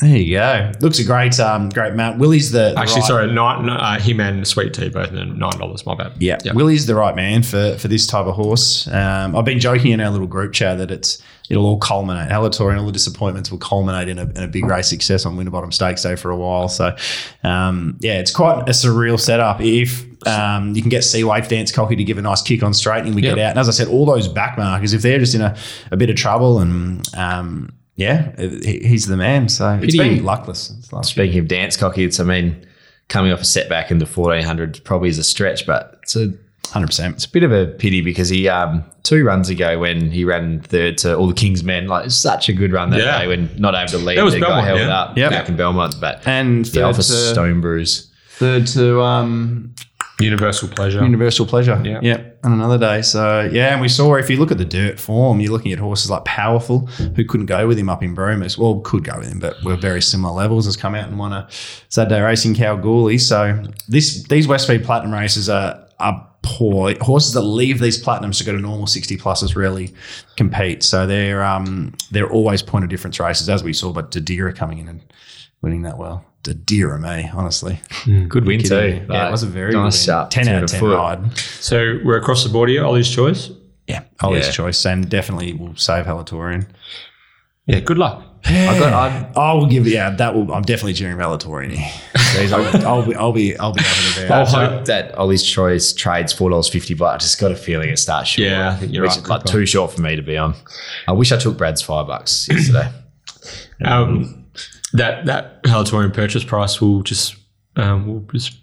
There 0.00 0.16
you 0.16 0.36
go. 0.36 0.70
Looks 0.80 1.00
a 1.00 1.04
great, 1.04 1.40
um, 1.40 1.70
great 1.70 1.94
mount. 1.94 2.18
Willie's 2.20 2.52
the, 2.52 2.70
the 2.72 2.78
Actually, 2.78 3.00
right- 3.00 3.08
sorry, 3.08 3.32
nine, 3.32 3.66
no, 3.66 3.72
uh, 3.72 3.98
him 3.98 4.20
and 4.20 4.46
Sweet 4.46 4.72
Tea 4.72 4.90
both 4.90 5.10
nine 5.10 5.38
dollars. 5.38 5.84
My 5.84 5.96
bad. 5.96 6.12
Yeah, 6.20 6.38
Yeah. 6.44 6.52
Willie's 6.52 6.86
the 6.86 6.94
right 6.94 7.16
man 7.16 7.42
for 7.42 7.76
for 7.78 7.88
this 7.88 8.06
type 8.06 8.26
of 8.26 8.36
horse. 8.36 8.86
Um, 8.88 9.34
I've 9.34 9.44
been 9.44 9.58
joking 9.58 9.90
in 9.90 10.00
our 10.00 10.10
little 10.10 10.28
group 10.28 10.52
chat 10.52 10.78
that 10.78 10.92
it's 10.92 11.20
it'll 11.50 11.66
all 11.66 11.78
culminate. 11.80 12.28
Halator 12.30 12.70
and 12.70 12.78
all 12.78 12.86
the 12.86 12.92
disappointments 12.92 13.50
will 13.50 13.58
culminate 13.58 14.08
in 14.08 14.18
a, 14.18 14.22
in 14.22 14.44
a 14.44 14.48
big 14.48 14.66
race 14.66 14.86
success 14.88 15.26
on 15.26 15.36
Winterbottom 15.36 15.72
Stakes 15.72 16.02
Day 16.02 16.14
for 16.14 16.30
a 16.30 16.36
while. 16.36 16.68
So, 16.68 16.94
um, 17.42 17.96
yeah, 18.00 18.18
it's 18.20 18.30
quite 18.30 18.68
a 18.68 18.72
surreal 18.72 19.18
setup. 19.18 19.60
If 19.60 20.04
um, 20.28 20.74
you 20.76 20.82
can 20.82 20.90
get 20.90 21.02
Sea 21.02 21.24
Wave 21.24 21.48
Dance 21.48 21.72
Cocky 21.72 21.96
to 21.96 22.04
give 22.04 22.18
a 22.18 22.22
nice 22.22 22.42
kick 22.42 22.62
on 22.62 22.72
straightening, 22.72 23.08
and 23.08 23.16
we 23.16 23.22
get 23.22 23.38
out. 23.38 23.50
And 23.50 23.58
as 23.58 23.68
I 23.68 23.72
said, 23.72 23.88
all 23.88 24.04
those 24.06 24.28
back 24.28 24.58
markers, 24.58 24.92
if 24.92 25.02
they're 25.02 25.18
just 25.18 25.34
in 25.34 25.40
a, 25.40 25.56
a 25.90 25.96
bit 25.96 26.10
of 26.10 26.16
trouble 26.16 26.60
and 26.60 27.08
um, 27.16 27.72
yeah, 27.98 28.32
he's 28.62 29.06
the 29.06 29.16
man. 29.18 29.48
So 29.50 29.68
it's 29.82 29.94
Pity- 29.96 29.98
been 30.16 30.24
luckless. 30.24 30.70
It's 30.78 30.92
last 30.92 31.10
Speaking 31.10 31.38
of 31.40 31.48
dance 31.48 31.76
cocky, 31.76 32.04
it's 32.04 32.18
I 32.20 32.24
mean, 32.24 32.66
coming 33.08 33.32
off 33.32 33.40
a 33.40 33.44
setback 33.44 33.90
in 33.90 33.98
the 33.98 34.06
fourteen 34.06 34.44
hundred 34.44 34.80
probably 34.84 35.08
is 35.10 35.18
a 35.18 35.24
stretch, 35.24 35.66
but 35.66 35.98
it's 36.02 36.16
a 36.16 36.32
hundred 36.68 36.86
percent. 36.88 37.14
it's 37.16 37.24
a 37.24 37.30
bit 37.30 37.42
of 37.42 37.50
a 37.52 37.66
pity 37.66 38.00
because 38.02 38.28
he 38.28 38.46
um 38.48 38.84
two 39.02 39.24
runs 39.24 39.48
ago 39.48 39.78
when 39.78 40.10
he 40.10 40.22
ran 40.24 40.60
third 40.60 40.98
to 40.98 41.16
all 41.16 41.26
the 41.26 41.34
King's 41.34 41.64
men, 41.64 41.86
like 41.88 42.10
such 42.10 42.48
a 42.48 42.52
good 42.52 42.72
run 42.72 42.90
that 42.90 43.00
Yeah. 43.00 43.18
day 43.20 43.26
when 43.26 43.50
not 43.58 43.74
able 43.74 43.88
to 43.92 43.98
lead, 43.98 44.18
That 44.18 44.24
was 44.24 44.34
they 44.34 44.40
got 44.40 44.48
Belmont, 44.48 44.66
held 44.66 44.80
yeah. 44.80 45.00
up 45.00 45.16
Yep. 45.16 45.30
back 45.30 45.48
in 45.48 45.56
Belmont, 45.56 45.94
but 46.00 46.26
And 46.26 46.64
the 46.66 46.70
third 46.70 46.82
Alpha 46.84 46.98
to, 46.98 47.02
Stone 47.02 47.60
bruise. 47.62 48.10
third 48.32 48.66
to 48.68 49.00
um, 49.02 49.74
Universal 50.20 50.68
pleasure. 50.70 51.02
Universal 51.02 51.46
pleasure. 51.46 51.80
Yeah. 51.84 52.00
Yeah. 52.02 52.22
On 52.42 52.52
another 52.52 52.78
day. 52.78 53.02
So 53.02 53.48
yeah, 53.52 53.72
and 53.72 53.80
we 53.80 53.88
saw 53.88 54.14
if 54.16 54.28
you 54.28 54.36
look 54.36 54.50
at 54.50 54.58
the 54.58 54.64
dirt 54.64 54.98
form, 54.98 55.40
you're 55.40 55.52
looking 55.52 55.72
at 55.72 55.78
horses 55.78 56.10
like 56.10 56.24
Powerful, 56.24 56.86
who 56.86 57.24
couldn't 57.24 57.46
go 57.46 57.66
with 57.66 57.78
him 57.78 57.88
up 57.88 58.02
in 58.02 58.14
Bromus. 58.16 58.58
Well, 58.58 58.80
could 58.80 59.04
go 59.04 59.18
with 59.18 59.28
him, 59.28 59.38
but 59.38 59.56
we're 59.64 59.76
very 59.76 60.02
similar 60.02 60.32
levels, 60.34 60.64
has 60.64 60.76
come 60.76 60.94
out 60.94 61.08
and 61.08 61.18
won 61.18 61.32
a 61.32 61.48
Saturday 61.88 62.20
racing 62.20 62.54
Kalgoorlie. 62.54 63.18
So 63.18 63.62
this 63.88 64.24
these 64.24 64.48
West 64.48 64.64
Speed 64.64 64.84
Platinum 64.84 65.12
races 65.12 65.48
are 65.48 65.86
are 66.00 66.28
poor. 66.42 66.94
Horses 67.00 67.34
that 67.34 67.42
leave 67.42 67.78
these 67.78 68.02
platinums 68.02 68.38
to 68.38 68.44
go 68.44 68.52
to 68.52 68.58
normal 68.58 68.86
60 68.86 69.16
pluses 69.18 69.54
rarely 69.54 69.94
compete. 70.36 70.82
So 70.82 71.06
they're 71.06 71.44
um 71.44 71.94
they're 72.10 72.30
always 72.30 72.62
point 72.62 72.84
of 72.84 72.90
difference 72.90 73.20
races, 73.20 73.48
as 73.48 73.62
we 73.62 73.72
saw, 73.72 73.92
but 73.92 74.10
Dodira 74.10 74.54
coming 74.54 74.78
in 74.78 74.88
and 74.88 75.02
winning 75.62 75.82
that 75.82 75.98
well. 75.98 76.24
Dodira 76.44 77.00
me, 77.00 77.28
honestly. 77.34 77.80
Good 78.28 78.46
win 78.46 78.60
too. 78.60 78.68
Kidding 78.68 79.08
me. 79.08 79.14
Yeah, 79.14 79.28
it 79.28 79.30
was 79.30 79.42
a 79.42 79.46
very 79.46 79.72
nice 79.72 80.04
good 80.04 80.12
win. 80.12 80.16
sharp 80.16 80.30
10 80.30 80.48
out 80.48 80.56
of 80.58 80.62
of 80.64 80.70
10 80.70 80.80
foot. 80.80 80.94
ride. 80.96 81.38
So 81.38 81.98
we're 82.04 82.16
across 82.18 82.44
the 82.44 82.50
board 82.50 82.68
here. 82.70 82.84
Ollie's 82.84 83.10
choice. 83.10 83.50
Yeah, 83.86 84.02
Ollie's 84.20 84.46
Yeah. 84.46 84.52
choice, 84.52 84.84
and 84.86 85.08
definitely 85.08 85.52
will 85.54 85.74
save 85.76 86.04
Halatorian. 86.06 86.66
Yeah. 87.66 87.80
Good 87.80 87.98
luck. 87.98 88.24
I 88.44 88.78
got, 88.78 88.92
I, 88.92 89.32
I 89.40 89.52
will 89.54 89.66
give. 89.66 89.86
Yeah, 89.86 90.10
that 90.10 90.34
will. 90.34 90.52
I'm 90.54 90.62
definitely 90.62 90.94
cheering 90.94 91.16
Halatorian. 91.18 91.74
Jeez, 91.74 92.52
I'll, 92.52 92.86
I'll 92.86 93.02
be. 93.04 93.14
I'll 93.14 93.32
be. 93.32 93.58
I'll 93.58 93.72
be 93.72 93.80
over 93.80 94.20
the 94.20 94.26
I 94.34 94.44
bear. 94.44 94.68
hope 94.70 94.84
that 94.86 95.18
Ollie's 95.18 95.42
choice 95.42 95.92
trades 95.92 96.32
four 96.32 96.48
dollars 96.48 96.68
fifty, 96.68 96.94
but 96.94 97.06
I 97.06 97.16
just 97.18 97.38
got 97.40 97.50
a 97.50 97.56
feeling 97.56 97.88
it 97.90 97.98
starts 97.98 98.28
short. 98.30 98.46
Yeah, 98.48 98.70
I 98.70 98.76
think 98.76 98.92
you're 98.94 99.04
right, 99.04 99.14
is 99.16 99.28
like 99.28 99.44
too 99.44 99.66
short 99.66 99.92
for 99.92 100.00
me 100.02 100.14
to 100.16 100.22
be 100.22 100.36
on. 100.38 100.54
I 101.08 101.12
wish 101.12 101.32
I 101.32 101.36
took 101.36 101.58
Brad's 101.58 101.82
five 101.82 102.06
bucks 102.06 102.46
yesterday. 102.48 102.90
Um, 103.84 104.37
that 104.92 105.26
that 105.26 105.62
Halatorian 105.64 106.12
purchase 106.12 106.44
price 106.44 106.80
will 106.80 107.02
just 107.02 107.36
um, 107.76 108.06
will 108.06 108.20
just 108.32 108.56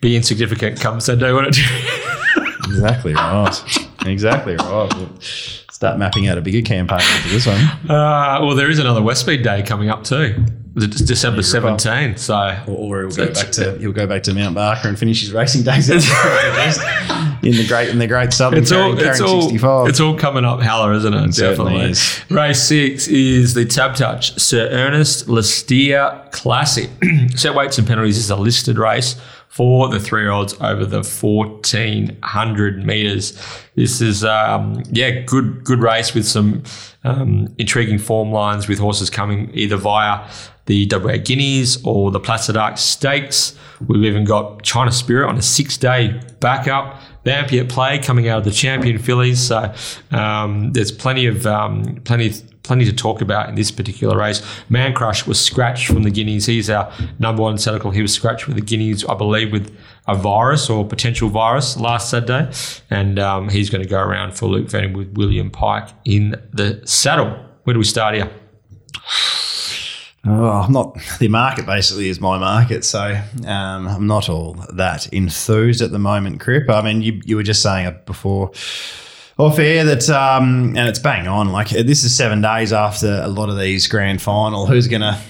be 0.00 0.16
insignificant 0.16 0.80
come 0.80 1.00
Sunday, 1.00 1.32
won't 1.32 1.56
it? 1.56 1.56
Exactly 2.70 3.14
right. 3.14 3.62
exactly 4.06 4.54
right. 4.54 4.94
We'll 4.94 5.10
start 5.20 5.98
mapping 5.98 6.28
out 6.28 6.38
a 6.38 6.40
bigger 6.40 6.62
campaign 6.62 7.00
for 7.00 7.28
this 7.28 7.44
one. 7.44 7.58
uh, 7.90 8.38
well, 8.42 8.54
there 8.54 8.70
is 8.70 8.78
another 8.78 9.02
West 9.02 9.22
Speed 9.22 9.42
Day 9.42 9.62
coming 9.64 9.90
up 9.90 10.04
too. 10.04 10.44
December 10.74 11.42
seventeenth. 11.42 12.18
So 12.18 12.34
Or, 12.66 12.74
or 12.74 13.00
he'll 13.02 13.10
go 13.10 13.32
back 13.32 13.50
to 13.52 13.78
he'll 13.78 13.92
go 13.92 14.06
back 14.06 14.22
to 14.24 14.34
Mount 14.34 14.54
Barker 14.54 14.88
and 14.88 14.98
finish 14.98 15.20
his 15.20 15.32
racing 15.32 15.62
days 15.62 15.90
in 15.90 15.98
the 15.98 17.64
great 17.66 17.88
in 17.88 17.98
the 17.98 18.06
great 18.06 18.32
southern 18.32 18.60
it's 18.60 18.70
all, 18.70 18.94
carrying, 18.94 19.08
it's 19.08 19.18
carrying 19.18 19.34
all, 19.34 19.42
65. 19.42 19.88
it's 19.88 20.00
all 20.00 20.16
coming 20.16 20.44
up 20.44 20.60
hella, 20.60 20.92
isn't 20.94 21.12
it? 21.12 21.34
certainly 21.34 21.72
Definitely. 21.72 21.90
is. 21.90 22.30
Race 22.30 22.62
six 22.62 23.08
is 23.08 23.54
the 23.54 23.64
TABtouch 23.64 24.38
Sir 24.38 24.68
Ernest 24.70 25.28
Lee 25.28 25.42
Steere 25.42 26.22
Classic. 26.30 26.88
Set 27.34 27.54
weights 27.54 27.78
and 27.78 27.86
penalties 27.86 28.18
is 28.18 28.30
a 28.30 28.36
listed 28.36 28.78
race 28.78 29.16
for 29.50 29.88
the 29.88 29.98
three 29.98 30.22
year 30.22 30.30
olds 30.30 30.54
over 30.60 30.86
the 30.86 31.02
1400 31.02 32.86
meters. 32.86 33.36
This 33.74 34.00
is, 34.00 34.24
um, 34.24 34.82
yeah, 34.90 35.22
good, 35.22 35.64
good 35.64 35.80
race 35.80 36.14
with 36.14 36.26
some 36.26 36.62
um, 37.02 37.52
intriguing 37.58 37.98
form 37.98 38.30
lines 38.30 38.68
with 38.68 38.78
horses 38.78 39.10
coming 39.10 39.50
either 39.52 39.76
via 39.76 40.28
the 40.70 40.88
WA 40.88 41.16
Guineas 41.16 41.84
or 41.84 42.12
the 42.12 42.20
Placid 42.20 42.56
Ark 42.56 42.78
Stakes. 42.78 43.58
We've 43.84 44.04
even 44.04 44.24
got 44.24 44.62
China 44.62 44.92
Spirit 44.92 45.28
on 45.28 45.36
a 45.36 45.42
six 45.42 45.76
day 45.76 46.20
backup. 46.38 47.00
Vampy 47.26 47.60
at 47.60 47.68
play 47.68 47.98
coming 47.98 48.28
out 48.28 48.38
of 48.38 48.44
the 48.44 48.52
champion 48.52 48.98
fillies. 48.98 49.40
So 49.40 49.74
um, 50.12 50.72
there's 50.72 50.92
plenty 50.92 51.26
of 51.26 51.44
um, 51.44 51.96
plenty 52.04 52.32
plenty 52.62 52.84
to 52.84 52.92
talk 52.92 53.20
about 53.20 53.48
in 53.48 53.56
this 53.56 53.72
particular 53.72 54.16
race. 54.16 54.42
Man 54.68 54.94
Crush 54.94 55.26
was 55.26 55.40
scratched 55.40 55.88
from 55.88 56.04
the 56.04 56.10
Guineas. 56.10 56.46
He's 56.46 56.70
our 56.70 56.92
number 57.18 57.42
one 57.42 57.58
cynical. 57.58 57.90
He 57.90 58.00
was 58.00 58.14
scratched 58.14 58.46
with 58.46 58.54
the 58.54 58.62
Guineas, 58.62 59.04
I 59.06 59.14
believe, 59.16 59.50
with 59.50 59.76
a 60.06 60.14
virus 60.14 60.70
or 60.70 60.86
potential 60.86 61.30
virus 61.30 61.76
last 61.76 62.10
Saturday, 62.10 62.52
and 62.90 63.18
um, 63.18 63.48
he's 63.48 63.70
going 63.70 63.82
to 63.82 63.88
go 63.88 63.98
around 63.98 64.36
for 64.36 64.46
Luke 64.46 64.70
Fanning 64.70 64.92
with 64.92 65.16
William 65.16 65.50
Pike 65.50 65.88
in 66.04 66.36
the 66.52 66.80
saddle. 66.84 67.44
Where 67.64 67.74
do 67.74 67.80
we 67.80 67.84
start 67.84 68.14
here? 68.14 68.30
Oh, 70.26 70.48
I'm 70.50 70.72
not. 70.72 70.96
The 71.18 71.28
market 71.28 71.66
basically 71.66 72.08
is 72.08 72.20
my 72.20 72.38
market, 72.38 72.84
so 72.84 73.18
um, 73.46 73.88
I'm 73.88 74.06
not 74.06 74.28
all 74.28 74.54
that 74.74 75.06
enthused 75.12 75.80
at 75.82 75.90
the 75.92 75.98
moment, 75.98 76.40
Crip. 76.40 76.68
I 76.70 76.82
mean, 76.82 77.02
you 77.02 77.20
you 77.24 77.36
were 77.36 77.42
just 77.42 77.62
saying 77.62 77.94
before 78.06 78.50
off 79.38 79.58
air 79.58 79.84
that, 79.84 80.08
um, 80.10 80.76
and 80.76 80.88
it's 80.88 80.98
bang 80.98 81.26
on. 81.26 81.50
Like 81.52 81.68
this 81.70 82.04
is 82.04 82.14
seven 82.14 82.42
days 82.42 82.72
after 82.72 83.20
a 83.22 83.28
lot 83.28 83.48
of 83.48 83.58
these 83.58 83.86
grand 83.86 84.20
final. 84.20 84.66
Who's 84.66 84.88
gonna? 84.88 85.20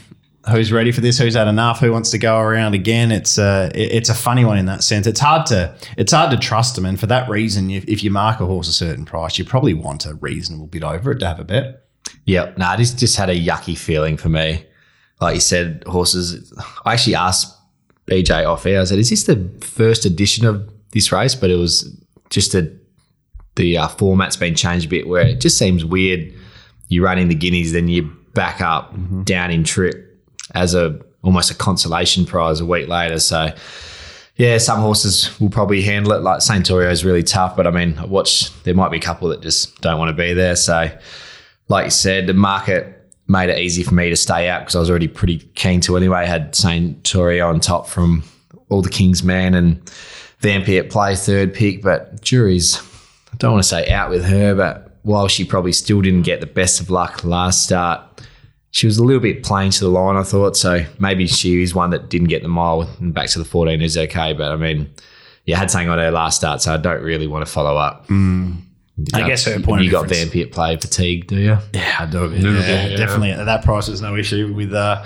Who's 0.51 0.73
ready 0.73 0.91
for 0.91 1.03
this? 1.03 1.19
Who's 1.19 1.35
had 1.35 1.49
enough? 1.49 1.81
Who 1.81 1.93
wants 1.93 2.11
to 2.13 2.19
go 2.19 2.39
around 2.39 2.75
again? 2.75 3.13
It's 3.13 3.37
a 3.39 3.71
it- 3.75 3.93
it's 3.93 4.09
a 4.09 4.15
funny 4.15 4.45
one 4.45 4.59
in 4.59 4.67
that 4.67 4.83
sense. 4.83 5.07
It's 5.07 5.21
hard 5.21 5.47
to 5.47 5.77
it's 5.97 6.13
hard 6.13 6.31
to 6.33 6.37
trust 6.37 6.75
them, 6.77 6.85
and 6.87 6.99
for 6.99 7.07
that 7.07 7.29
reason, 7.29 7.71
if, 7.71 7.85
if 7.85 8.03
you 8.03 8.11
mark 8.11 8.41
a 8.41 8.47
horse 8.47 8.67
a 8.69 8.73
certain 8.73 9.05
price, 9.05 9.39
you 9.39 9.45
probably 9.45 9.75
want 9.75 10.07
a 10.07 10.15
reasonable 10.15 10.67
bit 10.67 10.83
over 10.83 11.13
it 11.13 11.19
to 11.21 11.27
have 11.27 11.39
a 11.39 11.45
bet. 11.45 11.85
Yep. 12.25 12.59
Nah, 12.59 12.77
this 12.77 12.93
just 12.95 13.17
had 13.17 13.29
a 13.31 13.39
yucky 13.39 13.77
feeling 13.79 14.17
for 14.17 14.29
me. 14.29 14.65
Like 15.21 15.35
you 15.35 15.41
said, 15.41 15.85
horses. 15.87 16.53
I 16.85 16.95
actually 16.95 17.15
asked 17.15 17.57
BJ 18.07 18.47
off 18.47 18.67
air. 18.67 18.81
I 18.81 18.85
said, 18.85 18.99
"Is 18.99 19.11
this 19.11 19.25
the 19.25 19.51
first 19.61 20.05
edition 20.05 20.47
of 20.47 20.69
this 20.93 21.13
race?" 21.13 21.35
But 21.35 21.51
it 21.51 21.57
was 21.57 21.95
just 22.31 22.55
a 22.55 22.73
the 23.57 23.77
uh, 23.77 23.89
format's 23.89 24.37
been 24.37 24.55
changed 24.55 24.87
a 24.87 24.89
bit, 24.89 25.09
where 25.09 25.27
it 25.27 25.41
just 25.41 25.59
seems 25.59 25.85
weird. 25.85 26.33
You 26.89 27.05
run 27.05 27.19
in 27.19 27.29
the 27.29 27.35
guineas, 27.35 27.73
then 27.73 27.89
you 27.89 28.11
back 28.35 28.61
up 28.61 28.95
down 29.25 29.51
in 29.51 29.65
trip 29.65 30.07
as 30.55 30.75
a 30.75 30.99
almost 31.23 31.51
a 31.51 31.55
consolation 31.55 32.25
prize 32.25 32.61
a 32.61 32.67
week 32.67 32.89
later. 32.89 33.19
So 33.19 33.55
yeah, 34.37 34.57
some 34.57 34.81
horses 34.81 35.39
will 35.39 35.51
probably 35.51 35.83
handle 35.83 36.13
it. 36.13 36.23
Like 36.23 36.41
Saint 36.41 36.65
Torio 36.65 36.91
is 36.91 37.05
really 37.05 37.23
tough, 37.23 37.57
but 37.57 37.67
I 37.67 37.71
mean, 37.71 37.99
I 37.99 38.07
watched 38.07 38.65
there 38.65 38.75
might 38.75 38.91
be 38.91 38.97
a 38.97 39.01
couple 39.01 39.29
that 39.29 39.43
just 39.43 39.79
don't 39.83 39.99
want 39.99 40.09
to 40.09 40.15
be 40.15 40.33
there. 40.33 40.57
So, 40.57 40.91
like 41.69 41.85
you 41.85 41.91
said, 41.91 42.27
the 42.27 42.33
market 42.33 43.00
made 43.31 43.49
it 43.49 43.59
easy 43.59 43.83
for 43.83 43.95
me 43.95 44.11
to 44.11 44.17
stay 44.17 44.49
out 44.49 44.61
because 44.61 44.75
I 44.75 44.81
was 44.81 44.91
already 44.91 45.09
pretty 45.09 45.39
keen 45.55 45.81
to 45.83 45.97
anyway. 45.97 46.19
I 46.19 46.25
had 46.27 46.55
Saint 46.55 47.03
Torio 47.05 47.49
on 47.49 47.61
top 47.61 47.87
from 47.87 48.25
all 48.69 48.83
the 48.83 48.91
Kingsmen 48.91 49.57
and 49.57 49.81
Vampy 50.43 50.79
at 50.79 50.91
play 50.91 51.15
third 51.15 51.55
pick, 51.55 51.83
but 51.83 52.21
jury's 52.23 52.79
I 53.33 53.37
don't 53.37 53.53
want 53.53 53.63
to 53.63 53.69
say 53.69 53.89
out 53.91 54.11
with 54.11 54.25
her, 54.25 54.55
but 54.55 54.99
while 55.03 55.29
she 55.29 55.45
probably 55.45 55.73
still 55.73 56.03
didn't 56.03 56.23
get 56.23 56.41
the 56.41 56.47
best 56.47 56.81
of 56.81 56.91
luck 56.91 57.25
last 57.25 57.65
start, 57.65 58.03
she 58.73 58.87
was 58.87 58.99
a 58.99 59.05
little 59.05 59.23
bit 59.23 59.45
plain 59.45 59.71
to 59.71 59.81
the 59.81 59.89
line, 59.89 60.17
I 60.17 60.23
thought. 60.25 60.57
So 60.57 60.85
maybe 60.99 61.27
she 61.27 61.63
is 61.63 61.75
one 61.75 61.91
that 61.91 62.09
didn't 62.09 62.29
get 62.29 62.43
the 62.43 62.49
mile 62.49 62.83
and 62.99 63.15
back 63.15 63.29
to 63.31 63.39
the 63.39 63.45
14 63.45 63.81
is 63.81 63.97
okay. 63.97 64.33
But 64.33 64.51
I 64.51 64.57
mean, 64.57 64.93
I 65.49 65.57
had 65.57 65.71
something 65.71 65.89
on 65.89 65.99
her 65.99 66.11
last 66.11 66.37
start, 66.37 66.63
so 66.63 66.75
I 66.75 66.77
don't 66.77 67.03
really 67.03 67.27
want 67.27 67.47
to 67.47 67.51
follow 67.51 67.77
up. 67.77 68.09
Mm. 68.09 68.63
I 69.15 69.27
guess 69.27 69.45
her 69.45 69.59
point 69.61 69.81
of 69.81 69.85
You 69.85 69.91
got 69.91 70.09
difference- 70.09 70.33
Vampy 70.35 70.43
at 70.43 70.53
play 70.53 70.77
fatigue, 70.77 71.27
do 71.27 71.37
you? 71.37 71.59
Yeah, 71.73 71.97
I 72.01 72.07
do. 72.07 72.21
Little 72.27 72.55
Yeah, 72.55 72.87
yeah. 72.89 72.97
definitely. 72.97 73.31
At 73.33 73.45
that 73.45 73.65
price, 73.65 73.87
there's 73.87 74.03
no 74.03 74.17
issue 74.17 74.53
with 74.53 74.73
uh, 74.75 75.05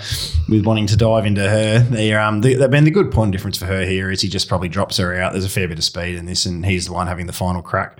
with 0.49 0.65
wanting 0.65 0.87
to 0.87 0.97
dive 0.97 1.25
into 1.25 1.41
her. 1.47 1.79
The, 1.79 2.13
um, 2.15 2.41
the, 2.41 2.63
I 2.63 2.67
mean, 2.67 2.83
the 2.83 2.91
good 2.91 3.11
point 3.11 3.31
difference 3.31 3.57
for 3.57 3.65
her 3.65 3.85
here 3.85 4.11
is 4.11 4.21
he 4.21 4.29
just 4.29 4.47
probably 4.49 4.69
drops 4.69 4.97
her 4.97 5.15
out. 5.15 5.31
There's 5.33 5.45
a 5.45 5.49
fair 5.49 5.67
bit 5.67 5.77
of 5.77 5.83
speed 5.83 6.15
in 6.15 6.25
this, 6.25 6.45
and 6.45 6.65
he's 6.65 6.87
the 6.87 6.93
one 6.93 7.07
having 7.07 7.27
the 7.27 7.33
final 7.33 7.61
crack. 7.61 7.97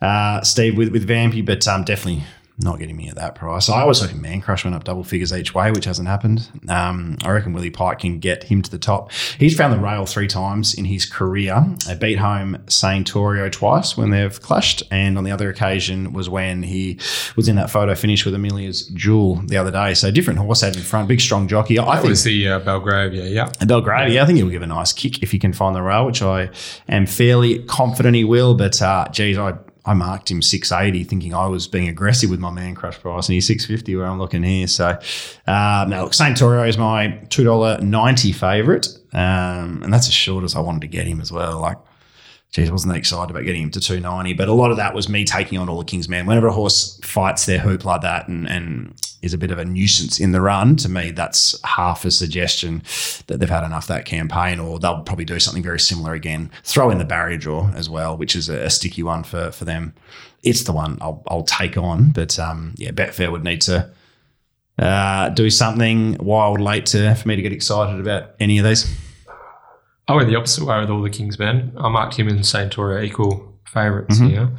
Uh, 0.00 0.40
Steve 0.42 0.76
with 0.76 0.90
with 0.90 1.08
Vampy, 1.08 1.44
but 1.44 1.66
um, 1.68 1.84
definitely 1.84 2.24
not 2.60 2.78
getting 2.78 2.96
me 2.96 3.08
at 3.08 3.14
that 3.14 3.34
price. 3.34 3.68
I 3.68 3.84
was 3.84 4.00
hoping 4.00 4.20
Man 4.20 4.40
Crush 4.40 4.64
went 4.64 4.74
up 4.74 4.84
double 4.84 5.04
figures 5.04 5.32
each 5.32 5.54
way, 5.54 5.70
which 5.70 5.84
hasn't 5.84 6.08
happened. 6.08 6.48
Um, 6.68 7.16
I 7.24 7.30
reckon 7.30 7.52
Willie 7.52 7.70
Pike 7.70 8.00
can 8.00 8.18
get 8.18 8.44
him 8.44 8.62
to 8.62 8.70
the 8.70 8.78
top. 8.78 9.12
He's 9.38 9.56
found 9.56 9.72
the 9.72 9.78
rail 9.78 10.06
three 10.06 10.26
times 10.26 10.74
in 10.74 10.84
his 10.84 11.06
career. 11.06 11.64
They 11.86 11.94
beat 11.94 12.18
home 12.18 12.58
Saint 12.68 13.10
Torio 13.10 13.50
twice 13.50 13.96
when 13.96 14.10
they've 14.10 14.40
clashed, 14.42 14.82
and 14.90 15.16
on 15.16 15.24
the 15.24 15.30
other 15.30 15.48
occasion 15.50 16.12
was 16.12 16.28
when 16.28 16.62
he 16.64 16.98
was 17.36 17.48
in 17.48 17.56
that 17.56 17.70
photo 17.70 17.94
finish 17.94 18.24
with 18.24 18.34
Amelia's 18.34 18.86
Jewel 18.88 19.36
the 19.46 19.56
other 19.56 19.70
day. 19.70 19.94
So 19.94 20.10
different 20.10 20.40
horse 20.40 20.60
had 20.62 20.74
in 20.76 20.82
front, 20.82 21.08
big 21.08 21.20
strong 21.20 21.48
jockey. 21.48 21.78
I 21.78 21.84
That 21.84 22.00
think 22.02 22.10
was 22.10 22.24
the 22.24 22.48
uh, 22.48 22.58
Belgravia, 22.58 23.26
yeah. 23.26 23.50
Belgravia, 23.66 24.22
I 24.22 24.26
think 24.26 24.38
he'll 24.38 24.48
give 24.48 24.62
a 24.62 24.66
nice 24.66 24.92
kick 24.92 25.22
if 25.22 25.30
he 25.30 25.38
can 25.38 25.52
find 25.52 25.76
the 25.76 25.82
rail, 25.82 26.06
which 26.06 26.22
I 26.22 26.50
am 26.88 27.06
fairly 27.06 27.60
confident 27.60 28.16
he 28.16 28.24
will. 28.24 28.54
But 28.54 28.80
uh, 28.82 29.06
geez, 29.12 29.38
I, 29.38 29.54
I 29.88 29.94
marked 29.94 30.30
him 30.30 30.42
680 30.42 31.04
thinking 31.04 31.32
I 31.32 31.46
was 31.46 31.66
being 31.66 31.88
aggressive 31.88 32.28
with 32.28 32.40
my 32.40 32.50
man 32.50 32.74
crush 32.74 32.98
price, 32.98 33.26
and 33.26 33.32
he's 33.32 33.46
650 33.46 33.96
where 33.96 34.06
I'm 34.06 34.18
looking 34.18 34.42
here. 34.42 34.66
So, 34.66 34.88
uh, 35.46 35.86
now 35.88 36.02
look, 36.02 36.12
St. 36.12 36.36
Torio 36.36 36.68
is 36.68 36.76
my 36.76 37.18
$2.90 37.28 38.34
favourite, 38.34 38.86
um, 39.14 39.82
and 39.82 39.90
that's 39.90 40.06
as 40.06 40.12
short 40.12 40.44
as 40.44 40.54
I 40.54 40.60
wanted 40.60 40.82
to 40.82 40.88
get 40.88 41.06
him 41.06 41.22
as 41.22 41.32
well. 41.32 41.60
Like, 41.60 41.78
Geez, 42.50 42.72
wasn't 42.72 42.94
that 42.94 42.98
excited 42.98 43.30
about 43.30 43.44
getting 43.44 43.62
him 43.62 43.70
to 43.70 43.80
290, 43.80 44.32
but 44.32 44.48
a 44.48 44.54
lot 44.54 44.70
of 44.70 44.78
that 44.78 44.94
was 44.94 45.08
me 45.08 45.24
taking 45.24 45.58
on 45.58 45.68
all 45.68 45.78
the 45.78 45.84
Kingsmen. 45.84 46.26
Whenever 46.26 46.46
a 46.46 46.52
horse 46.52 46.98
fights 47.02 47.44
their 47.44 47.58
hoop 47.58 47.84
like 47.84 48.00
that 48.00 48.26
and, 48.26 48.48
and 48.48 48.94
is 49.20 49.34
a 49.34 49.38
bit 49.38 49.50
of 49.50 49.58
a 49.58 49.66
nuisance 49.66 50.18
in 50.18 50.32
the 50.32 50.40
run, 50.40 50.74
to 50.76 50.88
me, 50.88 51.10
that's 51.10 51.60
half 51.62 52.06
a 52.06 52.10
suggestion 52.10 52.82
that 53.26 53.38
they've 53.38 53.50
had 53.50 53.64
enough 53.64 53.86
that 53.88 54.06
campaign, 54.06 54.58
or 54.58 54.78
they'll 54.78 55.02
probably 55.02 55.26
do 55.26 55.38
something 55.38 55.62
very 55.62 55.78
similar 55.78 56.14
again. 56.14 56.50
Throw 56.62 56.90
in 56.90 56.96
the 56.96 57.04
barrier 57.04 57.36
draw 57.36 57.70
as 57.74 57.90
well, 57.90 58.16
which 58.16 58.34
is 58.34 58.48
a, 58.48 58.64
a 58.64 58.70
sticky 58.70 59.02
one 59.02 59.24
for, 59.24 59.50
for 59.50 59.66
them. 59.66 59.94
It's 60.42 60.62
the 60.62 60.72
one 60.72 60.96
I'll, 61.02 61.22
I'll 61.28 61.44
take 61.44 61.76
on, 61.76 62.12
but 62.12 62.38
um, 62.38 62.74
yeah, 62.78 62.92
Betfair 62.92 63.30
would 63.30 63.44
need 63.44 63.60
to 63.62 63.90
uh, 64.78 65.28
do 65.30 65.50
something 65.50 66.16
wild 66.18 66.60
late 66.60 66.86
to, 66.86 67.14
for 67.14 67.28
me 67.28 67.36
to 67.36 67.42
get 67.42 67.52
excited 67.52 68.00
about 68.00 68.30
any 68.40 68.58
of 68.58 68.64
these. 68.64 68.90
I 70.08 70.14
went 70.14 70.28
the 70.28 70.36
opposite 70.36 70.64
way 70.64 70.80
with 70.80 70.90
all 70.90 71.02
the 71.02 71.10
Kingsmen. 71.10 71.72
I 71.76 71.88
marked 71.90 72.16
him 72.16 72.28
and 72.28 72.44
Saint 72.44 72.72
Toria 72.72 73.02
equal 73.02 73.54
favorites 73.66 74.18
here. 74.18 74.50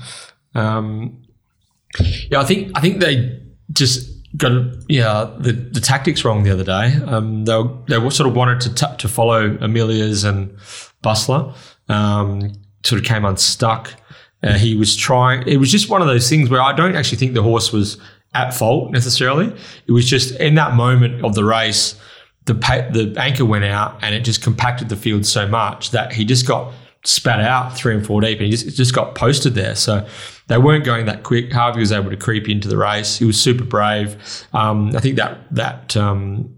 Um, 0.53 1.23
yeah, 2.29 2.39
I 2.39 2.45
think 2.45 2.71
I 2.75 2.81
think 2.81 2.99
they 2.99 3.41
just 3.71 4.07
got 4.37 4.51
yeah 4.87 5.35
the, 5.39 5.53
the 5.53 5.81
tactics 5.81 6.23
wrong 6.23 6.43
the 6.43 6.51
other 6.51 6.63
day. 6.63 6.93
Um, 7.07 7.45
they 7.45 7.57
were, 7.57 7.69
they 7.87 7.97
were 7.97 8.11
sort 8.11 8.29
of 8.29 8.35
wanted 8.35 8.61
to 8.61 8.73
t- 8.75 8.97
to 8.97 9.07
follow 9.07 9.57
Amelia's 9.59 10.23
and 10.23 10.55
Bustler. 11.01 11.53
Um, 11.87 12.53
sort 12.85 13.01
of 13.01 13.07
came 13.07 13.25
unstuck. 13.25 13.93
Uh, 14.43 14.53
he 14.53 14.75
was 14.75 14.95
trying. 14.95 15.47
It 15.47 15.57
was 15.57 15.71
just 15.71 15.89
one 15.89 16.01
of 16.01 16.07
those 16.07 16.29
things 16.29 16.49
where 16.49 16.61
I 16.61 16.73
don't 16.73 16.95
actually 16.95 17.17
think 17.17 17.33
the 17.33 17.43
horse 17.43 17.73
was 17.73 17.97
at 18.35 18.53
fault 18.53 18.91
necessarily. 18.91 19.53
It 19.87 19.91
was 19.91 20.07
just 20.07 20.39
in 20.39 20.55
that 20.55 20.75
moment 20.75 21.25
of 21.25 21.33
the 21.33 21.43
race 21.43 21.99
the 22.49 22.55
pa- 22.55 22.89
the 22.89 23.13
anchor 23.17 23.45
went 23.45 23.63
out 23.63 23.99
and 24.01 24.15
it 24.15 24.21
just 24.21 24.41
compacted 24.41 24.89
the 24.89 24.95
field 24.95 25.23
so 25.23 25.47
much 25.47 25.91
that 25.91 26.11
he 26.11 26.25
just 26.25 26.47
got 26.47 26.73
spat 27.05 27.39
out 27.39 27.77
three 27.77 27.95
and 27.95 28.05
four 28.05 28.19
deep 28.21 28.39
and 28.39 28.45
he 28.47 28.51
just, 28.51 28.75
just 28.75 28.93
got 28.93 29.13
posted 29.13 29.53
there. 29.53 29.75
So 29.75 30.05
they 30.47 30.57
weren't 30.57 30.83
going 30.83 31.05
that 31.05 31.21
quick. 31.21 31.53
Harvey 31.53 31.79
was 31.79 31.91
able 31.91 32.09
to 32.09 32.17
creep 32.17 32.49
into 32.49 32.67
the 32.67 32.75
race. 32.75 33.17
He 33.17 33.25
was 33.25 33.39
super 33.39 33.63
brave. 33.63 34.17
Um, 34.51 34.95
I 34.95 34.99
think 34.99 35.15
that 35.17 35.37
that 35.51 35.95
um, 35.95 36.55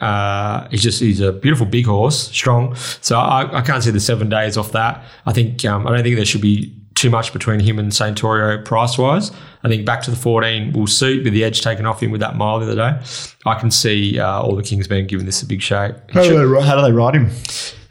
uh, 0.00 0.68
he's 0.70 0.84
just 0.84 1.00
he's 1.00 1.20
a 1.20 1.32
beautiful 1.32 1.66
big 1.66 1.86
horse, 1.86 2.28
strong. 2.28 2.76
So 2.76 3.18
I, 3.18 3.58
I 3.58 3.62
can't 3.62 3.82
see 3.82 3.90
the 3.90 3.98
seven 3.98 4.28
days 4.28 4.56
off 4.56 4.70
that. 4.72 5.04
I 5.26 5.32
think 5.32 5.64
um, 5.64 5.88
I 5.88 5.90
don't 5.90 6.04
think 6.04 6.14
there 6.14 6.24
should 6.24 6.40
be 6.40 6.72
too 6.96 7.10
much 7.10 7.32
between 7.32 7.60
him 7.60 7.78
and 7.78 7.92
Santorio 7.92 8.64
price 8.64 8.98
wise. 8.98 9.30
I 9.62 9.68
think 9.68 9.86
back 9.86 10.02
to 10.02 10.10
the 10.10 10.16
14 10.16 10.72
will 10.72 10.86
suit 10.86 11.24
with 11.24 11.34
the 11.34 11.44
edge 11.44 11.60
taken 11.60 11.86
off 11.86 12.02
him 12.02 12.10
with 12.10 12.20
that 12.22 12.36
mile 12.36 12.58
the 12.58 12.66
other 12.66 12.74
day. 12.74 13.06
I 13.44 13.54
can 13.60 13.70
see 13.70 14.18
uh, 14.18 14.40
all 14.40 14.56
the 14.56 14.62
Kings 14.62 14.88
being 14.88 15.06
given 15.06 15.26
this 15.26 15.42
a 15.42 15.46
big 15.46 15.62
shake. 15.62 15.94
How 16.10 16.22
do 16.22 16.48
they, 16.48 16.66
how 16.66 16.74
do 16.74 16.82
they 16.82 16.92
ride 16.92 17.14
him? 17.14 17.30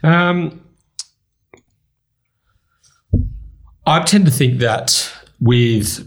Um, 0.02 0.60
I 3.86 4.02
tend 4.02 4.26
to 4.26 4.32
think 4.32 4.58
that 4.58 5.10
with 5.40 6.06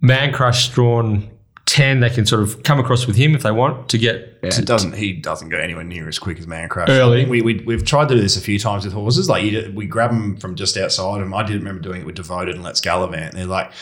Man 0.00 0.32
Crush 0.32 0.68
drawn 0.68 1.30
10, 1.74 1.98
they 1.98 2.08
can 2.08 2.24
sort 2.24 2.40
of 2.40 2.62
come 2.62 2.78
across 2.78 3.04
with 3.04 3.16
him 3.16 3.34
if 3.34 3.42
they 3.42 3.50
want 3.50 3.88
to 3.88 3.98
get. 3.98 4.38
Yeah, 4.44 4.50
it 4.56 4.64
doesn't 4.64 4.94
he 4.94 5.12
doesn't 5.12 5.48
go 5.48 5.56
anywhere 5.56 5.82
near 5.82 6.06
as 6.06 6.20
quick 6.20 6.38
as 6.38 6.46
Man 6.46 6.68
Crush. 6.68 6.88
Early. 6.88 7.24
We, 7.24 7.42
we 7.42 7.64
we've 7.66 7.84
tried 7.84 8.08
to 8.10 8.14
do 8.14 8.20
this 8.20 8.36
a 8.36 8.40
few 8.40 8.60
times 8.60 8.84
with 8.84 8.94
horses. 8.94 9.28
Like 9.28 9.42
you, 9.42 9.72
we 9.74 9.88
grab 9.88 10.10
them 10.10 10.36
from 10.36 10.54
just 10.54 10.76
outside 10.76 11.20
them. 11.20 11.34
I 11.34 11.42
did 11.42 11.56
remember 11.56 11.82
doing 11.82 12.02
it 12.02 12.06
with 12.06 12.14
Devoted 12.14 12.54
and 12.54 12.62
Let's 12.62 12.80
Gallivant. 12.80 13.34
They're 13.34 13.46
like 13.46 13.72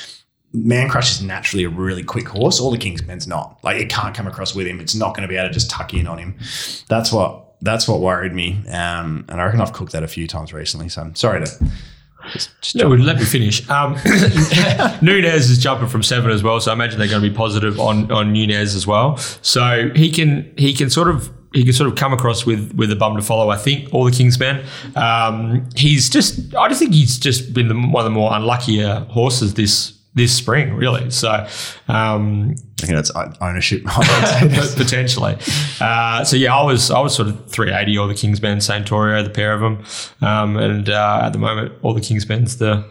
Man 0.55 0.89
Crush 0.89 1.11
is 1.11 1.23
naturally 1.23 1.65
a 1.65 1.69
really 1.69 2.03
quick 2.03 2.29
horse. 2.29 2.61
All 2.61 2.71
the 2.71 2.79
Kingsmen's 2.79 3.27
not. 3.27 3.59
Like 3.63 3.79
it 3.79 3.91
can't 3.91 4.15
come 4.15 4.27
across 4.27 4.55
with 4.55 4.67
him. 4.67 4.81
It's 4.81 4.95
not 4.95 5.15
going 5.15 5.29
to 5.29 5.29
be 5.29 5.37
able 5.37 5.49
to 5.49 5.53
just 5.53 5.69
tuck 5.69 5.93
in 5.93 6.07
on 6.07 6.17
him. 6.17 6.39
That's 6.89 7.13
what 7.13 7.57
that's 7.61 7.87
what 7.87 8.01
worried 8.01 8.33
me. 8.33 8.65
Um, 8.69 9.27
and 9.29 9.39
I 9.39 9.45
reckon 9.45 9.61
I've 9.61 9.75
cooked 9.75 9.93
that 9.93 10.03
a 10.03 10.09
few 10.09 10.27
times 10.27 10.55
recently. 10.55 10.89
So 10.89 11.03
I'm 11.03 11.15
sorry 11.15 11.45
to. 11.45 11.67
Just, 12.31 12.51
just 12.61 12.77
No, 12.77 12.89
let 12.89 13.17
me 13.17 13.25
finish. 13.25 13.69
Um, 13.69 13.93
Nunez 15.03 15.51
is 15.51 15.59
jumping 15.59 15.89
from 15.89 16.03
seven 16.03 16.31
as 16.31 16.43
well, 16.43 16.61
so 16.61 16.71
I 16.71 16.75
imagine 16.75 16.99
they're 16.99 17.09
going 17.09 17.23
to 17.23 17.29
be 17.29 17.35
positive 17.35 17.81
on 17.81 18.11
on 18.13 18.33
Nunez 18.33 18.75
as 18.75 18.87
well. 18.87 19.17
So 19.17 19.91
he 19.95 20.11
can 20.11 20.53
he 20.57 20.73
can 20.73 20.91
sort 20.91 21.09
of 21.09 21.31
he 21.53 21.65
can 21.65 21.73
sort 21.73 21.89
of 21.89 21.97
come 21.97 22.13
across 22.13 22.47
with 22.47 22.73
with 22.75 22.91
a 22.93 22.97
bum 22.97 23.17
to 23.17 23.23
follow. 23.23 23.51
I 23.51 23.57
think 23.57 23.93
all 23.93 24.05
the 24.05 24.11
Kingsmen. 24.11 24.65
Um, 24.97 25.69
he's 25.75 26.09
just 26.09 26.55
I 26.55 26.69
just 26.69 26.81
think 26.81 26.95
he's 26.95 27.19
just 27.19 27.53
been 27.53 27.69
the, 27.69 27.75
one 27.75 28.01
of 28.01 28.05
the 28.05 28.11
more 28.11 28.33
unluckier 28.33 29.01
horses 29.11 29.55
this 29.55 29.93
this 30.15 30.37
spring, 30.37 30.75
really. 30.75 31.11
So. 31.11 31.47
Um, 31.89 32.55
I 32.83 32.87
think 32.87 32.97
that's 32.97 33.13
ownership. 33.41 33.85
potentially. 34.77 35.37
Uh, 35.81 36.25
so 36.25 36.37
yeah, 36.37 36.57
I 36.57 36.65
was 36.65 36.91
I 36.91 36.99
was 36.99 37.15
sort 37.15 37.29
of 37.29 37.49
380 37.49 37.99
all 37.99 38.09
the 38.09 38.15
Kingsmen, 38.15 38.61
Saint 38.61 38.89
Torio, 38.89 39.23
the 39.23 39.31
pair 39.31 39.53
of 39.53 39.61
them, 39.61 39.85
um, 40.21 40.57
and 40.57 40.91
uh, 40.91 41.21
at 41.23 41.33
the 41.33 41.39
moment 41.39 41.75
all 41.83 41.95
the 41.95 42.01
Kingsmen's 42.01 42.57
the 42.57 42.85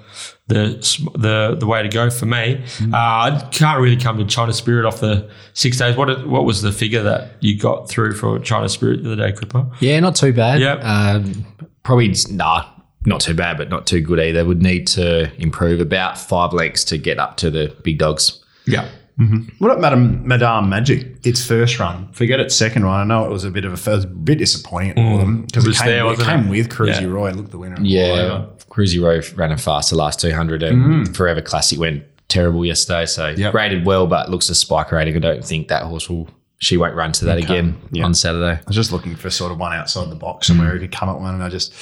the 0.47 1.11
the 1.17 1.55
the 1.59 1.67
way 1.67 1.82
to 1.82 1.89
go 1.89 2.09
for 2.09 2.26
me. 2.26 2.63
Uh, 2.82 2.95
I 2.95 3.49
can't 3.51 3.80
really 3.80 3.97
come 3.97 4.17
to 4.17 4.26
China 4.26 4.53
Spirit 4.53 4.86
off 4.86 4.99
the 4.99 5.30
six 5.53 5.78
days. 5.78 5.95
What 5.95 6.28
what 6.28 6.45
was 6.45 6.61
the 6.61 6.72
figure 6.72 7.03
that 7.03 7.32
you 7.41 7.57
got 7.57 7.89
through 7.89 8.13
for 8.15 8.39
China 8.39 8.69
Spirit 8.69 9.03
the 9.03 9.13
other 9.13 9.28
day, 9.28 9.32
Cripper? 9.34 9.74
Yeah, 9.80 9.99
not 9.99 10.15
too 10.15 10.34
bad. 10.34 10.59
Yep. 10.59 10.84
Um, 10.84 11.45
probably 11.84 12.13
nah, 12.30 12.65
not 13.05 13.21
too 13.21 13.33
bad, 13.33 13.57
but 13.57 13.69
not 13.69 13.87
too 13.87 14.01
good 14.01 14.19
either. 14.19 14.45
Would 14.45 14.61
need 14.61 14.87
to 14.87 15.31
improve 15.41 15.79
about 15.79 16.17
five 16.17 16.53
lengths 16.53 16.83
to 16.85 16.97
get 16.97 17.19
up 17.19 17.37
to 17.37 17.49
the 17.49 17.75
big 17.83 17.97
dogs. 17.97 18.43
Yeah. 18.65 18.87
Mm-hmm. 19.19 19.49
What 19.59 19.69
about 19.71 19.81
Madame 19.81 20.27
Madame 20.27 20.69
Magic? 20.69 21.25
Its 21.25 21.45
first 21.45 21.79
run. 21.79 22.11
Forget 22.13 22.39
its 22.39 22.55
second 22.55 22.83
run. 22.83 23.01
I 23.01 23.03
know 23.03 23.25
it 23.25 23.31
was 23.31 23.43
a 23.43 23.51
bit 23.51 23.65
of 23.65 23.73
a 23.73 23.77
first, 23.77 24.07
bit 24.25 24.37
disappointing 24.39 24.93
for 24.93 24.99
mm. 25.01 25.19
them 25.19 25.41
because 25.43 25.67
It 25.67 25.71
it, 25.71 25.77
came, 25.77 25.87
there, 25.87 25.99
it 26.01 26.05
wasn't 26.05 26.27
came 26.27 26.45
it? 26.47 26.49
with 26.49 26.69
Cruzy 26.69 27.01
Yeah. 27.01 27.07
Roy 27.07 27.27
and 27.27 27.37
looked 27.37 27.51
the 27.51 27.57
winner. 27.59 27.77
Yeah, 27.81 28.01
over. 28.03 28.49
Cruzy 28.69 29.01
Row 29.01 29.21
ran 29.35 29.51
a 29.51 29.57
fast 29.57 29.89
the 29.89 29.95
last 29.95 30.19
200 30.21 30.63
and 30.63 31.07
mm. 31.07 31.15
Forever 31.15 31.41
Classic 31.41 31.77
went 31.77 32.03
terrible 32.29 32.65
yesterday. 32.65 33.05
So 33.05 33.27
Yep. 33.29 33.53
rated 33.53 33.85
well, 33.85 34.07
but 34.07 34.29
looks 34.29 34.49
a 34.49 34.55
spike 34.55 34.91
rating. 34.91 35.15
I 35.15 35.19
don't 35.19 35.45
think 35.45 35.67
that 35.67 35.83
horse 35.83 36.09
will, 36.09 36.29
she 36.57 36.77
won't 36.77 36.95
run 36.95 37.11
to 37.13 37.25
that 37.25 37.37
again 37.37 37.77
Yeah. 37.91 38.05
on 38.05 38.13
Saturday. 38.13 38.59
I 38.59 38.63
was 38.65 38.75
just 38.75 38.91
looking 38.91 39.15
for 39.15 39.29
sort 39.29 39.51
of 39.51 39.59
one 39.59 39.73
outside 39.73 40.09
the 40.09 40.15
box 40.15 40.47
somewhere 40.47 40.69
mm. 40.69 40.73
who 40.73 40.79
could 40.79 40.91
come 40.93 41.09
at 41.09 41.19
one, 41.19 41.33
and 41.33 41.43
I 41.43 41.49
just 41.49 41.73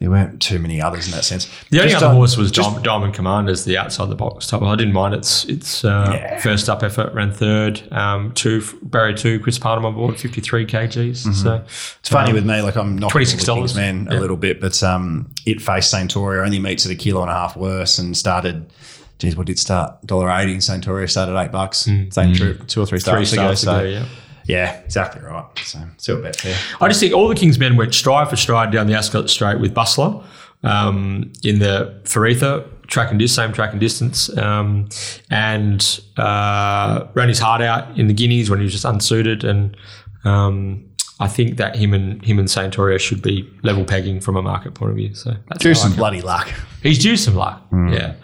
there 0.00 0.10
weren't 0.10 0.42
too 0.42 0.58
many 0.58 0.82
others 0.82 1.06
in 1.06 1.12
that 1.12 1.24
sense. 1.24 1.48
The 1.70 1.78
only 1.80 1.92
Just 1.92 2.02
other 2.02 2.10
on- 2.10 2.16
horse 2.16 2.36
was 2.36 2.50
just- 2.50 2.66
Diamond, 2.68 2.84
Diamond 2.84 3.14
Commanders, 3.14 3.64
the 3.64 3.78
outside 3.78 4.08
the 4.10 4.14
box 4.16 4.46
type. 4.46 4.60
I 4.62 4.74
didn't 4.76 4.92
mind 4.92 5.14
its 5.14 5.44
its 5.46 5.84
uh, 5.84 6.10
Yeah. 6.12 6.40
first 6.40 6.68
up 6.68 6.82
effort, 6.82 7.14
ran 7.14 7.32
third. 7.32 7.80
Um, 7.92 8.32
two 8.32 8.62
Barry 8.82 9.14
two, 9.14 9.38
Chris 9.40 9.58
Parnham 9.58 9.84
on 9.86 9.94
board, 9.94 10.18
fifty 10.18 10.40
three 10.40 10.66
kgs. 10.66 11.32
So 11.34 11.62
It's 12.00 12.08
funny 12.08 12.32
with 12.32 12.44
me, 12.44 12.60
like 12.60 12.76
I'm 12.76 12.98
not 12.98 13.12
$26, 13.12 13.76
man 13.76 14.08
a 14.10 14.18
little 14.20 14.36
bit, 14.36 14.60
but 14.60 14.82
um, 14.82 15.30
it 15.46 15.62
faced 15.62 15.92
Saintoria 15.94 16.44
only 16.44 16.58
meets 16.58 16.84
at 16.86 16.92
a 16.92 16.96
kilo 16.96 17.22
and 17.22 17.30
a 17.30 17.34
half 17.34 17.56
worse 17.56 17.98
and 17.98 18.16
started. 18.16 18.66
Geez, 19.20 19.36
what 19.36 19.46
did 19.46 19.60
start? 19.60 20.04
Dollar 20.04 20.28
eighty. 20.30 20.56
Saintoria 20.56 21.08
started 21.08 21.38
eight 21.38 21.52
bucks. 21.52 21.78
Same 22.10 22.34
trip, 22.34 22.66
two 22.66 22.82
or 22.82 22.86
three 22.86 22.98
three 22.98 23.24
starts 23.24 23.32
ago. 23.32 23.42
starts 23.54 23.60
So 23.62 23.76
ago, 23.78 23.84
yeah. 23.88 24.04
Yeah, 24.46 24.80
exactly 24.80 25.22
right. 25.22 25.44
So 25.64 25.80
still 25.96 26.18
a 26.18 26.22
bet 26.22 26.36
there. 26.38 26.56
I 26.80 26.88
just 26.88 27.00
think 27.00 27.14
all 27.14 27.28
the 27.28 27.34
King's 27.34 27.58
men 27.58 27.76
went 27.76 27.94
stride 27.94 28.28
for 28.28 28.36
stride 28.36 28.70
down 28.70 28.86
the 28.86 28.94
Ascot 28.94 29.30
Straight 29.30 29.60
with 29.60 29.74
Bustler 29.74 30.24
um, 30.62 31.32
in 31.42 31.58
the 31.58 32.00
Faritha 32.04 32.68
track 32.86 33.10
and 33.10 33.18
dis, 33.18 33.34
same 33.34 33.52
track 33.52 33.72
and 33.72 33.80
distance, 33.80 34.34
um, 34.36 34.88
and 35.30 36.00
uh, 36.16 37.06
ran 37.14 37.28
his 37.28 37.38
heart 37.38 37.62
out 37.62 37.98
in 37.98 38.06
the 38.06 38.14
Guineas 38.14 38.50
when 38.50 38.58
he 38.58 38.64
was 38.64 38.72
just 38.72 38.84
unsuited. 38.84 39.44
And 39.44 39.76
um, 40.24 40.84
I 41.20 41.28
think 41.28 41.56
that 41.56 41.76
him 41.76 41.94
and 41.94 42.22
him 42.24 42.38
and 42.38 42.48
Saintoria 42.48 42.98
should 42.98 43.22
be 43.22 43.48
level 43.62 43.84
pegging 43.84 44.20
from 44.20 44.36
a 44.36 44.42
market 44.42 44.74
point 44.74 44.90
of 44.90 44.96
view. 44.96 45.14
So 45.14 45.34
that's 45.48 45.62
Do 45.62 45.74
some 45.74 45.94
bloody 45.94 46.22
luck. 46.22 46.52
He's 46.82 46.98
due 46.98 47.16
some 47.16 47.34
luck. 47.34 47.62
Yeah, 47.72 48.14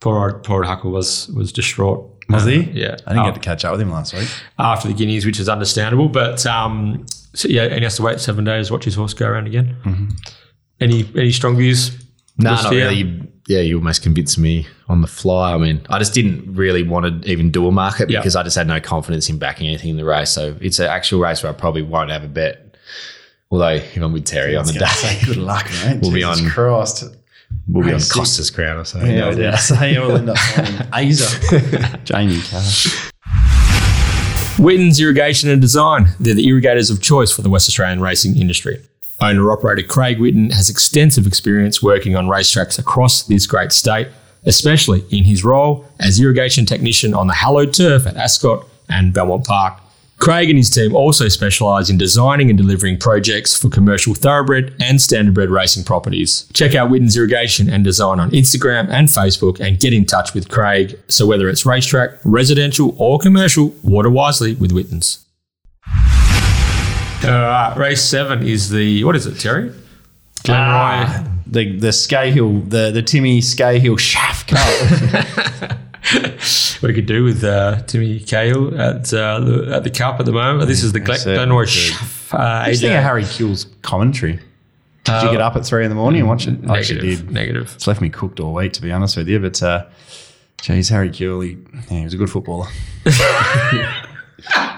poor 0.00 0.18
old, 0.18 0.42
poor 0.42 0.56
old 0.56 0.66
Huckle 0.66 0.90
was 0.90 1.28
was 1.28 1.52
distraught. 1.52 2.09
Was 2.28 2.44
he? 2.44 2.58
Yeah, 2.72 2.96
I 3.06 3.12
didn't 3.12 3.18
Oh, 3.18 3.24
get 3.24 3.34
to 3.34 3.40
catch 3.40 3.64
up 3.64 3.72
with 3.72 3.80
him 3.80 3.90
last 3.90 4.14
week. 4.14 4.28
after 4.58 4.86
the 4.88 4.94
Guineas, 4.94 5.26
which 5.26 5.40
is 5.40 5.48
understandable. 5.48 6.08
But 6.08 6.44
um, 6.46 7.04
so 7.34 7.48
yeah, 7.48 7.62
and 7.64 7.74
he 7.76 7.82
has 7.82 7.96
to 7.96 8.02
wait 8.02 8.20
seven 8.20 8.44
days, 8.44 8.70
watch 8.70 8.84
his 8.84 8.94
horse 8.94 9.14
go 9.14 9.26
around 9.26 9.46
again. 9.46 9.76
Any 10.80 11.08
any 11.16 11.32
strong 11.32 11.56
views? 11.56 11.90
No, 12.38 12.50
Just 12.50 12.64
not 12.64 12.72
here? 12.72 12.84
really. 12.86 12.96
You- 12.98 13.26
Yeah, 13.48 13.60
you 13.60 13.76
almost 13.78 14.02
convinced 14.02 14.38
me 14.38 14.66
on 14.88 15.00
the 15.00 15.08
fly. 15.08 15.52
I 15.54 15.58
mean, 15.58 15.80
I 15.90 15.98
just 15.98 16.14
didn't 16.14 16.54
really 16.54 16.84
want 16.84 17.24
to 17.24 17.28
even 17.30 17.50
do 17.50 17.66
a 17.66 17.72
market 17.72 18.08
Yeah. 18.08 18.20
because 18.20 18.36
I 18.36 18.44
just 18.44 18.56
had 18.56 18.68
no 18.68 18.78
confidence 18.80 19.28
in 19.28 19.38
backing 19.38 19.66
anything 19.66 19.90
in 19.90 19.96
the 19.96 20.04
race. 20.04 20.30
So 20.30 20.54
it's 20.60 20.78
an 20.78 20.86
actual 20.86 21.18
race 21.20 21.42
where 21.42 21.50
I 21.52 21.54
probably 21.56 21.82
won't 21.82 22.10
have 22.10 22.22
a 22.22 22.28
bet. 22.28 22.76
Although 23.50 23.68
if 23.70 23.96
I'm 23.96 24.12
with 24.12 24.24
Terry 24.24 24.54
on 24.54 24.66
the 24.66 24.74
Gonna 24.74 24.86
say, 24.92 25.18
day, 25.18 25.26
good 25.26 25.36
luck, 25.38 25.68
mate. 25.84 25.98
We'll 26.02 26.12
be 26.12 26.22
on- 26.22 26.48
Christ. 26.48 27.04
We'll 27.68 27.84
be 27.86 27.92
on 27.92 28.00
Costa's 28.00 28.50
crown 28.50 28.78
or 28.78 28.84
something. 28.84 29.10
Yeah, 29.10 29.20
No 29.20 29.30
doubt. 29.32 29.38
yeah. 29.38 29.56
Say 29.56 29.98
we'll 29.98 30.16
end 30.16 30.30
up 30.30 30.38
finding 30.54 30.74
Aza. 30.74 32.04
Jamie 32.04 32.40
Carr. 32.42 32.62
Witten's 34.58 35.00
Irrigation 35.00 35.48
and 35.48 35.60
Design. 35.60 36.08
They're 36.20 36.34
the 36.34 36.46
irrigators 36.46 36.90
of 36.90 37.00
choice 37.00 37.32
for 37.32 37.40
the 37.42 37.48
West 37.48 37.68
Australian 37.68 38.00
racing 38.00 38.36
industry. 38.36 38.78
Owner 39.22 39.50
operator 39.52 39.86
Craig 39.86 40.18
Witten 40.18 40.52
has 40.52 40.68
extensive 40.68 41.26
experience 41.26 41.82
working 41.82 42.14
on 42.16 42.26
racetracks 42.26 42.78
across 42.78 43.22
this 43.24 43.46
great 43.46 43.72
state, 43.72 44.08
especially 44.44 45.02
in 45.10 45.24
his 45.24 45.44
role 45.44 45.86
as 45.98 46.20
irrigation 46.20 46.66
technician 46.66 47.14
on 47.14 47.26
the 47.26 47.34
hallowed 47.34 47.72
turf 47.72 48.06
at 48.06 48.16
Ascot 48.16 48.66
and 48.88 49.12
Belmont 49.14 49.46
Park. 49.46 49.78
Craig 50.20 50.50
and 50.50 50.58
his 50.58 50.68
team 50.68 50.94
also 50.94 51.28
specialise 51.28 51.88
in 51.88 51.96
designing 51.96 52.50
and 52.50 52.58
delivering 52.58 52.98
projects 52.98 53.56
for 53.58 53.70
commercial 53.70 54.14
thoroughbred 54.14 54.74
and 54.78 54.98
standardbred 54.98 55.50
racing 55.50 55.82
properties. 55.82 56.46
Check 56.52 56.74
out 56.74 56.90
Witten's 56.90 57.16
Irrigation 57.16 57.70
and 57.70 57.82
Design 57.82 58.20
on 58.20 58.30
Instagram 58.32 58.90
and 58.90 59.08
Facebook 59.08 59.60
and 59.60 59.80
get 59.80 59.94
in 59.94 60.04
touch 60.04 60.34
with 60.34 60.50
Craig. 60.50 61.00
So 61.08 61.26
whether 61.26 61.48
it's 61.48 61.64
racetrack, 61.64 62.10
residential 62.22 62.94
or 62.98 63.18
commercial, 63.18 63.74
water 63.82 64.10
wisely 64.10 64.54
with 64.54 64.72
Witten's. 64.72 65.24
All 67.22 67.30
right, 67.30 67.74
race 67.76 68.02
seven 68.02 68.46
is 68.46 68.68
the 68.70 69.02
what 69.04 69.16
is 69.16 69.26
it, 69.26 69.38
Terry? 69.38 69.70
Glenroy. 70.44 70.54
Ah, 70.56 71.28
the 71.46 71.78
the 71.78 71.88
Scahill, 71.88 72.68
the 72.68 72.90
the 72.90 73.02
Timmy 73.02 73.40
Scahill 73.40 73.98
Shaft 73.98 74.48
Cup. 74.48 75.78
what 76.80 76.88
he 76.90 76.94
could 76.94 77.06
do 77.06 77.24
with 77.24 77.44
uh, 77.44 77.82
Timmy 77.82 78.20
Cahill 78.20 78.80
at 78.80 79.12
uh, 79.12 79.40
the, 79.40 79.70
at 79.74 79.84
the 79.84 79.90
cup 79.90 80.18
at 80.20 80.26
the 80.26 80.32
moment. 80.32 80.66
This 80.68 80.82
is 80.82 80.92
the 80.92 81.00
Glenroy. 81.00 81.64
could. 81.64 81.68
Sh- 81.68 82.34
uh, 82.34 82.64
Just 82.66 82.80
think 82.82 82.94
of 82.94 83.02
Harry 83.02 83.22
Kewell's 83.24 83.66
commentary. 83.82 84.40
Did 85.04 85.22
you 85.24 85.30
get 85.32 85.40
up 85.40 85.56
at 85.56 85.64
three 85.66 85.84
in 85.84 85.88
the 85.88 85.94
morning 85.96 86.20
and 86.20 86.28
watch 86.28 86.46
it? 86.46 86.58
I 86.68 86.78
actually 86.78 87.00
did. 87.16 87.30
Negative. 87.30 87.70
It's 87.74 87.86
left 87.86 88.00
me 88.00 88.10
cooked 88.10 88.38
all 88.38 88.54
week, 88.54 88.72
to 88.74 88.82
be 88.82 88.92
honest 88.92 89.16
with 89.16 89.28
you. 89.28 89.40
But 89.40 89.60
uh, 89.62 89.86
geez, 90.62 90.88
Harry 90.90 91.10
Kuehl, 91.10 91.44
he, 91.44 91.56
yeah, 91.92 91.98
he 91.98 92.04
was 92.04 92.14
a 92.14 92.16
good 92.16 92.30
footballer. 92.30 92.68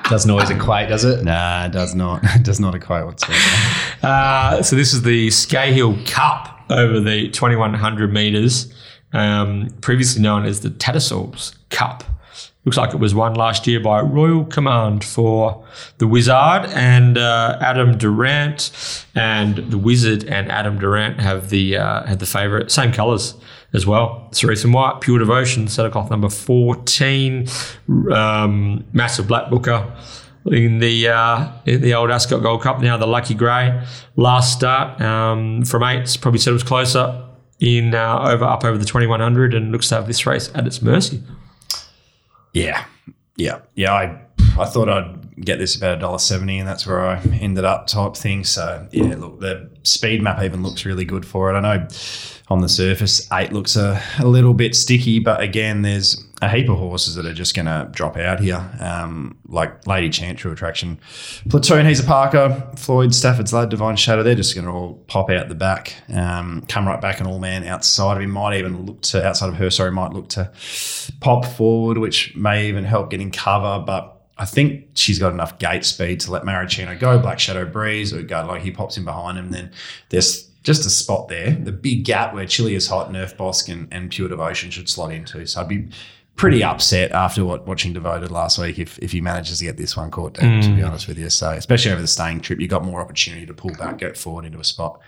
Doesn't 0.05 0.31
always 0.31 0.51
equate, 0.51 0.89
does 0.89 1.05
it? 1.05 1.23
Nah, 1.25 1.67
it 1.67 1.73
does 1.73 1.95
not. 1.95 2.23
It 2.35 2.43
does 2.43 2.61
not 2.61 2.75
equate 2.75 3.05
whatsoever. 3.07 3.39
Uh, 4.03 4.63
so 4.63 4.75
this 4.77 4.93
is 4.93 5.03
the 5.03 5.29
Scahill 5.29 6.05
Cup 6.07 6.61
over 6.71 6.99
the 7.01 7.29
2100 7.31 8.13
meters, 8.13 8.73
um, 9.13 9.69
previously 9.81 10.23
known 10.23 10.45
as 10.45 10.61
the 10.61 10.71
Tattersalls 10.71 11.55
Cup. 11.71 12.05
Looks 12.65 12.77
like 12.77 12.95
it 12.95 13.01
was 13.01 13.13
won 13.13 13.35
last 13.35 13.67
year 13.67 13.81
by 13.81 14.01
Royal 14.01 14.45
Command 14.45 15.03
for 15.03 15.65
the 15.99 16.07
Wizard 16.07 16.67
and 16.67 17.19
uh, 17.19 17.59
Adam 17.61 17.99
Durrant, 17.99 18.71
and 19.17 19.57
the 19.57 19.79
Wizard 19.79 20.25
and 20.25 20.51
Adam 20.51 20.79
Durrant 20.79 21.19
have 21.19 21.51
the 21.51 21.77
uh, 21.77 22.07
had 22.07 22.21
the 22.21 22.27
favourite, 22.27 22.71
same 22.71 22.93
colours 22.93 23.35
as 23.73 23.85
well. 23.85 24.29
Cerise 24.31 24.63
and 24.63 24.73
White, 24.73 25.01
Pure 25.01 25.19
Devotion, 25.19 25.67
set 25.67 25.91
cloth 25.91 26.09
number 26.09 26.29
14, 26.29 27.49
um, 28.13 28.85
massive 28.93 29.27
black 29.27 29.51
booker 29.51 29.93
in 30.47 30.79
the 30.79 31.09
uh, 31.09 31.49
in 31.67 31.81
the 31.81 31.95
old 31.95 32.13
Ascot 32.13 32.43
Gold 32.43 32.63
Cup. 32.63 32.81
Now 32.81 32.97
the 32.97 33.09
Lucky 33.09 33.35
Grey 33.35 33.85
last 34.15 34.53
start 34.53 35.01
um, 35.01 35.65
from 35.65 35.83
eight, 35.83 36.17
probably 36.21 36.39
said 36.39 36.51
it 36.51 36.55
was 36.55 36.63
closer 36.63 37.29
in 37.63 37.95
uh, 37.95 38.19
over 38.29 38.45
up 38.45 38.65
over 38.65 38.77
the 38.77 38.85
2100 38.85 39.55
and 39.55 39.71
looks 39.71 39.89
to 39.89 39.95
have 39.95 40.09
this 40.09 40.27
race 40.27 40.51
at 40.55 40.67
its 40.67 40.83
mercy. 40.83 41.23
Yeah, 42.53 42.85
yeah, 43.37 43.61
yeah. 43.75 43.93
I 43.93 44.21
I 44.59 44.67
thought 44.67 44.89
I'd 44.89 45.43
get 45.45 45.59
this 45.59 45.77
about 45.77 45.97
a 45.97 46.01
dollar 46.01 46.19
seventy, 46.19 46.59
and 46.59 46.69
that's 46.69 46.87
where 46.87 47.01
I 47.01 47.19
ended 47.21 47.65
up, 47.65 47.87
type 47.87 48.17
thing. 48.17 48.45
So 48.45 48.87
yeah, 48.91 49.15
look, 49.15 49.41
the 49.41 49.71
speed 49.85 50.23
map 50.23 50.43
even 50.43 50.63
looks 50.63 50.85
really 50.85 51.05
good 51.05 51.25
for 51.25 51.51
it. 51.51 51.57
I 51.57 51.61
know 51.61 51.89
on 52.49 52.61
the 52.61 52.69
surface 52.69 53.27
eight 53.33 53.53
looks 53.53 53.77
a, 53.77 54.03
a 54.19 54.27
little 54.27 54.53
bit 54.53 54.75
sticky, 54.75 55.21
but 55.21 55.41
again, 55.41 55.83
there's 55.83 56.23
a 56.43 56.49
heap 56.49 56.69
of 56.69 56.77
horses 56.77 57.15
that 57.15 57.25
are 57.25 57.33
just 57.33 57.55
going 57.55 57.67
to 57.67 57.89
drop 57.93 58.17
out 58.17 58.41
here, 58.41 58.69
um, 58.81 59.39
like 59.47 59.87
Lady 59.87 60.11
Chant, 60.11 60.39
True 60.39 60.51
Attraction, 60.51 60.99
Platoon, 61.49 61.87
He's 61.87 62.01
a 62.01 62.05
Parker, 62.05 62.69
Floyd, 62.77 63.15
Stafford's 63.15 63.53
Lad, 63.53 63.69
Divine 63.69 63.95
Shadow. 63.95 64.25
They're 64.25 64.35
just 64.35 64.57
going 64.57 64.67
to 64.67 64.73
all 64.73 64.95
pop 65.07 65.31
out 65.31 65.49
the 65.49 65.55
back, 65.55 65.95
um, 66.13 66.65
come 66.69 66.87
right 66.87 67.01
back, 67.01 67.21
and 67.21 67.29
all 67.29 67.39
man 67.39 67.65
outside 67.65 68.17
of 68.17 68.23
him 68.23 68.33
might 68.33 68.59
even 68.59 68.85
look 68.85 69.01
to 69.03 69.25
outside 69.25 69.51
of 69.51 69.55
her. 69.55 69.71
Sorry, 69.71 69.93
might 69.93 70.13
look 70.13 70.29
to 70.31 70.51
pop 71.21 71.47
forward, 71.47 71.99
which 71.99 72.35
may 72.35 72.67
even 72.67 72.85
help 72.85 73.11
getting 73.11 73.31
cover, 73.31 73.83
but. 73.87 74.19
I 74.39 74.47
think 74.47 74.89
she's 74.95 75.19
got 75.21 75.33
enough 75.33 75.59
gate 75.59 75.85
speed 75.85 76.21
to 76.21 76.33
let 76.33 76.43
Maricino 76.43 76.99
go. 76.99 77.19
Black 77.19 77.39
Shadow 77.39 77.65
Breeze 77.67 78.13
or 78.13 78.23
go 78.23 78.45
like 78.47 78.63
he 78.63 78.73
pops 78.73 78.97
in 78.97 79.05
behind 79.05 79.39
him. 79.39 79.51
Then 79.51 79.71
there's 80.09 80.51
just 80.63 80.87
a 80.87 80.91
spot 80.91 81.29
there, 81.29 81.53
the 81.53 81.71
big 81.71 82.05
gap 82.05 82.35
where 82.35 82.47
Chili 82.47 82.75
is 82.75 82.89
hot, 82.89 83.11
Nerf 83.11 83.37
Bosk 83.37 83.71
and, 83.71 83.89
and 83.93 84.11
Pure 84.11 84.31
Devotion 84.31 84.71
should 84.71 84.89
slot 84.89 85.13
into. 85.13 85.47
So 85.47 85.61
I'd 85.61 85.69
be 85.69 85.89
pretty 86.37 86.65
upset 86.65 87.13
after 87.13 87.45
what 87.45 87.67
watching 87.67 87.93
Devoted 87.93 88.31
last 88.31 88.59
week 88.59 88.79
if, 88.79 88.99
if 88.99 89.13
he 89.13 89.21
manages 89.21 89.59
to 89.59 89.65
get 89.65 89.77
this 89.77 89.97
one 89.97 90.11
caught 90.11 90.35
down, 90.35 90.61
to 90.63 90.75
be 90.75 90.83
honest 90.83 91.07
with 91.07 91.19
you. 91.19 91.31
So 91.31 91.51
especially 91.51 91.93
over 91.93 92.01
the 92.01 92.09
staying 92.09 92.41
trip, 92.41 92.59
you 92.61 92.69
got 92.69 92.85
more 92.85 93.01
opportunity 93.01 93.47
to 93.47 93.55
pull 93.55 93.73
back, 93.75 93.99
go 93.99 94.13
forward 94.15 94.45
into 94.45 94.59
a 94.59 94.65
spot. 94.65 95.01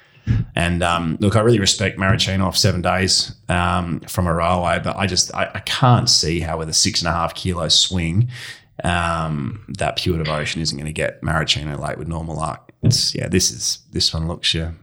And 0.54 0.82
um, 0.82 1.18
look, 1.20 1.36
I 1.36 1.40
really 1.40 1.58
respect 1.60 1.98
Maricino 1.98 2.46
off 2.46 2.56
seven 2.56 2.80
days 2.80 3.34
um, 3.48 4.00
from 4.00 4.26
a 4.26 4.34
railway, 4.34 4.80
but 4.82 4.96
I 4.96 5.06
just 5.06 5.34
I, 5.34 5.50
I 5.54 5.60
can't 5.60 6.08
see 6.08 6.40
how 6.40 6.58
with 6.58 6.68
a 6.68 6.74
six 6.74 7.00
and 7.02 7.08
a 7.08 7.12
half 7.12 7.34
kilo 7.34 7.68
swing, 7.68 8.28
um, 8.82 9.64
that 9.78 9.96
pure 9.96 10.16
devotion 10.16 10.62
isn't 10.62 10.76
going 10.76 10.86
to 10.86 10.92
get 10.92 11.20
Maricino 11.20 11.78
late 11.78 11.98
with 11.98 12.08
normal 12.08 12.36
luck. 12.36 12.72
It's 12.82 13.14
yeah, 13.14 13.28
this 13.28 13.50
is 13.50 13.78
this 13.92 14.14
one 14.14 14.26
looks 14.26 14.54
your 14.54 14.74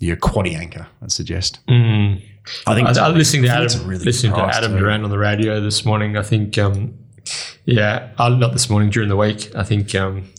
your 0.00 0.16
quaddy 0.16 0.54
anchor. 0.54 0.86
I'd 1.02 1.12
suggest. 1.12 1.60
I 2.66 2.74
think 2.74 2.88
I, 2.88 3.06
I 3.06 3.08
listening 3.08 3.42
to 3.42 3.48
Adam, 3.48 3.86
really 3.86 4.04
listening 4.04 4.32
to 4.34 4.42
Adam 4.42 4.72
too. 4.72 4.78
Durrant 4.78 5.04
on 5.04 5.10
the 5.10 5.18
radio 5.18 5.60
this 5.60 5.84
morning. 5.84 6.16
I 6.16 6.22
think, 6.22 6.56
um, 6.58 6.94
yeah, 7.64 8.12
uh, 8.18 8.28
not 8.28 8.52
this 8.52 8.70
morning 8.70 8.90
during 8.90 9.08
the 9.08 9.16
week. 9.16 9.54
I 9.54 9.64
think, 9.64 9.94
um, 9.94 10.30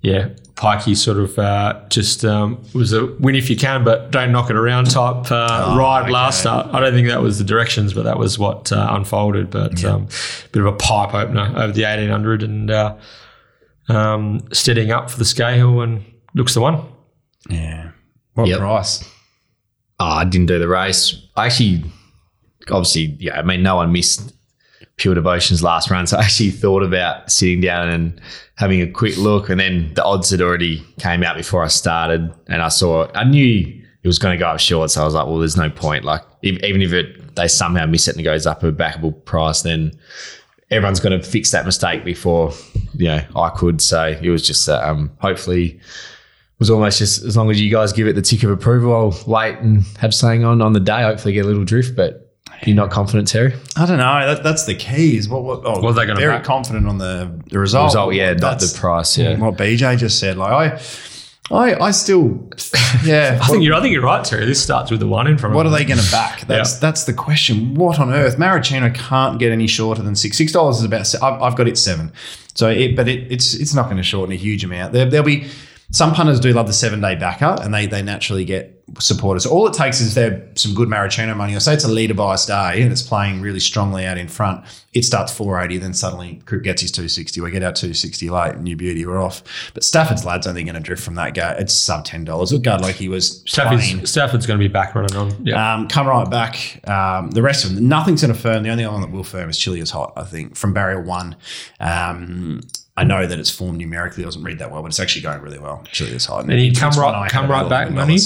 yeah, 0.00 0.28
Pikey 0.54 0.96
sort 0.96 1.18
of 1.18 1.38
uh, 1.38 1.80
just 1.88 2.24
um, 2.24 2.62
was 2.74 2.92
a 2.92 3.06
win 3.06 3.34
if 3.34 3.50
you 3.50 3.56
can, 3.56 3.82
but 3.82 4.10
don't 4.10 4.30
knock 4.30 4.50
it 4.50 4.56
around 4.56 4.90
type 4.90 5.30
uh, 5.30 5.74
ride 5.78 6.04
okay. 6.04 6.12
last 6.12 6.40
start. 6.40 6.66
I 6.74 6.80
don't 6.80 6.92
think 6.92 7.08
that 7.08 7.22
was 7.22 7.38
the 7.38 7.44
directions, 7.44 7.94
but 7.94 8.04
that 8.04 8.18
was 8.18 8.38
what 8.38 8.70
uh, 8.70 8.88
unfolded. 8.90 9.50
But 9.50 9.84
um, 9.84 10.08
bit 10.52 10.60
of 10.60 10.66
a 10.66 10.72
pipe 10.76 11.14
opener 11.14 11.52
over 11.56 11.72
the 11.72 11.84
eighteen 11.84 12.10
hundred 12.10 12.42
and 12.42 12.70
uh, 12.70 12.96
um, 13.88 14.40
steadying 14.52 14.92
up 14.92 15.10
for 15.10 15.18
the 15.18 15.24
scale 15.24 15.80
and 15.80 16.04
looks 16.34 16.54
the 16.54 16.60
one. 16.60 16.86
Yeah. 17.48 17.90
What 18.34 18.48
Yep. 18.48 18.58
price? 18.58 19.04
I 20.00 20.24
didn't 20.24 20.46
do 20.46 20.58
the 20.58 20.68
race. 20.68 21.14
I 21.36 21.46
actually, 21.46 21.84
obviously, 22.70 23.16
yeah, 23.20 23.38
I 23.38 23.42
mean, 23.42 23.62
no 23.62 23.76
one 23.76 23.92
missed 23.92 24.32
Pure 24.96 25.14
Devotion's 25.14 25.62
last 25.62 25.90
run. 25.90 26.06
So 26.06 26.16
I 26.16 26.22
actually 26.22 26.50
thought 26.50 26.82
about 26.82 27.30
sitting 27.30 27.60
down 27.60 27.88
and 27.88 28.20
having 28.56 28.80
a 28.80 28.90
quick 28.90 29.16
look. 29.16 29.48
And 29.48 29.60
then 29.60 29.92
the 29.94 30.04
odds 30.04 30.30
had 30.30 30.40
already 30.40 30.82
came 30.98 31.22
out 31.22 31.36
before 31.36 31.62
I 31.62 31.68
started. 31.68 32.32
And 32.48 32.62
I 32.62 32.68
saw, 32.68 33.10
I 33.14 33.24
knew 33.24 33.80
it 34.02 34.06
was 34.06 34.18
going 34.18 34.36
to 34.36 34.38
go 34.38 34.48
up 34.48 34.60
short. 34.60 34.90
So 34.90 35.02
I 35.02 35.04
was 35.04 35.14
like, 35.14 35.26
well, 35.26 35.38
there's 35.38 35.56
no 35.56 35.70
point. 35.70 36.04
Like 36.04 36.22
if, 36.42 36.62
even 36.62 36.82
if 36.82 36.92
it 36.92 37.34
they 37.36 37.48
somehow 37.48 37.86
miss 37.86 38.08
it 38.08 38.12
and 38.12 38.20
it 38.20 38.24
goes 38.24 38.46
up 38.46 38.62
a 38.62 38.72
backable 38.72 39.24
price, 39.24 39.62
then 39.62 39.92
everyone's 40.70 41.00
going 41.00 41.18
to 41.18 41.26
fix 41.26 41.50
that 41.50 41.66
mistake 41.66 42.04
before 42.04 42.52
you 42.94 43.06
know 43.06 43.22
I 43.36 43.50
could. 43.50 43.80
So 43.80 44.16
it 44.20 44.30
was 44.30 44.46
just 44.46 44.68
um, 44.68 45.10
hopefully 45.18 45.80
was 46.60 46.70
almost 46.70 46.98
just 46.98 47.24
as 47.24 47.36
long 47.36 47.50
as 47.50 47.60
you 47.60 47.70
guys 47.70 47.92
give 47.92 48.06
it 48.06 48.12
the 48.14 48.22
tick 48.22 48.44
of 48.44 48.50
approval, 48.50 48.94
I'll 48.94 49.24
wait 49.26 49.58
and 49.58 49.82
have 49.98 50.14
something 50.14 50.44
on 50.44 50.62
on 50.62 50.72
the 50.72 50.80
day. 50.80 51.02
Hopefully 51.02 51.34
get 51.34 51.44
a 51.44 51.48
little 51.48 51.64
drift, 51.64 51.96
but. 51.96 52.28
You're 52.66 52.76
not 52.76 52.90
confident, 52.90 53.26
Terry? 53.26 53.54
I 53.76 53.86
don't 53.86 53.96
know. 53.96 54.34
That, 54.34 54.42
that's 54.42 54.66
the 54.66 54.74
key. 54.74 55.16
Is 55.16 55.30
what? 55.30 55.44
what 55.44 55.62
oh, 55.64 55.80
What 55.80 55.92
are 55.92 55.92
they 55.94 56.04
gonna 56.04 56.20
Very 56.20 56.34
back? 56.36 56.44
confident 56.44 56.86
on 56.86 56.98
the, 56.98 57.40
the 57.48 57.58
result. 57.58 57.86
Result, 57.86 58.12
yeah, 58.12 58.32
not 58.32 58.40
That's 58.40 58.70
the 58.70 58.78
price. 58.78 59.16
Yeah. 59.16 59.38
What 59.38 59.56
BJ 59.56 59.96
just 59.96 60.18
said. 60.18 60.36
Like 60.36 60.52
I, 60.52 60.80
I, 61.50 61.86
I 61.86 61.90
still, 61.90 62.50
yeah. 63.02 63.38
I 63.42 63.46
think 63.46 63.64
you're. 63.64 63.74
I 63.74 63.80
think 63.80 63.94
you're 63.94 64.02
right, 64.02 64.22
Terry. 64.22 64.44
This 64.44 64.62
starts 64.62 64.90
with 64.90 65.00
the 65.00 65.06
one 65.06 65.26
in 65.26 65.38
front. 65.38 65.54
What 65.54 65.64
are 65.64 65.72
of 65.72 65.78
they 65.78 65.86
going 65.86 66.00
to 66.00 66.10
back? 66.12 66.40
That's 66.46 66.74
Yeah. 66.74 66.80
that's 66.80 67.04
the 67.04 67.14
question. 67.14 67.74
What 67.76 67.98
on 67.98 68.12
earth? 68.12 68.36
Maricino 68.36 68.94
can't 68.94 69.38
get 69.38 69.52
any 69.52 69.66
shorter 69.66 70.02
than 70.02 70.14
six. 70.14 70.36
Six 70.36 70.52
dollars 70.52 70.80
is 70.80 70.84
about. 70.84 71.12
I've, 71.22 71.42
I've 71.42 71.56
got 71.56 71.66
it 71.66 71.78
seven. 71.78 72.12
So, 72.54 72.68
it, 72.68 72.94
but 72.94 73.08
it, 73.08 73.32
it's 73.32 73.54
it's 73.54 73.72
not 73.72 73.86
going 73.86 73.96
to 73.96 74.02
shorten 74.02 74.34
a 74.34 74.36
huge 74.36 74.64
amount. 74.64 74.92
There, 74.92 75.08
there'll 75.08 75.24
be 75.24 75.46
some 75.90 76.14
punters 76.14 76.40
do 76.40 76.52
love 76.52 76.66
the 76.66 76.72
seven 76.72 77.00
day 77.00 77.14
backer, 77.14 77.56
and 77.60 77.72
they 77.74 77.86
they 77.86 78.02
naturally 78.02 78.44
get 78.44 78.80
supporters. 78.98 79.46
All 79.46 79.66
it 79.68 79.74
takes 79.74 80.00
is 80.00 80.14
there 80.14 80.48
some 80.56 80.74
good 80.74 80.88
Maricino 80.88 81.36
money. 81.36 81.54
Or 81.54 81.60
say 81.60 81.74
it's 81.74 81.84
a 81.84 81.88
leader 81.88 82.14
bias 82.14 82.46
day 82.46 82.82
and 82.82 82.90
it's 82.90 83.02
playing 83.02 83.40
really 83.40 83.60
strongly 83.60 84.04
out 84.04 84.18
in 84.18 84.26
front. 84.28 84.64
It 84.92 85.04
starts 85.04 85.32
four 85.32 85.60
eighty, 85.60 85.78
then 85.78 85.94
suddenly 85.94 86.42
Crook 86.46 86.64
gets 86.64 86.82
his 86.82 86.90
two 86.90 87.08
sixty. 87.08 87.40
We 87.40 87.50
get 87.50 87.62
our 87.62 87.72
two 87.72 87.94
sixty 87.94 88.30
late, 88.30 88.58
new 88.58 88.76
beauty, 88.76 89.06
we're 89.06 89.22
off. 89.22 89.42
But 89.74 89.84
Stafford's 89.84 90.24
lad's 90.24 90.46
only 90.46 90.64
going 90.64 90.74
to 90.74 90.80
drift 90.80 91.02
from 91.04 91.14
that 91.14 91.34
go. 91.34 91.54
It's 91.58 91.72
sub 91.72 92.04
ten 92.04 92.24
dollars. 92.24 92.52
It'll 92.52 92.62
go 92.62 92.76
like 92.76 92.96
he 92.96 93.08
was. 93.08 93.42
Stafford's, 93.46 94.10
Stafford's 94.10 94.46
going 94.46 94.58
to 94.58 94.64
be 94.64 94.72
back 94.72 94.94
running 94.94 95.16
on. 95.16 95.46
Yeah. 95.46 95.74
Um, 95.74 95.88
come 95.88 96.08
right 96.08 96.28
back. 96.28 96.80
Um, 96.88 97.30
the 97.30 97.42
rest 97.42 97.64
of 97.64 97.74
them, 97.74 97.88
nothing's 97.88 98.22
going 98.22 98.34
to 98.34 98.40
firm. 98.40 98.64
The 98.64 98.70
only 98.70 98.86
one 98.86 99.00
that 99.02 99.10
will 99.10 99.24
firm 99.24 99.48
is 99.48 99.58
Chili 99.58 99.80
is 99.80 99.90
hot, 99.90 100.12
I 100.16 100.24
think, 100.24 100.56
from 100.56 100.72
barrier 100.72 101.00
one. 101.00 101.36
Um, 101.78 102.60
I 102.96 103.04
know 103.04 103.24
that 103.26 103.38
it's 103.38 103.50
formed 103.50 103.78
numerically. 103.78 104.24
I 104.24 104.26
doesn't 104.26 104.42
read 104.42 104.58
that 104.58 104.70
well, 104.70 104.82
but 104.82 104.88
it's 104.88 105.00
actually 105.00 105.22
going 105.22 105.40
really 105.40 105.58
well. 105.58 105.82
Chili 105.90 106.10
is 106.10 106.26
hot. 106.26 106.50
Any 106.50 106.70
come 106.72 106.92
right- 106.98 107.18
one 107.20 107.28
come 107.30 107.50
right 107.50 107.68
back 107.68 107.88
$11. 107.88 107.94
money? 107.94 108.18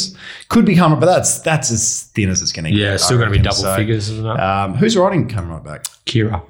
Could 0.49 0.65
be 0.65 0.74
come 0.74 0.93
right, 0.93 1.01
but 1.01 1.07
that's 1.07 1.41
that's 1.41 1.70
as 1.70 2.05
thin 2.15 2.28
as 2.31 2.43
it's 2.43 2.51
going 2.51 2.65
to 2.65 2.70
get. 2.70 2.78
yeah, 2.78 2.95
it's 2.95 3.05
still 3.05 3.19
going 3.19 3.31
to 3.31 3.36
be 3.36 3.43
double 3.43 3.57
So, 3.57 3.77
figures, 3.77 4.09
isn't 4.09 4.27
it? 4.27 4.41
Um, 4.41 4.74
who's 4.74 4.97
riding 4.97 5.28
come 5.28 5.49
right 5.51 5.62
back? 5.62 5.85
Kyra. 6.07 6.43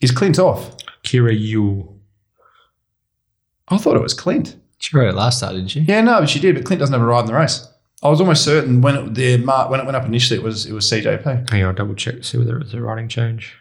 Is 0.00 0.10
Clint 0.10 0.38
off? 0.38 0.76
Kyra 1.04 1.32
Yuill. 1.38 1.94
I 3.68 3.78
thought 3.78 3.96
it 3.96 4.02
was 4.02 4.14
Clint. 4.14 4.56
She 4.78 4.96
rode 4.96 5.08
it 5.08 5.14
last 5.14 5.38
start, 5.38 5.54
didn't 5.54 5.68
she? 5.68 5.80
Yeah, 5.80 6.00
no, 6.00 6.18
but 6.20 6.28
she 6.28 6.40
did. 6.40 6.56
But 6.56 6.64
Clint 6.64 6.80
doesn't 6.80 6.92
have 6.92 7.02
a 7.02 7.04
ride 7.06 7.20
in 7.20 7.26
the 7.26 7.34
race. 7.34 7.68
I 8.02 8.08
was 8.08 8.20
almost 8.20 8.44
certain 8.44 8.80
when 8.80 8.96
it, 8.96 9.14
the 9.14 9.36
mar- 9.36 9.70
when 9.70 9.78
it 9.78 9.84
went 9.84 9.94
up 9.96 10.04
initially, 10.04 10.40
it 10.40 10.42
was 10.42 10.66
it 10.66 10.72
was 10.72 10.90
CJP. 10.90 11.48
Hang 11.50 11.62
on, 11.62 11.68
I'll 11.68 11.74
double 11.74 11.94
check 11.94 12.16
to 12.16 12.22
see 12.24 12.38
whether 12.38 12.58
it's 12.58 12.74
a 12.74 12.80
writing 12.80 13.08
change. 13.08 13.56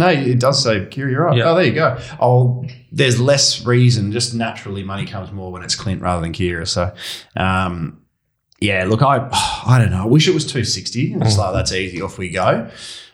No, 0.00 0.08
it 0.08 0.38
does 0.40 0.62
say 0.62 0.80
Kyra, 0.86 1.10
you're 1.10 1.24
right. 1.24 1.36
Yeah. 1.36 1.50
Oh, 1.50 1.54
there 1.54 1.64
you 1.64 1.72
go. 1.72 1.98
Oh, 2.20 2.64
there's 2.90 3.20
less 3.20 3.64
reason. 3.64 4.10
Just 4.12 4.34
naturally, 4.34 4.82
money 4.82 5.06
comes 5.06 5.30
more 5.30 5.52
when 5.52 5.62
it's 5.62 5.74
Clint 5.76 6.02
rather 6.02 6.20
than 6.20 6.32
Kyra. 6.32 6.66
So, 6.66 6.92
um, 7.36 8.02
yeah. 8.60 8.84
Look, 8.84 9.02
I 9.02 9.28
I 9.66 9.78
don't 9.78 9.90
know. 9.90 10.02
I 10.02 10.06
wish 10.06 10.26
it 10.28 10.34
was 10.34 10.44
260. 10.44 11.14
It's 11.14 11.38
like 11.38 11.54
that's 11.54 11.72
easy. 11.72 12.02
Off 12.02 12.18
we 12.18 12.30
go. 12.30 12.68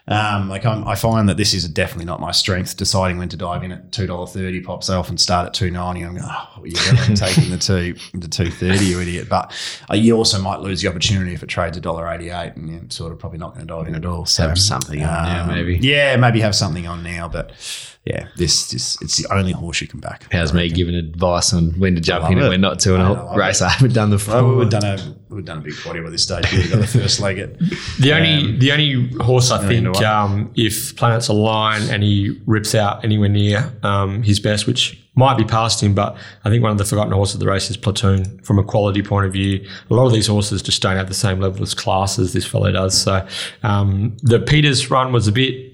Um, 0.08 0.48
like 0.48 0.64
I'm, 0.64 0.86
I 0.86 0.94
find 0.94 1.28
that 1.28 1.36
this 1.36 1.52
is 1.52 1.68
definitely 1.68 2.04
not 2.04 2.20
my 2.20 2.30
strength. 2.30 2.76
Deciding 2.76 3.18
when 3.18 3.28
to 3.30 3.36
dive 3.36 3.64
in 3.64 3.72
at 3.72 3.90
two 3.90 4.06
dollar 4.06 4.26
thirty 4.26 4.60
pops. 4.60 4.88
I 4.88 4.96
often 4.96 5.18
start 5.18 5.46
at 5.46 5.54
two 5.54 5.70
ninety. 5.70 6.02
I'm 6.02 6.14
going, 6.14 6.24
oh, 6.28 6.64
you're 6.64 7.16
taking 7.16 7.50
the 7.50 7.58
two 7.58 7.96
the 8.14 8.28
two 8.28 8.50
thirty, 8.50 8.84
you 8.86 9.00
idiot. 9.00 9.28
But 9.28 9.52
uh, 9.90 9.94
you 9.96 10.16
also 10.16 10.40
might 10.40 10.60
lose 10.60 10.80
the 10.80 10.88
opportunity 10.88 11.34
if 11.34 11.42
it 11.42 11.48
trades 11.48 11.76
a 11.76 11.80
dollar 11.80 12.08
eighty 12.08 12.30
eight, 12.30 12.52
and 12.54 12.68
you're 12.68 12.82
sort 12.88 13.12
of 13.12 13.18
probably 13.18 13.38
not 13.38 13.54
going 13.54 13.66
to 13.66 13.74
dive 13.74 13.88
in 13.88 13.96
at 13.96 14.04
all. 14.06 14.26
So 14.26 14.46
Have 14.48 14.58
something 14.58 15.02
on 15.02 15.24
now, 15.24 15.42
um, 15.42 15.48
maybe. 15.48 15.76
Yeah, 15.78 16.16
maybe 16.16 16.40
have 16.40 16.54
something 16.54 16.86
on 16.86 17.02
now, 17.02 17.28
but 17.28 17.50
yeah, 18.06 18.28
this 18.36 18.70
this 18.70 18.96
it's 19.02 19.16
the 19.16 19.32
only 19.34 19.52
horse 19.52 19.80
you 19.80 19.88
can 19.88 19.98
back. 20.00 20.26
How's 20.32 20.52
me 20.52 20.68
giving 20.70 20.94
advice 20.94 21.52
on 21.52 21.70
when 21.72 21.96
to 21.96 22.00
jump 22.00 22.22
love 22.22 22.32
in 22.32 22.38
and 22.38 22.48
when 22.48 22.60
not 22.60 22.78
to 22.80 22.94
in 22.94 23.00
I 23.00 23.08
a 23.08 23.12
love 23.12 23.36
race 23.36 23.60
it. 23.60 23.64
I 23.64 23.68
haven't 23.70 23.94
done 23.94 24.10
the 24.10 24.16
Well, 24.28 24.40
full. 24.42 24.56
we've 24.56 24.70
done 24.70 24.84
a 24.84 25.14
we've 25.28 25.44
done 25.44 25.58
a 25.58 25.60
big 25.62 25.74
quaddy 25.74 26.02
by 26.04 26.10
this 26.10 26.22
stage. 26.22 26.50
We've 26.52 26.70
got 26.70 26.80
the 26.80 26.86
first 26.86 27.18
leg 27.20 27.38
at 27.38 27.58
The 28.00 28.12
only 28.14 28.56
the 28.58 28.70
only 28.72 29.08
horse 29.24 29.50
I 29.50 29.66
think 29.66 29.96
um, 30.02 30.52
if 30.54 30.94
planets 30.96 31.26
align 31.28 31.82
and 31.90 32.02
he 32.02 32.40
rips 32.46 32.74
out 32.76 33.04
anywhere 33.04 33.28
near 33.28 33.72
um, 33.82 34.22
his 34.22 34.38
best, 34.38 34.66
which 34.68 35.02
might 35.18 35.38
be 35.38 35.44
past 35.44 35.82
him, 35.82 35.94
but 35.94 36.14
I 36.44 36.50
think 36.50 36.62
one 36.62 36.72
of 36.72 36.76
the 36.78 36.84
forgotten 36.84 37.10
horses 37.12 37.36
of 37.36 37.40
the 37.40 37.46
race 37.46 37.70
is 37.70 37.76
Platoon 37.78 38.38
from 38.42 38.58
a 38.58 38.62
quality 38.62 39.02
point 39.02 39.24
of 39.24 39.32
view. 39.32 39.66
A 39.90 39.94
lot 39.94 40.04
of 40.06 40.12
these 40.12 40.26
horses 40.26 40.60
just 40.62 40.82
don't 40.82 40.96
have 40.96 41.08
the 41.08 41.14
same 41.14 41.40
level 41.40 41.62
of 41.62 41.74
class 41.76 42.18
as 42.18 42.34
this 42.34 42.44
fellow 42.46 42.70
does. 42.70 43.00
So 43.00 43.26
um, 43.62 44.14
the 44.22 44.38
Peters 44.38 44.90
run 44.90 45.12
was 45.12 45.26
a 45.26 45.32
bit 45.32 45.65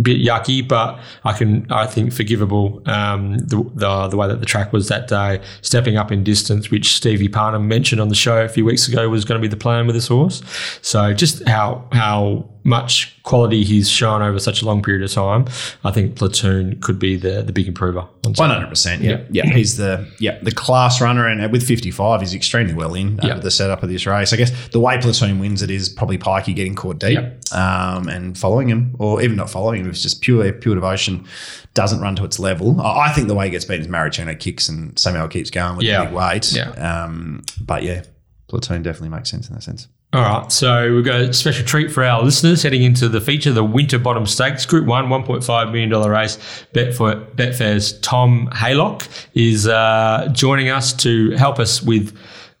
bit 0.00 0.20
yucky, 0.20 0.66
but 0.66 0.98
I 1.24 1.32
can 1.34 1.70
I 1.70 1.86
think 1.86 2.12
forgivable. 2.12 2.82
Um, 2.86 3.38
the, 3.38 3.62
the 3.74 4.08
the 4.08 4.16
way 4.16 4.26
that 4.28 4.40
the 4.40 4.46
track 4.46 4.72
was 4.72 4.88
that 4.88 5.08
day, 5.08 5.40
stepping 5.60 5.96
up 5.96 6.10
in 6.10 6.24
distance, 6.24 6.70
which 6.70 6.96
Stevie 6.96 7.28
Parnham 7.28 7.68
mentioned 7.68 8.00
on 8.00 8.08
the 8.08 8.14
show 8.14 8.42
a 8.42 8.48
few 8.48 8.64
weeks 8.64 8.88
ago 8.88 9.08
was 9.08 9.24
going 9.24 9.40
to 9.40 9.42
be 9.42 9.48
the 9.48 9.56
plan 9.56 9.86
with 9.86 9.94
this 9.94 10.08
horse. 10.08 10.42
So 10.80 11.12
just 11.12 11.46
how 11.46 11.86
how 11.92 12.48
much 12.64 13.16
quality 13.24 13.64
he's 13.64 13.88
shown 13.88 14.22
over 14.22 14.38
such 14.38 14.62
a 14.62 14.64
long 14.64 14.82
period 14.82 15.02
of 15.02 15.10
time, 15.12 15.46
I 15.84 15.90
think 15.90 16.16
Platoon 16.16 16.80
could 16.80 16.98
be 16.98 17.16
the 17.16 17.42
the 17.42 17.52
big 17.52 17.66
improver. 17.68 18.00
on 18.24 18.32
one 18.34 18.50
hundred 18.50 18.68
percent. 18.68 19.02
Yeah, 19.02 19.20
yeah. 19.30 19.46
He's 19.46 19.76
the 19.76 20.06
yeah 20.18 20.38
the 20.42 20.52
class 20.52 21.00
runner, 21.00 21.26
and 21.26 21.50
with 21.52 21.66
fifty 21.66 21.90
five, 21.90 22.20
he's 22.20 22.34
extremely 22.34 22.74
well 22.74 22.94
in 22.94 23.18
uh, 23.20 23.26
Yeah. 23.26 23.34
the 23.38 23.50
setup 23.50 23.82
of 23.82 23.88
this 23.88 24.06
race. 24.06 24.32
I 24.32 24.36
guess 24.36 24.52
the 24.68 24.80
way 24.80 24.98
Platoon 25.00 25.38
wins 25.40 25.62
it 25.62 25.70
is 25.70 25.88
probably 25.88 26.18
Pikey 26.18 26.54
getting 26.54 26.74
caught 26.74 26.98
deep 26.98 27.18
um, 27.52 28.08
and 28.08 28.36
following 28.38 28.68
him, 28.68 28.94
or 28.98 29.20
even 29.22 29.36
not 29.36 29.50
following 29.50 29.80
him. 29.80 29.90
It's 29.90 30.02
just 30.02 30.20
pure 30.20 30.52
pure 30.52 30.74
devotion. 30.74 31.26
Doesn't 31.74 32.00
run 32.00 32.16
to 32.16 32.24
its 32.24 32.38
level. 32.38 32.80
I 32.80 33.08
I 33.08 33.12
think 33.12 33.28
the 33.28 33.34
way 33.34 33.46
he 33.46 33.50
gets 33.50 33.64
beaten 33.64 33.82
is 33.82 33.88
Maricino 33.88 34.38
kicks 34.38 34.68
and 34.68 34.98
somehow 34.98 35.26
keeps 35.26 35.50
going 35.50 35.76
with 35.76 35.86
Yeah. 35.86 36.00
the 36.00 36.04
big 36.06 36.14
weight. 36.14 36.52
Yeah. 36.52 36.70
Um, 37.04 37.42
but 37.60 37.82
yeah, 37.82 38.02
Platoon 38.48 38.82
definitely 38.82 39.08
makes 39.08 39.30
sense 39.30 39.48
in 39.48 39.54
that 39.54 39.62
sense. 39.62 39.88
All 40.14 40.20
right, 40.20 40.52
so 40.52 40.94
we've 40.94 41.06
got 41.06 41.22
a 41.22 41.32
special 41.32 41.64
treat 41.64 41.90
for 41.90 42.04
our 42.04 42.22
listeners 42.22 42.62
heading 42.62 42.82
into 42.82 43.08
the 43.08 43.18
feature, 43.18 43.50
the 43.50 43.64
Winterbottom 43.64 44.26
Stakes, 44.26 44.66
Group 44.66 44.84
One, 44.84 45.08
one 45.08 45.22
point 45.22 45.42
five 45.42 45.68
million 45.68 45.88
dollar 45.88 46.10
race. 46.10 46.36
Betfair, 46.74 47.24
Betfair's 47.34 47.98
Tom 48.00 48.50
Haylock 48.52 49.08
is 49.32 49.66
uh, 49.66 50.28
joining 50.32 50.68
us 50.68 50.92
to 50.94 51.30
help 51.30 51.58
us 51.58 51.82
with 51.82 52.14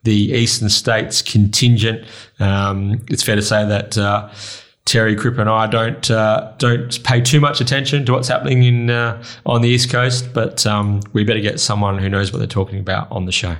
the 0.04 0.32
Eastern 0.32 0.70
States 0.70 1.20
contingent. 1.20 2.06
Um, 2.40 3.04
it's 3.08 3.22
fair 3.22 3.36
to 3.36 3.42
say 3.42 3.66
that. 3.66 3.98
Uh, 3.98 4.30
Terry 4.84 5.14
Crip 5.14 5.38
and 5.38 5.48
I 5.48 5.68
don't 5.68 6.10
uh, 6.10 6.54
don't 6.58 7.04
pay 7.04 7.20
too 7.20 7.38
much 7.38 7.60
attention 7.60 8.04
to 8.06 8.12
what's 8.12 8.26
happening 8.26 8.64
in 8.64 8.90
uh, 8.90 9.22
on 9.46 9.62
the 9.62 9.68
East 9.68 9.90
Coast, 9.90 10.32
but 10.34 10.66
um, 10.66 11.00
we 11.12 11.22
better 11.22 11.38
get 11.38 11.60
someone 11.60 11.98
who 11.98 12.08
knows 12.08 12.32
what 12.32 12.38
they're 12.40 12.48
talking 12.48 12.80
about 12.80 13.06
on 13.12 13.26
the 13.26 13.30
show. 13.30 13.56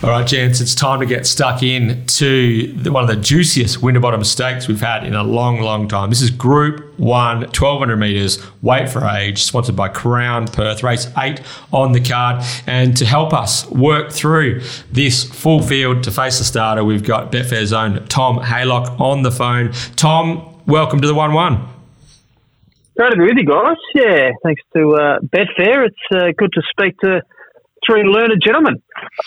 All 0.00 0.10
right, 0.10 0.24
gents, 0.24 0.60
it's 0.60 0.76
time 0.76 1.00
to 1.00 1.06
get 1.06 1.26
stuck 1.26 1.60
in 1.60 2.06
to 2.06 2.72
the, 2.72 2.92
one 2.92 3.02
of 3.02 3.08
the 3.08 3.16
juiciest 3.16 3.82
Winterbottom 3.82 4.22
stakes 4.22 4.68
we've 4.68 4.80
had 4.80 5.04
in 5.04 5.12
a 5.12 5.24
long, 5.24 5.60
long 5.60 5.88
time. 5.88 6.08
This 6.08 6.22
is 6.22 6.30
Group 6.30 6.96
1, 7.00 7.40
1200 7.40 7.96
metres, 7.96 8.40
weight 8.62 8.88
for 8.88 9.04
age, 9.04 9.42
sponsored 9.42 9.74
by 9.74 9.88
Crown 9.88 10.46
Perth, 10.46 10.84
race 10.84 11.10
8 11.18 11.40
on 11.72 11.90
the 11.90 12.00
card. 12.00 12.44
And 12.68 12.96
to 12.96 13.04
help 13.04 13.32
us 13.32 13.68
work 13.70 14.12
through 14.12 14.60
this 14.92 15.24
full 15.24 15.62
field 15.62 16.04
to 16.04 16.12
face 16.12 16.38
the 16.38 16.44
starter, 16.44 16.84
we've 16.84 17.04
got 17.04 17.32
Betfair's 17.32 17.72
own 17.72 18.06
Tom 18.06 18.38
Haylock 18.38 19.00
on 19.00 19.24
the 19.24 19.32
phone. 19.32 19.72
Tom, 19.96 20.62
welcome 20.64 21.00
to 21.00 21.08
the 21.08 21.14
1 21.14 21.32
1. 21.32 21.68
Great 22.96 23.10
to 23.10 23.16
be 23.16 23.22
with 23.24 23.36
you 23.36 23.46
guys. 23.46 23.76
Yeah, 23.96 24.30
thanks 24.44 24.62
to 24.76 24.94
uh, 24.94 25.18
Betfair. 25.22 25.88
It's 25.88 25.96
uh, 26.14 26.30
good 26.38 26.52
to 26.52 26.62
speak 26.70 26.96
to 27.00 27.20
three 27.88 28.04
learned 28.04 28.40
gentlemen. 28.44 28.80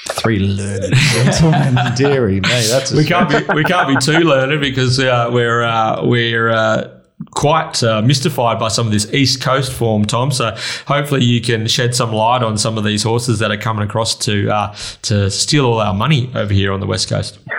Three 0.10 0.40
learned 0.40 0.94
gentlemen, 0.96 1.76
dairy, 1.96 2.40
mate. 2.40 2.68
That's 2.70 2.92
We 2.92 3.06
can't 3.06 3.30
be 3.30 3.54
we 3.54 3.64
can't 3.64 3.88
be 3.88 3.98
too 3.98 4.20
learned 4.20 4.62
because 4.62 5.00
uh, 5.00 5.30
we're 5.32 5.64
uh, 5.64 6.06
we're 6.06 6.50
uh, 6.50 6.90
quite 7.32 7.84
uh, 7.84 8.02
mystified 8.02 8.60
by 8.60 8.68
some 8.68 8.86
of 8.86 8.94
this 8.94 9.12
East 9.14 9.42
Coast 9.42 9.74
form, 9.74 10.06
Tom. 10.06 10.32
So 10.32 10.56
hopefully 10.88 11.24
you 11.24 11.42
can 11.42 11.68
shed 11.68 11.96
some 11.96 12.12
light 12.12 12.44
on 12.44 12.58
some 12.58 12.78
of 12.78 12.84
these 12.84 13.04
horses 13.04 13.40
that 13.40 13.52
are 13.52 13.58
coming 13.58 13.84
across 13.84 14.16
to 14.26 14.50
uh, 14.50 14.76
to 15.04 15.30
steal 15.32 15.66
all 15.66 15.80
our 15.80 15.94
money 15.94 16.32
over 16.36 16.54
here 16.54 16.72
on 16.72 16.80
the 16.80 16.88
West 16.88 17.10
Coast. 17.10 17.40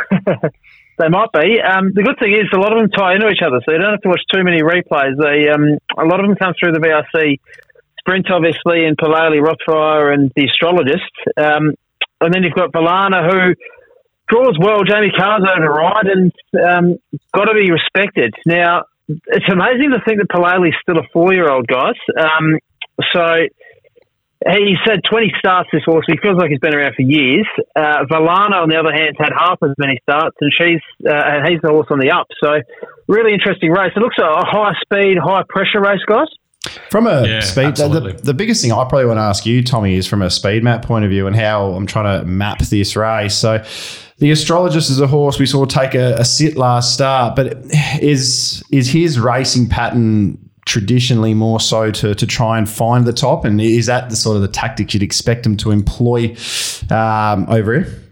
They 0.99 1.09
might 1.09 1.33
be. 1.33 1.59
Um, 1.59 1.91
the 1.95 2.03
good 2.03 2.19
thing 2.21 2.33
is 2.33 2.47
a 2.53 2.59
lot 2.59 2.71
of 2.71 2.79
them 2.79 2.91
tie 2.91 3.15
into 3.15 3.27
each 3.29 3.41
other, 3.45 3.61
so 3.65 3.73
you 3.73 3.79
don't 3.79 3.91
have 3.91 4.03
to 4.03 4.09
watch 4.09 4.21
too 4.33 4.45
many 4.45 4.61
replays. 4.61 5.17
They 5.19 5.49
um, 5.49 5.79
a 5.99 6.07
lot 6.07 6.21
of 6.21 6.29
them 6.29 6.37
come 6.37 6.55
through 6.61 6.73
the 6.73 6.79
VRC 6.79 7.41
sprint, 8.03 8.31
obviously, 8.31 8.85
and 8.85 8.97
Palali, 8.97 9.41
Rothfire, 9.41 10.13
and 10.13 10.31
the 10.37 10.45
astrologist. 10.45 11.13
Um, 11.37 11.75
and 12.21 12.35
then 12.35 12.43
you've 12.43 12.55
got 12.55 12.73
Valana, 12.73 13.29
who 13.29 13.55
draws 14.29 14.57
well. 14.61 14.85
Jamie 14.85 15.13
Kah's 15.17 15.43
ride, 15.43 16.07
and 16.07 16.33
um, 16.55 16.99
got 17.35 17.47
to 17.47 17.55
be 17.55 17.71
respected. 17.71 18.35
Now, 18.47 18.85
it's 19.09 19.51
amazing 19.51 19.91
to 19.91 20.01
think 20.07 20.21
that 20.21 20.29
Palali's 20.29 20.75
still 20.83 20.99
a 20.99 21.07
four-year-old, 21.13 21.67
guys. 21.67 21.99
Um, 22.17 22.59
so 23.13 23.47
he 24.51 24.75
said 24.87 25.01
20 25.09 25.33
starts 25.39 25.69
this 25.73 25.83
horse. 25.85 26.05
He 26.07 26.17
feels 26.23 26.37
like 26.39 26.51
he's 26.51 26.61
been 26.61 26.75
around 26.75 26.95
for 26.95 27.03
years. 27.03 27.47
Uh, 27.77 28.05
Valana, 28.11 28.63
on 28.63 28.69
the 28.69 28.77
other 28.77 28.93
hand, 28.93 29.17
had 29.19 29.31
half 29.37 29.59
as 29.63 29.75
many 29.79 29.99
starts, 30.03 30.37
and 30.41 30.51
she's 30.53 30.83
uh, 31.07 31.13
and 31.13 31.49
he's 31.49 31.61
the 31.63 31.69
horse 31.69 31.87
on 31.91 31.99
the 31.99 32.11
up. 32.11 32.27
So, 32.43 32.61
really 33.07 33.35
interesting 33.35 33.71
race. 33.71 33.93
It 33.95 34.01
looks 34.01 34.17
like 34.19 34.31
a 34.31 34.47
high 34.47 34.75
speed, 34.83 35.19
high 35.19 35.43
pressure 35.49 35.81
race, 35.81 36.03
guys. 36.07 36.29
From 36.91 37.07
a 37.07 37.27
Yeah, 37.27 37.41
speed, 37.41 37.77
the, 37.77 37.89
the, 37.89 38.21
the 38.23 38.35
biggest 38.35 38.63
thing 38.63 38.73
I 38.73 38.85
probably 38.85 39.07
want 39.07 39.19
to 39.19 39.23
ask 39.23 39.47
you, 39.47 39.63
Tommy, 39.63 39.95
is 39.95 40.07
from 40.07 40.23
a 40.23 40.31
speed 40.31 40.63
map 40.63 40.85
point 40.85 41.05
of 41.05 41.11
view 41.11 41.27
and 41.27 41.35
how 41.37 41.73
I'm 41.73 41.87
trying 41.87 42.21
to 42.21 42.27
map 42.27 42.59
this 42.59 42.97
race. 42.97 43.35
So, 43.35 43.65
the 44.19 44.31
astrologist 44.31 44.89
is 44.89 45.01
a 45.01 45.07
horse 45.09 45.41
we 45.41 45.47
saw 45.47 45.65
take 45.65 45.97
a, 45.97 46.15
a 46.15 46.25
sit 46.25 46.57
last 46.57 46.95
start, 46.95 47.35
but 47.35 47.57
is 48.01 48.63
is 48.71 48.89
his 48.89 49.19
racing 49.19 49.69
pattern 49.69 50.39
traditionally 50.65 51.35
more 51.35 51.59
so 51.59 51.91
to 51.91 52.15
to 52.15 52.27
try 52.27 52.57
and 52.57 52.71
find 52.71 53.05
the 53.05 53.13
top, 53.13 53.45
and 53.45 53.61
is 53.61 53.87
that 53.87 54.11
the 54.11 54.17
sort 54.17 54.37
of 54.37 54.43
the 54.43 54.49
tactic 54.49 54.95
you'd 54.95 55.03
expect 55.03 55.45
him 55.45 55.57
to 55.57 55.71
employ 55.71 56.37
um, 56.91 57.47
over 57.49 57.81
here? 57.81 58.03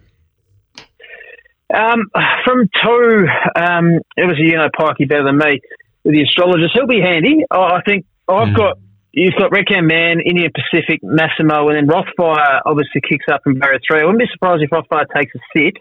Um, 1.73 2.11
from 2.45 2.69
two, 2.83 3.27
um, 3.55 4.01
obviously 4.19 4.47
you 4.47 4.57
know 4.57 4.69
Pikey 4.77 5.09
better 5.09 5.25
than 5.25 5.39
me 5.39 5.61
with 6.03 6.15
the 6.15 6.23
astrologist. 6.23 6.73
He'll 6.75 6.89
be 6.89 7.01
handy. 7.01 7.45
I 7.51 7.57
I 7.57 7.83
think 8.27 8.49
I've 8.49 8.57
got 8.57 8.79
you've 9.13 9.35
got 9.39 9.53
Reckham 9.53 9.87
Man, 9.87 10.21
Indian 10.21 10.51
Pacific, 10.55 11.01
Massimo, 11.03 11.69
and 11.69 11.77
then 11.77 11.87
Rothfire 11.87 12.61
obviously 12.65 13.01
kicks 13.01 13.27
up 13.31 13.43
in 13.47 13.59
barrier 13.59 13.81
three. 13.87 14.01
I 14.01 14.05
wouldn't 14.05 14.21
be 14.21 14.29
surprised 14.33 14.63
if 14.63 14.71
Rothfire 14.71 15.07
takes 15.15 15.35
a 15.35 15.41
sit 15.57 15.77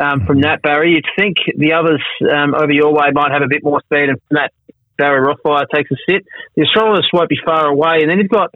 um, 0.00 0.26
from 0.26 0.40
that 0.42 0.62
barrier. 0.62 0.96
You'd 0.96 1.06
think 1.18 1.36
the 1.56 1.74
others 1.74 2.02
um, 2.30 2.54
over 2.54 2.72
your 2.72 2.92
way 2.92 3.10
might 3.12 3.32
have 3.32 3.42
a 3.42 3.48
bit 3.48 3.62
more 3.62 3.80
speed, 3.84 4.08
and 4.08 4.18
from 4.28 4.36
that 4.36 4.52
barrier 4.96 5.26
Rothfire 5.26 5.66
takes 5.74 5.90
a 5.90 5.96
sit. 6.08 6.24
The 6.56 6.62
astrologist 6.62 7.10
won't 7.12 7.28
be 7.28 7.38
far 7.44 7.66
away, 7.66 8.00
and 8.02 8.10
then 8.10 8.18
you've 8.18 8.30
got 8.30 8.54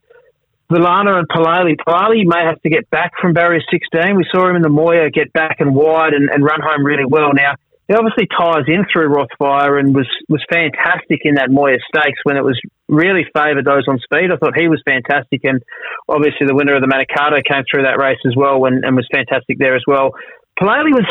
Villana 0.70 1.18
and 1.18 1.28
Palali. 1.28 1.76
Palali 1.76 2.24
may 2.26 2.44
have 2.44 2.60
to 2.62 2.70
get 2.70 2.90
back 2.90 3.12
from 3.20 3.32
barrier 3.32 3.62
16. 3.70 4.16
We 4.16 4.26
saw 4.32 4.48
him 4.48 4.56
in 4.56 4.62
the 4.62 4.68
Moir 4.68 5.10
get 5.10 5.32
back 5.32 5.60
and 5.60 5.74
wide 5.74 6.12
and, 6.12 6.28
and 6.28 6.42
run 6.42 6.60
home 6.60 6.84
really 6.84 7.04
well. 7.06 7.32
Now, 7.32 7.54
he 7.86 7.94
obviously 7.94 8.26
ties 8.26 8.64
in 8.66 8.84
through 8.92 9.14
Rothfire 9.14 9.78
and 9.78 9.94
was, 9.94 10.08
was 10.28 10.44
fantastic 10.50 11.20
in 11.22 11.36
that 11.36 11.50
Moir 11.50 11.78
Stakes 11.88 12.18
when 12.24 12.36
it 12.36 12.42
was 12.42 12.60
really 12.88 13.26
favoured 13.34 13.64
those 13.64 13.84
on 13.88 13.98
speed. 13.98 14.30
I 14.32 14.36
thought 14.36 14.56
he 14.56 14.68
was 14.68 14.82
fantastic. 14.84 15.40
And 15.44 15.62
obviously, 16.08 16.46
the 16.46 16.54
winner 16.54 16.74
of 16.74 16.82
the 16.82 16.88
Manikato 16.88 17.42
came 17.44 17.64
through 17.70 17.82
that 17.82 17.98
race 17.98 18.20
as 18.26 18.34
well 18.36 18.64
and, 18.64 18.84
and 18.84 18.96
was 18.96 19.08
fantastic 19.12 19.58
there 19.58 19.76
as 19.76 19.82
well. 19.86 20.12
Palali 20.60 20.92
was. 20.92 21.06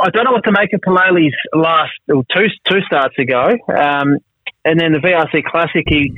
I 0.00 0.10
don't 0.10 0.24
know 0.24 0.32
what 0.32 0.44
to 0.44 0.52
make 0.52 0.72
of 0.72 0.80
Palali's 0.80 1.34
last 1.52 1.90
or 2.08 2.22
two 2.34 2.46
two 2.70 2.80
starts 2.86 3.18
ago, 3.18 3.50
um, 3.68 4.18
and 4.64 4.78
then 4.78 4.92
the 4.92 5.02
VRC 5.02 5.42
Classic. 5.42 5.84
He 5.88 6.12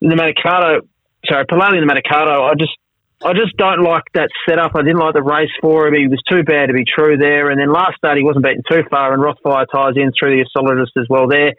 the 0.00 0.14
Manikato 0.14 0.86
sorry, 1.26 1.44
Palali 1.46 1.78
and 1.78 1.88
the 1.88 1.92
Manikato, 1.92 2.48
I 2.48 2.54
just 2.54 2.76
I 3.24 3.32
just 3.32 3.56
don't 3.56 3.82
like 3.82 4.04
that 4.14 4.30
setup. 4.48 4.72
I 4.76 4.82
didn't 4.82 5.02
like 5.02 5.14
the 5.14 5.22
race 5.22 5.50
for 5.60 5.88
him. 5.88 5.94
He 5.94 6.06
was 6.06 6.22
too 6.30 6.44
bad 6.44 6.66
to 6.66 6.72
be 6.72 6.84
true 6.86 7.16
there. 7.16 7.50
And 7.50 7.58
then 7.58 7.72
last 7.72 7.96
start, 7.96 8.16
he 8.16 8.22
wasn't 8.22 8.44
beaten 8.44 8.62
too 8.70 8.86
far, 8.88 9.12
and 9.12 9.20
Rothfire 9.20 9.66
ties 9.66 9.96
in 9.96 10.12
through 10.14 10.36
the 10.36 10.42
astrologist 10.46 10.92
as 10.96 11.06
well 11.10 11.26
there. 11.26 11.52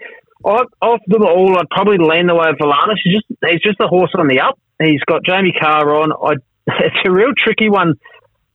I, 0.46 0.64
off 0.82 1.02
them 1.08 1.24
all, 1.24 1.58
I'd 1.58 1.70
probably 1.70 1.98
lean 1.98 2.28
the 2.28 2.36
way 2.36 2.50
of 2.50 2.56
Valana. 2.58 2.96
He's 3.04 3.16
just, 3.16 3.26
he's 3.46 3.62
just 3.62 3.80
a 3.80 3.88
horse 3.88 4.12
on 4.18 4.28
the 4.28 4.40
up. 4.40 4.60
He's 4.82 5.04
got 5.06 5.24
Jamie 5.24 5.54
Kah 5.60 5.82
on. 5.82 6.12
I, 6.12 6.36
it's 6.86 7.02
a 7.06 7.12
real 7.12 7.32
tricky 7.38 7.70
one. 7.70 7.96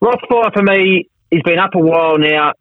Rothfire, 0.02 0.52
for 0.52 0.62
me, 0.62 1.08
he's 1.30 1.42
been 1.42 1.58
up 1.58 1.74
a 1.74 1.78
while 1.78 2.18
now. 2.18 2.52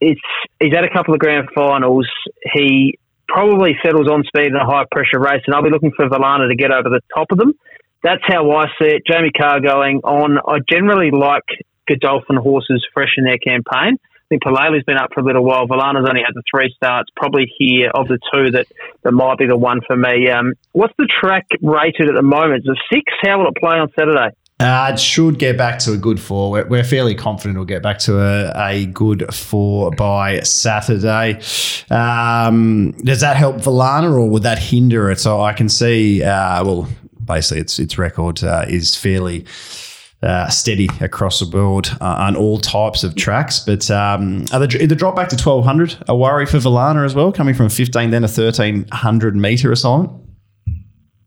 It's 0.00 0.20
He's 0.58 0.72
had 0.72 0.84
a 0.84 0.92
couple 0.92 1.14
of 1.14 1.20
grand 1.20 1.48
finals. 1.54 2.08
He 2.54 2.98
probably 3.28 3.76
settles 3.84 4.08
on 4.08 4.24
speed 4.24 4.46
in 4.46 4.56
a 4.56 4.64
high 4.64 4.84
pressure 4.90 5.20
race, 5.20 5.42
and 5.46 5.54
I'll 5.54 5.62
be 5.62 5.70
looking 5.70 5.92
for 5.94 6.08
Valana 6.08 6.48
to 6.48 6.56
get 6.56 6.72
over 6.72 6.88
the 6.88 7.00
top 7.14 7.30
of 7.32 7.38
them 7.38 7.54
that's 8.02 8.22
how 8.26 8.50
I 8.50 8.66
see 8.78 8.88
it. 8.88 9.02
Jamie 9.06 9.32
Kah 9.36 9.58
going 9.58 10.00
on. 10.04 10.38
I 10.38 10.58
generally 10.68 11.10
like 11.10 11.44
Godolphin 11.88 12.36
horses 12.36 12.86
fresh 12.94 13.14
in 13.16 13.24
their 13.24 13.38
campaign. 13.38 13.98
I 14.30 14.34
think 14.36 14.42
Palali's 14.44 14.84
been 14.84 14.96
up 14.96 15.10
for 15.12 15.18
a 15.20 15.24
little 15.24 15.44
while. 15.44 15.66
Valana's 15.66 16.06
only 16.08 16.22
had 16.24 16.34
the 16.34 16.42
three 16.48 16.72
starts. 16.76 17.10
Probably 17.16 17.52
here 17.58 17.90
of 17.92 18.06
the 18.06 18.16
two 18.32 18.52
that, 18.52 18.68
that 19.02 19.10
might 19.10 19.38
be 19.38 19.46
the 19.46 19.56
one 19.56 19.80
for 19.84 19.96
me. 19.96 20.30
Um, 20.30 20.52
what's 20.70 20.94
the 20.98 21.08
track 21.20 21.48
rated 21.60 22.08
at 22.08 22.14
the 22.14 22.22
moment? 22.22 22.62
Is 22.64 22.70
it 22.70 22.78
six? 22.94 23.12
How 23.22 23.40
will 23.40 23.48
it 23.48 23.56
play 23.56 23.78
on 23.78 23.88
Saturday? 23.98 24.36
Uh, 24.60 24.90
it 24.92 25.00
should 25.00 25.40
get 25.40 25.58
back 25.58 25.80
to 25.80 25.94
a 25.94 25.96
good 25.96 26.20
four. 26.20 26.52
We're, 26.52 26.68
we're 26.68 26.84
fairly 26.84 27.16
confident 27.16 27.56
it'll 27.56 27.64
get 27.64 27.82
back 27.82 27.98
to 28.00 28.20
a, 28.20 28.52
a 28.54 28.86
good 28.86 29.34
four 29.34 29.90
by 29.90 30.40
Saturday. 30.42 31.40
Um, 31.90 32.92
does 33.02 33.22
that 33.22 33.36
help 33.36 33.56
Valana 33.56 34.12
or 34.12 34.30
would 34.30 34.44
that 34.44 34.60
hinder 34.60 35.10
it? 35.10 35.18
So 35.18 35.40
I 35.40 35.54
can 35.54 35.68
see, 35.68 36.22
uh, 36.22 36.62
well, 36.62 36.88
basically 37.24 37.62
its 37.62 37.80
its 37.80 37.98
record 37.98 38.44
uh, 38.44 38.66
is 38.68 38.94
fairly 38.94 39.44
uh, 40.22 40.48
steady 40.48 40.88
across 41.00 41.40
the 41.40 41.46
board 41.46 41.88
uh, 42.00 42.16
on 42.18 42.36
all 42.36 42.58
types 42.58 43.04
of 43.04 43.14
tracks. 43.16 43.60
But 43.60 43.90
um, 43.90 44.44
are 44.52 44.60
the, 44.60 44.86
the 44.86 44.96
drop 44.96 45.16
back 45.16 45.28
to 45.30 45.36
1200 45.36 46.04
a 46.08 46.16
worry 46.16 46.46
for 46.46 46.58
Valana 46.58 47.04
as 47.04 47.14
well, 47.14 47.32
coming 47.32 47.54
from 47.54 47.68
15 47.68 48.10
then 48.10 48.22
a 48.22 48.28
1300 48.28 49.36
metre 49.36 49.72
assignment? 49.72 50.12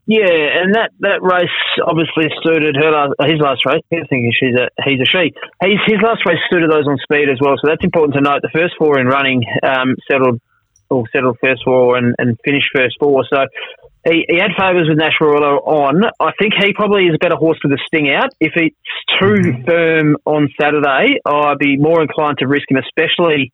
Yeah, 0.06 0.28
and 0.28 0.74
that, 0.74 0.90
that 1.00 1.22
race 1.22 1.48
obviously 1.80 2.28
suited 2.44 2.76
her 2.76 2.90
last, 2.92 3.14
his 3.24 3.40
last 3.40 3.64
race. 3.64 3.80
I 3.90 4.04
think 4.06 4.34
she's 4.38 4.54
a 4.54 4.68
he's 4.84 5.00
a 5.00 5.06
she. 5.06 5.32
He's, 5.64 5.80
his 5.86 6.00
last 6.04 6.20
race 6.26 6.38
suited 6.52 6.70
those 6.70 6.86
on 6.86 6.98
speed 7.00 7.30
as 7.32 7.38
well, 7.40 7.56
so 7.56 7.68
that's 7.68 7.82
important 7.82 8.14
to 8.14 8.20
note. 8.20 8.42
The 8.42 8.52
first 8.52 8.74
four 8.76 9.00
in 9.00 9.06
running 9.06 9.42
um, 9.62 9.96
settled 10.10 10.40
settled 11.10 11.38
first 11.40 11.64
four 11.64 11.96
and, 11.96 12.14
and 12.18 12.36
finished 12.44 12.68
first 12.74 12.96
four. 13.00 13.24
So 13.32 13.46
he, 14.04 14.24
he 14.28 14.36
had 14.36 14.50
favours 14.58 14.88
with 14.88 14.98
Nash 14.98 15.18
Rawiller 15.20 15.58
on. 15.66 16.04
I 16.20 16.32
think 16.38 16.54
he 16.60 16.72
probably 16.74 17.04
is 17.04 17.14
a 17.14 17.18
better 17.18 17.36
horse 17.36 17.58
with 17.64 17.72
a 17.72 17.78
sting 17.86 18.10
out. 18.10 18.30
If 18.40 18.52
it's 18.56 18.76
too 19.20 19.62
firm 19.66 20.16
on 20.24 20.48
Saturday, 20.60 21.20
I'd 21.24 21.58
be 21.58 21.76
more 21.76 22.02
inclined 22.02 22.38
to 22.38 22.46
risk 22.46 22.70
him, 22.70 22.76
especially 22.76 23.52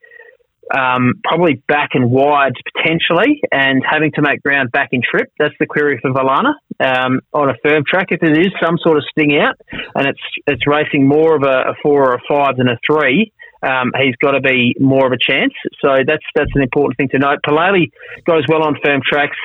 um, 0.77 1.14
probably 1.24 1.62
back 1.66 1.90
and 1.94 2.10
wide 2.10 2.52
potentially, 2.74 3.40
and 3.51 3.82
having 3.89 4.12
to 4.12 4.22
make 4.22 4.43
ground 4.43 4.70
back 4.72 4.90
in 4.93 5.02
trip. 5.02 5.32
That's 5.39 5.55
the 5.59 5.66
query 5.66 5.98
for 6.01 6.10
Valana 6.10 6.55
um, 6.81 7.20
on 7.32 7.51
a 7.51 7.55
firm 7.62 7.85
track. 7.89 8.09
If 8.10 8.22
it 8.22 8.39
is 8.39 8.52
some 8.62 8.77
sort 8.82 8.97
of 8.97 9.05
sting 9.10 9.39
out 9.39 9.56
and 9.94 10.06
it's 10.06 10.20
it's 10.47 10.66
racing 10.66 11.06
more 11.06 11.36
of 11.36 11.43
a, 11.43 11.70
a 11.70 11.74
four 11.82 12.10
or 12.10 12.14
a 12.14 12.20
five 12.28 12.56
than 12.56 12.68
a 12.68 12.78
three, 12.86 13.32
um, 13.62 13.93
he's 14.01 14.16
got 14.16 14.32
to 14.32 14.40
be 14.40 14.74
more 14.81 15.06
of 15.06 15.12
a 15.12 15.18
chance. 15.18 15.52
So 15.82 15.97
that's 16.06 16.24
that's 16.35 16.51
an 16.55 16.62
important 16.62 16.97
thing 16.97 17.09
to 17.10 17.18
note. 17.18 17.40
Palali 17.47 17.90
goes 18.27 18.44
well 18.48 18.62
on 18.62 18.77
firm 18.85 19.01
tracks. 19.05 19.36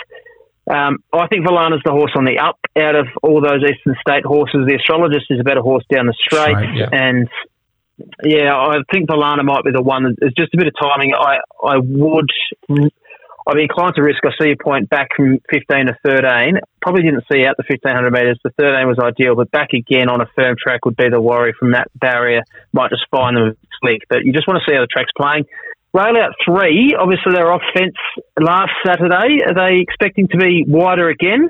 Um, 0.69 0.97
I 1.13 1.27
think 1.27 1.45
Valana's 1.45 1.81
the 1.85 1.91
horse 1.91 2.11
on 2.17 2.25
the 2.25 2.39
up 2.39 2.57
out 2.77 2.95
of 2.95 3.07
all 3.21 3.39
those 3.41 3.61
Eastern 3.63 3.95
State 4.01 4.25
horses. 4.25 4.65
The 4.67 4.75
astrologist 4.75 5.25
is 5.29 5.39
a 5.39 5.43
better 5.43 5.61
horse 5.61 5.83
down 5.93 6.07
the 6.07 6.13
straight, 6.17 6.55
Straight, 6.57 6.75
yeah. 6.75 6.89
and 6.91 7.27
yeah, 8.23 8.55
I 8.55 8.77
think 8.91 9.07
Valana 9.07 9.43
might 9.45 9.63
be 9.63 9.71
the 9.71 9.81
one. 9.83 10.03
that- 10.03 10.17
It's 10.21 10.35
just 10.35 10.53
a 10.53 10.57
bit 10.57 10.67
of 10.67 10.73
timing. 10.79 11.13
I 11.13 11.37
I 11.63 11.77
would. 11.77 12.29
I'd 13.47 13.53
be 13.57 13.61
inclined 13.61 13.93
to 13.95 14.01
risk. 14.01 14.25
I 14.25 14.31
see 14.41 14.47
your 14.47 14.57
point 14.57 14.89
back 14.89 15.09
from 15.15 15.37
15 15.51 15.85
to 15.85 15.95
13. 16.03 16.57
Probably 16.81 17.03
didn't 17.03 17.25
see 17.31 17.45
out 17.45 17.57
the 17.57 17.63
1500 17.69 18.11
metres. 18.11 18.39
The 18.43 18.49
13 18.57 18.87
was 18.87 18.97
ideal, 18.97 19.35
but 19.35 19.51
back 19.51 19.69
again 19.73 20.09
on 20.09 20.19
a 20.19 20.25
firm 20.35 20.55
track 20.57 20.83
would 20.85 20.97
be 20.97 21.09
the 21.09 21.21
worry 21.21 21.53
from 21.59 21.73
that 21.73 21.87
barrier. 21.93 22.41
Might 22.73 22.89
just 22.89 23.05
find 23.11 23.37
them 23.37 23.55
slick, 23.81 24.01
but 24.09 24.25
you 24.25 24.33
just 24.33 24.47
want 24.47 24.59
to 24.59 24.65
see 24.67 24.73
how 24.75 24.81
the 24.81 24.87
track's 24.87 25.11
playing. 25.15 25.45
Rail 25.95 26.17
out 26.17 26.33
three, 26.43 26.93
obviously 26.99 27.31
they're 27.33 27.53
off 27.53 27.61
fence 27.73 27.95
last 28.37 28.73
Saturday. 28.85 29.39
Are 29.47 29.53
they 29.53 29.79
expecting 29.79 30.27
to 30.27 30.37
be 30.37 30.65
wider 30.67 31.07
again? 31.07 31.49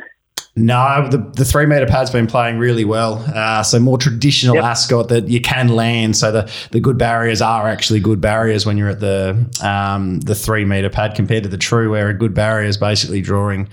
No, 0.58 1.06
the, 1.12 1.18
the 1.18 1.44
three 1.44 1.66
meter 1.66 1.86
pad's 1.86 2.12
been 2.12 2.28
playing 2.28 2.60
really 2.60 2.86
well. 2.86 3.16
Uh, 3.36 3.62
so 3.62 3.78
more 3.78 3.98
traditional 3.98 4.56
Yep. 4.56 4.64
Ascot 4.64 5.08
that 5.10 5.28
you 5.28 5.42
can 5.42 5.68
land. 5.68 6.16
So 6.16 6.32
the, 6.32 6.52
the 6.72 6.80
good 6.80 6.98
barriers 6.98 7.42
are 7.42 7.68
actually 7.68 8.00
good 8.00 8.22
barriers 8.22 8.66
when 8.66 8.78
you're 8.78 8.88
at 8.88 9.02
the 9.02 9.36
um, 9.62 10.22
the 10.22 10.34
three 10.34 10.64
meter 10.64 10.90
pad 10.90 11.14
compared 11.14 11.44
to 11.44 11.50
the 11.50 11.58
true, 11.58 11.92
where 11.92 12.08
a 12.08 12.14
good 12.14 12.34
barrier 12.34 12.68
is 12.70 12.78
basically 12.78 13.20
drawing 13.20 13.68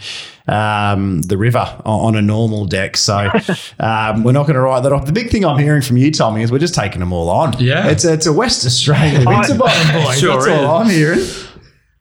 um, 0.48 1.22
the 1.22 1.36
river 1.36 1.60
on, 1.84 2.00
on 2.00 2.16
a 2.16 2.22
normal 2.22 2.64
deck. 2.66 2.96
So 2.96 3.28
um, 3.78 4.24
we're 4.24 4.32
not 4.32 4.42
going 4.48 4.54
to 4.56 4.60
write 4.60 4.82
that 4.82 4.92
off. 4.92 5.06
The 5.06 5.12
big 5.12 5.30
thing 5.30 5.44
I'm 5.44 5.59
hearing 5.60 5.82
from 5.82 5.98
you, 5.98 6.10
Tommy, 6.10 6.42
is 6.42 6.50
we're 6.50 6.59
just 6.59 6.74
taking 6.74 6.98
them 6.98 7.12
all 7.12 7.28
on. 7.30 7.52
Yeah. 7.60 7.90
it's 7.90 8.04
a, 8.04 8.12
it's 8.12 8.26
a 8.26 8.32
West 8.32 8.66
Australian 8.66 9.24
Winterbottom 9.28 10.02
boys. 10.02 10.18
Sure 10.20 10.34
That's 10.34 10.48
all 10.48 10.82
is. 10.82 10.88
I'm 10.88 10.90
hearing. 10.92 11.20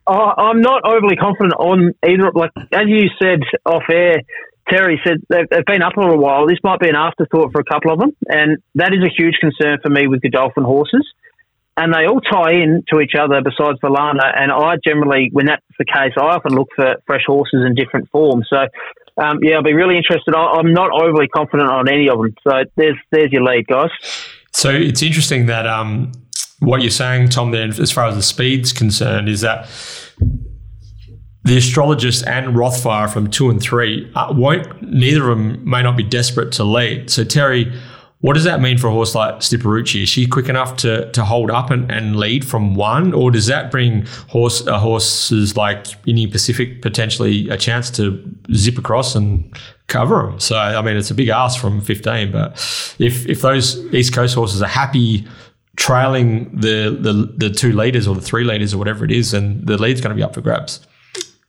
I- 0.08 0.34
I'm 0.50 0.60
not 0.60 0.82
overly 0.84 1.14
confident 1.14 1.54
on 1.54 1.92
either. 2.04 2.32
Like 2.34 2.50
as 2.72 2.88
you 2.88 3.08
said 3.22 3.42
off 3.64 3.84
air, 3.88 4.16
Terry 4.68 5.00
said 5.04 5.18
they've, 5.28 5.64
been 5.66 5.82
up 5.82 5.96
a 5.96 6.00
little 6.00 6.18
while. 6.18 6.46
This 6.46 6.58
might 6.62 6.80
be 6.80 6.88
an 6.88 6.96
afterthought 6.96 7.52
for 7.52 7.60
a 7.60 7.64
couple 7.64 7.92
of 7.92 7.98
them, 7.98 8.16
and 8.28 8.58
that 8.76 8.92
is 8.92 9.00
a 9.04 9.10
huge 9.10 9.34
concern 9.40 9.78
for 9.82 9.88
me 9.88 10.06
with 10.06 10.22
Godolphin 10.22 10.64
horses. 10.64 11.06
And 11.76 11.92
they 11.92 12.06
all 12.06 12.20
tie 12.20 12.52
in 12.52 12.84
to 12.92 13.00
each 13.00 13.14
other 13.18 13.40
besides 13.40 13.78
Valana. 13.82 14.30
And 14.36 14.52
I 14.52 14.76
generally, 14.84 15.30
when 15.32 15.46
that's 15.46 15.64
the 15.78 15.86
case, 15.86 16.12
I 16.18 16.36
often 16.36 16.54
look 16.54 16.68
for 16.76 16.96
fresh 17.06 17.24
horses 17.26 17.64
in 17.66 17.74
different 17.74 18.10
forms. 18.10 18.46
So, 18.50 18.66
um, 19.16 19.38
yeah, 19.42 19.56
I'll 19.56 19.62
be 19.62 19.72
really 19.72 19.96
interested. 19.96 20.34
I, 20.34 20.58
I'm 20.58 20.74
not 20.74 20.90
overly 20.92 21.28
confident 21.28 21.70
on 21.70 21.88
any 21.88 22.10
of 22.10 22.18
them. 22.18 22.34
So 22.46 22.64
there's 22.76 22.98
there's 23.10 23.32
your 23.32 23.42
lead, 23.42 23.66
guys. 23.66 23.90
So 24.52 24.68
it's 24.70 25.02
interesting 25.02 25.46
that 25.46 25.66
um, 25.66 26.12
what 26.60 26.82
you're 26.82 26.90
saying, 26.90 27.30
Tom, 27.30 27.50
there, 27.50 27.68
as 27.68 27.90
far 27.90 28.06
as 28.06 28.16
the 28.16 28.22
speed's 28.22 28.72
concerned, 28.72 29.28
is 29.28 29.40
that 29.40 29.66
the 31.44 31.56
astrologist 31.56 32.26
and 32.26 32.54
Rothfire 32.54 33.12
from 33.12 33.28
two 33.28 33.50
and 33.50 33.60
three 33.60 34.10
uh, 34.14 34.32
won't. 34.32 34.82
Neither 34.82 35.28
of 35.28 35.38
them 35.38 35.68
may 35.68 35.82
not 35.82 35.96
be 35.96 36.04
desperate 36.04 36.52
to 36.52 36.64
lead. 36.64 37.10
So 37.10 37.24
Terry, 37.24 37.72
what 38.20 38.34
does 38.34 38.44
that 38.44 38.60
mean 38.60 38.78
for 38.78 38.86
a 38.86 38.92
horse 38.92 39.16
like 39.16 39.36
Stiparucci? 39.40 40.04
Is 40.04 40.08
she 40.08 40.28
quick 40.28 40.48
enough 40.48 40.76
to 40.78 41.10
to 41.10 41.24
hold 41.24 41.50
up 41.50 41.70
and, 41.70 41.90
and 41.90 42.14
lead 42.14 42.44
from 42.44 42.76
one, 42.76 43.12
or 43.12 43.32
does 43.32 43.46
that 43.48 43.72
bring 43.72 44.06
horse 44.28 44.64
uh, 44.66 44.78
horses 44.78 45.56
like 45.56 45.86
Indian 46.06 46.30
Pacific 46.30 46.82
potentially 46.82 47.48
a 47.50 47.56
chance 47.56 47.90
to 47.90 48.22
zip 48.54 48.78
across 48.78 49.16
and 49.16 49.52
cover 49.88 50.22
them? 50.22 50.38
So 50.38 50.56
I 50.56 50.80
mean, 50.82 50.96
it's 50.96 51.10
a 51.10 51.14
big 51.14 51.28
ask 51.28 51.60
from 51.60 51.80
fifteen, 51.80 52.30
but 52.30 52.52
if 53.00 53.28
if 53.28 53.42
those 53.42 53.76
East 53.92 54.14
Coast 54.14 54.36
horses 54.36 54.62
are 54.62 54.68
happy 54.68 55.26
trailing 55.74 56.56
the 56.56 56.96
the, 57.00 57.34
the 57.36 57.50
two 57.50 57.72
leaders 57.72 58.06
or 58.06 58.14
the 58.14 58.20
three 58.20 58.44
leaders 58.44 58.72
or 58.72 58.78
whatever 58.78 59.04
it 59.04 59.10
is, 59.10 59.32
then 59.32 59.64
the 59.64 59.76
lead's 59.76 60.00
going 60.00 60.10
to 60.10 60.16
be 60.16 60.22
up 60.22 60.34
for 60.34 60.42
grabs. 60.42 60.86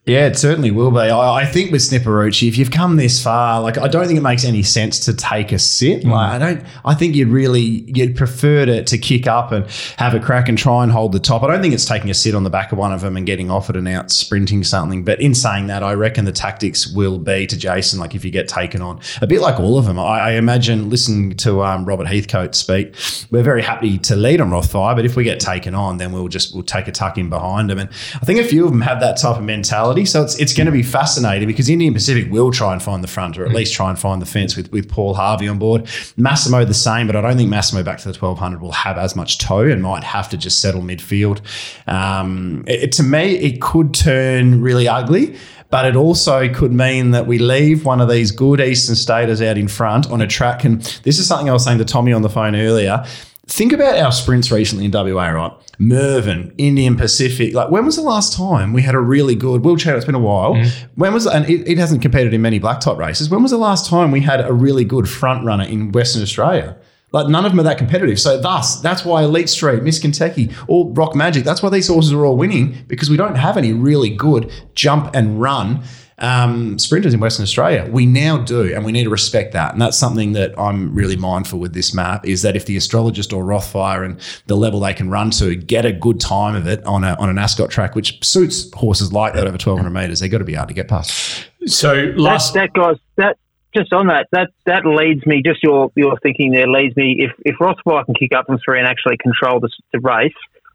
Yeah, 0.05 0.25
it 0.27 0.37
certainly 0.37 0.69
will 0.69 0.91
be. 0.91 0.97
I, 0.97 1.43
I 1.43 1.45
think 1.45 1.71
with 1.71 1.81
Snipperucci, 1.81 2.49
if 2.49 2.57
you've 2.57 2.71
come 2.71 2.97
this 2.97 3.23
far, 3.23 3.61
like 3.61 3.77
I 3.77 3.87
don't 3.87 4.05
think 4.05 4.17
it 4.17 4.23
makes 4.23 4.43
any 4.43 4.61
sense 4.61 4.99
to 5.05 5.13
take 5.13 5.53
a 5.53 5.59
sit. 5.59 6.03
Like 6.03 6.31
I 6.31 6.37
don't. 6.39 6.65
I 6.83 6.93
think 6.93 7.15
you'd 7.15 7.29
really 7.29 7.85
you'd 7.87 8.17
prefer 8.17 8.65
to, 8.65 8.83
to 8.83 8.97
kick 8.97 9.27
up 9.27 9.53
and 9.53 9.65
have 9.97 10.13
a 10.13 10.19
crack 10.19 10.49
and 10.49 10.57
try 10.57 10.83
and 10.83 10.91
hold 10.91 11.13
the 11.13 11.21
top. 11.21 11.41
I 11.41 11.47
don't 11.47 11.61
think 11.61 11.73
it's 11.73 11.85
taking 11.85 12.09
a 12.09 12.13
sit 12.13 12.35
on 12.35 12.43
the 12.43 12.49
back 12.49 12.73
of 12.73 12.77
one 12.77 12.91
of 12.91 12.99
them 12.99 13.15
and 13.15 13.25
getting 13.25 13.49
offered 13.49 13.77
and 13.77 13.87
out 13.87 14.11
sprinting 14.11 14.65
something. 14.65 15.05
But 15.05 15.21
in 15.21 15.33
saying 15.33 15.67
that, 15.67 15.83
I 15.83 15.93
reckon 15.93 16.25
the 16.25 16.33
tactics 16.33 16.85
will 16.85 17.17
be 17.17 17.47
to 17.47 17.57
Jason. 17.57 17.97
Like 17.97 18.13
if 18.13 18.25
you 18.25 18.31
get 18.31 18.49
taken 18.49 18.81
on, 18.81 18.99
a 19.21 19.27
bit 19.27 19.39
like 19.39 19.57
all 19.57 19.77
of 19.77 19.85
them. 19.85 19.97
I, 19.97 20.19
I 20.19 20.31
imagine 20.31 20.89
listening 20.89 21.37
to 21.37 21.63
um, 21.63 21.85
Robert 21.85 22.07
Heathcote 22.07 22.55
speak, 22.55 22.93
we're 23.31 23.41
very 23.41 23.61
happy 23.61 23.99
to 23.99 24.17
lead 24.17 24.41
on 24.41 24.49
Rothfire, 24.49 24.97
but 24.97 25.05
if 25.05 25.15
we 25.15 25.23
get 25.23 25.39
taken 25.39 25.73
on, 25.73 25.95
then 25.95 26.11
we'll 26.11 26.27
just 26.27 26.53
we'll 26.53 26.63
take 26.63 26.89
a 26.89 26.91
tuck 26.91 27.17
in 27.17 27.29
behind 27.29 27.69
them. 27.69 27.79
And 27.79 27.89
I 28.15 28.25
think 28.25 28.41
a 28.41 28.43
few 28.43 28.65
of 28.65 28.71
them 28.71 28.81
have 28.81 28.99
that 28.99 29.15
type 29.15 29.37
of 29.37 29.43
mentality. 29.43 29.92
So 30.05 30.23
it's 30.23 30.39
it's 30.39 30.53
going 30.53 30.65
to 30.65 30.71
be 30.71 30.83
fascinating 30.83 31.47
because 31.47 31.69
Indian 31.69 31.93
Pacific 31.93 32.31
will 32.31 32.51
try 32.51 32.73
and 32.73 32.81
find 32.81 33.03
the 33.03 33.07
front 33.07 33.37
or 33.37 33.45
at 33.45 33.51
least 33.51 33.73
try 33.73 33.89
and 33.89 33.97
find 33.97 34.21
the 34.21 34.25
fence 34.25 34.57
with, 34.57 34.71
with 34.71 34.89
Paul 34.89 35.13
Harvey 35.13 35.47
on 35.47 35.59
board. 35.59 35.87
Massimo 36.17 36.65
the 36.65 36.73
same, 36.73 37.07
but 37.07 37.15
I 37.15 37.21
don't 37.21 37.37
think 37.37 37.49
Massimo 37.49 37.83
back 37.83 37.99
to 37.99 38.11
the 38.11 38.17
1200 38.17 38.61
will 38.61 38.71
have 38.71 38.97
as 38.97 39.15
much 39.15 39.37
toe 39.37 39.67
and 39.67 39.81
might 39.81 40.03
have 40.03 40.29
to 40.29 40.37
just 40.37 40.59
settle 40.59 40.81
midfield. 40.81 41.41
Um, 41.87 42.63
it, 42.67 42.91
to 42.93 43.03
me, 43.03 43.35
it 43.37 43.61
could 43.61 43.93
turn 43.93 44.61
really 44.61 44.87
ugly. 44.87 45.37
But 45.69 45.85
it 45.85 45.95
also 45.95 46.53
could 46.53 46.71
mean 46.71 47.11
that 47.11 47.25
we 47.25 47.39
leave 47.39 47.83
one 47.83 47.99
of 47.99 48.07
these 48.07 48.29
good 48.29 48.61
Eastern 48.61 48.93
Staters 48.93 49.41
out 49.41 49.57
in 49.57 49.67
front 49.67 50.11
on 50.11 50.21
a 50.21 50.27
track. 50.27 50.63
And 50.63 50.83
this 51.01 51.17
is 51.17 51.27
something 51.27 51.49
I 51.49 51.53
was 51.53 51.63
saying 51.63 51.79
to 51.79 51.85
Tommy 51.85 52.13
on 52.13 52.21
the 52.21 52.29
phone 52.29 52.55
earlier. 52.55 53.03
Think 53.47 53.73
about 53.73 53.97
our 53.97 54.11
sprints 54.11 54.51
recently 54.51 54.85
in 54.85 54.91
WA, 54.91 55.27
right? 55.29 55.51
Mervyn, 55.77 56.53
Indian 56.57 56.95
Pacific. 56.95 57.53
Like, 57.53 57.69
when 57.69 57.85
was 57.85 57.97
the 57.97 58.01
last 58.01 58.37
time 58.37 58.71
we 58.71 58.81
had 58.81 58.95
a 58.95 58.99
really 58.99 59.35
good 59.35 59.65
wheelchair? 59.65 59.97
It's 59.97 60.05
been 60.05 60.15
a 60.15 60.19
while. 60.19 60.53
Mm-hmm. 60.53 60.91
When 60.95 61.13
was 61.13 61.27
and 61.27 61.49
it, 61.49 61.67
it 61.67 61.77
hasn't 61.77 62.01
competed 62.01 62.33
in 62.33 62.41
many 62.41 62.59
blacktop 62.59 62.97
races. 62.97 63.29
When 63.29 63.41
was 63.41 63.51
the 63.51 63.57
last 63.57 63.89
time 63.89 64.11
we 64.11 64.21
had 64.21 64.39
a 64.39 64.53
really 64.53 64.85
good 64.85 65.09
front 65.09 65.45
runner 65.45 65.65
in 65.65 65.91
Western 65.91 66.21
Australia? 66.21 66.77
Like 67.11 67.27
none 67.27 67.45
of 67.45 67.51
them 67.51 67.59
are 67.59 67.63
that 67.63 67.77
competitive. 67.77 68.19
So 68.19 68.39
thus, 68.39 68.79
that's 68.79 69.03
why 69.03 69.23
Elite 69.23 69.49
Street, 69.49 69.83
Miss 69.83 69.99
Kentucky, 69.99 70.49
all 70.67 70.91
Rock 70.93 71.13
Magic. 71.13 71.43
That's 71.43 71.61
why 71.61 71.69
these 71.69 71.87
horses 71.87 72.13
are 72.13 72.25
all 72.25 72.37
winning 72.37 72.75
because 72.87 73.09
we 73.09 73.17
don't 73.17 73.35
have 73.35 73.57
any 73.57 73.73
really 73.73 74.09
good 74.09 74.51
jump 74.73 75.13
and 75.13 75.39
run 75.39 75.83
um, 76.19 76.77
sprinters 76.79 77.13
in 77.13 77.19
Western 77.19 77.43
Australia. 77.43 77.89
We 77.91 78.05
now 78.05 78.37
do, 78.37 78.73
and 78.73 78.85
we 78.85 78.91
need 78.91 79.03
to 79.03 79.09
respect 79.09 79.53
that. 79.53 79.73
And 79.73 79.81
that's 79.81 79.97
something 79.97 80.33
that 80.33 80.57
I'm 80.59 80.93
really 80.93 81.15
mindful 81.15 81.59
with 81.59 81.73
this 81.73 81.93
map 81.93 82.25
is 82.25 82.41
that 82.41 82.55
if 82.55 82.65
the 82.65 82.77
astrologist 82.77 83.33
or 83.33 83.43
Rothfire 83.43 84.05
and 84.05 84.19
the 84.47 84.55
level 84.55 84.79
they 84.79 84.93
can 84.93 85.09
run 85.09 85.31
to 85.31 85.55
get 85.55 85.85
a 85.85 85.91
good 85.91 86.19
time 86.19 86.55
of 86.55 86.67
it 86.67 86.83
on 86.85 87.03
a, 87.03 87.15
on 87.19 87.29
an 87.29 87.37
Ascot 87.37 87.69
track, 87.69 87.95
which 87.95 88.23
suits 88.23 88.71
horses 88.73 89.11
like 89.11 89.33
that 89.33 89.43
over 89.43 89.53
1200 89.53 89.89
metres, 89.89 90.19
they've 90.19 90.31
got 90.31 90.39
to 90.39 90.43
be 90.43 90.55
able 90.55 90.67
to 90.67 90.73
get 90.73 90.87
past. 90.87 91.47
So 91.65 92.13
last, 92.15 92.53
that 92.53 92.73
guys, 92.73 92.97
that 93.15 93.37
just 93.75 93.91
on 93.91 94.07
that, 94.07 94.27
that 94.31 94.49
that 94.65 94.85
leads 94.85 95.25
me. 95.25 95.41
Just 95.43 95.63
your 95.63 95.91
your 95.95 96.17
thinking 96.19 96.51
there 96.51 96.67
leads 96.67 96.95
me. 96.95 97.17
If 97.19 97.31
if 97.45 97.55
Rothfire 97.57 98.05
can 98.05 98.13
kick 98.15 98.33
up 98.33 98.45
from 98.45 98.59
three 98.63 98.79
and 98.79 98.87
actually 98.87 99.17
control 99.17 99.59
the, 99.59 99.69
the 99.91 99.99
race, 99.99 100.33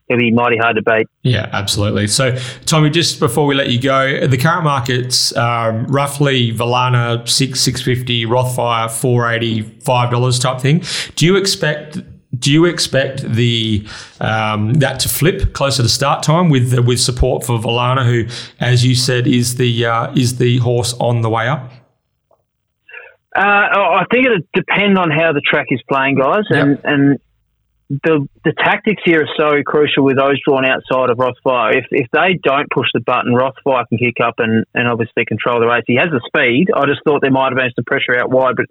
it'll 0.09 0.19
be 0.19 0.31
mighty 0.31 0.57
hard 0.57 0.77
to 0.77 0.83
beat. 0.83 1.07
yeah, 1.23 1.49
absolutely. 1.53 2.07
So 2.07 2.37
Tommy, 2.67 2.91
just 2.91 3.21
before 3.21 3.47
we 3.47 3.55
let 3.55 3.71
you 3.71 3.81
go, 3.81 4.27
the 4.27 4.39
current 4.39 4.65
markets 4.65 5.37
um, 5.37 5.87
roughly 5.87 6.53
Valana 6.53 7.29
six 7.29 7.61
six 7.61 7.83
fifty, 7.83 8.25
Rothfire 8.25 8.91
four 8.91 9.31
eighty, 9.31 9.63
five 9.63 10.11
dollars 10.11 10.39
type 10.39 10.61
thing. 10.61 10.83
Do 11.17 11.27
you 11.27 11.37
expect? 11.37 11.99
Do 12.39 12.53
you 12.53 12.67
expect 12.67 13.23
the 13.23 13.87
um, 14.21 14.75
that 14.75 15.01
to 15.01 15.09
flip 15.09 15.55
closer 15.55 15.83
to 15.83 15.89
start 15.89 16.23
time 16.23 16.51
with 16.51 16.79
with 16.87 17.01
support 17.01 17.45
for 17.45 17.59
Valana, 17.59 18.05
who, 18.05 18.27
as 18.61 18.85
you 18.85 18.95
said, 18.95 19.27
is 19.27 19.57
the 19.57 19.87
uh, 19.87 20.13
is 20.15 20.37
the 20.37 20.59
horse 20.59 20.95
on 21.01 21.23
the 21.23 21.31
way 21.31 21.49
up? 21.49 21.73
Uh, 23.37 23.41
I 23.41 24.05
think 24.11 24.27
it'll 24.27 24.39
depend 24.53 24.99
on 24.99 25.11
how 25.11 25.33
the 25.33 25.41
track 25.41 25.67
is 25.71 25.81
playing, 25.89 26.17
guys, 26.17 26.45
and 26.51 26.79
and 26.85 27.19
the 27.89 28.29
the 28.45 28.53
tactics 28.53 29.01
here 29.05 29.25
are 29.25 29.35
so 29.37 29.63
crucial 29.65 30.05
with 30.05 30.19
those 30.19 30.37
drawn 30.45 30.65
outside 30.65 31.09
of 31.09 31.17
Rothfire. 31.17 31.75
If 31.75 31.87
if 31.91 32.07
they 32.13 32.39
don't 32.43 32.69
push 32.71 32.89
the 32.93 33.01
button, 33.01 33.33
Rothfire 33.33 33.89
can 33.89 33.97
kick 33.97 34.21
up 34.23 34.35
and, 34.39 34.65
and 34.75 34.89
obviously 34.89 35.25
control 35.25 35.61
the 35.61 35.67
race. 35.67 35.85
He 35.87 35.97
has 35.97 36.09
the 36.13 36.21
speed. 36.29 36.69
I 36.75 36.85
just 36.85 37.01
thought 37.05 37.23
there 37.23 37.31
might 37.31 37.53
have 37.53 37.57
been 37.57 37.73
some 37.75 37.85
pressure 37.85 38.19
out 38.21 38.31
wide, 38.31 38.57
but 38.57 38.67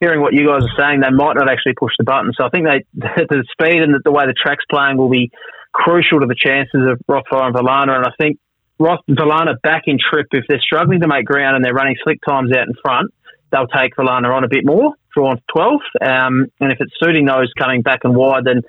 hearing 0.00 0.22
what 0.22 0.32
you 0.32 0.48
guys 0.48 0.64
are 0.64 0.76
saying, 0.78 1.00
they 1.00 1.12
might 1.12 1.36
not 1.36 1.50
actually 1.50 1.74
push 1.76 1.92
the 1.98 2.04
button. 2.04 2.32
So 2.32 2.46
I 2.46 2.48
think 2.48 2.64
they 2.64 2.80
the 3.28 3.44
speed 3.52 3.82
and 3.82 3.92
the, 3.92 4.00
the 4.04 4.12
way 4.12 4.24
the 4.24 4.34
track's 4.34 4.64
playing 4.70 4.96
will 4.96 5.12
be 5.12 5.30
crucial 5.72 6.20
to 6.20 6.26
the 6.26 6.36
chances 6.36 6.88
of 6.88 6.96
Rothfire 7.04 7.52
and 7.52 7.54
Valana. 7.54 7.96
And 8.00 8.06
I 8.08 8.12
think 8.16 8.38
Roth 8.78 9.04
Valana 9.08 9.60
back 9.62 9.84
in 9.84 9.98
trip 10.00 10.28
if 10.32 10.44
they're 10.48 10.64
struggling 10.64 11.00
to 11.00 11.08
make 11.08 11.26
ground 11.26 11.56
and 11.56 11.64
they're 11.64 11.76
running 11.76 11.96
slick 12.02 12.20
times 12.26 12.52
out 12.56 12.66
in 12.66 12.74
front 12.80 13.12
they'll 13.52 13.68
take 13.68 13.94
Valana 13.96 14.34
on 14.34 14.44
a 14.44 14.48
bit 14.48 14.64
more, 14.64 14.94
drawn 15.14 15.36
to 15.36 15.42
12. 15.52 15.72
Um, 16.00 16.46
and 16.60 16.72
if 16.72 16.78
it's 16.80 16.92
suiting 17.02 17.26
those 17.26 17.52
coming 17.58 17.82
back 17.82 18.00
and 18.04 18.14
wide, 18.14 18.44
then 18.44 18.62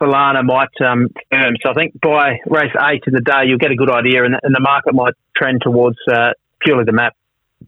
Valana 0.00 0.44
might 0.44 0.68
um, 0.86 1.08
firm. 1.30 1.54
So 1.62 1.70
I 1.70 1.74
think 1.74 2.00
by 2.00 2.38
race 2.46 2.72
eight 2.88 3.02
of 3.06 3.12
the 3.12 3.20
day, 3.20 3.44
you'll 3.46 3.58
get 3.58 3.70
a 3.70 3.76
good 3.76 3.90
idea, 3.90 4.24
and, 4.24 4.34
and 4.42 4.54
the 4.54 4.60
market 4.60 4.94
might 4.94 5.14
trend 5.36 5.62
towards 5.62 5.96
uh, 6.10 6.30
purely 6.60 6.84
the 6.84 6.92
map. 6.92 7.14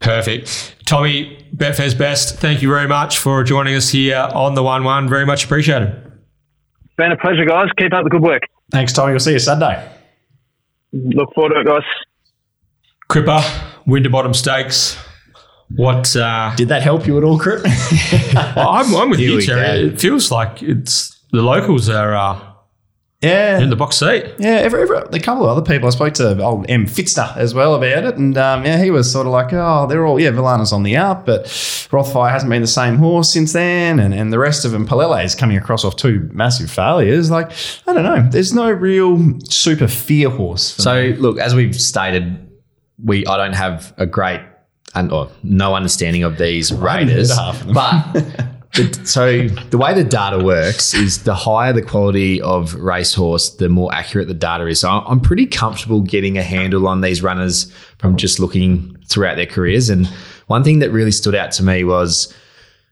Perfect. 0.00 0.76
Tommy, 0.84 1.44
Betfair's 1.54 1.94
best. 1.94 2.38
Thank 2.38 2.62
you 2.62 2.68
very 2.68 2.86
much 2.86 3.18
for 3.18 3.42
joining 3.42 3.74
us 3.74 3.88
here 3.88 4.28
on 4.34 4.54
the 4.54 4.62
one 4.62 4.84
one. 4.84 5.08
Very 5.08 5.24
much 5.24 5.44
appreciated. 5.44 6.04
Been 6.96 7.12
a 7.12 7.16
pleasure, 7.16 7.44
guys. 7.46 7.68
Keep 7.78 7.94
up 7.94 8.04
the 8.04 8.10
good 8.10 8.22
work. 8.22 8.42
Thanks, 8.70 8.92
Tommy. 8.92 9.12
We'll 9.12 9.20
see 9.20 9.32
you 9.32 9.38
Sunday. 9.38 9.90
Look 10.92 11.32
forward 11.34 11.54
to 11.54 11.60
it, 11.60 11.66
guys. 11.66 11.82
Cripper, 13.08 13.42
Winterbottom 13.86 14.34
Stakes. 14.34 14.98
What? 15.74 16.14
Uh, 16.16 16.54
Did 16.56 16.68
that 16.68 16.82
help 16.82 17.06
you 17.06 17.18
at 17.18 17.24
all, 17.24 17.38
Crip? 17.38 17.62
I'm, 18.34 18.94
I'm 18.94 19.10
with 19.10 19.18
Here 19.18 19.32
you, 19.32 19.42
Terry. 19.42 19.88
go. 19.88 19.94
It 19.94 20.00
feels 20.00 20.30
like 20.30 20.62
it's 20.62 21.18
the 21.30 21.42
locals 21.42 21.88
are 21.88 22.14
uh, 22.16 22.48
yeah. 23.20 23.58
in 23.60 23.68
the 23.68 23.76
box 23.76 23.96
seat. 23.96 24.24
Yeah, 24.38 24.56
every, 24.56 24.82
every, 24.82 24.96
a 24.96 25.20
couple 25.20 25.44
of 25.44 25.50
other 25.50 25.62
people. 25.62 25.86
I 25.86 25.90
spoke 25.90 26.14
to 26.14 26.42
old 26.42 26.70
M. 26.70 26.86
Fitzner 26.86 27.36
as 27.36 27.52
well 27.52 27.74
about 27.74 28.04
it, 28.04 28.16
and 28.16 28.36
um, 28.38 28.64
yeah, 28.64 28.82
he 28.82 28.90
was 28.90 29.10
sort 29.10 29.26
of 29.26 29.32
like, 29.32 29.52
oh, 29.52 29.86
they're 29.86 30.06
all 30.06 30.18
yeah, 30.18 30.30
Villana's 30.30 30.72
on 30.72 30.84
the 30.84 30.96
up, 30.96 31.26
but 31.26 31.44
Rothfire 31.44 32.30
hasn't 32.30 32.50
been 32.50 32.62
the 32.62 32.68
same 32.68 32.96
horse 32.96 33.30
since 33.30 33.52
then, 33.52 34.00
and, 34.00 34.14
and 34.14 34.32
the 34.32 34.38
rest 34.38 34.64
of 34.64 34.70
them, 34.70 34.86
Palele 34.86 35.22
is 35.24 35.34
coming 35.34 35.56
across 35.56 35.84
off 35.84 35.96
two 35.96 36.28
massive 36.32 36.70
failures. 36.70 37.30
Like, 37.30 37.50
I 37.86 37.92
don't 37.92 38.04
know, 38.04 38.26
there's 38.30 38.54
no 38.54 38.70
real 38.70 39.38
super 39.44 39.88
fear 39.88 40.30
horse. 40.30 40.74
For 40.74 40.82
So 40.82 41.14
look, 41.18 41.38
as 41.38 41.54
we've 41.54 41.78
stated, 41.78 42.46
we 43.02 43.26
I 43.26 43.36
don't 43.36 43.54
have 43.54 43.92
a 43.98 44.06
great 44.06 44.40
and 44.98 45.12
or 45.12 45.30
no 45.42 45.74
understanding 45.74 46.22
of 46.24 46.38
these 46.38 46.70
half 46.70 47.62
of 47.64 47.72
but. 47.74 48.12
the- 48.14 48.48
So 49.04 49.48
the 49.70 49.78
way 49.78 49.94
the 49.94 50.04
data 50.04 50.38
works 50.44 50.92
is 50.94 51.22
the 51.24 51.34
higher 51.34 51.72
the 51.72 51.82
quality 51.82 52.40
of 52.42 52.74
racehorse, 52.74 53.50
the 53.56 53.68
more 53.68 53.92
accurate 53.94 54.28
the 54.28 54.34
data 54.34 54.66
is. 54.66 54.78
So 54.80 54.88
I'm 54.90 55.20
pretty 55.20 55.46
comfortable 55.46 56.00
getting 56.02 56.36
a 56.38 56.42
handle 56.42 56.86
on 56.86 57.00
these 57.00 57.22
runners 57.22 57.72
from 57.98 58.16
just 58.16 58.38
looking 58.38 58.96
throughout 59.08 59.36
their 59.36 59.46
careers. 59.46 59.88
And 59.88 60.06
one 60.48 60.62
thing 60.62 60.78
that 60.80 60.90
really 60.90 61.10
stood 61.10 61.34
out 61.34 61.50
to 61.52 61.62
me 61.64 61.82
was 61.82 62.32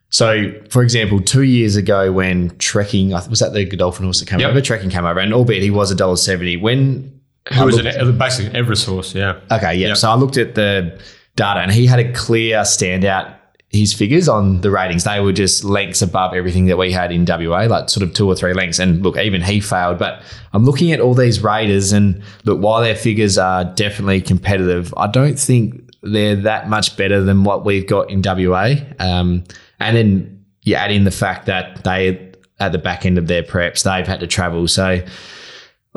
so, 0.09 0.51
for 0.71 0.83
example, 0.83 1.21
two 1.21 1.43
years 1.43 1.77
ago 1.77 2.11
when 2.11 2.57
trekking, 2.59 3.11
was 3.11 3.39
that 3.41 3.53
the 3.53 3.65
Godolphin 3.67 4.05
horse 4.07 4.21
that 4.21 4.27
came 4.29 4.41
Yep. 4.41 4.51
over? 4.51 4.61
Trekking 4.63 4.89
came 4.91 5.05
over, 5.05 5.21
and 5.21 5.33
albeit 5.35 5.63
he 5.63 5.71
was 5.71 5.91
a 5.91 5.95
dollar 5.95 6.17
seventy. 6.17 6.57
When 6.57 7.13
Who 7.53 7.65
was 7.65 7.77
looked- 7.77 7.95
an, 7.97 8.17
basically 8.19 8.47
an 8.51 8.57
Everest 8.57 8.87
horse? 8.87 9.15
Yeah. 9.15 9.35
Okay, 9.53 9.75
yeah. 9.75 9.89
Yep. 9.89 9.97
So 9.99 10.11
I 10.11 10.15
looked 10.15 10.37
at 10.39 10.55
the 10.55 10.99
data 11.37 11.61
and 11.61 11.71
he 11.71 11.87
had 11.87 12.01
a 12.01 12.13
clear 12.13 12.59
standout. 12.61 13.35
His 13.69 13.93
figures 13.93 14.29
on 14.29 14.63
the 14.63 14.71
ratings, 14.71 15.05
they 15.05 15.21
were 15.21 15.33
just 15.33 15.63
lengths 15.65 16.01
above 16.01 16.35
everything 16.35 16.67
that 16.67 16.79
we 16.79 16.93
had 16.93 17.13
in 17.13 17.27
WA, 17.27 17.67
like 17.69 17.91
sort 17.91 18.03
of 18.07 18.15
two 18.15 18.27
or 18.27 18.35
three 18.35 18.55
lengths. 18.55 18.79
And 18.79 19.03
look, 19.03 19.19
even 19.19 19.43
he 19.43 19.61
failed. 19.61 19.99
But 19.99 20.23
I'm 20.53 20.65
looking 20.65 20.93
at 20.93 21.01
all 21.01 21.15
these 21.15 21.43
Raiders 21.43 21.93
and 21.93 22.23
look, 22.45 22.61
while 22.61 22.81
their 22.81 22.95
figures 22.95 23.37
are 23.37 23.65
definitely 23.65 24.23
competitive, 24.23 24.95
I 24.97 25.09
don't 25.09 25.39
think 25.39 25.83
they're 26.03 26.37
that 26.37 26.69
much 26.69 26.97
better 26.97 27.23
than 27.23 27.45
what 27.45 27.65
we've 27.65 27.87
got 27.87 28.09
in 28.09 28.23
WA. 28.25 28.77
Um, 28.99 29.45
and 29.81 29.97
then 29.97 30.45
you 30.63 30.75
add 30.75 30.91
in 30.91 31.05
the 31.05 31.11
fact 31.11 31.47
that 31.47 31.85
they, 31.85 32.33
at 32.61 32.73
the 32.73 32.79
back 32.79 33.05
end 33.05 33.19
of 33.19 33.27
their 33.27 33.43
preps, 33.43 33.83
they've 33.83 34.07
had 34.07 34.21
to 34.21 34.27
travel. 34.27 34.69
So 34.69 35.03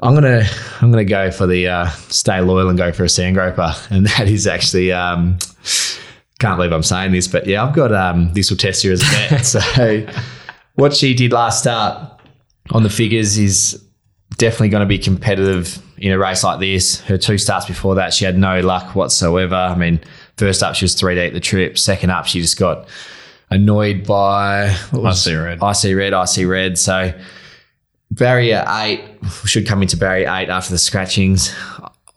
I'm 0.02 0.14
gonna 0.14 0.44
I'm 0.82 0.92
gonna 0.92 1.06
go 1.06 1.32
for 1.32 1.48
the 1.48 1.68
uh, 1.68 1.90
stay 2.10 2.40
loyal 2.42 2.70
and 2.70 2.78
go 2.78 2.92
for 2.92 3.04
a 3.04 3.08
sandgroper, 3.08 3.92
and 3.92 4.06
that 4.08 4.28
is 4.28 4.48
actually 4.48 4.92
um, 4.92 5.38
can't 6.40 6.58
believe 6.58 6.72
I'm 6.72 6.84
saying 6.84 7.12
this, 7.12 7.28
but 7.28 7.46
yeah, 7.48 7.64
I've 7.64 7.76
got 7.76 7.94
um, 7.94 8.32
This'll 8.34 8.58
Testya 8.58 8.92
as 8.92 9.02
a 9.02 9.06
bet. 9.30 9.46
so 9.46 10.08
what 10.76 10.96
she 10.96 11.14
did 11.14 11.34
last 11.34 11.60
start 11.60 12.22
on 12.72 12.84
the 12.84 12.90
figures 12.90 13.38
is 13.38 13.84
definitely 14.38 14.70
going 14.70 14.82
to 14.82 14.88
be 14.88 14.98
competitive 14.98 15.80
in 15.98 16.14
a 16.14 16.18
race 16.18 16.44
like 16.44 16.60
this. 16.60 17.02
Her 17.02 17.18
two 17.18 17.38
starts 17.38 17.66
before 17.66 17.96
that, 17.96 18.14
she 18.14 18.24
had 18.24 18.38
no 18.38 18.62
luck 18.62 18.96
whatsoever. 18.96 19.56
I 19.56 19.76
mean, 19.76 20.00
first 20.38 20.64
up 20.64 20.76
she 20.76 20.86
was 20.86 20.94
three 20.96 21.16
to 21.16 21.22
eight 21.22 21.34
the 21.34 21.42
trip. 21.42 21.78
Second 21.78 22.12
up, 22.12 22.26
she 22.26 22.40
just 22.40 22.58
got 22.58 22.88
annoyed 23.52 24.08
by 24.08 24.74
was- 24.94 25.28
IC 25.28 25.36
Red. 25.36 25.60
IC 25.62 25.96
red, 25.96 26.14
IC 26.14 26.48
red. 26.48 26.78
So 26.78 27.12
barrier 28.12 28.66
eight 28.68 29.02
should 29.46 29.68
come 29.68 29.82
into 29.82 29.98
barrier 29.98 30.30
eight 30.30 30.50
after 30.50 30.72
the 30.72 30.78
scratchings. 30.78 31.54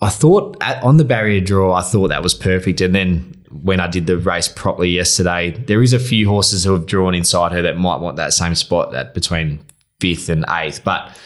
I 0.01 0.09
thought 0.09 0.57
at, 0.61 0.83
on 0.83 0.97
the 0.97 1.05
barrier 1.05 1.41
draw, 1.41 1.75
I 1.75 1.83
thought 1.83 2.09
that 2.09 2.23
was 2.23 2.35
perfect, 2.35 2.81
and 2.81 2.95
then 2.95 3.35
when 3.63 3.81
I 3.81 3.87
did 3.87 4.07
the 4.07 4.17
race 4.17 4.49
properly 4.49 4.91
yesterday, 4.91 5.51
there 5.51 5.83
is 5.83 5.93
a 5.93 5.99
few 5.99 6.29
horses 6.29 6.65
who 6.65 6.73
have 6.73 6.87
drawn 6.87 7.15
inside 7.15 7.53
her 7.53 7.63
that 7.63 7.77
might 7.77 8.01
want 8.01 8.17
that 8.17 8.33
same 8.33 8.55
spot 8.55 8.95
at 8.95 9.15
between 9.15 9.61
fifth 10.01 10.29
and 10.29 10.45
eighth, 10.49 10.83
but 10.83 11.17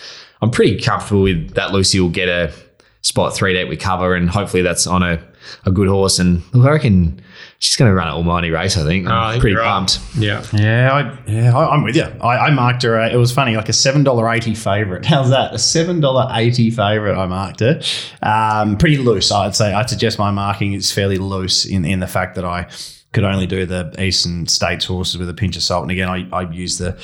I'm 0.43 0.51
pretty 0.51 0.78
comfortable 0.78 1.22
with 1.22 1.55
that. 1.55 1.72
Lucy 1.72 2.01
will 2.01 2.10
get 2.10 2.28
a 2.28 2.52
spot 3.01 3.34
three 3.34 3.55
that 3.55 3.68
we 3.68 3.76
cover, 3.76 4.14
and 4.14 4.28
hopefully 4.28 4.62
that's 4.62 4.86
on 4.86 5.02
a, 5.02 5.22
a 5.64 5.70
good 5.70 5.88
horse. 5.88 6.18
And 6.18 6.43
look, 6.52 6.66
I 6.66 6.72
reckon 6.72 7.22
she's 7.58 7.76
going 7.76 7.90
to 7.90 7.94
run 7.94 8.08
an 8.08 8.14
almighty 8.14 8.50
race. 8.50 8.76
I 8.76 8.84
think. 8.84 9.06
I'm 9.06 9.12
Oh, 9.12 9.16
I 9.16 9.30
think 9.32 9.40
pretty 9.40 9.54
you're 9.54 9.62
right. 9.62 9.68
pumped. 9.70 10.00
Yeah. 10.18 10.44
Yeah, 10.52 10.92
I, 10.92 11.30
yeah, 11.30 11.56
I, 11.56 11.74
I'm 11.74 11.82
with 11.82 11.96
you. 11.96 12.04
I, 12.20 12.38
I 12.46 12.50
marked 12.50 12.82
her. 12.82 12.98
Uh, 13.00 13.08
it 13.10 13.16
was 13.16 13.32
funny, 13.32 13.56
like 13.56 13.68
a 13.68 13.72
seven 13.72 14.04
dollar 14.04 14.28
eighty 14.30 14.54
favorite. 14.54 15.04
How's 15.06 15.30
that? 15.30 15.54
A 15.54 15.58
seven 15.58 16.00
dollar 16.00 16.28
eighty 16.34 16.70
favorite. 16.70 17.16
I 17.16 17.26
marked 17.26 17.60
her. 17.60 17.80
Um, 18.22 18.76
pretty 18.76 18.98
loose, 18.98 19.30
I'd 19.32 19.54
say. 19.56 19.72
I'd 19.72 19.88
suggest 19.90 20.18
my 20.18 20.30
marking 20.30 20.72
is 20.74 20.92
fairly 20.92 21.18
loose 21.18 21.64
in 21.66 21.84
in 21.84 22.00
the 22.00 22.06
fact 22.06 22.34
that 22.36 22.44
I 22.44 22.68
could 23.12 23.24
only 23.24 23.46
do 23.46 23.64
the 23.64 23.94
Eastern 24.02 24.46
States 24.46 24.84
horses 24.84 25.16
with 25.16 25.28
a 25.30 25.34
pinch 25.34 25.56
of 25.56 25.62
salt. 25.62 25.82
And 25.82 25.90
again, 25.90 26.08
I, 26.08 26.28
I 26.32 26.50
use 26.50 26.76
the 26.78 26.98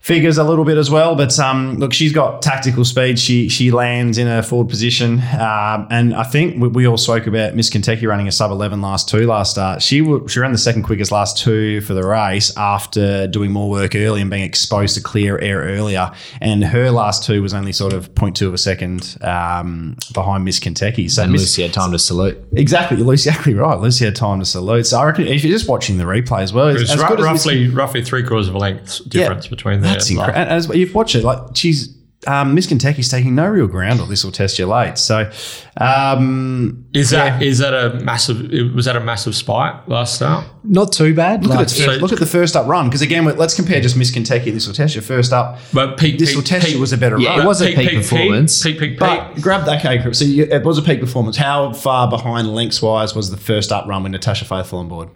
figures 0.00 0.38
a 0.38 0.44
little 0.44 0.64
bit 0.64 0.78
as 0.78 0.90
well. 0.90 1.14
But 1.14 1.38
um, 1.38 1.76
look, 1.78 1.92
she's 1.92 2.12
got 2.12 2.42
tactical 2.42 2.84
speed. 2.84 3.18
She 3.18 3.48
she 3.48 3.70
lands 3.70 4.18
in 4.18 4.26
a 4.28 4.42
forward 4.42 4.68
position, 4.68 5.20
um, 5.38 5.86
and 5.90 6.14
I 6.14 6.22
think 6.24 6.60
we, 6.60 6.68
we 6.68 6.86
all 6.86 6.96
spoke 6.98 7.26
about 7.26 7.54
Miss 7.54 7.68
Kentucky 7.70 8.06
running 8.06 8.28
a 8.28 8.32
sub 8.32 8.50
eleven 8.50 8.80
last 8.80 9.08
two 9.08 9.26
last 9.26 9.50
start. 9.52 9.82
She 9.82 10.00
w- 10.00 10.26
she 10.28 10.40
ran 10.40 10.52
the 10.52 10.58
second 10.58 10.82
quickest 10.84 11.12
last 11.12 11.38
two 11.38 11.80
for 11.82 11.94
the 11.94 12.06
race 12.06 12.56
after 12.56 13.26
doing 13.26 13.50
more 13.52 13.68
work 13.68 13.94
early 13.94 14.20
and 14.20 14.30
being 14.30 14.44
exposed 14.44 14.94
to 14.96 15.02
clear 15.02 15.38
air 15.38 15.60
earlier. 15.60 16.10
And 16.40 16.64
her 16.64 16.90
last 16.90 17.24
two 17.24 17.42
was 17.42 17.52
only 17.54 17.72
sort 17.72 17.92
of 17.92 18.14
0.2 18.14 18.46
of 18.46 18.54
a 18.54 18.58
second 18.58 19.16
um, 19.22 19.96
behind 20.14 20.44
Miss 20.44 20.58
Kentucky. 20.58 21.08
So 21.08 21.22
And 21.24 21.32
Miss, 21.32 21.42
Lucy 21.42 21.62
had 21.62 21.72
time 21.72 21.92
to 21.92 21.98
salute. 21.98 22.38
exactly, 22.52 22.98
you're 22.98 23.12
exactly 23.12 23.54
right. 23.54 23.78
Lucy 23.78 24.04
had 24.04 24.16
time 24.16 24.38
to 24.40 24.44
salute. 24.46 24.86
So 24.86 24.98
I 24.98 25.04
reckon 25.06 25.26
if 25.26 25.44
you're 25.44 25.52
just 25.56 25.68
watching 25.68 25.98
the 25.98 26.04
replay 26.04 26.42
as 26.42 26.52
well, 26.52 26.68
It 26.68 26.74
was 26.74 26.90
as 26.90 27.00
ru- 27.00 27.08
good 27.08 27.20
as 27.20 27.26
Miss 27.26 27.46
roughly 27.46 27.68
roughly 27.68 28.04
three 28.04 28.22
quarters 28.22 28.48
of 28.48 28.54
a 28.54 28.58
length 28.58 29.08
difference 29.08 29.46
between 29.46 29.80
the 29.80 29.87
that's 29.92 30.10
incredible. 30.10 30.38
And 30.38 30.50
as 30.50 30.68
you've 30.68 30.94
watched 30.94 31.14
it, 31.14 31.24
like 31.24 31.38
she's 31.54 31.94
um, 32.26 32.54
Miss 32.54 32.66
Kentucky's 32.66 33.08
taking 33.08 33.36
no 33.36 33.46
real 33.46 33.68
ground 33.68 34.00
on 34.00 34.08
This'll 34.08 34.32
Testya 34.32 34.66
late. 34.66 34.98
So 34.98 35.30
um, 35.76 36.84
Is 36.92 37.10
that 37.10 37.40
is 37.42 37.58
that 37.58 37.72
a 37.74 38.00
massive? 38.00 38.50
Was 38.74 38.86
that 38.86 38.96
a 38.96 39.00
massive 39.00 39.34
spike 39.36 39.86
last 39.86 40.16
start? 40.16 40.44
Not 40.64 40.92
too 40.92 41.14
bad. 41.14 41.42
look, 41.42 41.50
Like, 41.50 41.58
at 41.60 41.62
its 41.70 41.76
first, 41.80 41.94
so- 41.98 42.00
look 42.02 42.12
at 42.12 42.18
the 42.18 42.26
first 42.26 42.56
up 42.56 42.66
run 42.66 42.88
because 42.88 43.02
again, 43.02 43.24
let's 43.24 43.54
compare 43.54 43.80
just 43.80 43.96
Miss 43.96 44.10
Kentucky. 44.10 44.50
This'll 44.50 44.74
Testya 44.74 45.00
first 45.02 45.32
up. 45.32 45.58
But 45.72 45.96
peak, 45.96 46.18
This 46.18 46.34
will 46.34 46.42
test 46.42 46.66
peak, 46.66 46.74
you 46.74 46.80
was 46.80 46.92
a 46.92 46.98
better 46.98 47.18
Yeah, 47.18 47.30
run. 47.30 47.40
it 47.42 47.46
was 47.46 47.62
a 47.62 47.74
peak 47.74 47.94
performance. 47.94 48.62
Peak, 48.62 48.78
peak, 48.78 48.90
peak. 48.90 48.98
But 48.98 49.40
grab 49.40 49.64
that 49.66 49.84
okay, 49.84 50.12
so 50.12 50.24
you, 50.24 50.44
it 50.44 50.64
was 50.64 50.76
a 50.78 50.82
peak 50.82 51.00
performance. 51.00 51.36
How 51.36 51.72
far 51.72 52.10
behind 52.10 52.52
lengths 52.52 52.82
wise 52.82 53.14
was 53.14 53.30
the 53.30 53.36
first 53.36 53.70
up 53.70 53.86
run 53.86 54.02
with 54.02 54.12
Natasha 54.12 54.44
Faithfull 54.44 54.80
on 54.80 54.88
board? 54.88 55.08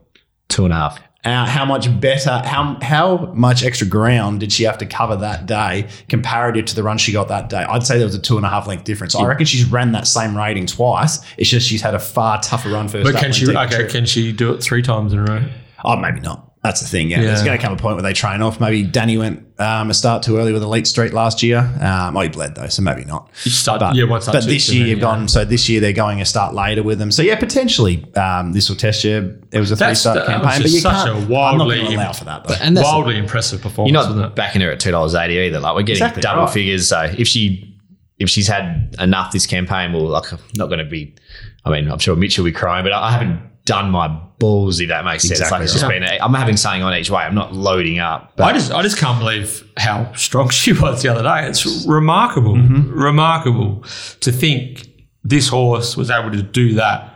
two 0.49 0.65
and 0.65 0.73
a 0.73 0.77
half. 0.77 1.01
Uh, 1.25 1.47
how 1.47 1.65
much 1.65 2.01
better, 2.01 2.43
how 2.45 2.77
how 2.83 3.17
much 3.33 3.63
extra 3.63 3.87
ground 3.87 4.41
did 4.41 4.53
she 4.53 4.65
have 4.65 4.77
to 4.79 4.87
cover 4.87 5.15
that 5.15 5.47
day 5.47 5.89
comparative 6.09 6.65
to 6.65 6.75
the 6.75 6.83
run 6.83 6.99
she 6.99 7.13
got 7.13 7.29
that 7.29 7.49
day? 7.49 7.63
I'd 7.63 7.87
say 7.87 7.97
there 7.97 8.07
was 8.07 8.17
a 8.17 8.21
two 8.21 8.37
and 8.37 8.45
a 8.45 8.49
half 8.49 8.67
length 8.67 8.83
difference. 8.83 9.15
I 9.15 9.25
reckon 9.25 9.47
she's 9.47 9.65
ran 9.65 9.93
that 9.93 10.09
same 10.09 10.37
rating 10.37 10.67
twice. 10.67 11.21
It's 11.37 11.49
just 11.49 11.69
she's 11.69 11.81
had 11.81 11.95
a 11.95 12.01
far 12.01 12.41
tougher 12.41 12.71
run 12.71 12.89
first. 12.89 13.05
but 13.05 13.21
can 13.21 13.33
she? 13.33 13.49
Okay, 13.49 13.67
trip. 13.69 13.91
can 13.91 14.05
she 14.05 14.33
do 14.33 14.53
it 14.53 14.63
three 14.65 14.83
times 14.83 15.13
in 15.13 15.21
a 15.21 15.25
row? 15.25 15.45
Oh, 15.85 15.97
maybe 15.97 16.19
not. 16.21 16.52
That's 16.63 16.81
the 16.81 16.87
thing. 16.87 17.11
Yeah, 17.11 17.23
there's 17.23 17.43
going 17.43 17.59
to 17.59 17.63
come 17.63 17.73
a 17.73 17.77
point 17.77 17.97
where 17.97 18.05
they 18.05 18.13
train 18.13 18.41
off. 18.41 18.61
Maybe 18.61 18.85
Danny 18.85 19.19
went 19.19 19.45
um, 19.61 19.91
a 19.91 19.95
start 19.95 20.23
too 20.23 20.37
early 20.37 20.53
with 20.53 20.63
Elite 20.63 20.87
Street 20.87 21.13
last 21.13 21.43
year. 21.43 21.59
Um, 21.81 22.17
oh, 22.17 22.21
he 22.21 22.29
bled 22.29 22.55
though, 22.55 22.69
so 22.69 22.83
maybe 22.83 23.05
not. 23.05 23.29
You 23.43 23.51
start, 23.51 23.81
But, 23.81 23.97
yeah, 23.97 24.05
once 24.05 24.27
but 24.27 24.45
this 24.45 24.73
year 24.73 24.87
you've 24.87 25.01
gone. 25.01 25.27
So 25.27 25.45
this 25.45 25.69
year 25.69 25.81
they're 25.81 25.93
going 25.93 26.21
a 26.21 26.25
start 26.25 26.55
later 26.55 26.85
with 26.85 27.01
them. 27.01 27.11
So 27.11 27.23
yeah, 27.23 27.35
potentially 27.35 28.05
um, 28.15 28.53
This'll 28.53 28.77
Testya. 28.77 29.39
It 29.51 29.59
was 29.59 29.73
a 29.73 29.77
three 29.77 29.81
That's- 29.87 30.01
start 30.03 30.19
that 30.19 30.27
campaign, 30.29 30.63
but 30.63 30.71
you 30.71 30.79
such 30.79 31.05
can't. 31.05 31.09
a 31.09 31.13
I'm 31.15 31.21
not 31.23 31.31
wildly 31.31 31.79
going 31.79 31.91
to 31.91 31.97
allow 31.97 32.13
for 32.13 32.25
that 32.27 32.45
though. 32.45 32.55
And 32.61 32.77
that's 32.77 32.87
wildly 32.87 33.19
impressive 33.19 33.61
performance, 33.61 33.93
You're 33.93 34.01
wasn't 34.01 34.19
not 34.19 34.29
it? 34.31 34.35
backing 34.37 34.61
her 34.63 34.71
at 34.71 34.79
two 34.79 34.93
dollars 34.93 35.17
eighty 35.17 35.39
either. 35.41 35.59
Like 35.59 35.75
we're 35.75 35.83
getting 35.83 35.95
Exactly 36.05 36.23
double 36.23 36.43
right. 36.45 36.53
figures. 36.53 36.87
So 36.87 37.03
if 37.19 37.27
she 37.27 37.77
if 38.21 38.31
she's 38.31 38.47
had 38.47 38.95
enough 39.01 39.33
this 39.33 39.47
campaign, 39.47 39.93
well, 39.93 40.05
like 40.07 40.33
I'm 40.33 40.39
not 40.55 40.67
going 40.67 40.79
to 40.79 40.85
be. 40.85 41.17
I 41.65 41.71
mean, 41.71 41.91
I'm 41.91 41.99
sure 41.99 42.15
Mitch 42.15 42.39
will 42.39 42.45
be 42.45 42.53
crying, 42.53 42.85
but 42.85 42.93
I 42.93 43.11
haven't 43.11 43.41
done 43.65 43.91
my 43.91 44.09
balls. 44.39 44.81
If 44.81 44.89
that 44.89 45.05
makes 45.05 45.23
sense. 45.23 45.33
Exactly 45.41 45.59
like 45.59 45.65
it's 45.65 45.73
just 45.73 45.85
right. 45.85 46.01
been. 46.01 46.19
I'm 46.21 46.35
having 46.35 46.57
something 46.57 46.83
on 46.83 46.95
each 46.95 47.11
way. 47.11 47.23
I'm 47.23 47.35
not 47.35 47.53
loading 47.55 47.99
up. 47.99 48.33
But 48.37 48.45
I 48.45 48.53
just, 48.53 48.73
I 48.73 48.83
just 48.83 48.99
can't 48.99 49.19
believe 49.19 49.69
how 49.77 50.13
strong 50.15 50.49
she 50.61 50.73
was 50.73 51.03
the 51.03 51.09
other 51.11 51.23
day. 51.23 51.49
It's 51.49 51.87
remarkable, 51.87 52.55
Mm-hmm. 52.55 52.91
remarkable 52.93 53.85
to 54.21 54.33
think 54.33 54.89
this 55.25 55.49
horse 55.49 55.97
was 55.97 56.11
able 56.11 56.31
to 56.33 56.43
do 56.43 56.75
that 56.75 57.15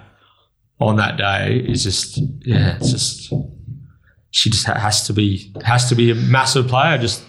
on 0.81 0.97
that 0.97 1.17
day. 1.17 1.65
Is 1.67 1.83
just, 1.83 2.19
yeah, 2.47 2.77
it's 2.77 2.91
just 2.93 3.33
she 4.31 4.51
just 4.51 4.67
has 4.67 5.07
to 5.07 5.13
be 5.13 5.53
has 5.65 5.89
to 5.89 5.95
be 5.95 6.11
a 6.11 6.15
massive 6.15 6.69
player. 6.69 6.99
Just 6.99 7.25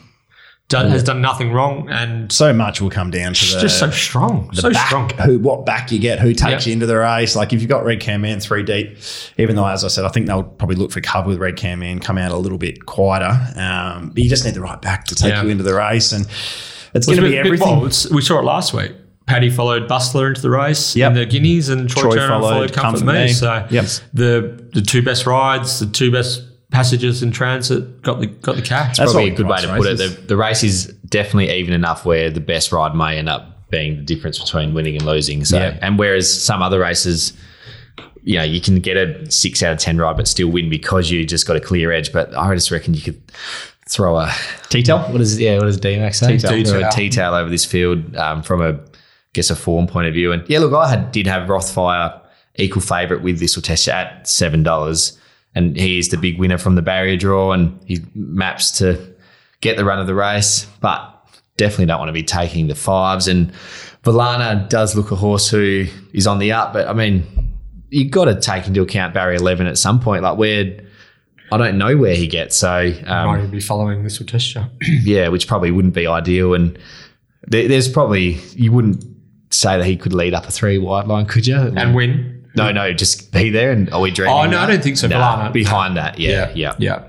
done, 0.70 0.90
has 0.92 1.04
done 1.04 1.22
nothing 1.22 1.52
wrong, 1.54 1.88
and 1.90 2.32
so 2.32 2.52
much 2.54 2.82
will 2.82 2.90
come 2.90 3.10
down 3.10 3.34
to 3.34 3.54
the 3.56 3.62
just 3.62 3.80
so 3.80 3.90
strong, 3.90 4.54
so 4.54 4.70
back, 4.72 4.88
strong. 4.88 5.10
who 5.26 5.40
what 5.40 5.66
back 5.66 5.92
you 5.92 6.00
get, 6.00 6.20
who 6.20 6.34
takes 6.34 6.50
Yep. 6.52 6.66
you 6.68 6.74
into 6.74 6.86
the 6.86 6.98
race. 6.98 7.36
Like 7.36 7.54
if 7.54 7.62
you've 7.62 7.70
got 7.70 7.86
Red 7.86 8.00
Cam 8.02 8.22
Man 8.22 8.40
three 8.40 8.64
deep, 8.64 8.98
even 9.38 9.56
though 9.56 9.66
as 9.68 9.86
I 9.86 9.88
said, 9.88 10.04
I 10.06 10.10
think 10.10 10.28
they'll 10.28 10.44
probably 10.44 10.76
look 10.76 10.92
for 10.92 11.00
cover 11.02 11.30
with 11.30 11.40
Red 11.40 11.56
Cam 11.56 11.80
Man, 11.80 12.00
come 12.00 12.18
out 12.18 12.32
a 12.32 12.38
little 12.38 12.58
bit 12.58 12.86
quieter. 12.86 13.40
Um, 13.56 14.10
but 14.10 14.22
you 14.24 14.30
just 14.30 14.44
need 14.46 14.56
the 14.56 14.62
right 14.62 14.82
back 14.82 15.06
to 15.06 15.16
take 15.16 15.30
Yeah. 15.32 15.44
you 15.44 15.50
into 15.50 15.64
the 15.64 15.74
race, 15.74 16.12
and 16.12 16.26
it's 16.94 17.06
going 17.06 17.20
to 17.22 17.28
be 17.30 17.38
everything. 17.38 17.80
well, 17.80 17.92
we 18.12 18.22
saw 18.22 18.40
it 18.40 18.44
last 18.44 18.74
week. 18.74 18.92
Paddy 19.26 19.50
followed 19.50 19.90
Bustler 19.90 20.30
into 20.30 20.42
the 20.42 20.50
race 20.50 20.96
Yep. 20.96 21.12
in 21.12 21.18
the 21.18 21.26
Guineas, 21.26 21.68
and 21.68 21.90
Troy, 21.90 22.04
Troy 22.04 22.16
Turner 22.16 22.28
followed 22.30 22.42
followed, 22.42 22.74
Comfort, 22.74 22.98
Comfort 23.00 23.06
Me. 23.14 23.26
Me. 23.26 23.28
So 23.34 23.66
Yep. 23.70 23.86
the 24.14 24.64
the 24.74 24.82
two 24.82 25.02
best 25.02 25.26
rides, 25.26 25.80
the 25.80 25.86
two 25.86 26.12
best 26.12 26.44
passages 26.72 27.24
in 27.24 27.32
transit 27.32 28.02
got 28.02 28.20
the 28.20 28.28
got 28.28 28.56
the 28.56 28.62
cash. 28.62 28.98
That's 28.98 29.14
probably 29.14 29.32
a 29.32 29.36
good 29.36 29.48
way 29.48 29.58
price 29.58 29.64
to 29.66 29.78
put 29.78 29.88
it. 29.88 29.98
The, 29.98 30.22
the 30.28 30.38
race 30.38 30.64
is 30.64 30.88
definitely 31.08 31.52
even 31.52 31.74
enough 31.74 32.06
where 32.06 32.30
the 32.30 32.42
best 32.42 32.72
ride 32.72 32.96
may 32.96 33.18
end 33.18 33.30
up 33.30 33.70
being 33.70 33.98
the 33.98 34.04
difference 34.04 34.40
between 34.40 34.74
winning 34.74 34.96
and 34.96 35.06
losing. 35.06 35.44
So, 35.46 35.58
Yeah. 35.58 35.78
and 35.82 36.00
whereas 36.00 36.32
some 36.32 36.62
other 36.62 36.80
races, 36.80 37.34
you 38.24 38.38
know, 38.38 38.44
you 38.44 38.62
can 38.62 38.80
get 38.80 38.98
a 38.98 39.30
six 39.32 39.62
out 39.64 39.74
of 39.74 39.80
ten 39.80 39.98
ride 39.98 40.18
but 40.18 40.28
still 40.28 40.50
win 40.50 40.70
because 40.70 41.10
you 41.10 41.26
just 41.26 41.48
got 41.48 41.56
a 41.58 41.62
clear 41.62 41.92
edge. 41.92 42.12
But 42.12 42.36
I 42.36 42.54
just 42.54 42.72
reckon 42.72 42.94
you 42.94 43.02
could 43.02 43.22
throw 43.90 44.18
a 44.18 44.34
T-tail? 44.70 45.00
What 45.12 45.22
is 45.22 45.40
yeah? 45.40 45.56
What 45.56 45.66
does 45.66 45.80
DMAX 45.80 46.16
say? 46.16 46.38
T-tail. 46.38 46.50
Throw 46.50 46.80
a 46.80 46.84
T-tail. 46.84 46.92
T-tail 46.92 47.34
over 47.34 47.50
this 47.50 47.66
field 47.66 48.16
um, 48.16 48.44
from 48.44 48.62
a 48.62 48.74
I 48.74 48.80
guess 49.34 49.50
a 49.50 49.56
form 49.56 49.88
point 49.88 50.08
of 50.08 50.14
view. 50.14 50.32
And 50.32 50.48
yeah, 50.50 50.60
look, 50.60 50.74
I 50.74 50.90
had, 50.90 51.12
did 51.12 51.28
have 51.28 51.48
Rothfire 51.48 52.20
equal 52.56 52.82
favourite 52.82 53.24
with 53.24 53.40
this 53.40 53.56
will 53.56 53.64
test 53.64 53.88
at 53.88 54.28
seven 54.28 54.64
dollars, 54.64 55.18
and 55.58 55.76
he 55.76 55.98
is 55.98 56.10
the 56.10 56.18
big 56.18 56.38
winner 56.38 56.60
from 56.60 56.76
the 56.76 56.84
barrier 56.84 57.18
draw, 57.18 57.52
and 57.52 57.80
he 57.86 58.00
maps 58.14 58.70
to 58.78 59.16
get 59.62 59.76
the 59.76 59.84
run 59.84 60.00
of 60.00 60.06
the 60.06 60.14
race, 60.14 60.68
but 60.82 61.14
definitely 61.58 61.88
don't 61.88 61.98
want 61.98 62.10
to 62.10 62.14
be 62.14 62.24
taking 62.24 62.68
the 62.68 62.76
fives. 62.76 63.28
And 63.28 63.52
Valana 64.04 64.70
does 64.70 64.96
look 64.96 65.10
a 65.10 65.16
horse 65.16 65.50
who 65.50 65.88
is 66.14 66.28
on 66.28 66.38
the 66.38 66.52
up, 66.52 66.74
but 66.74 66.88
I 66.88 66.94
mean, 66.94 67.26
you've 67.90 68.12
got 68.12 68.26
to 68.26 68.40
take 68.40 68.68
into 68.68 68.84
account 68.84 69.16
barrier 69.16 69.38
eleven 69.38 69.66
at 69.66 69.80
some 69.80 70.00
point. 70.00 70.22
Like 70.22 70.38
where 70.38 70.80
I 71.52 71.58
don't 71.58 71.80
know 71.80 71.98
where 71.98 72.16
he 72.16 72.28
gets, 72.28 72.56
so 72.56 72.94
um, 73.08 73.28
Might 73.28 73.50
be 73.50 73.60
following 73.60 74.04
this 74.04 74.22
yeah, 74.82 75.30
which 75.30 75.48
probably 75.48 75.72
wouldn't 75.72 75.96
be 75.96 76.06
ideal. 76.06 76.54
And 76.54 76.78
there, 77.48 77.68
there's 77.68 77.90
probably 77.90 78.34
you 78.54 78.72
wouldn't 78.72 79.04
say 79.50 79.76
that 79.78 79.86
he 79.86 79.98
could 79.98 80.14
lead 80.14 80.36
up 80.36 80.46
a 80.46 80.52
three 80.52 80.78
wide 80.78 81.08
line, 81.08 81.26
could 81.26 81.48
you? 81.48 81.58
and 81.58 81.96
win. 81.96 82.37
No, 82.58 82.72
no, 82.72 82.92
just 82.94 83.32
be 83.32 83.50
there. 83.50 83.72
And 83.72 83.90
are 83.94 84.02
we 84.02 84.12
dreaming? 84.12 84.36
Oh 84.36 84.44
no, 84.46 84.52
that? 84.52 84.70
I 84.70 84.74
don't 84.74 84.84
think 84.84 84.98
so. 84.98 85.08
Nah, 85.08 85.52
behind 85.52 85.96
that, 85.98 86.20
yeah, 86.20 86.52
yeah, 86.56 86.76
yeah, 86.80 87.08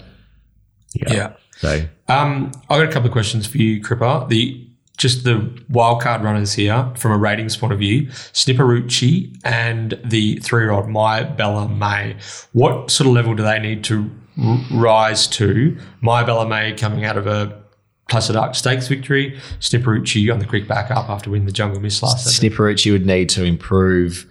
yeah. 0.94 1.32
So 1.56 1.82
Um, 2.08 2.52
I've 2.70 2.80
got 2.80 2.88
a 2.88 2.92
couple 2.92 3.06
of 3.06 3.12
questions 3.12 3.46
for 3.46 3.58
you, 3.58 3.80
Cripper. 3.82 4.28
The 4.28 4.64
just 4.96 5.22
the 5.24 5.34
wildcard 5.70 6.22
runners 6.22 6.54
here 6.54 6.90
from 6.96 7.12
a 7.12 7.16
ratings 7.18 7.56
point 7.56 7.72
of 7.72 7.78
view, 7.78 8.06
Snipperucci 8.32 9.38
and 9.44 9.98
the 10.04 10.36
three-year-old 10.38 10.88
My 10.88 11.22
Bella 11.22 11.68
May. 11.68 12.16
What 12.52 12.90
sort 12.90 13.06
of 13.06 13.12
level 13.14 13.34
do 13.34 13.42
they 13.44 13.60
need 13.60 13.84
to 13.84 14.10
r- 14.42 14.58
rise 14.72 15.26
to? 15.28 15.78
My 16.00 16.24
Bella 16.24 16.48
May 16.48 16.72
coming 16.72 17.04
out 17.04 17.16
of 17.16 17.26
a 17.28 17.62
Placid 18.08 18.34
Ark 18.36 18.54
Stakes 18.56 18.88
victory. 18.88 19.38
Snipperucci 19.60 20.32
on 20.32 20.40
the 20.40 20.46
quick 20.46 20.66
back 20.66 20.90
up 20.90 21.08
after 21.08 21.30
winning 21.30 21.46
the 21.46 21.52
Jungle 21.52 21.80
Miss 21.80 22.02
last. 22.02 22.26
Snipperucci 22.40 22.90
would 22.90 23.06
need 23.06 23.28
to 23.30 23.44
improve 23.44 24.26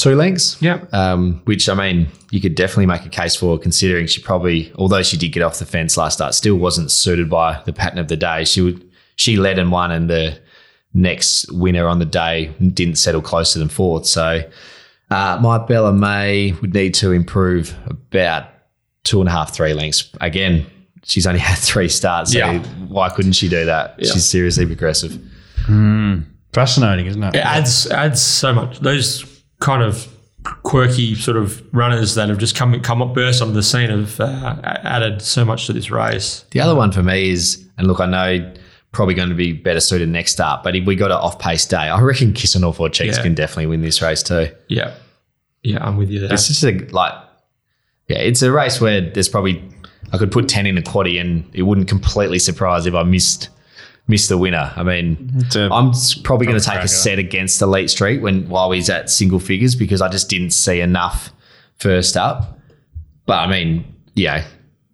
two 0.00 0.14
lengths. 0.16 0.60
Yep. 0.62 0.92
Um, 0.94 1.40
which 1.44 1.68
I 1.68 1.74
mean, 1.74 2.08
you 2.30 2.40
could 2.40 2.54
definitely 2.54 2.86
make 2.86 3.04
a 3.04 3.08
case 3.10 3.36
for, 3.36 3.58
considering 3.58 4.06
she 4.06 4.20
probably, 4.22 4.72
although 4.76 5.02
she 5.02 5.16
did 5.16 5.28
get 5.28 5.42
off 5.42 5.58
the 5.58 5.66
fence 5.66 5.96
last 5.96 6.14
start, 6.14 6.34
still 6.34 6.56
wasn't 6.56 6.90
suited 6.90 7.28
by 7.28 7.60
the 7.66 7.72
pattern 7.72 7.98
of 7.98 8.08
the 8.08 8.16
day. 8.16 8.44
She 8.44 8.60
would, 8.62 8.88
she 9.16 9.36
led 9.36 9.58
and 9.58 9.70
won, 9.70 9.90
and 9.92 10.08
the 10.08 10.38
next 10.94 11.50
winner 11.52 11.86
on 11.86 11.98
the 11.98 12.04
day 12.06 12.46
didn't 12.74 12.96
settle 12.96 13.22
closer 13.22 13.58
than 13.58 13.68
fourth. 13.68 14.06
So, 14.06 14.42
uh, 15.10 15.38
my 15.42 15.58
Bella 15.58 15.92
May 15.92 16.52
would 16.60 16.72
need 16.74 16.94
to 16.94 17.12
improve 17.12 17.74
about 17.86 18.44
two 19.04 19.20
and 19.20 19.28
a 19.28 19.32
half, 19.32 19.52
three 19.54 19.74
lengths. 19.74 20.10
Again, 20.20 20.66
she's 21.04 21.26
only 21.26 21.40
had 21.50 21.58
three 21.58 21.88
starts, 21.88 22.32
so 22.32 22.38
Yeah. 22.38 22.58
why 22.88 23.08
couldn't 23.10 23.32
she 23.32 23.48
do 23.48 23.64
that? 23.66 23.96
Yeah. 23.98 24.12
She's 24.12 24.26
seriously 24.26 24.66
progressive. 24.66 25.18
Fascinating, 26.52 27.06
isn't 27.06 27.22
it? 27.22 27.36
It 27.36 27.44
adds 27.44 27.86
adds 27.88 28.20
so 28.20 28.52
much. 28.52 28.80
Those 28.80 29.22
kind 29.60 29.82
of 29.82 30.08
quirky 30.62 31.14
sort 31.14 31.36
of 31.36 31.62
runners 31.74 32.14
that 32.14 32.28
have 32.30 32.38
just 32.38 32.56
come 32.56 32.80
come 32.80 33.02
up 33.02 33.14
burst 33.14 33.42
onto 33.42 33.52
the 33.54 33.62
scene 33.62 33.90
have 33.90 34.18
uh, 34.20 34.56
added 34.64 35.20
so 35.22 35.44
much 35.44 35.66
to 35.66 35.72
this 35.72 35.90
race. 35.90 36.44
The 36.50 36.60
other 36.60 36.74
one 36.74 36.92
for 36.92 37.02
me 37.02 37.30
is, 37.30 37.64
and 37.78 37.86
look, 37.86 38.00
I 38.00 38.06
know 38.06 38.52
probably 38.92 39.14
going 39.14 39.28
to 39.28 39.34
be 39.34 39.52
better 39.52 39.78
suited 39.80 40.08
next 40.08 40.32
start, 40.32 40.64
but 40.64 40.74
if 40.74 40.84
we 40.86 40.96
got 40.96 41.10
an 41.12 41.18
off 41.18 41.38
pace 41.38 41.64
day, 41.66 41.76
I 41.76 42.00
reckon 42.00 42.32
Kissing 42.32 42.64
All 42.64 42.72
Four 42.72 42.88
Cheeks 42.88 43.18
Yeah. 43.18 43.22
can 43.22 43.34
definitely 43.34 43.66
win 43.66 43.82
this 43.82 44.02
race 44.02 44.22
too. 44.22 44.48
Yeah, 44.68 44.94
yeah, 45.62 45.84
I'm 45.86 45.96
with 45.96 46.10
you 46.10 46.20
there. 46.20 46.32
It's 46.32 46.48
just 46.48 46.64
a, 46.64 46.72
like, 46.90 47.12
yeah, 48.08 48.18
it's 48.18 48.42
a 48.42 48.50
race 48.50 48.80
where 48.80 49.00
there's 49.02 49.28
probably, 49.28 49.62
I 50.12 50.18
could 50.18 50.32
put 50.32 50.48
10 50.48 50.66
in 50.66 50.76
a 50.76 50.82
quaddy 50.82 51.20
and 51.20 51.48
it 51.52 51.62
wouldn't 51.62 51.86
completely 51.86 52.40
surprise 52.40 52.86
if 52.86 52.94
I 52.94 53.04
missed 53.04 53.48
missed 54.10 54.28
the 54.28 54.36
winner. 54.36 54.72
I 54.76 54.82
mean, 54.82 55.30
It's 55.38 55.56
a- 55.56 55.70
I'm 55.72 55.92
probably 56.24 56.46
going 56.46 56.58
to 56.58 56.64
take 56.64 56.74
cracker. 56.74 56.84
a 56.84 56.88
set 56.88 57.18
against 57.18 57.62
Elite 57.62 57.88
Street 57.90 58.20
when 58.20 58.48
while 58.48 58.70
he's 58.72 58.90
at 58.90 59.08
single 59.08 59.38
figures 59.40 59.74
because 59.74 60.02
I 60.02 60.08
just 60.08 60.28
didn't 60.28 60.50
see 60.50 60.80
enough 60.80 61.32
first 61.76 62.16
up. 62.16 62.58
But 63.26 63.38
I 63.38 63.46
mean, 63.50 63.84
yeah, 64.14 64.44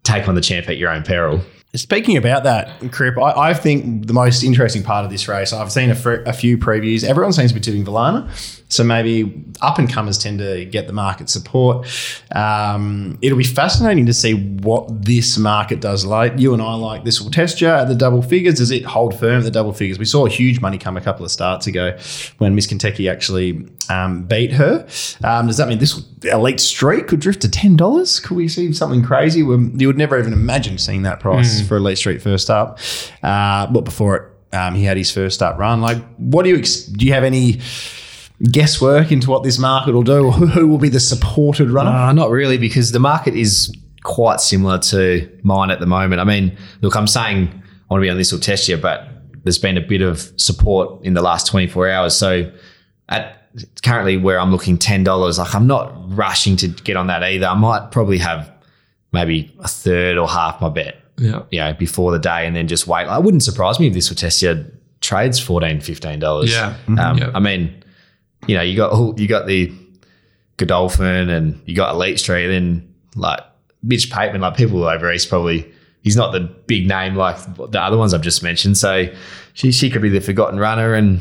take 0.05 0.29
on 0.29 0.35
the 0.37 0.41
champ 0.41 0.69
at 0.69 0.77
your 0.77 0.91
own 0.91 1.03
peril. 1.03 1.41
Speaking 1.75 2.17
about 2.17 2.45
that, 2.45 2.91
Crip, 2.93 3.19
I, 3.19 3.51
I 3.51 3.55
think 3.55 4.07
the 4.07 4.15
most 4.15 4.43
interesting 4.43 4.83
part 4.83 5.05
of 5.05 5.11
this 5.11 5.29
race, 5.29 5.53
I've 5.53 5.71
seen 5.73 5.91
a, 5.91 5.95
fr- 5.95 6.23
a 6.25 6.33
few 6.33 6.57
previews. 6.57 7.05
Everyone 7.05 7.33
seems 7.33 7.51
to 7.51 7.55
be 7.55 7.61
tipping 7.61 7.85
Valana. 7.85 8.31
So 8.69 8.83
maybe 8.83 9.45
up 9.61 9.79
and 9.79 9.89
comers 9.89 10.19
tend 10.19 10.41
to 10.41 10.65
get 10.65 10.89
the 10.89 10.93
market 10.93 11.31
support. 11.31 11.87
Um, 12.35 13.17
it'll 13.23 13.39
be 13.39 13.45
fascinating 13.45 14.07
to 14.07 14.13
see 14.13 14.35
what 14.35 15.05
this 15.05 15.39
market 15.39 15.81
does. 15.81 16.05
Like 16.05 16.39
you 16.39 16.53
and 16.53 16.61
I 16.61 16.75
like 16.75 17.05
This'll 17.05 17.31
Testya 17.31 17.83
at 17.83 17.89
the 17.89 17.95
double 17.95 18.23
figures. 18.23 18.55
Does 18.57 18.73
it 18.73 18.85
hold 18.85 19.19
firm 19.19 19.39
at 19.39 19.45
the 19.45 19.53
double 19.53 19.73
figures? 19.73 19.99
We 20.01 20.05
saw 20.05 20.27
a 20.27 20.29
huge 20.29 20.61
money 20.61 20.79
come 20.79 20.97
a 20.97 21.01
couple 21.01 21.25
of 21.25 21.31
starts 21.31 21.69
ago 21.69 21.97
when 22.39 22.57
Miss 22.57 22.67
Kentucky 22.67 23.09
actually 23.09 23.69
um, 23.89 24.25
beat 24.25 24.53
her. 24.53 24.87
Um, 25.23 25.47
does 25.47 25.59
that 25.59 25.69
mean 25.69 25.79
this 25.79 26.03
elite 26.25 26.59
street 26.59 27.07
could 27.07 27.21
drift 27.21 27.43
to 27.43 27.49
ten 27.49 27.77
dollars? 27.77 28.19
Could 28.19 28.37
we 28.37 28.49
see 28.49 28.73
something 28.73 29.05
crazy? 29.05 29.41
You 29.41 29.47
would 29.87 29.97
never 29.97 30.19
even 30.19 30.33
imagine 30.33 30.79
seeing 30.79 31.03
that 31.03 31.21
price 31.21 31.61
for 31.69 31.77
elite 31.77 31.99
street 31.99 32.21
first 32.21 32.51
up. 32.51 32.81
Uh, 33.23 33.67
but 33.69 33.85
before 33.85 34.17
it, 34.17 34.57
um, 34.57 34.75
he 34.75 34.85
had 34.85 34.97
his 34.97 35.11
first 35.13 35.41
up 35.41 35.57
run. 35.59 35.81
Like, 35.81 35.99
what 36.17 36.43
do 36.43 36.49
you 36.49 36.57
ex- 36.57 36.85
do? 36.85 37.07
You 37.07 37.13
have 37.13 37.25
any 37.25 37.61
guesswork 38.51 39.11
into 39.13 39.31
what 39.31 39.43
this 39.43 39.59
market 39.59 39.95
will 39.95 40.03
do? 40.03 40.31
Who, 40.31 40.47
who 40.47 40.67
will 40.69 40.79
be 40.79 40.89
the 40.89 41.01
supported 41.01 41.71
runner? 41.71 41.91
Uh, 41.91 42.13
not 42.13 42.31
really, 42.31 42.59
because 42.59 42.93
the 42.93 42.99
market 42.99 43.35
is 43.35 43.75
quite 44.05 44.41
similar 44.41 44.79
to 44.79 45.29
mine 45.43 45.71
at 45.71 45.81
the 45.81 45.87
moment. 45.87 46.21
I 46.21 46.25
mean, 46.25 46.57
look, 46.81 46.95
I'm 46.97 47.07
saying 47.07 47.49
I 47.49 47.95
want 47.95 48.01
to 48.03 48.07
be 48.07 48.11
on 48.11 48.17
This'll 48.17 48.39
Testya, 48.39 48.79
but 48.81 49.09
there's 49.45 49.59
been 49.59 49.77
a 49.77 49.81
bit 49.81 50.03
of 50.03 50.31
support 50.37 51.05
in 51.05 51.15
the 51.15 51.23
last 51.23 51.47
24 51.47 51.89
hours. 51.91 52.17
So 52.17 52.53
at 53.09 53.33
currently 53.83 54.17
where 54.17 54.39
I'm 54.39 54.51
looking 54.53 54.77
$10, 54.77 55.39
like 55.39 55.55
I'm 55.55 55.67
not 55.67 55.93
rushing 56.15 56.57
to 56.59 56.69
get 56.69 56.97
on 56.97 57.07
that 57.07 57.23
either. 57.23 57.47
I 57.47 57.55
might 57.55 57.91
probably 57.91 58.19
have 58.19 58.53
maybe 59.13 59.55
a 59.61 59.69
third 59.69 60.19
or 60.19 60.29
half 60.29 60.61
my 60.61 60.69
bet, 60.69 60.97
yeah, 61.17 61.43
you 61.51 61.59
know, 61.61 61.73
before 61.73 62.13
the 62.13 62.19
day 62.19 62.47
and 62.47 62.55
then 62.55 62.69
just 62.69 62.87
wait. 62.87 63.07
It 63.09 63.23
wouldn't 63.23 63.43
surprise 63.43 63.81
me 63.81 63.87
if 63.87 63.95
This'll 63.95 64.15
Testya 64.17 64.67
trades 65.01 65.41
$14, 65.45 65.77
$15. 65.79 66.49
Yeah. 66.53 66.77
Um, 66.89 67.19
Yeah. 67.19 67.31
I 67.35 67.41
mean, 67.41 67.83
you 68.47 68.57
know, 68.57 68.63
you 68.63 68.77
got 68.77 68.91
oh, 68.93 69.15
you 69.17 69.29
got 69.29 69.47
the 69.47 69.73
Godolphin 70.57 71.29
and 71.29 71.61
you 71.67 71.75
got 71.75 71.95
Elite 71.95 72.19
Street, 72.19 72.55
and 72.55 72.95
like 73.15 73.41
Mitch 73.83 74.11
Pateman, 74.11 74.41
like 74.41 74.57
people 74.57 74.83
over 74.85 75.13
east 75.13 75.29
probably 75.29 75.71
he's 76.03 76.17
not 76.17 76.31
the 76.31 76.41
big 76.41 76.87
name 76.87 77.17
like 77.17 77.37
the 77.57 77.81
other 77.81 77.99
ones 77.99 78.15
I've 78.15 78.23
just 78.23 78.43
mentioned. 78.43 78.79
So 78.79 79.13
she 79.55 79.73
she 79.73 79.91
could 79.91 80.03
be 80.03 80.09
the 80.09 80.21
forgotten 80.21 80.59
runner, 80.59 80.95
and 80.95 81.21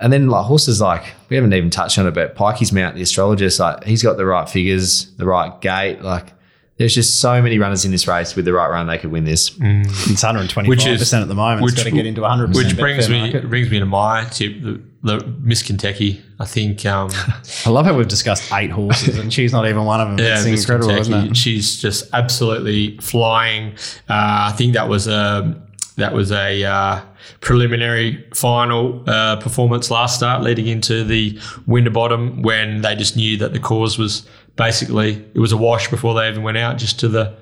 and 0.00 0.12
then 0.12 0.28
like 0.28 0.44
horses 0.46 0.80
like 0.80 1.04
we 1.28 1.36
haven't 1.36 1.54
even 1.54 1.70
touched 1.70 1.98
on 1.98 2.06
it, 2.06 2.14
but 2.14 2.34
Pikey's 2.34 2.72
Mount, 2.72 2.96
the 2.96 3.02
astrologist, 3.02 3.60
like 3.60 3.84
he's 3.84 4.02
got 4.02 4.16
the 4.16 4.26
right 4.26 4.48
figures, 4.48 5.14
the 5.16 5.26
right 5.26 5.60
gait, 5.60 6.02
like. 6.02 6.33
There's 6.76 6.92
just 6.94 7.20
so 7.20 7.40
many 7.40 7.58
runners 7.60 7.84
in 7.84 7.92
this 7.92 8.08
race 8.08 8.34
with 8.34 8.46
the 8.46 8.52
right 8.52 8.68
run 8.68 8.88
they 8.88 8.98
could 8.98 9.12
win 9.12 9.24
this. 9.24 9.50
It's 9.60 10.22
125 10.24 10.66
Which 10.66 10.84
is- 10.86 10.98
percent 10.98 11.22
at 11.22 11.28
the 11.28 11.34
moment. 11.36 11.64
it's 11.64 11.74
got 11.74 11.84
to 11.84 11.90
get 11.92 12.04
into 12.04 12.22
100. 12.22 12.54
Which 12.54 12.76
brings 12.76 13.08
me 13.08 13.30
brings 13.40 13.70
me 13.70 13.78
to 13.78 13.86
my 13.86 14.24
tip, 14.24 14.60
the, 14.60 14.82
the 15.02 15.24
Miss 15.40 15.62
Kentucky. 15.62 16.20
I 16.40 16.46
think. 16.46 16.84
Um, 16.84 17.10
I 17.64 17.70
love 17.70 17.86
how 17.86 17.96
we've 17.96 18.08
discussed 18.08 18.52
eight 18.52 18.70
horses, 18.72 19.18
and 19.18 19.32
she's 19.32 19.52
not 19.52 19.68
even 19.68 19.84
one 19.84 20.00
of 20.00 20.08
them. 20.08 20.18
Yeah, 20.18 20.34
it's 20.38 20.46
Miss 20.46 20.62
incredible, 20.62 20.88
Kentucky, 20.88 21.10
isn't 21.12 21.30
it? 21.30 21.36
She's 21.36 21.76
just 21.80 22.08
absolutely 22.12 22.96
flying. 22.98 23.74
Uh, 24.08 24.50
I 24.50 24.54
think 24.56 24.72
that 24.74 24.88
was 24.88 25.06
a 25.06 25.62
that 25.96 26.12
was 26.12 26.32
a 26.32 26.64
uh, 26.64 27.00
preliminary 27.40 28.26
final 28.34 29.08
uh, 29.08 29.36
performance 29.36 29.92
last 29.92 30.16
start, 30.16 30.42
leading 30.42 30.66
into 30.66 31.04
the 31.04 31.38
Winterbottom 31.66 32.42
when 32.42 32.80
they 32.82 32.96
just 32.96 33.16
knew 33.16 33.36
that 33.36 33.52
the 33.52 33.60
cause 33.60 33.96
was 33.96 34.26
basically 34.56 35.24
it 35.34 35.38
was 35.38 35.52
a 35.52 35.56
wash 35.56 35.88
before 35.88 36.14
they 36.14 36.28
even 36.28 36.42
went 36.42 36.58
out, 36.58 36.78
just 36.78 37.00
to 37.00 37.08
the 37.08 37.36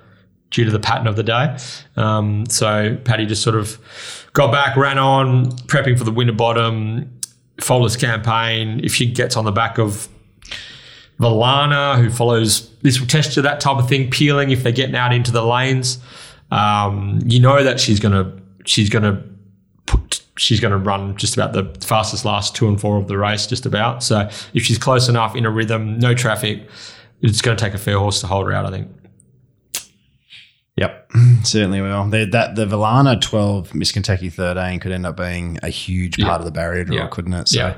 due 0.50 0.64
to 0.64 0.70
the 0.70 0.78
pattern 0.80 1.06
of 1.06 1.16
the 1.16 1.22
day. 1.22 1.56
Um, 1.96 2.46
so 2.46 2.96
Paddy 3.04 3.26
just 3.26 3.42
sort 3.42 3.56
of 3.56 3.78
got 4.34 4.52
back, 4.52 4.76
ran 4.76 4.98
on, 4.98 5.50
prepping 5.66 5.96
for 5.96 6.04
the 6.04 6.12
Winterbottom, 6.12 7.10
Fowler's 7.60 7.96
campaign, 7.96 8.80
if 8.84 8.94
she 8.94 9.06
gets 9.06 9.36
on 9.36 9.44
the 9.44 9.52
back 9.52 9.78
of 9.78 10.08
Valana, 11.18 11.96
who 11.96 12.10
follows 12.10 12.68
This'll 12.82 13.06
Testya 13.06 13.42
that 13.42 13.60
type 13.60 13.78
of 13.78 13.88
thing, 13.88 14.10
peeling 14.10 14.50
if 14.50 14.62
they're 14.62 14.72
getting 14.72 14.96
out 14.96 15.12
into 15.12 15.30
the 15.30 15.44
lanes. 15.44 15.98
Um, 16.50 17.20
you 17.24 17.40
know 17.40 17.62
that 17.64 17.80
she's 17.80 18.00
gonna 18.00 18.38
she's 18.66 18.90
gonna 18.90 19.22
put 19.86 20.22
she's 20.36 20.60
gonna 20.60 20.76
run 20.76 21.16
just 21.16 21.34
about 21.34 21.52
the 21.52 21.64
fastest 21.86 22.24
last 22.24 22.54
two 22.54 22.68
and 22.68 22.80
four 22.80 22.98
of 22.98 23.08
the 23.08 23.16
race, 23.16 23.46
just 23.46 23.64
about. 23.64 24.02
So 24.02 24.28
if 24.52 24.64
she's 24.64 24.78
close 24.78 25.08
enough 25.08 25.36
in 25.36 25.46
a 25.46 25.50
rhythm, 25.50 25.98
no 25.98 26.14
traffic, 26.14 26.68
it's 27.22 27.40
gonna 27.40 27.56
take 27.56 27.74
a 27.74 27.78
fair 27.78 27.98
horse 27.98 28.20
to 28.20 28.26
hold 28.26 28.46
her 28.46 28.52
out. 28.52 28.66
I 28.66 28.70
think. 28.70 28.88
Yep, 30.76 31.10
certainly 31.44 31.82
will. 31.82 32.08
The, 32.08 32.24
that 32.32 32.54
the 32.56 32.64
Valana 32.64 33.20
12, 33.20 33.74
Miss 33.74 33.92
Kentucky 33.92 34.30
13 34.30 34.80
could 34.80 34.90
end 34.90 35.04
up 35.04 35.18
being 35.18 35.58
a 35.62 35.68
huge 35.68 36.16
part 36.18 36.28
Yeah. 36.32 36.36
of 36.38 36.44
the 36.46 36.50
barrier 36.50 36.84
draw, 36.84 36.96
Yeah. 36.96 37.06
couldn't 37.08 37.34
it? 37.34 37.48
So, 37.48 37.58
Yeah. 37.58 37.76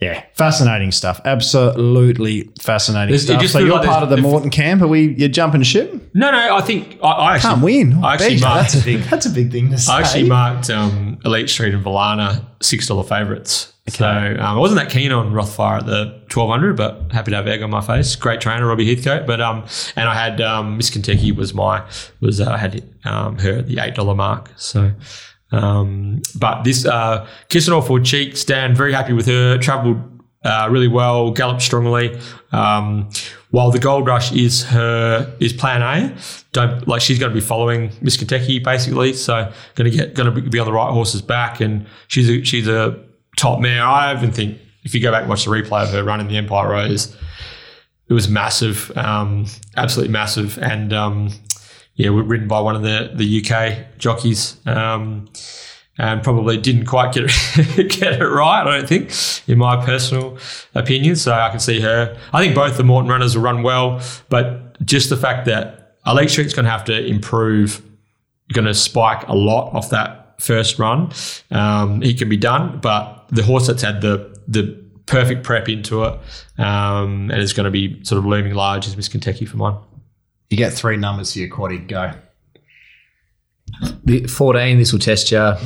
yeah, 0.00 0.24
fascinating 0.34 0.90
stuff. 0.90 1.20
Absolutely 1.24 2.50
fascinating 2.60 3.10
There's- 3.10 3.22
stuff. 3.22 3.40
just 3.40 3.52
So 3.52 3.60
you're 3.60 3.76
like 3.76 3.86
part 3.86 4.02
of 4.02 4.10
the 4.10 4.16
Morton 4.16 4.50
camp. 4.50 4.82
Are 4.82 4.88
we? 4.88 5.14
You're 5.14 5.28
jumping 5.28 5.62
ship? 5.62 6.10
No, 6.14 6.32
no, 6.32 6.56
I 6.56 6.60
think 6.62 6.98
I, 7.00 7.06
I 7.12 7.34
actually 7.36 7.48
Can't 7.50 7.62
win. 7.62 8.04
I 8.04 8.14
actually 8.14 8.34
Beat. 8.34 8.42
marked. 8.42 8.72
That's 8.72 8.74
a 8.74 8.84
big. 8.84 9.02
That's 9.04 9.26
a 9.26 9.30
big 9.30 9.52
thing 9.52 9.70
to 9.70 9.78
say. 9.78 9.92
I 9.92 10.00
actually 10.00 10.28
marked 10.28 10.68
um, 10.68 11.18
Elite 11.24 11.48
Street 11.48 11.74
and 11.74 11.84
Valana 11.84 12.44
six 12.60 12.88
dollar 12.88 13.04
favourites. 13.04 13.71
So 13.88 14.06
um, 14.06 14.38
I 14.40 14.58
wasn't 14.58 14.80
that 14.80 14.90
keen 14.90 15.10
on 15.10 15.32
Rothfire 15.32 15.78
at 15.78 15.86
the 15.86 16.22
twelve 16.28 16.50
hundred, 16.50 16.76
but 16.76 17.10
happy 17.10 17.32
to 17.32 17.36
have 17.36 17.48
egg 17.48 17.62
on 17.62 17.70
my 17.70 17.80
face. 17.80 18.14
Great 18.14 18.40
trainer, 18.40 18.66
Robbie 18.66 18.86
Heathcote. 18.86 19.26
But 19.26 19.40
um, 19.40 19.66
and 19.96 20.08
I 20.08 20.14
had 20.14 20.40
um, 20.40 20.76
Miss 20.76 20.88
Kentucky 20.88 21.32
was 21.32 21.52
my 21.52 21.84
was 22.20 22.40
uh, 22.40 22.56
had 22.56 22.82
um, 23.04 23.38
her 23.38 23.58
at 23.58 23.66
the 23.66 23.78
eight 23.78 23.94
dollar 23.94 24.14
mark. 24.14 24.50
So. 24.56 24.92
Um, 25.54 26.22
but 26.34 26.62
this 26.62 26.86
uh, 26.86 27.28
kissing 27.50 27.74
off 27.74 27.86
for 27.86 28.00
cheeks, 28.00 28.42
Dan, 28.42 28.74
very 28.74 28.94
happy 28.94 29.12
with 29.12 29.26
her. 29.26 29.58
Travelled 29.58 29.98
uh, 30.44 30.66
really 30.70 30.88
well, 30.88 31.30
galloped 31.30 31.60
strongly. 31.60 32.18
Um, 32.52 33.10
while 33.50 33.70
the 33.70 33.78
Gold 33.78 34.06
Rush 34.06 34.32
is 34.32 34.64
her 34.64 35.30
is 35.40 35.52
Plan 35.52 35.82
A, 35.82 36.16
don't 36.52 36.88
like 36.88 37.02
she's 37.02 37.18
going 37.18 37.30
to 37.30 37.34
be 37.34 37.44
following 37.44 37.92
Miss 38.00 38.16
Kentucky 38.16 38.60
basically. 38.60 39.12
So 39.12 39.52
going 39.74 39.90
to 39.90 39.94
get 39.94 40.14
going 40.14 40.34
to 40.34 40.40
be 40.40 40.58
on 40.58 40.64
the 40.64 40.72
right 40.72 40.90
horse's 40.90 41.20
back, 41.20 41.60
and 41.60 41.86
she's 42.08 42.30
a, 42.30 42.42
she's 42.44 42.66
a 42.66 42.98
top 43.36 43.60
mare. 43.60 43.82
I 43.82 44.14
even 44.14 44.32
think 44.32 44.58
if 44.84 44.94
you 44.94 45.00
go 45.00 45.10
back 45.10 45.22
and 45.22 45.30
watch 45.30 45.44
the 45.44 45.50
replay 45.50 45.84
of 45.84 45.90
her 45.90 46.04
running 46.04 46.28
the 46.28 46.36
Empire 46.36 46.70
Rose, 46.70 47.16
it 48.08 48.12
was 48.12 48.28
massive, 48.28 48.96
um, 48.96 49.46
absolutely 49.76 50.12
massive, 50.12 50.58
and 50.58 50.92
um, 50.92 51.30
yeah, 51.94 52.10
we're 52.10 52.22
ridden 52.22 52.48
by 52.48 52.60
one 52.60 52.76
of 52.76 52.82
the 52.82 53.12
the 53.14 53.42
UK 53.42 53.98
jockeys. 53.98 54.56
Um, 54.66 55.28
and 55.98 56.22
probably 56.22 56.56
didn't 56.56 56.86
quite 56.86 57.12
get 57.12 57.24
it, 57.26 57.90
get 58.00 58.20
it 58.20 58.24
right. 58.24 58.66
I 58.66 58.78
don't 58.78 58.88
think, 58.88 59.12
in 59.46 59.58
my 59.58 59.84
personal 59.84 60.38
opinion. 60.74 61.16
So 61.16 61.32
I 61.32 61.50
can 61.50 61.60
see 61.60 61.80
her. 61.80 62.18
I 62.32 62.42
think 62.42 62.54
both 62.54 62.78
the 62.78 62.82
Morton 62.82 63.10
runners 63.10 63.36
will 63.36 63.42
run 63.42 63.62
well, 63.62 64.00
but 64.30 64.82
just 64.84 65.10
the 65.10 65.18
fact 65.18 65.44
that 65.46 65.96
Elite 66.06 66.30
Street's 66.30 66.54
going 66.54 66.64
to 66.64 66.70
have 66.70 66.84
to 66.86 67.06
improve, 67.06 67.82
going 68.52 68.66
to 68.66 68.74
spike 68.74 69.28
a 69.28 69.34
lot 69.34 69.72
off 69.74 69.90
that 69.90 70.21
first 70.42 70.78
run, 70.78 71.12
um, 71.50 72.00
he 72.02 72.12
can 72.14 72.28
be 72.28 72.36
done. 72.36 72.80
But 72.80 73.26
the 73.30 73.42
horse 73.42 73.66
that's 73.68 73.82
had 73.82 74.00
the 74.00 74.36
the 74.48 74.80
perfect 75.06 75.42
prep 75.44 75.68
into 75.68 76.04
it 76.04 76.18
um, 76.58 77.30
and 77.30 77.40
is 77.40 77.52
going 77.52 77.64
to 77.64 77.70
be 77.70 78.02
sort 78.04 78.18
of 78.18 78.24
looming 78.26 78.54
large 78.54 78.86
is 78.86 78.96
Miss 78.96 79.08
Kentucky 79.08 79.44
for 79.46 79.56
mine. 79.56 79.76
You 80.50 80.56
get 80.56 80.72
three 80.72 80.96
numbers 80.96 81.32
for 81.32 81.38
your 81.40 81.48
quaddy. 81.48 81.86
Go. 81.88 82.12
The 84.04 84.26
14, 84.26 84.78
This'll 84.78 84.98
Testya. 84.98 85.58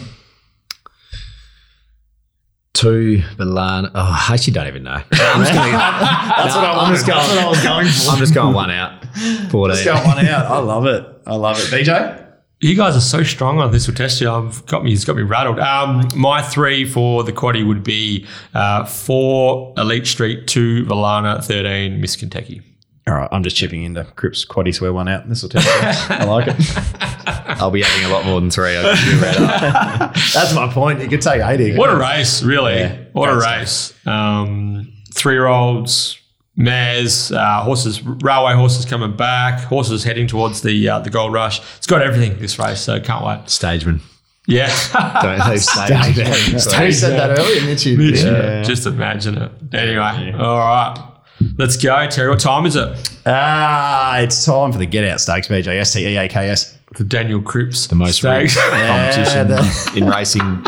Two, 2.73 3.23
Milan. 3.39 3.87
Oh, 3.95 4.27
I 4.29 4.35
actually 4.35 4.53
don't 4.53 4.67
even 4.67 4.83
know. 4.83 4.91
I'm 5.13 5.41
just 5.41 5.53
gonna, 5.55 5.71
That's 5.73 6.55
what 6.55 6.65
I 6.65 6.73
I'm 6.85 6.91
was 6.93 7.01
just 7.03 7.07
going. 7.07 7.27
going- 7.27 7.37
That's 7.37 7.37
what 7.37 7.45
I 7.45 7.49
was 7.49 7.63
going 7.63 7.87
for. 7.89 8.11
I'm 8.13 8.19
just 8.19 8.35
going 8.35 8.55
one 8.55 8.71
out. 8.71 9.05
14. 9.51 9.61
Let's 9.63 9.85
go 9.85 9.95
one 9.95 10.27
out. 10.27 10.47
I 10.47 10.59
love 10.59 10.85
it. 10.87 11.07
I 11.27 11.35
love 11.37 11.57
it. 11.59 11.63
BJ. 11.73 12.26
You 12.61 12.75
guys 12.75 12.97
are 12.97 13.01
so 13.01 13.23
strong 13.23 13.59
on 13.59 13.71
This'll 13.71 13.93
Testya. 13.93 14.33
I've 14.33 14.65
got 14.65 14.83
me. 14.83 14.93
It's 14.93 15.05
got 15.05 15.15
me 15.17 15.23
rattled. 15.23 15.59
Um, 15.59 16.09
my 16.17 16.41
three 16.41 16.87
for 16.87 17.23
the 17.23 17.33
quaddy 17.33 17.67
would 17.67 17.85
be 17.85 18.27
uh, 18.55 18.87
four 18.87 19.75
Elite 19.77 20.07
Street, 20.07 20.47
two 20.47 20.85
Valana, 20.87 21.45
thirteen 21.45 22.01
Miss 22.01 22.17
Kentucky. 22.17 22.63
All 23.07 23.15
right, 23.15 23.29
I'm 23.31 23.43
just 23.43 23.57
chipping 23.57 23.83
into 23.85 24.05
Cripps 24.17 24.47
quaddy 24.47 24.75
swear 24.75 24.93
one 24.95 25.07
out. 25.07 25.29
This'll 25.29 25.51
Testya. 25.51 25.71
I 26.19 26.25
like 26.25 26.49
it. 26.49 26.57
I'll 27.61 27.71
be 27.71 27.83
having 27.83 28.11
a 28.11 28.13
lot 28.13 28.25
more 28.25 28.41
than 28.41 28.51
three. 28.51 28.75
I'll 28.75 28.95
give 28.97 29.05
you 29.05 29.19
a. 29.19 30.13
That's 30.33 30.55
my 30.55 30.73
point. 30.73 31.01
You 31.01 31.09
could 31.09 31.23
take 31.23 31.43
80. 31.43 31.77
What 31.77 31.91
a 31.91 31.97
race, 31.97 32.43
really! 32.43 32.77
Yeah, 32.77 33.05
what 33.13 33.29
a 33.29 33.37
race. 33.37 33.95
Um, 34.07 34.95
three-year-olds, 35.13 36.19
mares, 36.57 37.31
uh, 37.33 37.63
horses, 37.63 38.03
railway 38.03 38.55
horses 38.55 38.85
coming 38.85 39.15
back, 39.17 39.61
horses 39.65 40.05
heading 40.05 40.27
towards 40.27 40.63
the 40.63 40.89
uh, 40.89 40.99
the 41.01 41.11
gold 41.11 41.33
rush. 41.33 41.61
It's 41.77 41.87
got 41.87 42.03
everything 42.03 42.39
this 42.39 42.59
race, 42.59 42.81
so 42.81 42.99
can't 43.01 43.25
wait. 43.25 43.41
Stageman. 43.47 44.01
Yeah. 44.47 44.69
Don't 45.23 45.51
leave 45.51 45.61
stage 45.63 46.15
there. 46.17 46.93
Said 46.93 47.19
that 47.19 47.39
earlier, 47.39 47.61
didn't 47.61 47.85
you? 47.85 48.01
Yeah. 48.01 48.63
Just 48.63 48.87
imagine 48.87 49.39
it. 49.39 49.53
Anyway, 49.73 50.33
all 50.39 50.59
right. 50.59 51.13
Let's 51.59 51.77
go, 51.77 52.07
Terry. 52.09 52.31
What 52.31 52.41
time 52.41 52.65
is 52.65 52.77
it? 52.77 53.19
Ah, 53.27 54.19
it's 54.21 54.45
time 54.47 54.73
for 54.73 54.79
the 54.79 54.87
Get 54.87 55.05
Out 55.05 55.21
Stakes, 55.21 55.49
BJ. 55.49 55.79
S 55.81 55.93
T 55.93 56.07
E 56.07 56.17
A 56.17 56.29
K 56.29 56.49
S. 56.49 56.79
The 56.97 57.05
Daniel 57.05 57.43
Cripps. 57.43 57.89
The 57.89 57.95
most 57.97 58.19
stakes. 58.19 58.57
competition 58.71 59.49
the- 59.49 59.93
in 59.97 60.07
racing 60.09 60.65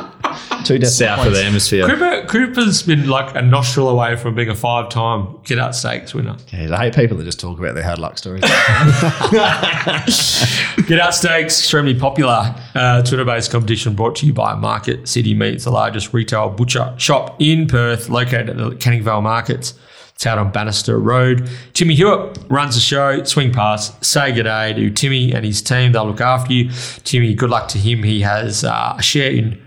Two 0.65 0.79
decimal 0.79 1.17
south 1.17 1.27
of 1.27 1.33
the 1.33 1.43
hemisphere. 1.43 1.87
Cripper, 1.87 2.27
Cripper's 2.27 2.83
been 2.83 3.09
like 3.09 3.35
a 3.35 3.43
nostril 3.43 3.89
away 3.89 4.17
from 4.17 4.35
being 4.35 4.49
a 4.49 4.55
five-time 4.55 5.39
get 5.45 5.59
out 5.59 5.75
stakes 5.75 6.15
winner. 6.15 6.37
Yeah, 6.53 6.75
I 6.75 6.85
hate 6.85 6.95
people 6.95 7.17
that 7.17 7.25
just 7.25 7.41
talk 7.41 7.59
about 7.59 7.75
their 7.75 7.85
hard 7.85 7.99
luck 7.99 8.19
stories. 8.19 8.43
Get 10.89 11.01
out 11.01 11.15
stakes, 11.15 11.59
extremely 11.59 11.95
popular 11.95 12.55
uh, 12.75 13.03
Twitter-based 13.03 13.51
competition 13.51 13.95
brought 13.95 14.17
to 14.17 14.27
you 14.27 14.33
by 14.33 14.55
Market 14.55 15.09
City 15.09 15.35
Meats, 15.35 15.65
the 15.65 15.71
largest 15.71 16.15
retail 16.15 16.51
butcher 16.51 16.95
shop 16.97 17.37
in 17.41 17.67
Perth, 17.67 18.09
located 18.09 18.51
at 18.51 18.57
the 18.57 18.75
Canning 18.77 19.03
Vale 19.03 19.21
Markets. 19.21 19.75
It's 20.15 20.27
out 20.27 20.39
on 20.39 20.51
Bannister 20.51 20.99
Road. 20.99 21.49
Timmy 21.75 21.95
Hewitt 21.95 22.39
runs 22.49 22.75
the 22.75 22.81
show. 22.81 23.23
Swing 23.23 23.53
past, 23.53 24.05
say 24.05 24.33
good 24.33 24.45
day 24.45 24.73
to 24.73 24.91
Timmy 24.91 25.33
and 25.33 25.45
his 25.45 25.63
team. 25.63 25.93
They'll 25.93 26.07
look 26.07 26.21
after 26.21 26.53
you. 26.53 26.71
Timmy, 27.05 27.35
good 27.35 27.51
luck 27.51 27.69
to 27.69 27.79
him. 27.79 28.03
He 28.03 28.23
has 28.23 28.65
uh, 28.65 28.97
a 28.99 29.03
share 29.03 29.31
in 29.31 29.63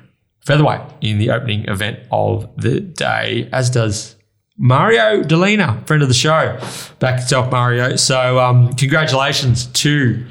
featherweight 0.45 0.81
in 1.01 1.17
the 1.17 1.29
opening 1.29 1.65
event 1.67 1.99
of 2.11 2.49
the 2.57 2.79
day, 2.79 3.49
as 3.51 3.69
does 3.69 4.15
Mario 4.57 5.23
Delina, 5.23 5.85
friend 5.87 6.03
of 6.03 6.07
the 6.07 6.13
show. 6.13 6.59
Back 6.99 7.21
yourself, 7.21 7.51
Mario. 7.51 7.95
So, 7.95 8.39
um, 8.39 8.73
congratulations 8.73 9.65
to 9.67 10.23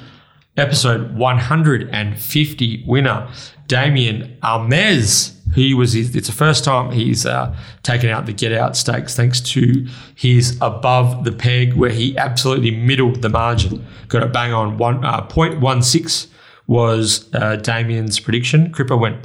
episode 0.56 1.16
150 1.16 2.84
winner, 2.86 3.28
Damien 3.66 4.36
Almez. 4.42 5.36
He 5.54 5.74
was, 5.74 5.96
it's 5.96 6.28
the 6.28 6.32
first 6.32 6.64
time 6.64 6.92
he's 6.92 7.26
uh, 7.26 7.56
taken 7.82 8.08
out 8.08 8.26
the 8.26 8.32
get 8.32 8.52
out 8.52 8.76
stakes 8.76 9.16
thanks 9.16 9.40
to 9.40 9.88
his 10.14 10.56
above 10.60 11.24
the 11.24 11.32
peg 11.32 11.74
where 11.74 11.90
he 11.90 12.16
absolutely 12.16 12.70
middled 12.70 13.22
the 13.22 13.28
margin. 13.28 13.84
Got 14.06 14.22
it 14.22 14.32
bang 14.32 14.52
on 14.52 14.78
one 14.78 15.04
uh, 15.04 15.26
0.16 15.26 16.28
was 16.68 17.28
uh, 17.34 17.56
Damien's 17.56 18.20
prediction. 18.20 18.70
Cripper 18.70 18.96
went 18.96 19.24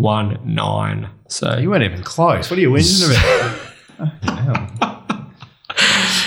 0.19. 0.00 1.08
So 1.28 1.56
you 1.58 1.70
weren't 1.70 1.84
even 1.84 2.02
close. 2.02 2.50
What 2.50 2.58
are 2.58 2.62
you 2.62 2.70
whinging 2.70 3.10
about? 3.10 4.90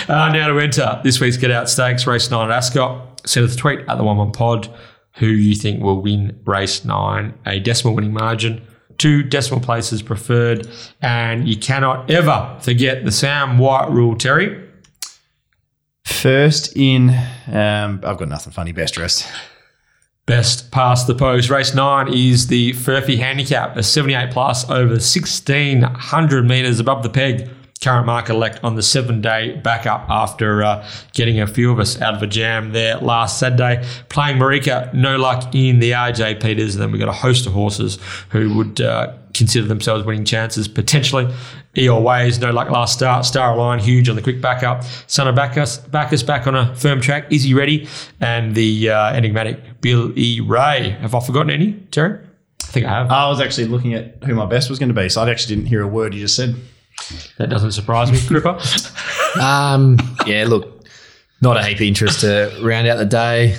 Uh, 0.06 0.30
now 0.30 0.48
to 0.48 0.60
enter 0.60 1.00
this 1.02 1.18
week's 1.18 1.38
Get 1.38 1.50
Out 1.50 1.68
Stakes, 1.70 2.06
race 2.06 2.30
nine 2.30 2.50
at 2.50 2.56
Ascot. 2.56 3.22
Send 3.26 3.46
us 3.46 3.54
a 3.54 3.56
tweet 3.56 3.80
at 3.88 3.96
the 3.96 4.04
one 4.04 4.18
one 4.18 4.32
pod 4.32 4.68
who 5.14 5.26
you 5.26 5.54
think 5.54 5.82
will 5.82 6.02
win 6.02 6.38
race 6.44 6.84
nine. 6.84 7.32
A 7.46 7.58
decimal 7.58 7.94
winning 7.94 8.12
margin, 8.12 8.60
two 8.98 9.22
decimal 9.22 9.60
places 9.60 10.02
preferred, 10.02 10.68
and 11.00 11.48
you 11.48 11.56
cannot 11.56 12.10
ever 12.10 12.54
forget 12.60 13.06
the 13.06 13.12
Sam 13.12 13.56
White 13.56 13.90
rule, 13.90 14.14
Terry. 14.14 14.60
First 16.04 16.76
in, 16.76 17.10
um, 17.46 18.02
I've 18.04 18.18
got 18.18 18.28
nothing 18.28 18.52
funny. 18.52 18.72
Best 18.72 18.94
dressed. 18.94 19.26
Best 20.26 20.70
past 20.70 21.06
the 21.06 21.14
post. 21.14 21.50
Race 21.50 21.74
nine 21.74 22.10
is 22.10 22.46
the 22.46 22.72
Furphy 22.72 23.18
handicap, 23.18 23.76
a 23.76 23.82
78 23.82 24.30
plus 24.32 24.64
over 24.70 24.94
1600 24.94 26.48
metres 26.48 26.80
above 26.80 27.02
the 27.02 27.10
peg. 27.10 27.50
Current 27.82 28.06
market 28.06 28.32
elect 28.32 28.64
on 28.64 28.74
the 28.74 28.82
seven 28.82 29.20
day 29.20 29.60
backup 29.62 30.08
after 30.08 30.62
uh, 30.62 30.88
getting 31.12 31.40
a 31.40 31.46
few 31.46 31.70
of 31.70 31.78
us 31.78 32.00
out 32.00 32.14
of 32.14 32.22
a 32.22 32.26
jam 32.26 32.72
there 32.72 32.96
last 32.96 33.38
Saturday. 33.38 33.86
Playing 34.08 34.38
Marika, 34.38 34.94
no 34.94 35.18
luck 35.18 35.54
in 35.54 35.80
the 35.80 35.90
RJ 35.90 36.40
Peters. 36.40 36.74
And 36.74 36.82
then 36.82 36.90
we've 36.90 37.00
got 37.00 37.10
a 37.10 37.12
host 37.12 37.46
of 37.46 37.52
horses 37.52 37.98
who 38.30 38.54
would 38.54 38.80
uh, 38.80 39.12
consider 39.34 39.66
themselves 39.66 40.06
winning 40.06 40.24
chances 40.24 40.68
potentially. 40.68 41.30
Eeyore 41.76 42.02
Ways, 42.02 42.38
no 42.38 42.50
luck 42.50 42.70
last 42.70 42.94
start. 42.94 43.24
Star 43.24 43.56
Line, 43.56 43.78
huge 43.80 44.08
on 44.08 44.16
the 44.16 44.22
quick 44.22 44.40
backup. 44.40 44.84
Son 45.06 45.26
of 45.26 45.34
Bacchus, 45.34 45.78
Bacchus 45.78 46.22
back 46.22 46.46
on 46.46 46.54
a 46.54 46.74
firm 46.76 47.00
track. 47.00 47.30
Is 47.32 47.42
he 47.44 47.54
ready? 47.54 47.88
And 48.20 48.54
the 48.54 48.90
uh, 48.90 49.12
enigmatic 49.12 49.80
Bill 49.80 50.16
E. 50.18 50.40
Ray. 50.40 50.90
Have 51.00 51.14
I 51.14 51.20
forgotten 51.20 51.50
any, 51.50 51.72
Terry? 51.90 52.18
I 52.62 52.66
think 52.66 52.86
I 52.86 52.90
have. 52.90 53.10
I 53.10 53.28
was 53.28 53.40
actually 53.40 53.66
looking 53.66 53.94
at 53.94 54.22
who 54.24 54.34
my 54.34 54.46
best 54.46 54.70
was 54.70 54.78
going 54.78 54.88
to 54.88 54.94
be, 54.94 55.08
so 55.08 55.22
I 55.22 55.30
actually 55.30 55.56
didn't 55.56 55.68
hear 55.68 55.82
a 55.82 55.88
word 55.88 56.14
you 56.14 56.20
just 56.20 56.36
said. 56.36 56.54
that 57.38 57.50
doesn't 57.50 57.72
surprise 57.72 58.10
me, 58.10 58.18
Cripper. 58.18 58.60
Um, 59.40 59.98
yeah, 60.26 60.44
look, 60.46 60.84
not 61.42 61.56
a 61.56 61.64
heap 61.64 61.78
of 61.78 61.82
interest 61.82 62.20
to 62.20 62.56
round 62.62 62.86
out 62.86 62.98
the 62.98 63.04
day. 63.04 63.56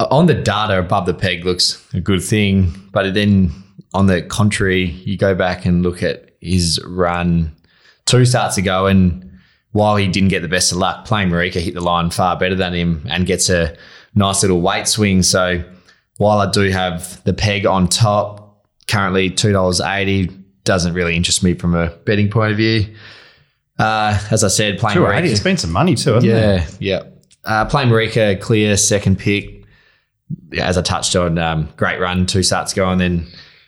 Uh, 0.00 0.06
On 0.10 0.24
the 0.24 0.32
data, 0.32 0.78
above 0.78 1.04
the 1.04 1.12
peg 1.12 1.44
looks 1.44 1.86
a 1.92 2.00
good 2.00 2.22
thing, 2.24 2.72
but 2.90 3.12
then 3.12 3.52
on 3.92 4.06
the 4.06 4.22
contrary, 4.22 4.84
you 4.84 5.18
go 5.18 5.34
back 5.34 5.66
and 5.66 5.82
look 5.82 6.02
at 6.02 6.30
his 6.42 6.80
run 6.84 7.54
two 8.04 8.24
starts 8.24 8.58
ago, 8.58 8.86
and 8.86 9.30
while 9.70 9.96
he 9.96 10.08
didn't 10.08 10.28
get 10.28 10.42
the 10.42 10.48
best 10.48 10.72
of 10.72 10.78
luck, 10.78 11.06
playing 11.06 11.30
Marika 11.30 11.60
hit 11.60 11.74
the 11.74 11.80
line 11.80 12.10
far 12.10 12.36
better 12.36 12.54
than 12.54 12.74
him 12.74 13.06
and 13.08 13.26
gets 13.26 13.48
a 13.48 13.74
nice 14.14 14.42
little 14.42 14.60
weight 14.60 14.86
swing. 14.86 15.22
So 15.22 15.64
while 16.18 16.38
I 16.38 16.50
do 16.50 16.68
have 16.70 17.22
the 17.24 17.32
peg 17.32 17.64
on 17.64 17.88
top, 17.88 18.66
currently 18.88 19.30
two 19.30 19.52
dollars 19.52 19.80
eighty, 19.80 20.26
doesn't 20.64 20.94
really 20.94 21.16
interest 21.16 21.42
me 21.42 21.54
from 21.54 21.74
a 21.74 21.88
betting 22.04 22.28
point 22.28 22.52
of 22.52 22.58
view. 22.58 22.94
Uh, 23.78 24.18
as 24.30 24.44
I 24.44 24.48
said, 24.48 24.78
playing. 24.78 24.98
Marika. 24.98 25.30
It's 25.30 25.40
been 25.40 25.56
some 25.56 25.72
money 25.72 25.94
too, 25.94 26.12
hasn't 26.12 26.32
it? 26.32 26.36
Yeah, 26.36 26.66
yeah. 26.78 27.02
Uh, 27.44 27.64
playing 27.64 27.88
Marika, 27.88 28.40
clear 28.40 28.76
second 28.76 29.18
pick. 29.18 29.64
Yeah, 30.52 30.66
as 30.66 30.78
I 30.78 30.82
touched 30.82 31.16
on, 31.16 31.38
um, 31.38 31.68
great 31.76 31.98
run 31.98 32.26
two 32.26 32.42
starts 32.42 32.72
ago, 32.72 32.88
and 32.88 33.00
then 33.00 33.26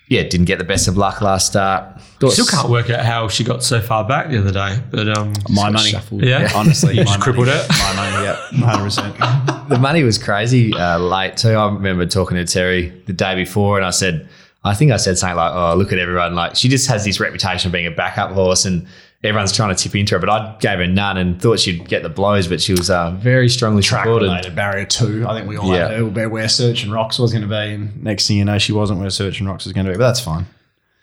yeah, 0.08 0.22
didn't 0.22 0.44
get 0.46 0.58
the 0.58 0.64
best 0.64 0.86
of 0.88 0.96
luck 0.96 1.20
last 1.20 1.46
start. 1.48 2.00
Thought- 2.20 2.32
Still 2.32 2.46
can't 2.46 2.68
work 2.70 2.90
out 2.90 3.04
how 3.04 3.28
she 3.28 3.42
got 3.44 3.62
so 3.62 3.80
far 3.80 4.04
back 4.06 4.28
the 4.30 4.38
other 4.38 4.52
day. 4.52 4.78
But 4.90 5.08
um, 5.16 5.32
My 5.48 5.70
money. 5.70 5.92
Yeah. 6.12 6.50
honestly, 6.54 6.94
You 6.94 7.04
my 7.04 7.12
just 7.12 7.20
crippled 7.20 7.46
money. 7.46 7.58
it. 7.58 7.68
My 7.70 7.92
money, 7.96 8.24
yeah, 8.24 8.66
hundred 8.66 8.84
percent. 8.84 9.18
the 9.68 9.78
money 9.78 10.02
was 10.02 10.18
crazy 10.18 10.72
uh, 10.74 10.98
late 10.98 11.36
too. 11.36 11.50
I 11.50 11.66
remember 11.72 12.06
talking 12.06 12.36
to 12.36 12.44
Terry 12.44 12.90
the 13.06 13.12
day 13.12 13.34
before, 13.34 13.76
and 13.78 13.86
I 13.86 13.90
said, 13.90 14.28
I 14.62 14.74
think 14.74 14.92
I 14.92 14.96
said 14.96 15.18
something 15.18 15.36
like, 15.36 15.52
"Oh, 15.54 15.74
look 15.76 15.92
at 15.92 15.98
everyone! 15.98 16.34
Like 16.34 16.56
she 16.56 16.68
just 16.68 16.86
has 16.88 17.04
this 17.04 17.20
reputation 17.20 17.68
of 17.68 17.72
being 17.72 17.86
a 17.86 17.90
backup 17.90 18.30
horse, 18.32 18.64
and 18.64 18.86
everyone's 19.24 19.52
trying 19.52 19.74
to 19.74 19.82
tip 19.82 19.94
into 19.96 20.14
her." 20.14 20.18
But 20.20 20.28
I 20.30 20.56
gave 20.60 20.78
her 20.78 20.86
none 20.86 21.16
and 21.16 21.40
thought 21.40 21.58
she'd 21.60 21.88
get 21.88 22.02
the 22.02 22.08
blows, 22.08 22.46
but 22.48 22.60
she 22.60 22.72
was 22.72 22.90
uh, 22.90 23.10
very 23.12 23.48
strongly 23.48 23.82
Track 23.82 24.04
supported. 24.04 24.26
related 24.26 24.54
barrier 24.54 24.84
two. 24.86 25.26
I 25.28 25.34
think 25.36 25.48
we 25.48 25.56
all 25.56 25.68
Yeah. 25.72 25.88
had 25.88 25.98
her 25.98 26.06
where, 26.06 26.28
where 26.28 26.48
Search 26.48 26.84
and 26.84 26.92
Rocks 26.92 27.18
was 27.18 27.32
going 27.32 27.42
to 27.42 27.48
be, 27.48 27.54
and 27.74 28.02
next 28.02 28.28
thing 28.28 28.36
you 28.36 28.44
know, 28.44 28.58
she 28.58 28.72
wasn't 28.72 29.00
where 29.00 29.10
Search 29.10 29.40
and 29.40 29.48
Rocks 29.48 29.64
was 29.64 29.72
going 29.72 29.86
to 29.86 29.92
be. 29.92 29.98
But 29.98 30.06
that's 30.06 30.20
fine. 30.20 30.46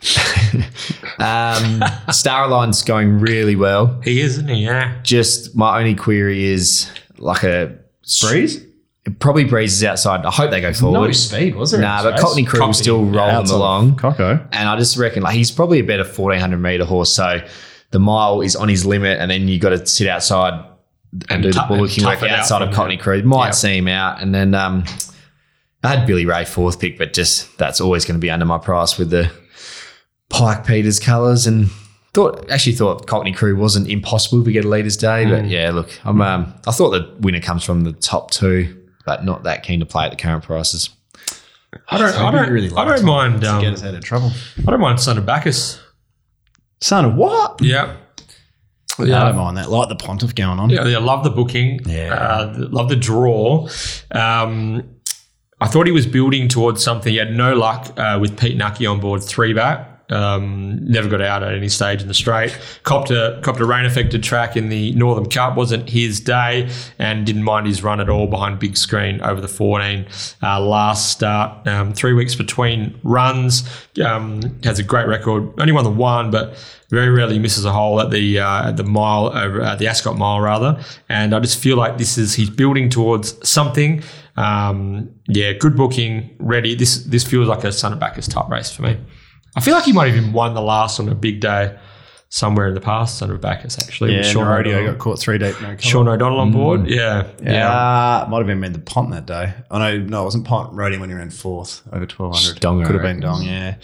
Um, 1.20 1.84
Star 2.12 2.46
Align's 2.46 2.82
going 2.82 3.20
really 3.20 3.56
well. 3.56 4.00
he 4.04 4.22
is, 4.22 4.34
isn't 4.38 4.48
he? 4.50 4.66
Yeah. 4.66 4.98
Just 5.04 5.56
my 5.56 5.78
only 5.80 5.94
query 5.94 6.46
is 6.46 6.90
like 7.18 7.44
a 7.44 7.78
Breeze? 8.22 8.66
Probably 9.20 9.44
breezes 9.46 9.84
outside. 9.84 10.26
I 10.26 10.32
hope 10.32 10.52
they 10.52 10.62
go 10.62 10.74
forward. 10.74 11.00
No 11.08 11.12
speed, 11.12 11.56
was 11.56 11.72
there? 11.72 11.82
Nah, 11.82 12.04
but 12.04 12.14
space? 12.18 12.22
Cockney 12.24 12.44
Crew 12.44 12.60
was 12.60 12.78
Cockney, 12.78 12.84
still 12.84 13.06
rolling 13.06 13.36
Outside 13.36 13.54
of 13.54 13.60
along. 13.60 13.96
Coco. 13.98 14.48
And 14.52 14.70
I 14.70 14.76
just 14.78 14.98
reckon 14.98 15.24
like 15.24 15.36
he's 15.36 15.52
probably 15.52 15.80
a 15.80 15.84
better 15.84 16.04
fourteen 16.04 16.40
hundred 16.40 16.58
meter 16.60 16.86
horse. 16.86 17.12
So 17.14 17.40
the 17.92 18.00
mile 18.00 18.42
is 18.42 18.56
on 18.56 18.68
his 18.70 18.86
limit, 18.86 19.20
and 19.20 19.30
then 19.30 19.48
you 19.48 19.60
got 19.60 19.70
to 19.70 19.86
sit 19.86 20.08
outside 20.08 20.54
and, 21.14 21.26
And 21.30 21.44
do 21.44 21.52
the 21.52 21.60
tou- 21.60 21.68
bullocking 21.68 22.04
work 22.06 22.16
tough 22.20 22.24
it 22.24 22.32
out 22.32 22.40
outside 22.40 22.62
of 22.62 22.74
Cockney 22.74 22.96
there. 22.96 23.04
Crew. 23.04 23.24
Might 23.24 23.48
Yep. 23.48 23.56
see 23.56 23.78
him 23.78 23.88
out, 23.88 24.22
and 24.22 24.34
then 24.34 24.54
um, 24.56 24.84
I 25.84 25.90
had 25.96 26.08
Billy 26.08 26.26
Ray 26.26 26.46
fourth 26.46 26.80
pick, 26.80 26.98
but 26.98 27.14
just 27.14 27.58
that's 27.58 27.82
always 27.82 28.06
going 28.06 28.16
to 28.16 28.22
be 28.22 28.30
under 28.32 28.46
my 28.46 28.58
price 28.58 28.98
with 28.98 29.10
the 29.10 29.32
Pike 30.30 30.66
Peters 30.66 31.00
colours 31.00 31.46
and 31.48 31.70
thought 32.14 32.50
actually 32.50 32.74
thought 32.74 33.08
Cockney 33.08 33.34
Crew 33.34 33.56
wasn't 33.58 33.90
impossible 33.90 34.44
to 34.44 34.52
get 34.52 34.64
a 34.66 34.68
leaders 34.70 34.96
day, 34.98 35.26
but 35.26 35.46
yeah, 35.46 35.72
look, 35.72 35.90
I'm 36.06 36.22
um, 36.22 36.54
I 36.68 36.72
thought 36.72 36.92
the 36.92 37.14
winner 37.20 37.42
comes 37.42 37.64
from 37.64 37.82
the 37.84 37.92
top 37.94 38.32
two, 38.32 38.82
but 39.06 39.26
not 39.26 39.44
that 39.44 39.64
keen 39.64 39.80
to 39.82 39.86
play 39.86 40.06
at 40.06 40.12
the 40.12 40.18
current 40.18 40.44
prices. 40.44 40.90
I 41.90 41.98
don't. 41.98 42.14
I 42.16 42.32
don't. 42.32 42.50
really 42.52 42.70
I 42.70 42.84
like 42.84 42.88
don't 42.98 43.06
mind. 43.06 43.42
to 43.42 43.54
Um, 43.54 43.62
get 43.62 43.74
us 43.74 43.84
out 43.84 43.94
of 43.94 44.04
trouble. 44.04 44.32
I 44.60 44.72
don't 44.72 44.80
mind 44.82 45.00
Son 45.02 45.18
of 45.18 45.26
Bacchus. 45.26 45.80
Son 46.82 47.06
of 47.06 47.16
what? 47.16 47.62
Yeah. 47.62 47.98
I 49.00 49.06
don't 49.06 49.36
mind 49.36 49.58
that. 49.58 49.70
Like 49.70 49.90
the 49.90 49.96
Pontiff 49.96 50.36
going 50.36 50.60
on. 50.60 50.70
Yeah, 50.70 50.86
yeah, 50.86 50.98
love 51.00 51.24
the 51.24 51.30
booking. 51.30 51.80
Yeah. 51.86 52.14
Uh, 52.14 52.54
love 52.70 52.90
the 52.90 52.96
draw. 52.96 53.68
Um, 54.12 54.84
I 55.60 55.68
thought 55.68 55.86
he 55.86 55.92
was 55.92 56.06
building 56.06 56.48
towards 56.48 56.84
something. 56.84 57.12
He 57.12 57.18
had 57.18 57.32
no 57.32 57.56
luck 57.56 57.98
uh, 57.98 58.18
with 58.20 58.38
Pete 58.38 58.58
Knuckey 58.58 58.86
on 58.86 59.00
board 59.00 59.24
three 59.24 59.54
back. 59.54 59.91
Um, 60.12 60.86
never 60.86 61.08
got 61.08 61.22
out 61.22 61.42
at 61.44 61.54
any 61.54 61.70
stage 61.70 62.02
in 62.02 62.08
the 62.08 62.14
straight. 62.14 62.58
Copped 62.84 63.12
a, 63.12 63.40
copped 63.44 63.60
a 63.60 63.66
rain 63.66 63.86
affected 63.86 64.24
track 64.24 64.58
in 64.58 64.70
the 64.70 64.92
Northern 64.94 65.30
Cup. 65.30 65.56
Wasn't 65.56 65.90
his 65.90 66.20
day 66.20 66.70
and 67.00 67.26
didn't 67.26 67.44
mind 67.44 67.68
his 67.68 67.82
run 67.82 68.00
at 68.00 68.10
all 68.10 68.28
behind 68.28 68.60
big 68.60 68.78
screen 68.78 69.22
over 69.22 69.40
the 69.40 69.48
14 69.48 70.06
uh, 70.44 70.60
last 70.60 71.12
start. 71.12 71.66
Um, 71.68 71.94
three 71.94 72.14
weeks 72.14 72.36
between 72.36 73.00
runs. 73.04 73.70
Um, 74.04 74.60
has 74.64 74.80
a 74.80 74.84
great 74.84 75.08
record. 75.08 75.54
Only 75.60 75.74
won 75.74 75.84
the 75.84 75.90
one, 75.90 76.32
but 76.32 76.58
very 76.90 77.10
rarely 77.10 77.40
misses 77.40 77.64
a 77.64 77.72
hole 77.72 78.02
at 78.02 78.12
the 78.12 78.40
uh, 78.40 78.70
at 78.70 78.78
the 78.78 78.84
mile 78.84 79.28
over 79.36 79.76
the 79.78 79.88
Ascot 79.88 80.18
mile 80.18 80.42
rather. 80.42 80.80
And 81.08 81.34
I 81.34 81.40
just 81.40 81.58
feel 81.58 81.78
like 81.78 81.98
this 81.98 82.18
is 82.18 82.36
he's 82.36 82.50
building 82.50 82.90
towards 82.90 83.50
something. 83.50 84.04
Um, 84.36 85.10
yeah, 85.28 85.54
good 85.54 85.76
booking, 85.76 86.36
ready. 86.40 86.76
This 86.76 87.04
this 87.06 87.24
feels 87.24 87.48
like 87.48 87.64
a 87.64 87.72
Son 87.72 87.94
of 87.94 88.00
Bacchus 88.00 88.28
type 88.28 88.50
race 88.50 88.72
for 88.72 88.84
me. 88.84 88.98
I 89.56 89.62
feel 89.62 89.74
like 89.74 89.86
he 89.86 89.94
might 89.94 90.08
have 90.08 90.18
even 90.18 90.34
won 90.34 90.54
the 90.54 90.62
last 90.62 91.00
on 91.00 91.10
a 91.10 91.16
big 91.16 91.42
day 91.42 91.78
somewhere 92.30 92.70
in 92.70 92.74
the 92.74 92.82
past. 92.82 93.18
Son 93.18 93.30
of 93.30 93.42
Bacchus 93.42 93.78
actually. 93.78 94.14
Yeah, 94.14 94.20
with 94.20 94.28
Sean 94.28 94.48
rodeo 94.48 94.76
O'Donnell. 94.76 94.94
got 94.94 95.00
caught 95.00 95.20
three 95.20 95.38
deep. 95.38 95.62
No. 95.62 95.76
Sean 95.78 96.08
O'Donnell 96.08 96.40
on 96.40 96.52
board. 96.52 96.88
Yeah, 96.88 97.28
yeah. 97.44 97.52
Yeah, 97.52 98.26
might 98.30 98.38
have 98.38 98.46
even 98.48 98.48
been 98.48 98.60
made 98.60 98.74
the 98.74 98.80
Pont 98.80 99.12
that 99.12 99.26
day. 99.26 99.54
I 99.70 99.78
know, 99.78 99.98
no, 100.06 100.22
it 100.22 100.26
wasn't 100.26 100.46
Pont 100.46 100.74
rodeo 100.74 101.00
when 101.00 101.10
he 101.10 101.16
ran 101.16 101.30
fourth 101.30 101.82
over 101.92 102.06
twelve 102.06 102.36
hundred. 102.36 102.60
Dong, 102.62 102.84
could 102.84 102.96
have 102.96 103.04
been. 103.04 103.20
Dong. 103.20 103.44
Yeah, 103.44 103.76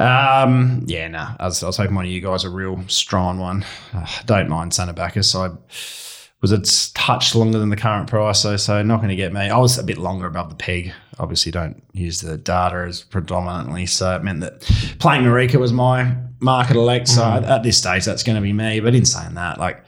um, 0.00 0.82
yeah. 0.86 1.06
Nah, 1.08 1.36
I 1.38 1.46
was, 1.46 1.62
I 1.62 1.66
was 1.66 1.76
hoping 1.76 1.94
one 1.94 2.04
of 2.04 2.10
you 2.10 2.20
guys 2.20 2.44
a 2.44 2.50
real 2.50 2.82
strong 2.88 3.38
one. 3.38 3.64
Uh, 3.94 4.06
don't 4.26 4.48
mind 4.48 4.74
Son 4.74 4.88
of 4.88 4.96
Bacchus. 4.96 5.34
I 5.34 5.50
was 6.40 6.52
a 6.52 6.60
touch 6.94 7.34
longer 7.34 7.58
than 7.58 7.70
the 7.70 7.76
current 7.76 8.08
price, 8.08 8.42
though, 8.42 8.56
so 8.56 8.82
not 8.82 8.98
going 8.98 9.08
to 9.08 9.16
get 9.16 9.32
me. 9.32 9.48
I 9.48 9.58
was 9.58 9.78
a 9.78 9.82
bit 9.82 9.98
longer 9.98 10.26
above 10.26 10.50
the 10.50 10.54
peg. 10.54 10.92
Obviously, 11.18 11.50
don't 11.50 11.82
use 11.92 12.20
the 12.20 12.36
data 12.36 12.84
as 12.86 13.02
predominantly, 13.02 13.86
so 13.86 14.14
it 14.14 14.22
meant 14.22 14.40
that 14.40 14.60
playing 15.00 15.24
Marika 15.24 15.58
was 15.58 15.72
my 15.72 16.14
market 16.40 16.76
elect. 16.76 17.08
So 17.08 17.24
at, 17.24 17.44
at 17.44 17.62
this 17.64 17.78
stage, 17.78 18.04
that's 18.04 18.22
going 18.22 18.36
to 18.36 18.42
be 18.42 18.52
me. 18.52 18.80
But 18.80 18.94
in 18.94 19.04
saying 19.04 19.34
that, 19.34 19.58
like. 19.58 19.84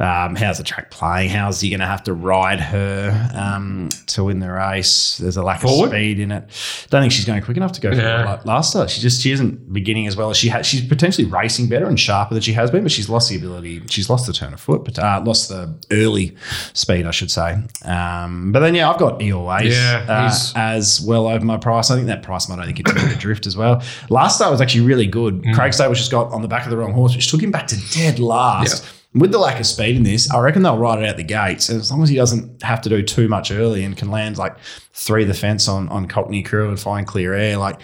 Um, 0.00 0.34
how's 0.34 0.58
the 0.58 0.64
track 0.64 0.90
playing? 0.90 1.30
How's 1.30 1.60
he 1.60 1.70
going 1.70 1.78
to 1.78 1.86
have 1.86 2.02
to 2.04 2.12
ride 2.14 2.58
her 2.58 3.30
um, 3.36 3.88
to 4.08 4.24
win 4.24 4.40
the 4.40 4.50
race? 4.50 5.18
There's 5.18 5.36
a 5.36 5.44
lack 5.44 5.60
Forward? 5.60 5.86
of 5.86 5.90
speed 5.92 6.18
in 6.18 6.32
it. 6.32 6.42
Don't 6.90 7.02
think 7.02 7.12
she's 7.12 7.24
going 7.24 7.40
quick 7.42 7.56
enough 7.56 7.70
to 7.72 7.80
go 7.80 7.92
Yeah. 7.92 8.24
like 8.24 8.44
last 8.44 8.70
start. 8.70 8.90
She 8.90 9.00
just 9.00 9.22
she 9.22 9.30
isn't 9.30 9.72
beginning 9.72 10.08
as 10.08 10.16
well 10.16 10.30
as 10.30 10.36
she 10.36 10.48
has. 10.48 10.66
She's 10.66 10.84
potentially 10.84 11.28
racing 11.28 11.68
better 11.68 11.86
and 11.86 12.00
sharper 12.00 12.34
than 12.34 12.42
she 12.42 12.52
has 12.54 12.68
been, 12.68 12.82
but 12.82 12.90
she's 12.90 13.08
lost 13.08 13.28
the 13.30 13.36
ability. 13.36 13.82
She's 13.88 14.10
lost 14.10 14.26
the 14.26 14.32
turn 14.32 14.52
of 14.52 14.60
foot, 14.60 14.84
but 14.84 14.98
uh, 14.98 15.22
lost 15.24 15.50
the 15.50 15.72
early 15.92 16.34
speed, 16.72 17.06
I 17.06 17.12
should 17.12 17.30
say. 17.30 17.62
Um, 17.84 18.50
but 18.50 18.58
then 18.60 18.74
yeah, 18.74 18.90
I've 18.90 18.98
got 18.98 19.20
Eorways 19.20 19.70
Yeah, 19.70 20.04
uh, 20.08 20.34
as 20.56 21.00
well 21.00 21.28
over 21.28 21.44
my 21.44 21.58
price. 21.58 21.92
I 21.92 21.94
think 21.94 22.08
that 22.08 22.24
price 22.24 22.48
might 22.48 22.58
only 22.58 22.72
continue 22.72 23.08
to 23.08 23.16
drift 23.18 23.46
as 23.46 23.56
well. 23.56 23.80
Last 24.10 24.36
start 24.36 24.50
was 24.50 24.60
actually 24.60 24.84
really 24.86 25.06
good. 25.06 25.42
Mm. 25.42 25.54
Craig 25.54 25.74
Staples 25.74 25.98
just 25.98 26.10
got 26.10 26.32
on 26.32 26.42
the 26.42 26.48
back 26.48 26.64
of 26.64 26.70
the 26.70 26.76
wrong 26.76 26.92
horse, 26.92 27.14
which 27.14 27.30
took 27.30 27.40
him 27.42 27.52
back 27.52 27.68
to 27.68 27.76
dead 27.92 28.18
last. 28.18 28.84
With 29.14 29.30
the 29.30 29.38
lack 29.38 29.60
of 29.60 29.66
speed 29.66 29.96
in 29.96 30.04
this, 30.04 30.30
I 30.30 30.38
reckon 30.40 30.62
they'll 30.62 30.78
ride 30.78 30.98
it 31.02 31.06
out 31.06 31.18
the 31.18 31.22
gates. 31.22 31.68
And 31.68 31.78
as 31.78 31.90
long 31.90 32.02
as 32.02 32.08
he 32.08 32.16
doesn't 32.16 32.62
have 32.62 32.80
to 32.82 32.88
do 32.88 33.02
too 33.02 33.28
much 33.28 33.50
early 33.50 33.84
and 33.84 33.94
can 33.94 34.10
land 34.10 34.38
like 34.38 34.56
three 34.94 35.24
the 35.24 35.34
fence 35.34 35.68
on, 35.68 35.88
on 35.90 36.08
Cockney 36.08 36.42
Crew 36.42 36.70
and 36.70 36.80
find 36.80 37.06
clear 37.06 37.34
air, 37.34 37.58
like 37.58 37.78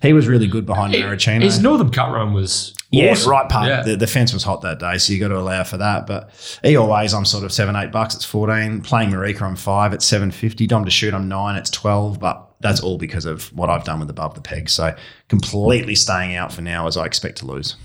he 0.00 0.14
was 0.14 0.26
really 0.26 0.46
good 0.46 0.64
behind 0.64 0.94
Maricino. 0.94 1.42
His 1.42 1.60
Northern 1.62 1.90
Cup 1.90 2.10
run 2.14 2.32
was 2.32 2.74
Yeah, 2.90 3.10
awesome. 3.10 3.30
right 3.30 3.46
part. 3.50 3.68
Yeah. 3.68 3.82
The, 3.82 3.96
the 3.96 4.06
fence 4.06 4.32
was 4.32 4.42
hot 4.42 4.62
that 4.62 4.78
day, 4.78 4.96
so 4.96 5.12
you 5.12 5.20
got 5.20 5.28
to 5.28 5.38
allow 5.38 5.64
for 5.64 5.76
that. 5.76 6.06
But 6.06 6.30
he 6.64 6.76
always, 6.76 7.12
I'm 7.12 7.26
sort 7.26 7.44
of 7.44 7.52
seven, 7.52 7.76
eight 7.76 7.92
bucks. 7.92 8.14
It's 8.14 8.24
fourteen. 8.24 8.80
Playing 8.80 9.10
Marika, 9.10 9.42
I'm 9.42 9.56
five. 9.56 9.92
It's 9.92 10.06
seven 10.06 10.30
fifty. 10.30 10.66
Dom 10.66 10.86
to 10.86 10.90
shoot, 10.90 11.12
I'm 11.12 11.28
nine. 11.28 11.56
It's 11.56 11.68
twelve. 11.68 12.18
But 12.18 12.46
that's 12.60 12.80
all 12.80 12.96
because 12.96 13.26
of 13.26 13.54
what 13.54 13.68
I've 13.68 13.84
done 13.84 14.00
with 14.00 14.08
above 14.08 14.34
the 14.34 14.40
peg. 14.40 14.70
So 14.70 14.94
completely 15.28 15.94
staying 15.94 16.36
out 16.36 16.52
for 16.54 16.62
now, 16.62 16.86
as 16.86 16.96
I 16.96 17.04
expect 17.04 17.36
to 17.38 17.46
lose. 17.46 17.76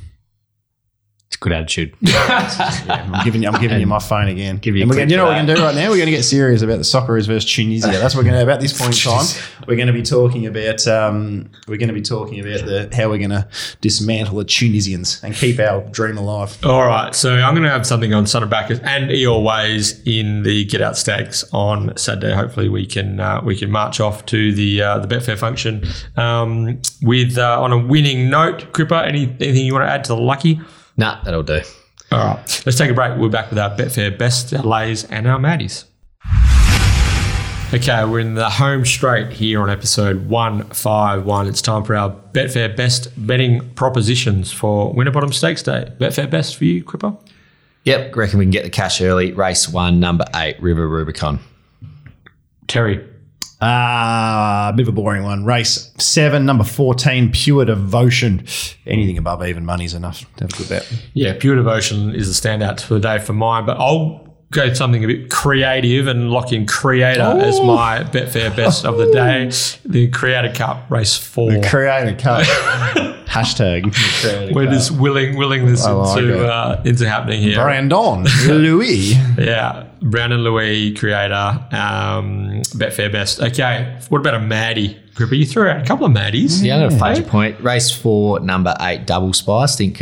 It's 1.28 1.38
a 1.38 1.40
good 1.40 1.54
attitude. 1.54 1.96
Yeah, 2.02 3.10
I'm 3.14 3.24
giving 3.26 3.42
you, 3.44 3.50
I'm 3.50 3.60
giving 3.60 3.80
you 3.80 3.88
my 3.88 4.00
phone 4.00 4.28
again. 4.28 4.58
Give 4.58 4.76
you 4.76 4.84
and 4.84 4.92
we're 4.92 4.98
gonna, 4.98 5.10
you 5.10 5.18
know 5.18 5.26
what 5.26 5.32
we're 5.32 5.36
going 5.46 5.48
to 5.48 5.56
do 5.56 5.62
right 5.64 5.76
now? 5.76 5.90
We're 5.90 5.98
going 5.98 6.06
to 6.06 6.12
get 6.12 6.24
serious 6.24 6.62
about 6.62 6.78
the 6.78 6.84
Socceroos 6.84 7.26
versus 7.28 7.52
Tunisia. 7.52 7.88
That's 7.88 8.14
what 8.16 8.24
we're 8.24 8.32
going 8.32 8.40
to 8.40 8.46
do 8.46 8.50
about 8.50 8.62
this 8.62 8.78
point 8.78 8.94
in 8.94 9.12
time. 9.12 9.26
We're 9.68 9.76
going 9.76 9.88
to 9.88 9.94
be 9.94 10.04
talking 10.04 10.46
about 10.46 10.88
um, 10.88 11.50
we're 11.68 11.78
going 11.78 11.88
to 11.88 11.94
be 11.94 12.04
talking 12.04 12.40
about 12.40 12.68
the 12.68 12.88
how 12.96 13.10
we're 13.10 13.18
going 13.18 13.32
to 13.32 13.48
dismantle 13.82 14.38
the 14.38 14.46
Tunisians 14.46 15.24
and 15.24 15.34
keep 15.34 15.58
our 15.58 15.82
dream 15.90 16.20
alive. 16.20 16.64
All 16.64 16.86
right, 16.86 17.16
so 17.16 17.34
I'm 17.34 17.56
going 17.56 17.64
to 17.64 17.72
have 17.72 17.88
something 17.88 18.14
on 18.14 18.28
Son 18.28 18.44
of 18.44 18.52
Bacchus 18.52 18.80
and 18.84 19.10
Eeyore 19.10 19.44
Ways 19.44 20.04
in 20.06 20.44
the 20.44 20.66
Get 20.66 20.82
Out 20.82 20.98
Stakes 20.98 21.44
on 21.52 21.98
Saturday. 21.98 22.36
Hopefully, 22.36 22.70
we 22.70 22.86
can 22.86 23.20
uh, 23.20 23.42
we 23.44 23.56
can 23.58 23.72
march 23.72 24.00
off 24.00 24.24
to 24.28 24.54
the 24.54 24.84
uh, 24.84 25.00
the 25.00 25.08
Betfair 25.08 25.38
function 25.38 25.84
um, 26.16 26.80
with 27.02 27.40
uh, 27.40 27.60
on 27.60 27.72
a 27.72 27.78
winning 27.80 28.30
note. 28.30 28.72
Cripper, 28.72 29.04
any, 29.04 29.24
anything 29.24 29.66
you 29.66 29.74
want 29.74 29.88
to 29.88 29.92
add 29.92 30.04
to 30.04 30.10
the 30.10 30.22
lucky? 30.22 30.62
Nah, 30.98 31.24
that'll 31.24 31.44
do. 31.44 31.62
All 32.12 32.20
right, 32.20 32.64
let's 32.66 32.78
take 32.78 32.92
a 32.92 32.94
break. 32.94 33.18
We're 33.18 33.30
back 33.30 33.50
with 33.50 33.60
our 33.60 33.76
Betfair 33.76 34.18
best, 34.18 34.52
lays, 34.52 35.04
and 35.06 35.28
our 35.28 35.40
maddies. 35.40 35.86
Okay, 37.74 38.06
we're 38.06 38.20
in 38.20 38.36
the 38.36 38.50
home 38.50 38.86
straight 38.86 39.34
here 39.34 39.60
on 39.62 39.70
episode 39.70 40.30
151. 40.30 41.48
It's 41.48 41.62
time 41.62 41.84
for 41.84 41.96
our 41.96 42.12
Betfair 42.32 42.74
best 42.76 43.10
betting 43.18 43.68
propositions 43.74 44.52
for 44.52 44.94
Winterbottom 44.94 45.34
Stakes 45.34 45.64
Day. 45.64 45.92
Betfair 46.00 46.30
best 46.30 46.56
for 46.56 46.66
you, 46.66 46.84
Cripper? 46.84 47.18
Yep, 47.84 48.16
reckon 48.16 48.40
we 48.40 48.46
can 48.46 48.52
get 48.52 48.64
the 48.64 48.70
cash 48.70 49.02
early. 49.02 49.34
Race 49.34 49.68
one, 49.68 50.00
number 50.00 50.26
eight, 50.36 50.62
River 50.62 50.88
Rubicon. 50.88 51.40
Terry. 52.68 53.06
Ah, 53.62 54.70
a 54.72 54.74
bit 54.76 54.84
of 54.84 54.90
a 54.90 54.92
boring 54.92 55.24
one. 55.24 55.46
Race 55.46 55.92
seven, 55.98 56.46
number 56.46 56.64
14, 56.64 57.32
Pure 57.32 57.66
Devotion. 57.66 58.46
Anything 58.86 59.18
above 59.18 59.46
even 59.46 59.66
money 59.66 59.86
is 59.86 59.94
enough 59.94 60.20
to 60.38 60.44
have 60.44 60.54
a 60.54 60.58
good 60.58 60.70
bet. 60.70 60.94
Yeah, 61.14 61.34
Pure 61.40 61.56
Devotion 61.56 62.14
is 62.14 62.28
the 62.28 62.48
standout 62.50 62.82
for 62.82 62.96
the 62.96 63.00
day 63.00 63.20
for 63.20 63.34
mine, 63.34 63.66
but 63.66 63.78
I'll 63.78 64.25
go 64.52 64.74
something 64.74 65.04
a 65.04 65.08
bit 65.08 65.30
creative 65.30 66.08
and 66.08 66.30
lock 66.32 66.52
in 66.54 66.66
Creator 66.66 67.22
as 67.22 67.60
my 67.62 68.04
Betfair 68.04 68.56
best 68.56 68.86
of 68.86 68.98
the 68.98 69.12
day. 69.12 69.52
The 69.86 70.08
Creator 70.10 70.54
Cup, 70.54 70.90
race 70.90 71.16
four. 71.18 71.52
The 71.52 71.68
Creator 71.68 72.16
Cup. 72.18 72.44
Hashtag. 73.26 73.94
Creator 74.22 74.54
We're 74.54 74.66
Cup. 74.66 74.74
just 74.74 74.92
willing 74.92 75.36
willing 75.38 75.66
this 75.66 75.86
I 75.86 75.92
like 75.92 76.18
it. 76.18 76.24
into, 76.30 76.48
uh, 76.48 76.82
into 76.86 77.10
happening 77.10 77.42
here. 77.42 77.56
Brandon 77.56 78.24
Louis. 78.48 79.14
Yeah, 79.38 79.88
Brandon 80.02 80.42
Louis, 80.44 80.94
Creator, 80.94 81.34
um, 81.72 82.62
Betfair 82.76 83.12
best. 83.12 83.42
Okay, 83.42 84.00
what 84.10 84.20
about 84.20 84.36
a 84.36 84.40
Maddie? 84.40 85.00
Cripper, 85.16 85.38
you 85.38 85.46
threw 85.46 85.68
out 85.70 85.82
a 85.82 85.86
couple 85.86 86.06
of 86.06 86.12
Maddies. 86.12 86.62
Yeah, 86.64 86.78
I 86.78 86.80
got 86.82 86.94
a 86.94 86.98
fudge 86.98 87.26
point. 87.28 87.60
Race 87.62 87.90
four, 87.92 88.40
number 88.42 88.74
eight, 88.82 89.06
Double 89.08 89.34
Spice. 89.34 89.76
Think 89.78 90.02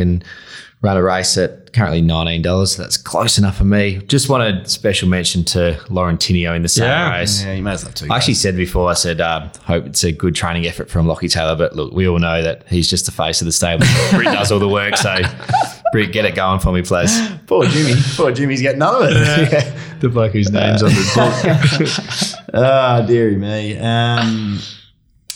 can 0.84 0.88
run 0.90 0.98
a 0.98 1.04
race 1.04 1.38
at 1.38 1.72
currently 1.74 2.02
$19. 2.02 2.68
So 2.68 2.82
that's 2.82 2.98
close 2.98 3.38
enough 3.38 3.58
for 3.58 3.64
me. 3.64 3.98
Just 4.08 4.30
wanted 4.30 4.70
special 4.70 5.08
mention 5.10 5.44
to 5.46 5.80
Lauren 5.90 6.18
Tinio 6.18 6.56
in 6.56 6.62
the 6.62 6.70
same 6.70 6.86
Yeah. 6.86 7.20
race. 7.20 7.44
Yeah, 7.44 7.54
you 7.54 7.64
may 7.64 7.72
as 7.72 7.82
well 7.84 7.90
have 7.90 7.96
two. 7.96 8.08
I 8.12 8.18
actually 8.18 8.36
said 8.36 8.56
before, 8.56 8.90
I 8.90 8.94
said, 8.94 9.20
uh, 9.22 9.48
hope 9.64 9.86
it's 9.88 10.04
a 10.04 10.12
good 10.12 10.36
training 10.36 10.68
effort 10.68 10.90
from 10.90 11.08
Lockie 11.08 11.28
Taylor. 11.30 11.56
But 11.56 11.76
look, 11.76 11.94
we 11.94 12.08
all 12.08 12.20
know 12.20 12.42
that 12.44 12.66
he's 12.70 12.90
just 12.90 13.06
the 13.06 13.12
face 13.12 13.42
of 13.42 13.46
the 13.46 13.52
stable. 13.52 13.86
Britt 14.12 14.26
does 14.26 14.52
all 14.52 14.60
the 14.60 14.68
work. 14.70 14.98
So, 14.98 15.16
Britt, 15.94 16.12
get 16.12 16.26
it 16.26 16.36
going 16.36 16.60
for 16.60 16.72
me, 16.72 16.82
please. 16.84 17.18
Poor 17.48 17.66
Jimmy. 17.66 17.94
Poor 18.16 18.32
Jimmy's 18.32 18.62
getting 18.62 18.80
none 18.80 18.96
of 19.04 19.10
it. 19.12 19.74
the 20.02 20.10
bloke 20.10 20.34
whose 20.34 20.52
name's 20.52 20.84
on 20.84 20.90
the 20.90 21.12
book. 21.16 22.40
Ah, 22.56 23.02
dearie 23.02 23.36
me. 23.36 23.76
Um, 23.80 24.60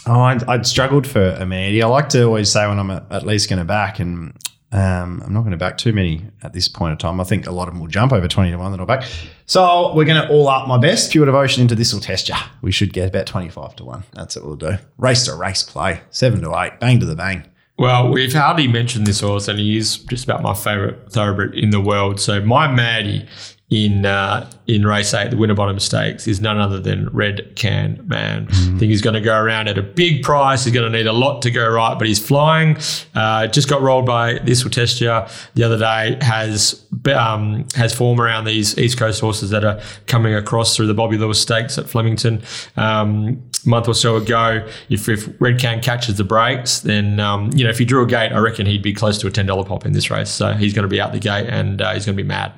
oh, 0.06 0.22
I'd, 0.22 0.44
I'd 0.44 0.68
struggled 0.68 1.08
for 1.08 1.30
a 1.32 1.48
Mandy. 1.48 1.82
I 1.82 1.88
like 1.88 2.10
to 2.10 2.24
always 2.26 2.52
say 2.52 2.68
when 2.68 2.78
I'm 2.78 2.92
at, 2.92 3.12
at 3.12 3.26
least 3.26 3.50
going 3.50 3.58
to 3.58 3.66
back, 3.66 4.00
and 4.00 4.36
um, 4.72 5.22
I'm 5.26 5.34
not 5.34 5.42
going 5.42 5.52
to 5.52 5.58
back 5.58 5.78
too 5.78 5.94
many 5.94 6.26
at 6.44 6.52
this 6.54 6.68
point 6.68 6.92
in 6.92 6.98
time. 6.98 7.22
I 7.22 7.24
think 7.24 7.48
a 7.48 7.52
lot 7.52 7.68
of 7.68 7.74
them 7.74 7.82
will 7.82 7.88
jump 7.88 8.12
over 8.12 8.28
20 8.28 8.52
to 8.52 8.58
1 8.58 8.72
that 8.72 8.80
I'll 8.80 8.86
back. 8.86 9.06
So 9.46 9.94
we're 9.96 10.06
going 10.06 10.22
to 10.22 10.30
all 10.30 10.50
up 10.50 10.68
my 10.68 10.78
best. 10.78 11.12
Pure 11.12 11.26
devotion 11.28 11.62
into 11.62 11.76
This'll 11.76 12.02
Testya. 12.02 12.38
We 12.62 12.72
should 12.72 12.92
get 12.92 13.08
about 13.08 13.28
25 13.28 13.78
to 13.78 13.86
1. 13.86 14.04
That's 14.14 14.36
what 14.36 14.46
we'll 14.46 14.56
do. 14.56 14.74
Race 14.98 15.26
to 15.26 15.36
race 15.36 15.64
play. 15.64 16.02
7 16.10 16.42
to 16.42 16.54
8. 16.54 16.80
Bang 16.82 17.00
to 17.00 17.06
the 17.06 17.16
bang. 17.16 17.46
Well, 17.80 18.10
we've 18.10 18.34
hardly 18.34 18.68
mentioned 18.68 19.06
this 19.06 19.20
horse, 19.20 19.48
and 19.48 19.60
he 19.60 19.78
is 19.78 19.98
just 19.98 20.24
about 20.24 20.42
my 20.42 20.56
favourite 20.56 21.12
thoroughbred 21.12 21.54
in 21.54 21.70
the 21.70 21.80
world. 21.80 22.20
So 22.20 22.42
my 22.42 22.68
Maddie 22.68 23.28
in 23.70 24.06
uh, 24.06 24.50
in 24.66 24.86
race 24.86 25.14
eight, 25.14 25.30
the 25.30 25.36
Winterbottom 25.36 25.80
Stakes, 25.80 26.26
is 26.26 26.40
none 26.40 26.58
other 26.58 26.80
than 26.80 27.10
Red 27.10 27.54
Can 27.56 28.02
Man. 28.08 28.48
I 28.50 28.54
think 28.54 28.84
he's 28.84 29.02
going 29.02 29.16
to 29.16 29.22
go 29.22 29.38
around 29.38 29.68
at 29.68 29.78
a 29.78 29.82
big 29.82 30.24
price. 30.24 30.64
He's 30.64 30.74
going 30.74 30.90
to 30.90 30.98
need 30.98 31.06
a 31.06 31.12
lot 31.12 31.42
to 31.42 31.52
go 31.52 31.68
right, 31.70 31.98
but 31.98 32.08
he's 32.08 32.26
flying. 32.26 32.78
Uh, 33.14 33.48
just 33.48 33.68
got 33.68 33.82
rolled 33.82 34.06
by 34.06 34.40
This'll 34.40 34.70
Testya 34.70 35.30
the 35.56 35.64
other 35.64 35.78
day. 35.78 36.18
Has 36.22 36.86
um, 37.14 37.68
has 37.76 37.94
form 37.94 38.22
around 38.22 38.46
these 38.46 38.78
East 38.78 38.98
Coast 38.98 39.20
horses 39.20 39.50
that 39.50 39.66
are 39.66 39.82
coming 40.06 40.34
across 40.34 40.76
through 40.76 40.88
the 40.88 40.94
Bobby 40.94 41.18
Lewis 41.18 41.42
Stakes 41.42 41.78
at 41.78 41.90
Flemington. 41.90 42.42
Um, 42.78 43.44
a 43.66 43.70
month 43.70 43.90
or 43.90 43.96
so 43.96 44.16
ago, 44.16 44.66
if, 44.88 45.10
if 45.10 45.30
Red 45.42 45.60
Can 45.60 45.82
catches 45.82 46.16
the 46.16 46.24
breaks, 46.24 46.80
then 46.80 47.20
um, 47.20 47.52
you 47.54 47.66
know 47.66 47.70
if 47.70 47.80
he 47.80 47.84
drew 47.84 48.02
a 48.04 48.08
gate, 48.08 48.32
I 48.32 48.38
reckon 48.38 48.66
he'd 48.66 48.84
be 48.84 48.94
close 48.94 49.18
to 49.18 49.28
a 49.28 49.32
ten 49.32 49.46
dollar 49.46 49.66
pop 49.66 49.86
in 49.86 49.92
this 49.92 50.10
race. 50.10 50.30
So 50.30 50.54
he's 50.54 50.74
going 50.74 50.84
to 50.84 50.90
be 50.90 51.02
out 51.02 51.12
the 51.12 51.20
gate 51.20 51.48
and 51.50 51.82
uh, 51.82 51.94
he's 51.94 52.06
going 52.06 52.16
to 52.16 52.24
be 52.24 52.28
mad. 52.28 52.54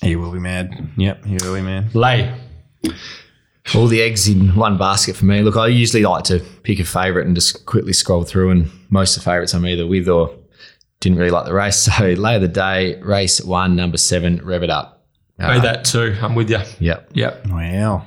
He 0.00 0.16
will 0.16 0.30
be 0.32 0.38
mad. 0.38 0.90
Yep, 0.96 1.24
he 1.24 1.36
will 1.36 1.54
be 1.54 1.62
mad. 1.62 1.94
Lay. 1.94 2.34
All 3.74 3.86
the 3.86 4.02
eggs 4.02 4.28
in 4.28 4.54
one 4.54 4.76
basket 4.76 5.16
for 5.16 5.24
me. 5.24 5.42
Look, 5.42 5.56
I 5.56 5.68
usually 5.68 6.02
like 6.02 6.24
to 6.24 6.40
pick 6.62 6.78
a 6.80 6.84
favourite 6.84 7.26
and 7.26 7.34
just 7.34 7.64
quickly 7.64 7.92
scroll 7.94 8.24
through, 8.24 8.50
and 8.50 8.70
most 8.90 9.16
of 9.16 9.22
the 9.24 9.30
favourites 9.30 9.54
I'm 9.54 9.66
either 9.66 9.86
with 9.86 10.08
or 10.08 10.34
didn't 11.00 11.18
really 11.18 11.30
like 11.30 11.46
the 11.46 11.54
race. 11.54 11.88
So, 11.96 12.04
lay 12.04 12.36
of 12.36 12.42
the 12.42 12.48
day, 12.48 13.00
race 13.00 13.40
one, 13.40 13.74
number 13.76 13.96
seven, 13.96 14.40
rev 14.44 14.62
it 14.62 14.70
up. 14.70 15.06
Made 15.38 15.62
that 15.62 15.84
too. 15.84 16.16
I'm 16.22 16.34
with 16.34 16.50
you. 16.50 16.60
Yep. 16.78 17.10
Yep. 17.14 17.46
Wow. 17.48 18.06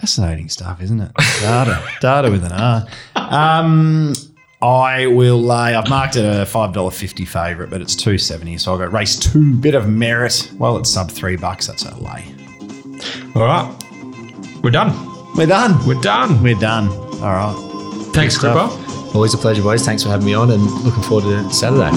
Fascinating 0.00 0.48
stuff, 0.48 0.80
isn't 0.80 1.00
it? 1.00 1.12
Data. 1.40 1.82
Data 2.00 2.30
with 2.30 2.44
an 2.44 2.52
R. 2.52 2.86
Um, 3.16 4.14
I 4.62 5.06
will 5.06 5.40
lay, 5.40 5.74
I've 5.74 5.88
marked 5.90 6.16
it 6.16 6.24
a 6.24 6.44
$5.50 6.44 7.28
favourite, 7.28 7.70
but 7.70 7.80
it's 7.82 7.94
two 7.94 8.16
seventy. 8.16 8.56
So 8.58 8.72
I'll 8.72 8.78
go 8.78 8.86
race 8.86 9.18
two, 9.18 9.54
bit 9.54 9.74
of 9.74 9.88
merit. 9.88 10.50
Well, 10.56 10.78
it's 10.78 10.90
sub 10.90 11.10
three 11.10 11.36
bucks. 11.36 11.66
That's 11.66 11.84
a 11.84 11.94
lay. 11.96 12.24
All 13.34 13.42
right. 13.44 13.70
We're 14.62 14.70
done. 14.70 14.92
We're 15.36 15.46
done. 15.46 15.86
We're 15.86 16.00
done. 16.00 16.42
We're 16.42 16.58
done. 16.58 16.88
All 16.88 17.32
right. 17.32 18.08
Thanks. 18.14 18.38
Cripper. 18.38 19.14
Always 19.14 19.34
a 19.34 19.38
pleasure, 19.38 19.62
boys. 19.62 19.84
Thanks 19.84 20.02
for 20.02 20.08
having 20.08 20.26
me 20.26 20.34
on 20.34 20.50
and 20.50 20.62
looking 20.62 21.02
forward 21.02 21.24
to 21.24 21.50
Saturday. 21.50 21.90